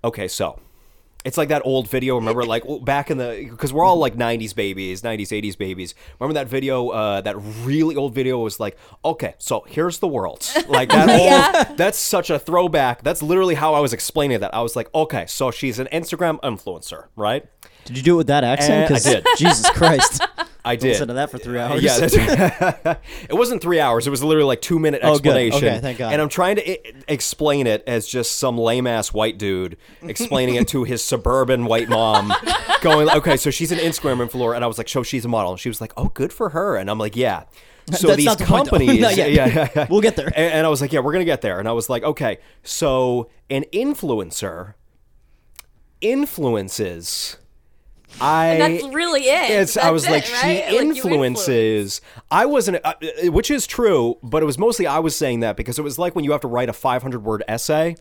okay, 0.05 0.29
so 0.29 0.61
it's 1.25 1.37
like 1.37 1.49
that 1.51 1.63
old 1.65 1.89
video. 1.89 2.17
Remember, 2.17 2.45
like 2.45 2.65
back 2.83 3.11
in 3.11 3.19
the 3.19 3.47
because 3.51 3.73
we're 3.73 3.85
all 3.85 3.97
like 3.97 4.17
'90s 4.17 4.55
babies, 4.55 5.03
'90s, 5.03 5.29
'80s 5.29 5.57
babies. 5.59 5.95
Remember 6.19 6.35
that 6.35 6.49
video? 6.49 6.89
Uh, 6.89 7.21
that 7.21 7.37
really 7.63 7.97
old 7.97 8.15
video 8.15 8.39
was 8.39 8.59
like, 8.59 8.77
okay, 9.05 9.35
so 9.39 9.65
here's 9.69 9.99
the 9.99 10.09
world. 10.09 10.49
Like 10.69 10.91
that. 10.91 11.69
old, 11.69 11.77
That's 11.77 11.99
such 11.99 12.31
a 12.31 12.39
throwback. 12.39 13.03
That's 13.03 13.23
literally 13.23 13.55
how 13.57 13.75
I 13.75 13.81
was 13.81 13.93
explaining 13.93 14.41
that. 14.41 14.55
I 14.55 14.63
was 14.63 14.77
like, 14.77 14.89
okay, 14.95 15.27
so 15.27 15.51
she's 15.51 15.79
an 15.79 15.89
Instagram 15.93 16.41
influencer, 16.43 17.07
right? 17.17 17.45
Did 17.87 17.97
you 17.97 18.03
do 18.03 18.15
it 18.15 18.19
with 18.19 18.27
that 18.29 18.45
accent? 18.45 18.85
I 18.85 18.89
'Cause 18.89 19.03
did. 19.05 19.27
Jesus 19.37 19.69
Christ. 19.71 20.23
I 20.65 20.77
did. 20.77 20.89
Listen 20.91 21.09
to 21.09 21.15
that 21.15 21.31
for 21.31 21.39
three 21.39 21.59
hours. 21.59 21.83
Yeah, 21.83 21.99
it 23.29 23.35
wasn't 23.35 23.63
three 23.63 23.81
hours. 23.81 24.07
It 24.07 24.11
was 24.11 24.23
literally 24.23 24.47
like 24.47 24.61
two 24.61 24.79
minute 24.79 25.03
explanation. 25.03 25.57
Oh, 25.57 25.61
good. 25.61 25.67
Okay, 25.69 25.81
thank 25.81 25.99
God. 25.99 26.13
And 26.13 26.21
I'm 26.21 26.29
trying 26.29 26.57
to 26.57 26.71
I- 26.71 27.03
explain 27.09 27.67
it 27.67 27.83
as 27.87 28.07
just 28.07 28.37
some 28.37 28.59
lame 28.59 28.87
ass 28.87 29.13
white 29.13 29.39
dude 29.39 29.77
explaining 30.03 30.57
it 30.57 30.69
to 30.69 30.85
his 30.85 31.03
suburban 31.03 31.65
white 31.65 31.89
mom, 31.89 32.33
going, 32.83 33.09
"Okay, 33.11 33.37
so 33.37 33.51
she's 33.51 33.73
an 33.73 33.79
Instagram 33.79 34.27
influencer," 34.27 34.55
and 34.55 34.65
I 34.65 34.67
was 34.67 34.79
like, 34.79 34.89
"So 34.89 35.03
she's 35.03 35.25
a 35.25 35.29
model." 35.29 35.53
And 35.53 35.61
she 35.61 35.69
was 35.69 35.81
like, 35.81 35.93
"Oh, 35.97 36.09
good 36.09 36.33
for 36.33 36.51
her." 36.51 36.77
And 36.77 36.91
I'm 36.91 36.99
like, 36.99 37.17
"Yeah." 37.17 37.45
So 37.93 38.09
That's 38.09 38.19
these 38.19 38.37
the 38.37 38.45
companies, 38.45 39.01
Not 39.01 39.17
yet. 39.17 39.33
yeah, 39.33 39.47
yeah, 39.47 39.69
yeah. 39.75 39.87
We'll 39.91 40.01
get 40.03 40.15
there. 40.15 40.27
And, 40.29 40.53
and 40.53 40.67
I 40.67 40.69
was 40.69 40.81
like, 40.81 40.93
"Yeah, 40.93 41.01
we're 41.01 41.13
gonna 41.13 41.25
get 41.25 41.41
there." 41.41 41.59
And 41.59 41.67
I 41.67 41.73
was 41.73 41.89
like, 41.91 42.03
"Okay, 42.05 42.39
so 42.63 43.31
an 43.49 43.65
influencer." 43.73 44.75
influences. 46.03 47.37
I 48.21 48.47
And 48.49 48.61
that's 48.61 48.95
really 48.95 49.23
it. 49.23 49.51
It's, 49.51 49.77
I 49.77 49.91
was 49.91 50.07
it, 50.07 50.11
like, 50.11 50.25
right? 50.43 50.65
she 50.69 50.77
Like, 50.77 50.87
influences. 50.87 52.01
I 52.31 52.47
wasn't, 52.47 52.85
uh, 52.85 52.95
which 53.25 53.51
is 53.51 53.67
true, 53.67 54.19
but 54.23 54.43
it 54.43 54.47
was 54.47 54.59
mostly 54.59 54.87
I 54.87 54.99
was 54.99 55.17
saying 55.17 55.41
that 55.41 55.57
because 55.57 55.79
it 55.79 55.83
was 55.83 55.99
like 55.99 56.15
when 56.15 56.25
you 56.25 56.33
have 56.33 56.41
to 56.43 56.49
write 56.49 56.69
a 56.69 56.73
500 56.73 57.25
word 57.25 57.43
essay. 57.49 57.97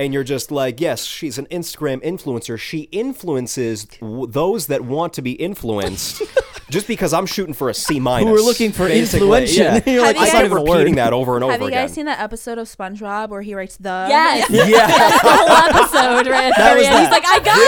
And 0.00 0.14
you're 0.14 0.24
just 0.24 0.50
like, 0.50 0.80
yes, 0.80 1.04
she's 1.04 1.36
an 1.36 1.46
Instagram 1.50 2.02
influencer. 2.02 2.58
She 2.58 2.88
influences 2.90 3.84
w- 4.00 4.26
those 4.26 4.66
that 4.68 4.80
want 4.82 5.12
to 5.12 5.22
be 5.22 5.32
influenced. 5.32 6.22
just 6.70 6.86
because 6.86 7.12
I'm 7.12 7.26
shooting 7.26 7.52
for 7.52 7.68
a 7.68 7.74
C 7.74 8.00
minus. 8.00 8.26
Who 8.28 8.34
are 8.34 8.40
looking 8.40 8.72
for 8.72 8.86
basically. 8.88 9.26
influential. 9.26 9.56
Yeah. 9.64 9.80
You're 9.86 10.00
like, 10.02 10.16
Have 10.16 10.16
I 10.16 10.20
you 10.20 10.24
it's 10.24 10.32
not 10.32 10.40
kept 10.42 10.52
even 10.52 10.64
repeating 10.64 10.94
that 10.94 11.12
over 11.12 11.34
and 11.34 11.44
over 11.44 11.52
Have 11.52 11.60
you 11.60 11.66
again. 11.66 11.86
guys 11.86 11.92
seen 11.94 12.06
that 12.06 12.18
episode 12.20 12.56
of 12.58 12.66
SpongeBob 12.66 13.28
where 13.28 13.42
he 13.42 13.54
writes 13.54 13.76
the? 13.76 14.06
Yes. 14.08 14.48
yeah. 14.50 14.86
That's 14.86 15.22
the 15.22 15.28
whole 15.28 15.48
episode, 15.82 16.30
right? 16.30 16.52
That 16.56 16.76
was 16.76 16.86
He's 16.86 16.96
that. 16.96 17.10
like, 17.10 17.24
I 17.26 17.38
got 17.40 17.58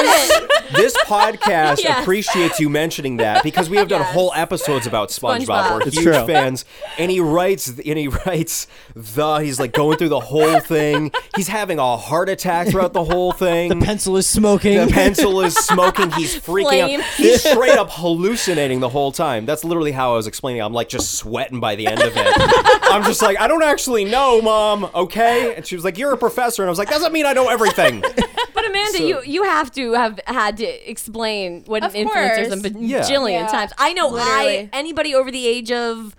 it. 0.70 0.72
this 0.76 0.96
podcast 1.04 1.82
Yes. 1.82 2.00
appreciates 2.00 2.58
you 2.60 2.70
mentioning 2.70 3.18
that 3.18 3.42
because 3.42 3.68
we 3.68 3.76
have 3.76 3.88
done 3.88 4.00
Yes. 4.00 4.14
whole 4.14 4.32
episodes 4.34 4.86
about 4.86 5.10
SpongeBob. 5.10 5.46
SpongeBob. 5.46 5.70
We're 5.74 5.82
It's 5.88 5.98
huge 5.98 6.14
true. 6.14 6.26
fans, 6.26 6.64
and 6.96 7.10
he 7.10 7.20
writes 7.20 7.68
and 7.68 7.98
he 7.98 8.08
writes 8.08 8.66
the. 8.96 9.36
He's 9.38 9.60
like 9.60 9.72
going 9.72 9.98
through 9.98 10.08
the 10.10 10.20
whole 10.20 10.60
thing. 10.60 11.10
He's 11.36 11.48
having 11.48 11.78
a 11.78 11.96
heart 11.96 12.21
attack 12.28 12.68
throughout 12.68 12.92
the 12.92 13.04
whole 13.04 13.32
thing. 13.32 13.68
The 13.68 13.84
pencil 13.84 14.16
is 14.16 14.26
smoking. 14.26 14.76
The 14.78 14.92
pencil 14.92 15.40
is 15.42 15.54
smoking. 15.56 16.10
He's 16.12 16.34
freaking 16.38 16.62
Flame. 16.62 17.00
out. 17.00 17.06
He's 17.16 17.42
straight 17.42 17.78
up 17.78 17.88
hallucinating 17.90 18.80
the 18.80 18.88
whole 18.88 19.12
time. 19.12 19.46
That's 19.46 19.64
literally 19.64 19.92
how 19.92 20.12
I 20.12 20.16
was 20.16 20.26
explaining. 20.26 20.62
I'm 20.62 20.72
like 20.72 20.88
just 20.88 21.14
sweating 21.14 21.60
by 21.60 21.74
the 21.76 21.86
end 21.86 22.00
of 22.00 22.12
it. 22.14 22.26
I'm 22.84 23.02
just 23.04 23.22
like, 23.22 23.40
I 23.40 23.48
don't 23.48 23.62
actually 23.62 24.04
know, 24.04 24.40
mom. 24.42 24.88
Okay, 24.94 25.54
and 25.56 25.66
she 25.66 25.74
was 25.74 25.84
like, 25.84 25.98
"You're 25.98 26.12
a 26.12 26.16
professor," 26.18 26.62
and 26.62 26.68
I 26.68 26.70
was 26.70 26.78
like, 26.78 26.90
"Doesn't 26.90 27.12
mean 27.12 27.26
I 27.26 27.32
know 27.32 27.48
everything." 27.48 28.02
But 28.54 28.66
Amanda, 28.68 28.98
So- 28.98 29.06
you 29.06 29.22
you 29.24 29.42
have 29.44 29.72
to 29.72 29.92
have 29.94 30.20
had 30.26 30.58
to 30.58 30.90
explain 30.90 31.64
what 31.66 31.82
Of 31.82 31.94
an 31.94 32.06
influencer 32.06 32.38
is 32.40 32.52
a 32.52 32.56
bajillion 32.68 33.30
Yeah. 33.40 33.46
times. 33.46 33.72
I 33.78 33.94
know 33.94 34.14
I 34.14 34.68
anybody 34.74 35.14
over 35.14 35.30
the 35.30 35.46
age 35.46 35.72
of 35.72 36.14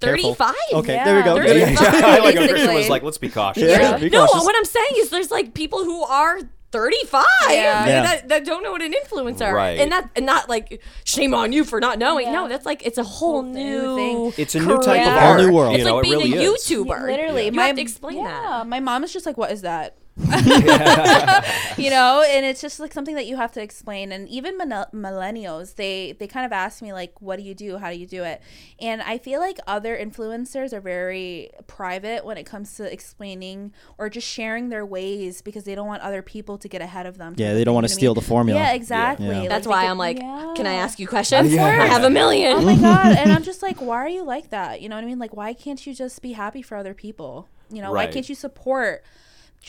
Careful. 0.00 0.34
35. 0.34 0.54
Okay, 0.74 0.94
Yeah. 0.94 1.04
there 1.04 1.16
we 1.16 1.22
go. 1.22 1.36
Yeah. 1.36 1.74
I 1.80 2.18
like 2.18 2.36
how 2.36 2.46
Christian 2.48 2.74
was 2.74 2.88
like, 2.88 3.02
"Let's 3.02 3.18
be 3.18 3.28
cautious." 3.28 3.62
Yeah. 3.64 3.96
Be 3.98 4.10
no, 4.10 4.26
cautious. 4.26 4.44
what 4.44 4.56
I'm 4.56 4.64
saying 4.64 4.90
is 4.96 5.10
there's 5.10 5.30
like 5.30 5.54
people 5.54 5.84
who 5.84 6.02
are 6.02 6.40
35 6.72 7.24
Yeah. 7.50 7.54
Yeah. 7.54 8.02
That, 8.02 8.28
that 8.28 8.44
don't 8.46 8.62
know 8.62 8.72
what 8.72 8.80
an 8.82 8.92
influencer 8.94 9.46
are. 9.46 9.54
Right. 9.54 9.78
and 9.78 9.92
that 9.92 10.08
and 10.16 10.24
not 10.24 10.48
like 10.48 10.80
shame 11.04 11.34
on 11.34 11.52
you 11.52 11.64
for 11.64 11.80
not 11.80 11.98
knowing. 11.98 12.32
No, 12.32 12.48
that's 12.48 12.64
like 12.64 12.84
it's 12.86 12.96
a 12.98 13.04
whole 13.04 13.42
Whole 13.42 13.42
new 13.42 13.82
new 13.82 13.96
thing. 14.30 14.32
It's 14.42 14.54
a 14.54 14.60
new 14.60 14.78
type 14.80 14.80
of 14.80 14.84
career. 14.86 15.06
art. 15.08 15.36
Whole 15.40 15.46
new 15.48 15.52
world. 15.54 15.72
You 15.72 15.78
It's 15.78 15.86
know, 15.86 15.96
like 15.96 16.06
it 16.06 16.10
being 16.10 16.30
really 16.32 16.46
a 16.46 16.50
is. 16.52 16.60
YouTuber. 16.66 17.02
Literally, 17.06 17.44
you 17.46 17.52
my, 17.52 17.66
have 17.66 17.76
to 17.76 17.82
explain 17.82 18.18
yeah, 18.18 18.24
that. 18.24 18.66
My 18.66 18.80
mom 18.80 19.04
is 19.04 19.12
just 19.12 19.26
like, 19.26 19.36
"What 19.36 19.50
is 19.52 19.60
that?" 19.62 19.96
you 21.78 21.90
know, 21.90 22.22
and 22.28 22.44
it's 22.44 22.60
just 22.60 22.78
like 22.80 22.92
something 22.92 23.14
that 23.14 23.26
you 23.26 23.36
have 23.36 23.52
to 23.52 23.62
explain. 23.62 24.12
And 24.12 24.28
even 24.28 24.58
mil- 24.58 24.86
millennials, 24.92 25.76
they 25.76 26.12
they 26.18 26.26
kind 26.26 26.44
of 26.46 26.52
ask 26.52 26.82
me 26.82 26.92
like, 26.92 27.20
"What 27.20 27.36
do 27.36 27.42
you 27.42 27.54
do? 27.54 27.78
How 27.78 27.90
do 27.90 27.96
you 27.96 28.06
do 28.06 28.22
it?" 28.22 28.42
And 28.80 29.00
I 29.02 29.18
feel 29.18 29.40
like 29.40 29.58
other 29.66 29.96
influencers 29.96 30.72
are 30.72 30.80
very 30.80 31.50
private 31.66 32.24
when 32.24 32.36
it 32.36 32.44
comes 32.44 32.74
to 32.76 32.92
explaining 32.92 33.72
or 33.98 34.10
just 34.10 34.26
sharing 34.28 34.68
their 34.68 34.84
ways 34.84 35.40
because 35.42 35.64
they 35.64 35.74
don't 35.74 35.86
want 35.86 36.02
other 36.02 36.22
people 36.22 36.58
to 36.58 36.68
get 36.68 36.82
ahead 36.82 37.06
of 37.06 37.18
them. 37.18 37.34
Yeah, 37.36 37.54
they 37.54 37.64
don't 37.64 37.74
wanna 37.74 37.86
you 37.86 37.90
know 37.90 37.94
what 37.94 37.98
I 37.98 38.00
steal 38.00 38.14
the 38.14 38.20
formula. 38.20 38.60
Yeah, 38.60 38.72
exactly. 38.72 39.26
Yeah. 39.28 39.40
Like, 39.40 39.48
That's 39.48 39.64
they 39.66 39.70
why 39.70 39.82
get- 39.82 39.90
I'm 39.90 39.98
like, 39.98 40.18
Yeah. 40.18 40.52
can 40.56 40.66
I 40.66 40.74
ask 40.74 40.98
you 40.98 41.06
questions? 41.08 41.52
Yeah. 41.52 41.64
I 41.64 41.86
have 41.86 42.04
a 42.04 42.10
million. 42.10 42.52
Oh 42.58 42.60
my 42.62 42.76
god! 42.76 43.16
And 43.16 43.32
I'm 43.32 43.42
just 43.50 43.62
like, 43.62 43.80
why 43.80 43.96
are 43.96 44.08
you 44.08 44.24
like 44.24 44.50
that? 44.50 44.80
You 44.82 44.88
know 44.88 44.96
what 44.96 45.04
I 45.04 45.06
mean? 45.06 45.18
Like, 45.18 45.34
why 45.34 45.54
can't 45.54 45.84
you 45.86 45.94
just 45.94 46.20
be 46.22 46.32
happy 46.32 46.62
for 46.62 46.76
other 46.76 46.94
people? 46.94 47.48
You 47.70 47.80
know, 47.80 47.92
why 47.92 48.06
can't 48.06 48.28
you 48.28 48.34
support? 48.34 49.02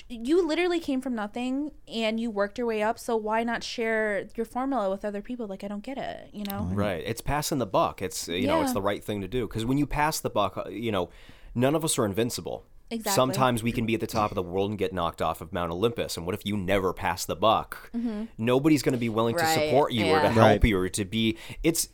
You 0.10 0.48
literally 0.48 0.80
came 0.80 1.02
from 1.02 1.16
nothing 1.16 1.72
and 1.88 2.20
you 2.20 2.30
worked 2.32 2.58
your 2.58 2.68
way 2.68 2.82
up. 2.82 2.98
So 3.00 3.16
why 3.16 3.44
not 3.44 3.64
share 3.64 4.28
your 4.36 4.46
formula 4.46 4.89
with 4.89 5.06
other 5.06 5.22
people? 5.22 5.48
Like, 5.48 5.64
I 5.64 5.68
don't 5.68 5.84
get 5.84 5.98
it. 5.98 6.30
You 6.34 6.46
know? 6.46 6.70
Right. 6.72 7.04
It's 7.06 7.22
passing 7.22 7.58
the 7.60 7.66
buck. 7.66 8.02
It's 8.02 8.28
you 8.28 8.48
know, 8.48 8.62
it's 8.62 8.74
the 8.74 8.82
right 8.82 9.04
thing 9.04 9.22
to 9.22 9.28
do 9.28 9.48
because 9.48 9.66
when 9.66 9.78
you 9.78 9.86
pass 9.86 10.20
the 10.20 10.30
buck, 10.30 10.58
uh, 10.58 10.70
you 10.70 10.91
know, 10.91 11.10
none 11.56 11.76
of 11.76 11.84
us 11.86 11.98
are 11.98 12.06
invincible. 12.06 12.66
Exactly. 12.91 13.16
Sometimes 13.16 13.64
we 13.64 13.72
can 13.72 13.86
be 13.88 13.96
at 13.96 14.02
the 14.02 14.08
top 14.08 14.30
of 14.30 14.36
the 14.36 14.44
world 14.44 14.70
and 14.70 14.78
get 14.78 14.94
knocked 14.94 15.22
off 15.22 15.41
of 15.41 15.52
Mount 15.52 15.72
Olympus. 15.72 16.16
And 16.16 16.26
what 16.28 16.36
if 16.36 16.46
you 16.46 16.56
never 16.58 16.94
pass 16.94 17.26
the 17.26 17.36
buck? 17.36 17.89
Mm-hmm. 17.96 18.26
Nobody's 18.38 18.84
going 18.84 18.94
to 18.94 19.00
be 19.00 19.10
willing 19.10 19.36
to 19.36 19.46
support 19.48 19.94
you 19.94 20.06
or 20.06 20.20
to 20.22 20.30
help 20.30 20.38
Right. 20.38 20.64
you 20.64 20.78
or 20.78 20.89
to 20.89 21.06
be. 21.06 21.38
It's 21.64 21.88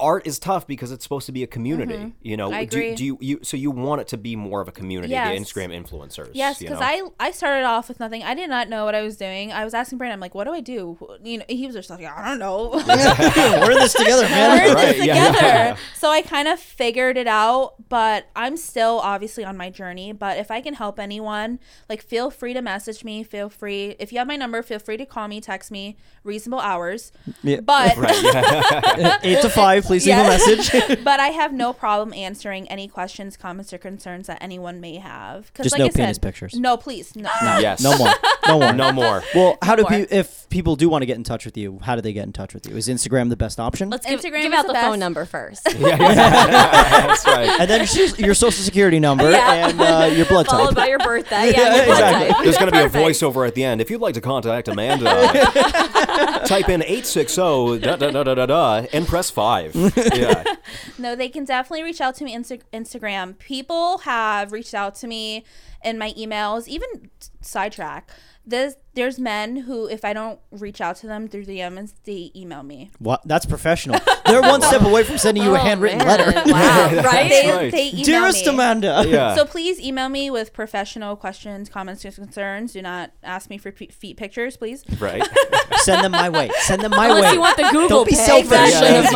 art 0.00 0.26
is 0.26 0.38
tough 0.38 0.66
because 0.66 0.92
it's 0.92 1.02
supposed 1.04 1.26
to 1.26 1.32
be 1.32 1.42
a 1.42 1.46
community. 1.46 2.14
You 2.22 2.36
know, 2.36 2.48
Mm-hmm. 2.48 2.54
I 2.58 2.64
do, 2.64 2.76
agree. 2.78 2.94
do 2.94 3.04
you, 3.04 3.18
you 3.20 3.40
so 3.42 3.56
you 3.56 3.70
want 3.70 4.00
it 4.00 4.08
to 4.08 4.16
be 4.16 4.36
more 4.36 4.60
of 4.60 4.68
a 4.68 4.72
community? 4.72 5.12
Yes. 5.12 5.28
The 5.36 5.44
Instagram 5.60 5.70
influencers. 5.84 6.30
Yes, 6.34 6.60
you 6.60 6.68
because 6.68 6.80
know? 6.80 7.12
I 7.18 7.28
I 7.28 7.30
started 7.30 7.64
off 7.64 7.88
with 7.88 8.00
nothing. 8.00 8.22
I 8.22 8.34
did 8.34 8.48
not 8.48 8.68
know 8.68 8.84
what 8.84 8.94
I 8.94 9.02
was 9.02 9.16
doing. 9.16 9.52
I 9.52 9.64
was 9.64 9.74
asking 9.74 9.98
Brandon, 9.98 10.14
I'm 10.14 10.20
like, 10.20 10.34
what 10.34 10.44
do 10.44 10.52
I 10.52 10.60
do? 10.60 10.96
You 11.22 11.38
know, 11.38 11.44
he 11.48 11.66
was 11.66 11.74
just 11.74 11.90
like, 11.90 12.04
I 12.04 12.28
don't 12.28 12.38
know. 12.38 12.70
We're 12.86 13.72
in 13.72 13.78
this 13.78 13.92
together, 13.92 14.22
man. 14.24 14.50
We're 14.50 14.56
man. 14.56 14.68
in 14.68 14.74
Right, 14.74 14.96
this 14.96 15.06
yeah. 15.06 15.32
together. 15.32 15.76
So 15.98 16.10
I 16.10 16.22
kind 16.22 16.46
of 16.48 16.60
figured 16.60 17.16
it 17.16 17.26
out, 17.26 17.74
but 17.88 18.26
I'm 18.36 18.56
still 18.56 19.00
obviously 19.00 19.44
on 19.44 19.56
my 19.56 19.68
journey. 19.68 20.12
But 20.12 20.38
if 20.38 20.50
I 20.50 20.60
can 20.60 20.74
help 20.74 21.00
anyone, 21.00 21.58
like 21.88 22.02
feel 22.02 22.30
free 22.30 22.54
to 22.54 22.62
message 22.62 23.02
me. 23.04 23.24
Feel 23.24 23.48
free 23.48 23.96
if 23.98 24.12
you 24.12 24.18
have 24.18 24.28
my 24.28 24.36
number, 24.36 24.62
feel 24.62 24.78
free 24.78 24.96
to 24.96 25.04
call 25.06 25.26
me, 25.28 25.40
text 25.40 25.70
me, 25.72 25.96
reasonable 26.22 26.60
hours. 26.60 27.10
Yeah. 27.42 27.60
But 27.60 27.96
Eight 29.24 29.42
to 29.42 29.50
five. 29.50 29.87
Please 29.88 30.06
leave 30.06 30.14
Yeah. 30.16 30.26
a 30.26 30.28
message. 30.28 30.70
but 31.04 31.18
I 31.20 31.28
have 31.28 31.52
no 31.52 31.72
problem 31.72 32.14
answering 32.14 32.68
any 32.70 32.86
questions, 32.88 33.36
comments, 33.36 33.72
or 33.72 33.78
concerns 33.78 34.26
that 34.28 34.38
anyone 34.40 34.80
may 34.80 34.96
have. 34.96 35.52
'Cause 35.54 35.64
Just 35.64 35.72
like 35.78 35.80
no 35.80 35.86
I 36.04 36.12
said, 36.12 36.22
pictures. 36.22 36.54
No, 36.54 36.76
please, 36.76 37.16
no. 37.16 37.28
yes. 37.42 37.82
no 37.82 37.96
more. 37.98 38.12
No 38.46 38.58
more. 38.60 38.72
No 38.78 38.92
more. 38.92 39.22
Well, 39.34 39.58
how 39.62 39.74
do 39.74 39.82
more. 39.82 39.90
pe- 39.90 40.06
if 40.10 40.48
people 40.50 40.76
do 40.76 40.88
want 40.88 41.02
to 41.02 41.06
get 41.06 41.16
in 41.16 41.24
touch 41.24 41.44
with 41.44 41.56
you? 41.56 41.80
How 41.82 41.96
do 41.96 42.00
they 42.00 42.12
get 42.12 42.24
in 42.24 42.32
touch 42.32 42.54
with 42.54 42.68
you? 42.68 42.76
Is 42.76 42.86
Instagram 42.88 43.28
the 43.28 43.36
best 43.36 43.58
option? 43.58 43.90
Let's 43.90 44.06
give, 44.06 44.20
Instagram 44.20 44.42
give 44.42 44.52
is 44.52 44.58
out 44.58 44.66
the 44.66 44.72
the, 44.74 44.78
phone 44.78 44.98
number 45.00 45.24
first. 45.24 45.64
That's 45.64 47.26
right. 47.26 47.60
and 47.60 47.68
then 47.68 47.86
your 47.94 48.06
your 48.16 48.34
social 48.34 48.62
security 48.62 49.00
number 49.00 49.30
Yeah. 49.30 49.68
and 49.68 49.80
uh, 49.80 50.10
your 50.14 50.26
blood 50.26 50.46
Followed 50.46 50.66
type. 50.68 50.76
by 50.76 50.86
your 50.88 50.98
birthday. 51.00 51.50
Yeah, 51.52 51.74
your 51.76 51.84
exactly. 51.92 52.28
type. 52.34 52.44
There's 52.44 52.56
going 52.58 52.72
to 52.72 52.78
be 52.78 52.84
a 52.84 52.88
voiceover 52.88 53.46
at 53.46 53.54
the 53.54 53.64
end. 53.64 53.80
If 53.80 53.90
you'd 53.90 54.00
like 54.00 54.14
to 54.14 54.20
contact 54.20 54.68
Amanda, 54.68 55.04
type 56.46 56.68
in 56.68 56.82
860 56.82 57.78
da 57.80 57.96
da 57.96 58.10
da 58.10 58.22
da 58.24 58.34
da 58.34 58.46
da 58.46 58.86
and 58.92 59.06
press 59.06 59.30
5. 59.30 59.74
No, 60.98 61.14
they 61.14 61.28
can 61.28 61.44
definitely 61.44 61.82
reach 61.82 62.00
out 62.00 62.16
to 62.16 62.24
me 62.24 62.34
Insta- 62.34 62.62
Instagram. 62.72 63.38
People 63.38 63.98
have 63.98 64.52
reached 64.52 64.74
out 64.74 64.94
to 64.96 65.06
me 65.06 65.44
in 65.84 65.98
my 65.98 66.12
emails, 66.12 66.66
even 66.68 67.10
sidetrack. 67.40 68.10
There's 68.44 68.74
there's 68.98 69.18
men 69.18 69.56
who, 69.56 69.88
if 69.88 70.04
I 70.04 70.12
don't 70.12 70.38
reach 70.50 70.80
out 70.80 70.96
to 70.96 71.06
them 71.06 71.28
through 71.28 71.44
DMs, 71.46 71.94
they 72.04 72.30
email 72.36 72.62
me. 72.62 72.90
What? 72.98 73.22
That's 73.24 73.46
professional. 73.46 73.98
They're 74.26 74.42
one 74.42 74.60
step 74.60 74.82
away 74.82 75.04
from 75.04 75.16
sending 75.18 75.42
you 75.42 75.54
a 75.54 75.58
Oh, 75.58 75.62
handwritten 75.62 75.98
man. 75.98 76.06
letter. 76.06 76.50
Wow, 76.52 77.02
right? 77.04 77.28
They, 77.30 77.50
right. 77.50 77.72
they 77.72 77.88
email 77.90 78.04
Dearest 78.04 78.44
me. 78.46 78.52
Amanda. 78.52 79.04
Yeah. 79.08 79.34
So 79.36 79.44
please 79.46 79.80
email 79.80 80.08
me 80.08 80.30
with 80.30 80.52
professional 80.52 81.16
questions, 81.16 81.68
comments, 81.68 82.02
concerns. 82.02 82.72
Do 82.72 82.82
not 82.82 83.12
ask 83.22 83.48
me 83.48 83.56
for 83.56 83.72
pe- 83.72 83.86
feet 83.88 84.16
pictures, 84.18 84.56
please. 84.56 84.84
right. 85.00 85.26
Send 85.78 86.04
them 86.04 86.12
my 86.12 86.28
way. 86.28 86.50
Send 86.60 86.82
them 86.82 86.90
my 86.90 87.06
Unless 87.08 87.22
way. 87.24 87.32
you 87.34 87.40
want 87.40 87.56
the 87.56 87.62
Google 87.70 87.88
Don't 87.88 88.04
be 88.06 88.10
pic 88.16 88.20
selfish. 88.20 88.72
Yeah, 88.72 89.00
that's 89.02 89.14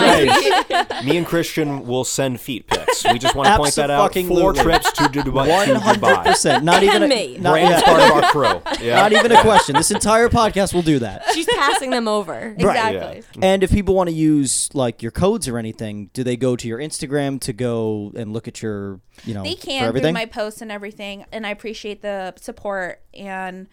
right. 0.93 1.05
Me 1.05 1.17
and 1.17 1.27
Christian 1.27 1.85
will 1.87 2.05
send 2.05 2.41
feet 2.41 2.69
pics. 2.69 3.05
We 3.05 3.19
just 3.19 3.35
want 3.35 3.49
to 3.49 3.57
point 3.57 3.75
that 3.75 3.91
out. 3.91 4.13
Four 4.15 4.23
Abso-fucking-lutely. 4.23 4.63
trips 4.63 4.93
to 4.93 5.03
Dubai. 5.05 5.49
One 5.49 5.69
to 5.69 5.79
hundred 5.81 6.25
percent. 6.25 6.65
Not 6.65 6.83
even 6.85 7.03
a, 7.03 7.09
me. 7.09 7.37
Not, 7.39 7.61
yeah, 7.61 7.83
part 7.83 8.01
of 8.01 8.11
our 8.13 8.31
crew. 8.31 8.63
Yeah. 8.87 8.97
not 8.97 9.13
even 9.13 9.33
a 9.33 9.41
question. 9.43 9.72
This 9.75 9.91
entire 9.91 10.29
podcast 10.29 10.75
will 10.75 10.83
do 10.83 10.99
that. 11.01 11.23
She's 11.35 11.47
passing 11.47 11.91
them 11.91 12.09
over. 12.09 12.55
Right. 12.59 12.95
Exactly. 12.95 13.23
And 13.43 13.63
if 13.63 13.71
people 13.71 13.95
want 13.95 14.09
to 14.11 14.15
use 14.15 14.69
like 14.75 15.03
your 15.03 15.13
codes 15.13 15.49
or 15.49 15.59
anything, 15.59 16.11
do 16.13 16.23
they 16.25 16.37
go 16.37 16.57
to 16.57 16.69
your 16.69 16.79
Instagram 16.79 17.41
to 17.41 17.53
go 17.53 18.13
and 18.15 18.33
look 18.33 18.49
at 18.49 18.63
your, 18.63 19.01
you 19.25 19.35
know, 19.35 19.43
They 19.43 19.55
for 19.57 19.67
can 19.67 19.81
through 19.81 19.89
everything? 19.89 20.15
my 20.15 20.27
posts 20.27 20.63
and 20.63 20.71
everything, 20.73 21.25
and 21.33 21.47
I 21.47 21.51
appreciate 21.51 22.03
the 22.03 22.35
support. 22.37 23.03
And 23.15 23.69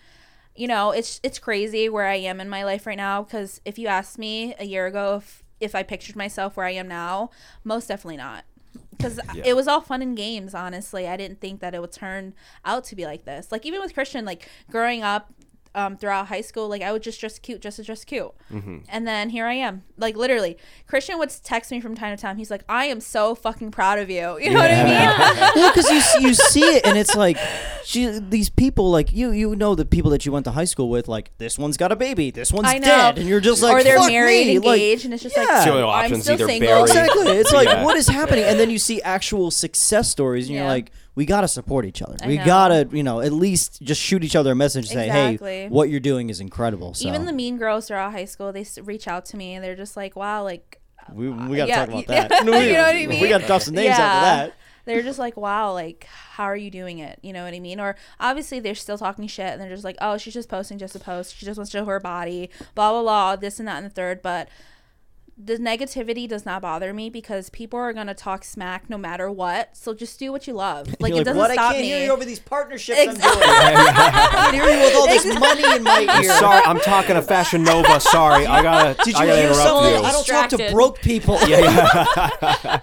you 0.56 0.68
know, 0.68 0.92
it's 0.92 1.20
it's 1.24 1.40
crazy 1.40 1.88
where 1.88 2.08
I 2.08 2.16
am 2.16 2.42
in 2.42 2.50
my 2.50 2.64
life 2.64 2.86
right 2.86 2.98
now. 2.98 3.24
Because 3.24 3.62
if 3.64 3.80
you 3.80 3.88
asked 3.88 4.18
me 4.18 4.56
a 4.60 4.66
year 4.66 4.88
ago 4.88 5.18
if 5.18 5.44
if 5.60 5.76
I 5.76 5.84
pictured 5.84 6.16
myself 6.16 6.58
where 6.58 6.66
I 6.66 6.72
am 6.72 6.88
now, 6.88 7.30
most 7.64 7.88
definitely 7.88 8.18
not. 8.18 8.44
Because 8.92 9.20
it 9.46 9.56
was 9.56 9.68
all 9.70 9.80
fun 9.80 10.02
and 10.02 10.16
games. 10.18 10.54
Honestly, 10.54 11.08
I 11.08 11.16
didn't 11.16 11.40
think 11.40 11.62
that 11.62 11.74
it 11.74 11.80
would 11.80 11.94
turn 11.94 12.34
out 12.66 12.84
to 12.86 12.96
be 12.96 13.06
like 13.06 13.24
this. 13.24 13.50
Like 13.52 13.66
even 13.66 13.80
with 13.80 13.94
Christian, 13.94 14.26
like 14.26 14.50
growing 14.70 15.04
up. 15.04 15.32
Um, 15.80 15.96
throughout 15.98 16.28
high 16.28 16.42
school, 16.42 16.68
like 16.68 16.82
I 16.82 16.92
would 16.92 17.02
just 17.04 17.20
dress 17.22 17.40
cute, 17.40 17.62
just 17.62 17.78
to 17.78 17.84
dress 17.84 18.04
cute, 18.04 18.32
and 18.90 19.08
then 19.08 19.30
here 19.30 19.46
I 19.46 19.54
am. 19.54 19.84
Like 19.98 20.16
literally, 20.18 20.58
Christian 20.88 21.18
would 21.20 21.32
text 21.44 21.72
me 21.72 21.80
from 21.80 21.96
time 21.96 22.16
to 22.16 22.22
time. 22.22 22.36
He's 22.38 22.52
like, 22.52 22.64
"I 22.68 22.86
am 22.86 23.00
so 23.00 23.34
fucking 23.36 23.72
proud 23.72 23.98
of 24.00 24.10
you." 24.10 24.38
You 24.44 24.50
know 24.52 24.60
what 24.60 24.72
I 24.72 24.84
mean? 24.84 25.52
well, 25.56 25.72
because 25.74 25.90
you 25.90 26.28
you 26.28 26.34
see 26.34 26.64
it 26.76 26.86
and 26.86 26.98
it's 26.98 27.16
like 27.16 27.38
she 27.86 28.08
these 28.20 28.50
people 28.50 28.90
like 28.92 29.14
you 29.14 29.32
you 29.32 29.56
know 29.56 29.74
the 29.76 29.86
people 29.86 30.12
that 30.12 30.26
you 30.26 30.32
went 30.32 30.46
to 30.46 30.52
high 30.52 30.66
school 30.66 30.90
with 30.90 31.08
like 31.08 31.32
this 31.38 31.58
one's 31.58 31.78
got 31.78 31.92
a 31.92 31.96
baby, 31.96 32.32
this 32.32 32.52
one's 32.52 32.72
dead, 32.82 33.18
and 33.20 33.28
you're 33.28 33.40
just 33.40 33.62
like 33.64 33.74
or 33.76 33.84
they're 33.84 33.98
"Fuck 34.00 34.08
married, 34.12 34.48
me," 34.48 34.60
like- 34.60 34.80
engaged, 34.82 35.06
and 35.06 35.14
it's 35.14 35.24
just 35.24 35.38
Yeah. 35.38 35.44
like 35.44 35.64
The 35.66 35.72
only 35.72 35.84
I'm 35.84 35.90
option's 36.06 36.24
still 36.24 36.34
either 36.36 36.48
single. 36.48 36.68
buried- 36.70 36.90
Exactly. 36.90 37.28
It's 37.38 37.54
like 37.54 37.68
Yeah. 37.70 37.84
what 37.86 37.96
is 37.96 38.08
happening, 38.08 38.44
and 38.44 38.60
then 38.60 38.70
you 38.70 38.80
see 38.80 39.02
actual 39.04 39.52
success 39.52 40.10
stories, 40.12 40.48
and 40.48 40.56
you're 40.56 40.66
like, 40.68 40.92
we 41.20 41.26
gotta 41.26 41.50
support 41.50 41.84
each 41.84 42.02
other. 42.02 42.16
I 42.24 42.28
we 42.28 42.38
know. 42.38 42.46
gotta, 42.46 42.88
you 42.94 43.04
know, 43.04 43.20
at 43.20 43.34
least 43.34 43.82
just 43.82 44.00
shoot 44.00 44.24
each 44.24 44.38
other 44.38 44.54
a 44.54 44.56
message, 44.56 44.86
and 44.86 44.94
say, 44.94 45.10
hey, 45.10 45.68
what 45.68 45.90
you're 45.90 46.00
doing 46.00 46.30
is 46.30 46.40
incredible. 46.40 46.94
So 46.94 47.10
Even 47.10 47.26
the 47.26 47.34
mean 47.34 47.58
girls 47.58 47.90
throughout 47.90 48.14
high 48.14 48.24
school, 48.24 48.54
they 48.54 48.66
reach 48.84 49.06
out 49.06 49.26
to 49.26 49.36
me 49.36 49.54
and 49.54 49.62
they're 49.62 49.76
just 49.76 49.98
like, 49.98 50.16
"Wow, 50.16 50.44
like 50.44 50.80
uh, 50.98 51.12
we, 51.14 51.28
we 51.28 51.58
gotta 51.58 51.68
yeah, 51.68 51.76
talk 51.86 51.90
about 51.90 52.06
yeah, 52.10 52.28
that. 52.30 52.40
you 52.46 52.52
know 52.72 52.84
what 52.84 52.96
I 52.96 53.06
mean? 53.06 53.22
We 53.22 53.28
gotta 53.28 53.46
drop 53.46 53.62
some 53.62 53.76
names 53.76 53.88
Yeah. 53.98 54.02
after 54.02 54.26
that. 54.26 54.54
they're 54.86 55.02
just 55.04 55.20
like, 55.20 55.36
wow, 55.36 55.74
like 55.74 56.06
how 56.06 56.46
are 56.46 56.56
you 56.56 56.72
doing 56.72 57.00
it? 57.00 57.20
You 57.22 57.34
know 57.34 57.44
what 57.44 57.54
I 57.54 57.60
mean? 57.60 57.82
Or 57.82 57.98
obviously 58.22 58.62
they're 58.62 58.74
still 58.74 58.98
talking 58.98 59.28
shit 59.28 59.52
and 59.52 59.62
they're 59.62 59.70
just 59.70 59.84
like, 59.84 59.98
oh, 60.00 60.18
she's 60.18 60.34
just 60.34 60.48
posting 60.48 60.78
just 60.78 60.96
a 60.96 61.00
post. 61.00 61.36
She 61.36 61.46
just 61.46 61.58
wants 61.58 61.70
to 61.74 61.80
show 61.80 61.86
her 61.86 62.00
body, 62.00 62.50
blah 62.76 62.92
blah 62.94 63.02
blah, 63.02 63.36
this 63.36 63.60
and 63.60 63.68
that 63.68 63.76
and 63.76 63.86
the 63.88 63.90
third. 63.94 64.22
But 64.22 64.48
the 65.42 65.58
negativity 65.58 66.28
does 66.28 66.46
not 66.46 66.62
bother 66.62 66.94
me 66.94 67.10
because 67.10 67.50
people 67.50 67.80
are 67.80 67.94
gonna 67.94 68.14
talk 68.14 68.44
smack 68.44 68.90
no 68.90 68.98
matter 68.98 69.32
what. 69.32 69.76
So 69.76 69.94
just 69.94 70.20
do 70.20 70.34
what 70.34 70.48
you 70.48 70.54
love. 70.54 70.94
Like 71.00 71.14
You're 71.14 71.22
it 71.22 71.26
doesn't 71.26 71.38
what? 71.38 71.52
stop 71.52 71.70
I 71.72 71.74
can't 71.76 71.82
me. 71.84 71.88
hear 71.88 72.04
you 72.04 72.12
over 72.12 72.26
these 72.26 72.40
partnerships 72.40 73.00
Exactly. 73.00 73.42
I'm 73.42 73.74
doing. 73.74 73.88
I 73.96 74.30
can't 74.32 74.54
hear 74.54 74.66
you 74.66 74.80
with 74.84 74.96
all 74.96 75.08
this 75.08 75.26
money 75.40 75.76
in 75.78 75.84
my 75.84 76.22
ear. 76.22 76.38
Sorry, 76.38 76.62
I'm 76.66 76.80
talking 76.82 77.16
to 77.16 77.22
Fashion 77.22 77.64
Nova. 77.64 78.02
Sorry, 78.02 78.46
I 78.46 78.62
gotta. 78.62 79.02
Did 79.06 79.16
I 79.16 79.24
you 79.24 79.28
gotta 79.30 79.42
hear 79.42 79.50
interrupt 79.52 79.70
something? 79.70 79.94
you. 79.94 80.02
I 80.04 80.12
don't 80.12 80.28
talk 80.28 80.50
to 80.50 80.72
broke 80.74 81.00
people. 81.02 81.40
Yeah. 81.48 82.80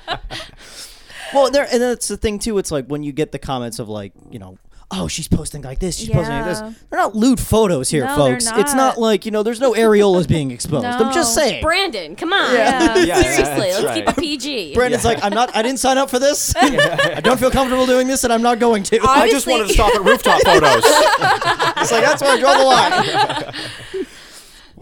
well, 1.35 1.51
there 1.51 1.69
and 1.71 1.83
that's 1.83 2.09
the 2.09 2.17
thing 2.17 2.39
too. 2.39 2.57
It's 2.57 2.71
like 2.71 2.87
when 2.87 3.03
you 3.03 3.13
get 3.13 3.33
the 3.33 3.39
comments 3.39 3.79
of 3.79 3.89
like, 3.91 4.13
you 4.31 4.39
know, 4.39 4.57
oh, 4.91 5.09
she's 5.09 5.27
posting 5.29 5.63
like 5.63 5.79
this, 5.81 5.97
she's 5.97 6.09
posting 6.11 6.35
like 6.35 6.47
Yeah. 6.47 6.69
this. 6.69 6.77
They're 6.91 6.99
not 7.01 7.15
lewd 7.17 7.41
photos 7.41 7.91
here, 7.91 8.05
No, 8.05 8.17
they're 8.17 8.35
folks. 8.41 8.47
It's 8.47 8.73
not 8.75 8.97
not. 8.97 8.99
like 8.99 9.25
you 9.27 9.33
know, 9.33 9.43
there's 9.43 9.61
no 9.61 9.73
areolas 9.73 10.29
being 10.37 10.51
exposed. 10.51 10.85
I'm 10.87 11.13
just 11.13 11.37
No. 11.37 11.43
saying. 11.43 11.63
Brandon, 11.63 12.15
come 12.17 12.33
on. 12.33 12.55
Yeah. 12.55 12.97
Yeah, 12.99 13.21
Seriously, 13.23 13.45
that's 13.45 13.59
let's 13.59 13.85
right. 13.85 14.07
keep 14.07 14.09
it 14.09 14.17
PG. 14.17 14.75
Brandon's 14.75 15.05
like, 15.05 15.19
I'm 15.23 15.33
not. 15.35 15.55
I 15.57 15.63
didn't 15.63 15.79
sign 15.81 15.99
up 15.99 16.09
for 16.11 16.19
this. 16.19 16.55
I 16.61 17.21
don't 17.21 17.39
feel 17.41 17.51
comfortable 17.51 17.87
doing 17.87 18.07
this, 18.07 18.25
and 18.25 18.33
I'm 18.33 18.43
not 18.43 18.59
going 18.59 18.83
to. 18.85 18.97
I 18.97 19.29
just 19.29 19.47
Obviously- 19.47 19.53
wanted 19.53 19.69
to 19.69 19.75
stop 19.75 19.95
at 19.95 20.03
rooftop 20.05 20.41
photos. 20.43 20.83
it's 21.83 21.93
like 21.93 22.05
that's 22.05 22.23
where 22.23 22.33
I 22.33 22.41
draw 22.41 22.57
the 22.57 22.65
line. 22.65 24.07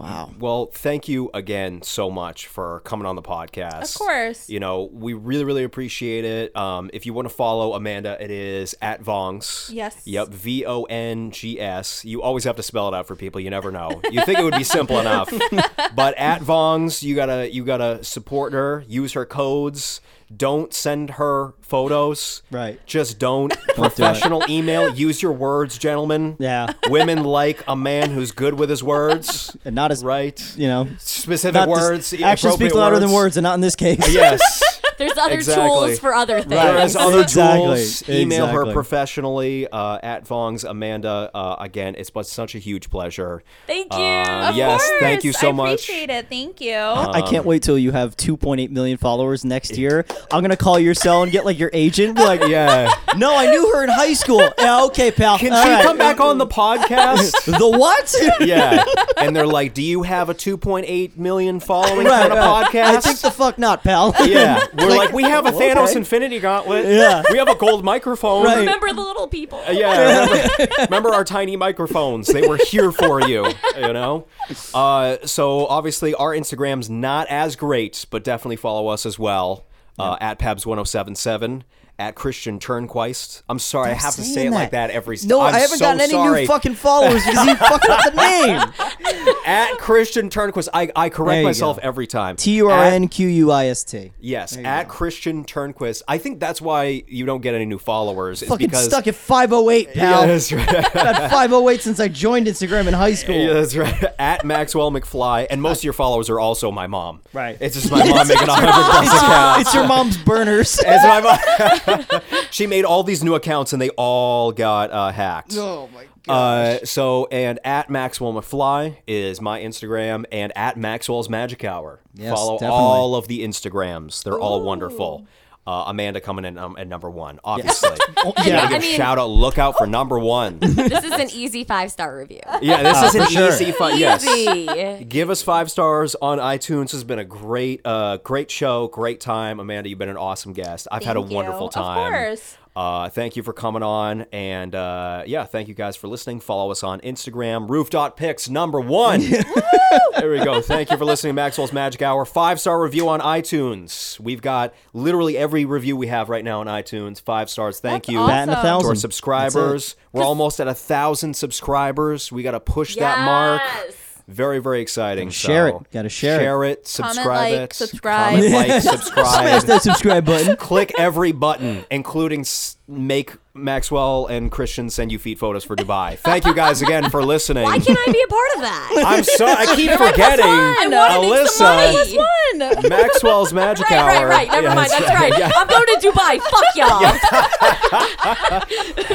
Wow. 0.05 0.31
Well, 0.39 0.65
thank 0.67 1.07
you 1.07 1.29
again 1.33 1.81
so 1.81 2.09
much 2.09 2.47
for 2.47 2.81
coming 2.81 3.05
on 3.05 3.15
the 3.15 3.21
podcast. 3.21 3.95
Of 3.95 3.99
course. 3.99 4.49
You 4.49 4.59
know, 4.59 4.89
we 4.91 5.13
really, 5.13 5.43
really 5.43 5.63
appreciate 5.63 6.25
it. 6.25 6.55
Um, 6.55 6.89
if 6.93 7.05
you 7.05 7.13
want 7.13 7.27
to 7.27 7.33
follow 7.33 7.73
Amanda, 7.73 8.17
it 8.23 8.31
is 8.31 8.75
at 8.81 9.03
Vongs. 9.03 9.69
Yes. 9.71 10.01
Yep, 10.05 10.29
V 10.29 10.65
O 10.65 10.83
N 10.83 11.31
G 11.31 11.59
S. 11.59 12.05
You 12.05 12.21
always 12.21 12.43
have 12.43 12.55
to 12.57 12.63
spell 12.63 12.87
it 12.87 12.93
out 12.93 13.07
for 13.07 13.15
people. 13.15 13.41
You 13.41 13.49
never 13.49 13.71
know. 13.71 14.01
You 14.11 14.23
think 14.23 14.39
it 14.39 14.43
would 14.43 14.55
be 14.55 14.63
simple 14.63 14.99
enough, 14.99 15.31
but 15.95 16.17
at 16.17 16.41
Vongs, 16.41 17.03
you 17.03 17.15
gotta 17.15 17.51
you 17.51 17.65
gotta 17.65 18.03
support 18.03 18.53
her. 18.53 18.83
Use 18.87 19.13
her 19.13 19.25
codes. 19.25 20.01
Don't 20.35 20.73
send 20.73 21.11
her 21.11 21.53
photos. 21.61 22.41
Right. 22.51 22.79
Just 22.85 23.19
don't. 23.19 23.49
do. 23.67 23.73
Professional 23.73 24.43
email. 24.49 24.93
Use 24.93 25.21
your 25.21 25.31
words, 25.33 25.77
gentlemen. 25.77 26.35
Yeah. 26.39 26.73
Women 26.89 27.23
like 27.23 27.63
a 27.67 27.75
man 27.75 28.11
who's 28.11 28.31
good 28.31 28.55
with 28.55 28.69
his 28.69 28.83
words. 28.83 29.55
And 29.65 29.75
not 29.75 29.91
as 29.91 30.03
Right. 30.03 30.41
you 30.57 30.67
know. 30.67 30.87
Specific 30.97 31.67
words. 31.67 32.13
Actions 32.13 32.53
speak 32.55 32.73
louder 32.73 32.99
than 32.99 33.09
words. 33.09 33.13
words, 33.15 33.37
and 33.37 33.43
not 33.43 33.53
in 33.55 33.61
this 33.61 33.75
case. 33.75 34.13
Yes. 34.13 34.61
There's 34.97 35.17
other 35.17 35.33
Exactly. 35.35 35.67
tools 35.67 35.99
for 35.99 36.13
other 36.13 36.37
things. 36.41 36.49
There 36.49 36.77
is 36.83 36.95
other 36.95 37.21
Exactly. 37.23 37.65
tools. 37.65 38.09
Email 38.09 38.47
her 38.47 38.71
professionally 38.73 39.67
uh, 39.67 39.99
at 40.01 40.25
Vongs 40.25 40.63
Amanda. 40.69 41.29
Uh, 41.33 41.55
again, 41.59 41.95
it's 41.97 42.09
been 42.09 42.23
such 42.23 42.55
a 42.55 42.59
huge 42.59 42.89
pleasure. 42.89 43.43
Thank 43.67 43.93
you. 43.93 43.99
Uh, 43.99 44.49
Of 44.49 44.55
yes, 44.55 44.81
course. 44.87 44.99
thank 45.01 45.23
you 45.23 45.33
so 45.33 45.49
I 45.49 45.51
much. 45.51 45.67
appreciate 45.83 46.09
it. 46.09 46.29
Thank 46.29 46.61
you. 46.61 46.75
I 46.77 47.21
can't 47.21 47.45
wait 47.45 47.61
till 47.63 47.77
you 47.77 47.91
have 47.91 48.15
2.8 48.17 48.69
million 48.71 48.97
followers 48.97 49.43
next 49.45 49.77
year. 49.77 50.05
I'm 50.31 50.41
gonna 50.41 50.55
call 50.57 50.79
your 50.79 50.93
cell 50.93 51.23
and 51.23 51.31
get 51.31 51.45
like 51.45 51.59
your 51.59 51.69
agent. 51.73 52.17
Like, 52.17 52.41
Yeah. 52.47 52.91
no, 53.17 53.35
I 53.35 53.47
knew 53.51 53.71
her 53.73 53.83
in 53.83 53.89
high 53.89 54.13
school. 54.13 54.47
Yeah, 54.57 54.83
okay, 54.85 55.11
pal. 55.11 55.37
Can 55.37 55.53
All 55.53 55.63
she 55.63 55.69
right. 55.69 55.83
come 55.83 55.97
back 55.97 56.19
on 56.19 56.37
the 56.37 56.47
podcast? 56.47 57.33
The 57.55 57.69
what? 57.69 58.13
yeah. 58.41 58.83
And 59.17 59.35
they're 59.35 59.47
like, 59.47 59.73
"Do 59.73 59.81
you 59.81 60.03
have 60.03 60.29
a 60.29 60.33
2.8 60.33 61.15
million 61.17 61.59
following 61.59 62.05
Right, 62.05 62.21
kind 62.29 62.33
of 62.33 62.37
right. 62.39 62.65
podcast?" 62.67 62.95
I 62.97 62.99
think 62.99 63.19
the 63.19 63.31
fuck 63.31 63.57
not, 63.57 63.83
pal. 63.83 64.13
yeah, 64.25 64.59
we're 64.87 64.97
like, 64.97 65.13
we 65.13 65.23
have 65.23 65.45
a 65.45 65.49
okay. 65.55 65.73
Thanos 65.73 65.95
Infinity 65.95 66.39
Gauntlet. 66.39 66.85
Yeah. 66.85 67.23
we 67.31 67.37
have 67.37 67.49
a 67.49 67.55
gold 67.55 67.83
microphone. 67.83 68.45
Right. 68.45 68.59
Remember 68.59 68.87
the 68.93 69.01
little 69.01 69.27
people. 69.27 69.61
Yeah, 69.69 70.25
remember, 70.29 70.67
remember 70.79 71.09
our 71.13 71.23
tiny 71.23 71.55
microphones? 71.55 72.27
They 72.27 72.47
were 72.47 72.57
here 72.57 72.91
for 72.91 73.21
you, 73.27 73.47
you 73.77 73.93
know. 73.93 74.27
Uh, 74.73 75.17
so 75.25 75.65
obviously 75.67 76.13
our 76.13 76.31
Instagram's 76.31 76.89
not 76.89 77.27
as 77.27 77.55
great, 77.55 78.05
but 78.09 78.23
definitely 78.23 78.57
follow 78.57 78.87
us 78.87 79.05
as 79.05 79.17
well 79.17 79.65
uh, 79.97 80.17
at 80.19 80.39
Pabs1077 80.39 81.63
at 81.97 82.15
Christian 82.15 82.59
Turnquist. 82.59 83.43
I'm 83.47 83.59
sorry, 83.59 83.91
I 83.91 83.93
have 83.93 84.15
to 84.15 84.23
say 84.23 84.47
it 84.47 84.51
like 84.51 84.71
that. 84.71 84.87
that 84.87 84.93
every. 84.93 85.17
No, 85.25 85.41
I'm 85.41 85.55
I 85.55 85.59
haven't 85.59 85.77
so 85.77 85.85
gotten 85.85 86.01
any 86.01 86.11
sorry. 86.11 86.41
new 86.41 86.47
fucking 86.47 86.75
followers 86.75 87.25
because 87.25 87.45
you 87.47 87.55
fucking 87.55 87.91
up 87.91 88.03
the 88.03 88.11
name. 88.11 89.35
at 89.45 89.77
Christian 89.77 90.29
Turnquist. 90.29 90.69
I, 90.73 90.91
I 90.95 91.09
correct 91.09 91.43
myself 91.43 91.77
go. 91.77 91.87
every 91.87 92.07
time. 92.07 92.35
T 92.35 92.55
U 92.57 92.69
R 92.69 92.83
N 92.83 93.07
Q 93.07 93.27
U 93.27 93.51
I 93.51 93.67
S 93.67 93.83
T. 93.83 94.11
Yes, 94.19 94.57
at 94.57 94.87
go. 94.87 94.93
Christian 94.93 95.45
Turnquist. 95.45 96.01
I 96.07 96.17
think 96.17 96.39
that's 96.39 96.61
why 96.61 97.03
you 97.07 97.25
don't 97.25 97.41
get 97.41 97.55
any 97.55 97.65
new 97.65 97.79
followers. 97.79 98.43
Fucking 98.43 98.67
because 98.67 98.85
stuck 98.85 99.07
at 99.07 99.15
508, 99.15 99.93
pal. 99.93 100.21
Yeah, 100.21 100.27
that's 100.27 100.51
right. 100.51 100.67
At 100.95 101.31
508 101.31 101.81
since 101.81 101.99
I 101.99 102.07
joined 102.07 102.47
Instagram 102.47 102.87
in 102.87 102.93
high 102.93 103.13
school. 103.13 103.35
Yeah, 103.45 103.53
that's 103.53 103.75
right. 103.75 104.03
At 104.17 104.45
Maxwell 104.45 104.91
McFly, 104.91 105.45
and 105.49 105.61
most 105.61 105.79
of 105.79 105.83
your 105.83 105.93
followers 105.93 106.29
are 106.29 106.39
also 106.39 106.71
my 106.71 106.87
mom. 106.87 107.21
Right. 107.33 107.57
It's 107.59 107.75
just 107.75 107.91
my 107.91 107.99
mom 107.99 108.27
making 108.27 108.47
a 108.47 108.53
hundred 108.53 108.71
plus 108.71 109.07
accounts. 109.07 109.61
It's 109.61 109.73
your 109.75 109.87
mom's 109.87 110.17
burners. 110.17 110.79
It's 110.79 111.03
my 111.03 111.21
mom. 111.21 111.84
she 112.51 112.67
made 112.67 112.85
all 112.85 113.03
these 113.03 113.23
new 113.23 113.35
accounts, 113.35 113.73
and 113.73 113.81
they 113.81 113.89
all 113.91 114.51
got 114.51 114.91
uh, 114.91 115.11
hacked. 115.11 115.53
oh 115.57 115.89
my 115.93 116.05
Uh, 116.33 116.79
so 116.85 117.27
and 117.31 117.59
at 117.63 117.89
Maxwell 117.89 118.33
McFly 118.33 118.97
is 119.07 119.39
my 119.41 119.61
Instagram, 119.61 120.25
and 120.31 120.51
at 120.57 120.77
Maxwell's 120.77 121.29
Magic 121.29 121.63
Hour. 121.63 121.99
Yes, 122.15 122.33
Follow 122.33 122.53
definitely. 122.53 122.75
all 122.77 123.15
of 123.15 123.27
the 123.27 123.43
Instagrams; 123.45 124.23
they're 124.23 124.39
all 124.39 124.61
wonderful. 124.61 125.27
Uh, 125.67 125.85
Amanda 125.87 126.21
coming 126.21 126.45
in 126.45 126.59
um, 126.59 126.75
at 126.77 126.87
number 126.87 127.09
one, 127.09 127.39
obviously. 127.43 127.89
Gotta 128.23 128.47
yeah. 128.47 128.67
give 128.69 128.77
I 128.77 128.79
mean- 128.79 128.95
shout 128.97 129.17
out, 129.17 129.31
look 129.31 129.57
out 129.57 129.75
for 129.77 129.87
number 129.87 130.19
one. 130.19 130.59
This 130.61 131.03
is 131.03 131.11
an 131.13 131.29
easy 131.31 131.63
five 131.63 131.91
star 131.91 132.15
review. 132.15 132.41
Yeah, 132.61 132.83
this 132.83 133.01
is 133.15 133.15
an 133.21 133.27
sure. 133.29 133.49
easy 133.49 133.71
five. 133.71 133.97
Yes. 133.97 135.03
Give 135.09 135.29
us 135.31 135.41
five 135.41 135.71
stars 135.71 136.15
on 136.21 136.37
iTunes. 136.37 136.83
This 136.85 136.91
has 136.93 137.03
been 137.03 137.17
a 137.19 137.25
great, 137.25 137.81
uh, 137.83 138.17
great 138.17 138.51
show, 138.51 138.87
great 138.89 139.19
time. 139.19 139.59
Amanda, 139.59 139.89
you've 139.89 139.97
been 139.97 140.09
an 140.09 140.17
awesome 140.17 140.53
guest. 140.53 140.87
I've 140.91 141.03
had 141.03 141.17
a 141.17 141.21
Thank 141.21 141.31
you. 141.31 141.35
wonderful 141.37 141.67
Of 141.69 141.73
time. 141.73 142.11
course. 142.11 142.57
Uh, 142.75 143.07
thank 143.09 143.37
you 143.37 143.43
for 143.43 143.53
coming 143.53 143.83
on. 143.83 144.25
And 144.33 144.75
uh, 144.75 145.23
yeah, 145.25 145.45
thank 145.45 145.67
you 145.69 145.73
guys 145.73 145.95
for 145.95 146.07
listening. 146.09 146.41
Follow 146.41 146.71
us 146.71 146.83
on 146.83 146.99
Instagram, 147.01 147.69
roof.pics 147.69 148.49
number 148.49 148.81
one. 148.81 149.21
there 150.17 150.29
we 150.31 150.43
go. 150.43 150.61
Thank 150.61 150.91
you 150.91 150.97
for 150.97 151.05
listening 151.05 151.31
to 151.31 151.35
Maxwell's 151.35 151.71
Magic 151.71 152.01
Hour. 152.01 152.25
Five 152.25 152.59
star 152.59 152.81
review 152.81 153.07
on 153.07 153.21
iTunes. 153.21 154.19
We've 154.19 154.41
got 154.41 154.73
literally 154.93 155.37
every 155.37 155.63
review 155.63 155.95
we 155.95 156.07
have 156.07 156.27
right 156.29 156.43
now 156.43 156.59
on 156.59 156.67
iTunes. 156.67 157.21
Five 157.21 157.49
stars. 157.49 157.79
Thank 157.79 158.03
That's 158.05 158.13
you. 158.13 158.19
awesome. 158.19 158.29
Batting 158.29 158.53
a 158.53 158.55
To 158.57 158.61
thousand. 158.61 158.89
our 158.89 158.95
subscribers. 158.95 159.95
We're 160.11 160.23
almost 160.23 160.59
at 160.59 160.67
a 160.67 160.73
thousand 160.73 161.35
subscribers. 161.35 162.31
We 162.31 162.43
got 162.43 162.51
to 162.51 162.59
push 162.59 162.95
that 162.97 163.19
mark. 163.25 163.61
Yes. 163.63 163.95
Very, 164.27 164.59
very 164.59 164.81
exciting. 164.81 165.29
Share 165.29 165.69
So 165.69 165.77
it. 165.77 165.91
Gotta 165.91 166.09
share 166.09 166.35
it. 166.35 166.43
Share 166.43 166.63
it. 166.63 166.87
Subscribe 166.87 167.27
like, 167.27 167.53
it. 167.53 167.73
subscribe. 167.73 168.33
Comment, 168.35 168.53
like, 168.53 168.81
Smash 168.81 169.63
that 169.63 169.81
subscribe 169.83 170.25
button. 170.25 170.55
Click 170.57 170.93
every 170.97 171.31
button, 171.31 171.85
including 171.91 172.41
s- 172.41 172.74
make 172.87 173.33
Maxwell 173.55 174.27
and 174.27 174.51
Christian 174.51 174.89
send 174.91 175.11
you 175.11 175.17
feet 175.17 175.39
photos 175.39 175.63
for 175.63 175.75
Dubai. 175.75 176.17
Thank 176.19 176.45
you 176.45 176.53
guys 176.53 176.81
again 176.83 177.09
for 177.09 177.23
listening. 177.23 177.63
Why 177.63 177.79
can't 177.79 177.97
I 177.97 178.11
be 178.11 178.21
a 178.21 178.27
part 178.27 178.49
of 178.55 178.61
that? 178.61 179.03
I'm 179.07 179.23
so 179.23 179.45
I 179.47 179.65
keep 179.75 179.91
forgetting. 179.97 180.45
I 180.45 180.87
wanna 180.87 181.27
make 181.35 181.47
some 181.47 181.79
Alyssa, 181.79 182.89
Maxwell's 182.89 183.53
Magic 183.53 183.89
Right, 183.89 183.97
Hour. 183.97 184.27
right, 184.27 184.47
right. 184.47 184.51
Never 184.51 184.67
Yeah, 184.67 184.75
mind. 184.75 184.91
That's 184.91 185.07
right. 185.09 185.33
Yeah. 185.39 185.51
I'm 185.55 185.67
going 185.67 185.85
to 185.85 185.99
Dubai. 186.11 186.39
Fuck 186.41 186.75
y'all. 186.75 187.01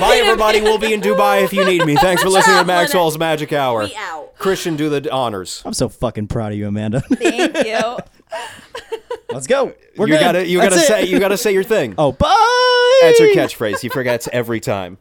Bye, 0.00 0.16
everybody. 0.16 0.60
We'll 0.60 0.78
be 0.78 0.92
in 0.92 1.00
Dubai 1.00 1.42
if 1.44 1.52
you 1.52 1.64
need 1.64 1.84
me. 1.86 1.96
Thanks 1.96 2.22
for 2.22 2.28
listening 2.28 2.58
to 2.58 2.64
Maxwell's 2.64 3.18
Magic 3.18 3.52
Hour. 3.52 3.84
We 3.84 3.94
out. 3.96 4.34
Christian, 4.38 4.74
do 4.76 4.88
the 4.88 5.10
honors. 5.12 5.62
I'm 5.64 5.74
so 5.74 5.88
fucking 5.88 6.26
proud 6.28 6.52
of 6.52 6.58
you, 6.58 6.66
Amanda. 6.66 7.00
Thank 7.00 7.64
you. 7.66 7.98
Let's 9.30 9.46
go. 9.46 9.74
We're 9.96 10.06
you 10.08 10.14
good. 10.14 10.20
gotta, 10.20 10.46
you 10.46 10.58
That's 10.60 10.74
gotta 10.74 10.84
it. 10.84 10.88
say, 10.88 11.04
you 11.06 11.20
gotta 11.20 11.36
say 11.36 11.52
your 11.52 11.62
thing. 11.62 11.94
Oh, 11.98 12.12
bye. 12.12 12.98
That's 13.02 13.20
your 13.20 13.30
catchphrase. 13.34 13.80
He 13.80 13.88
forgets 13.88 14.28
every 14.32 14.60
time. 14.60 14.98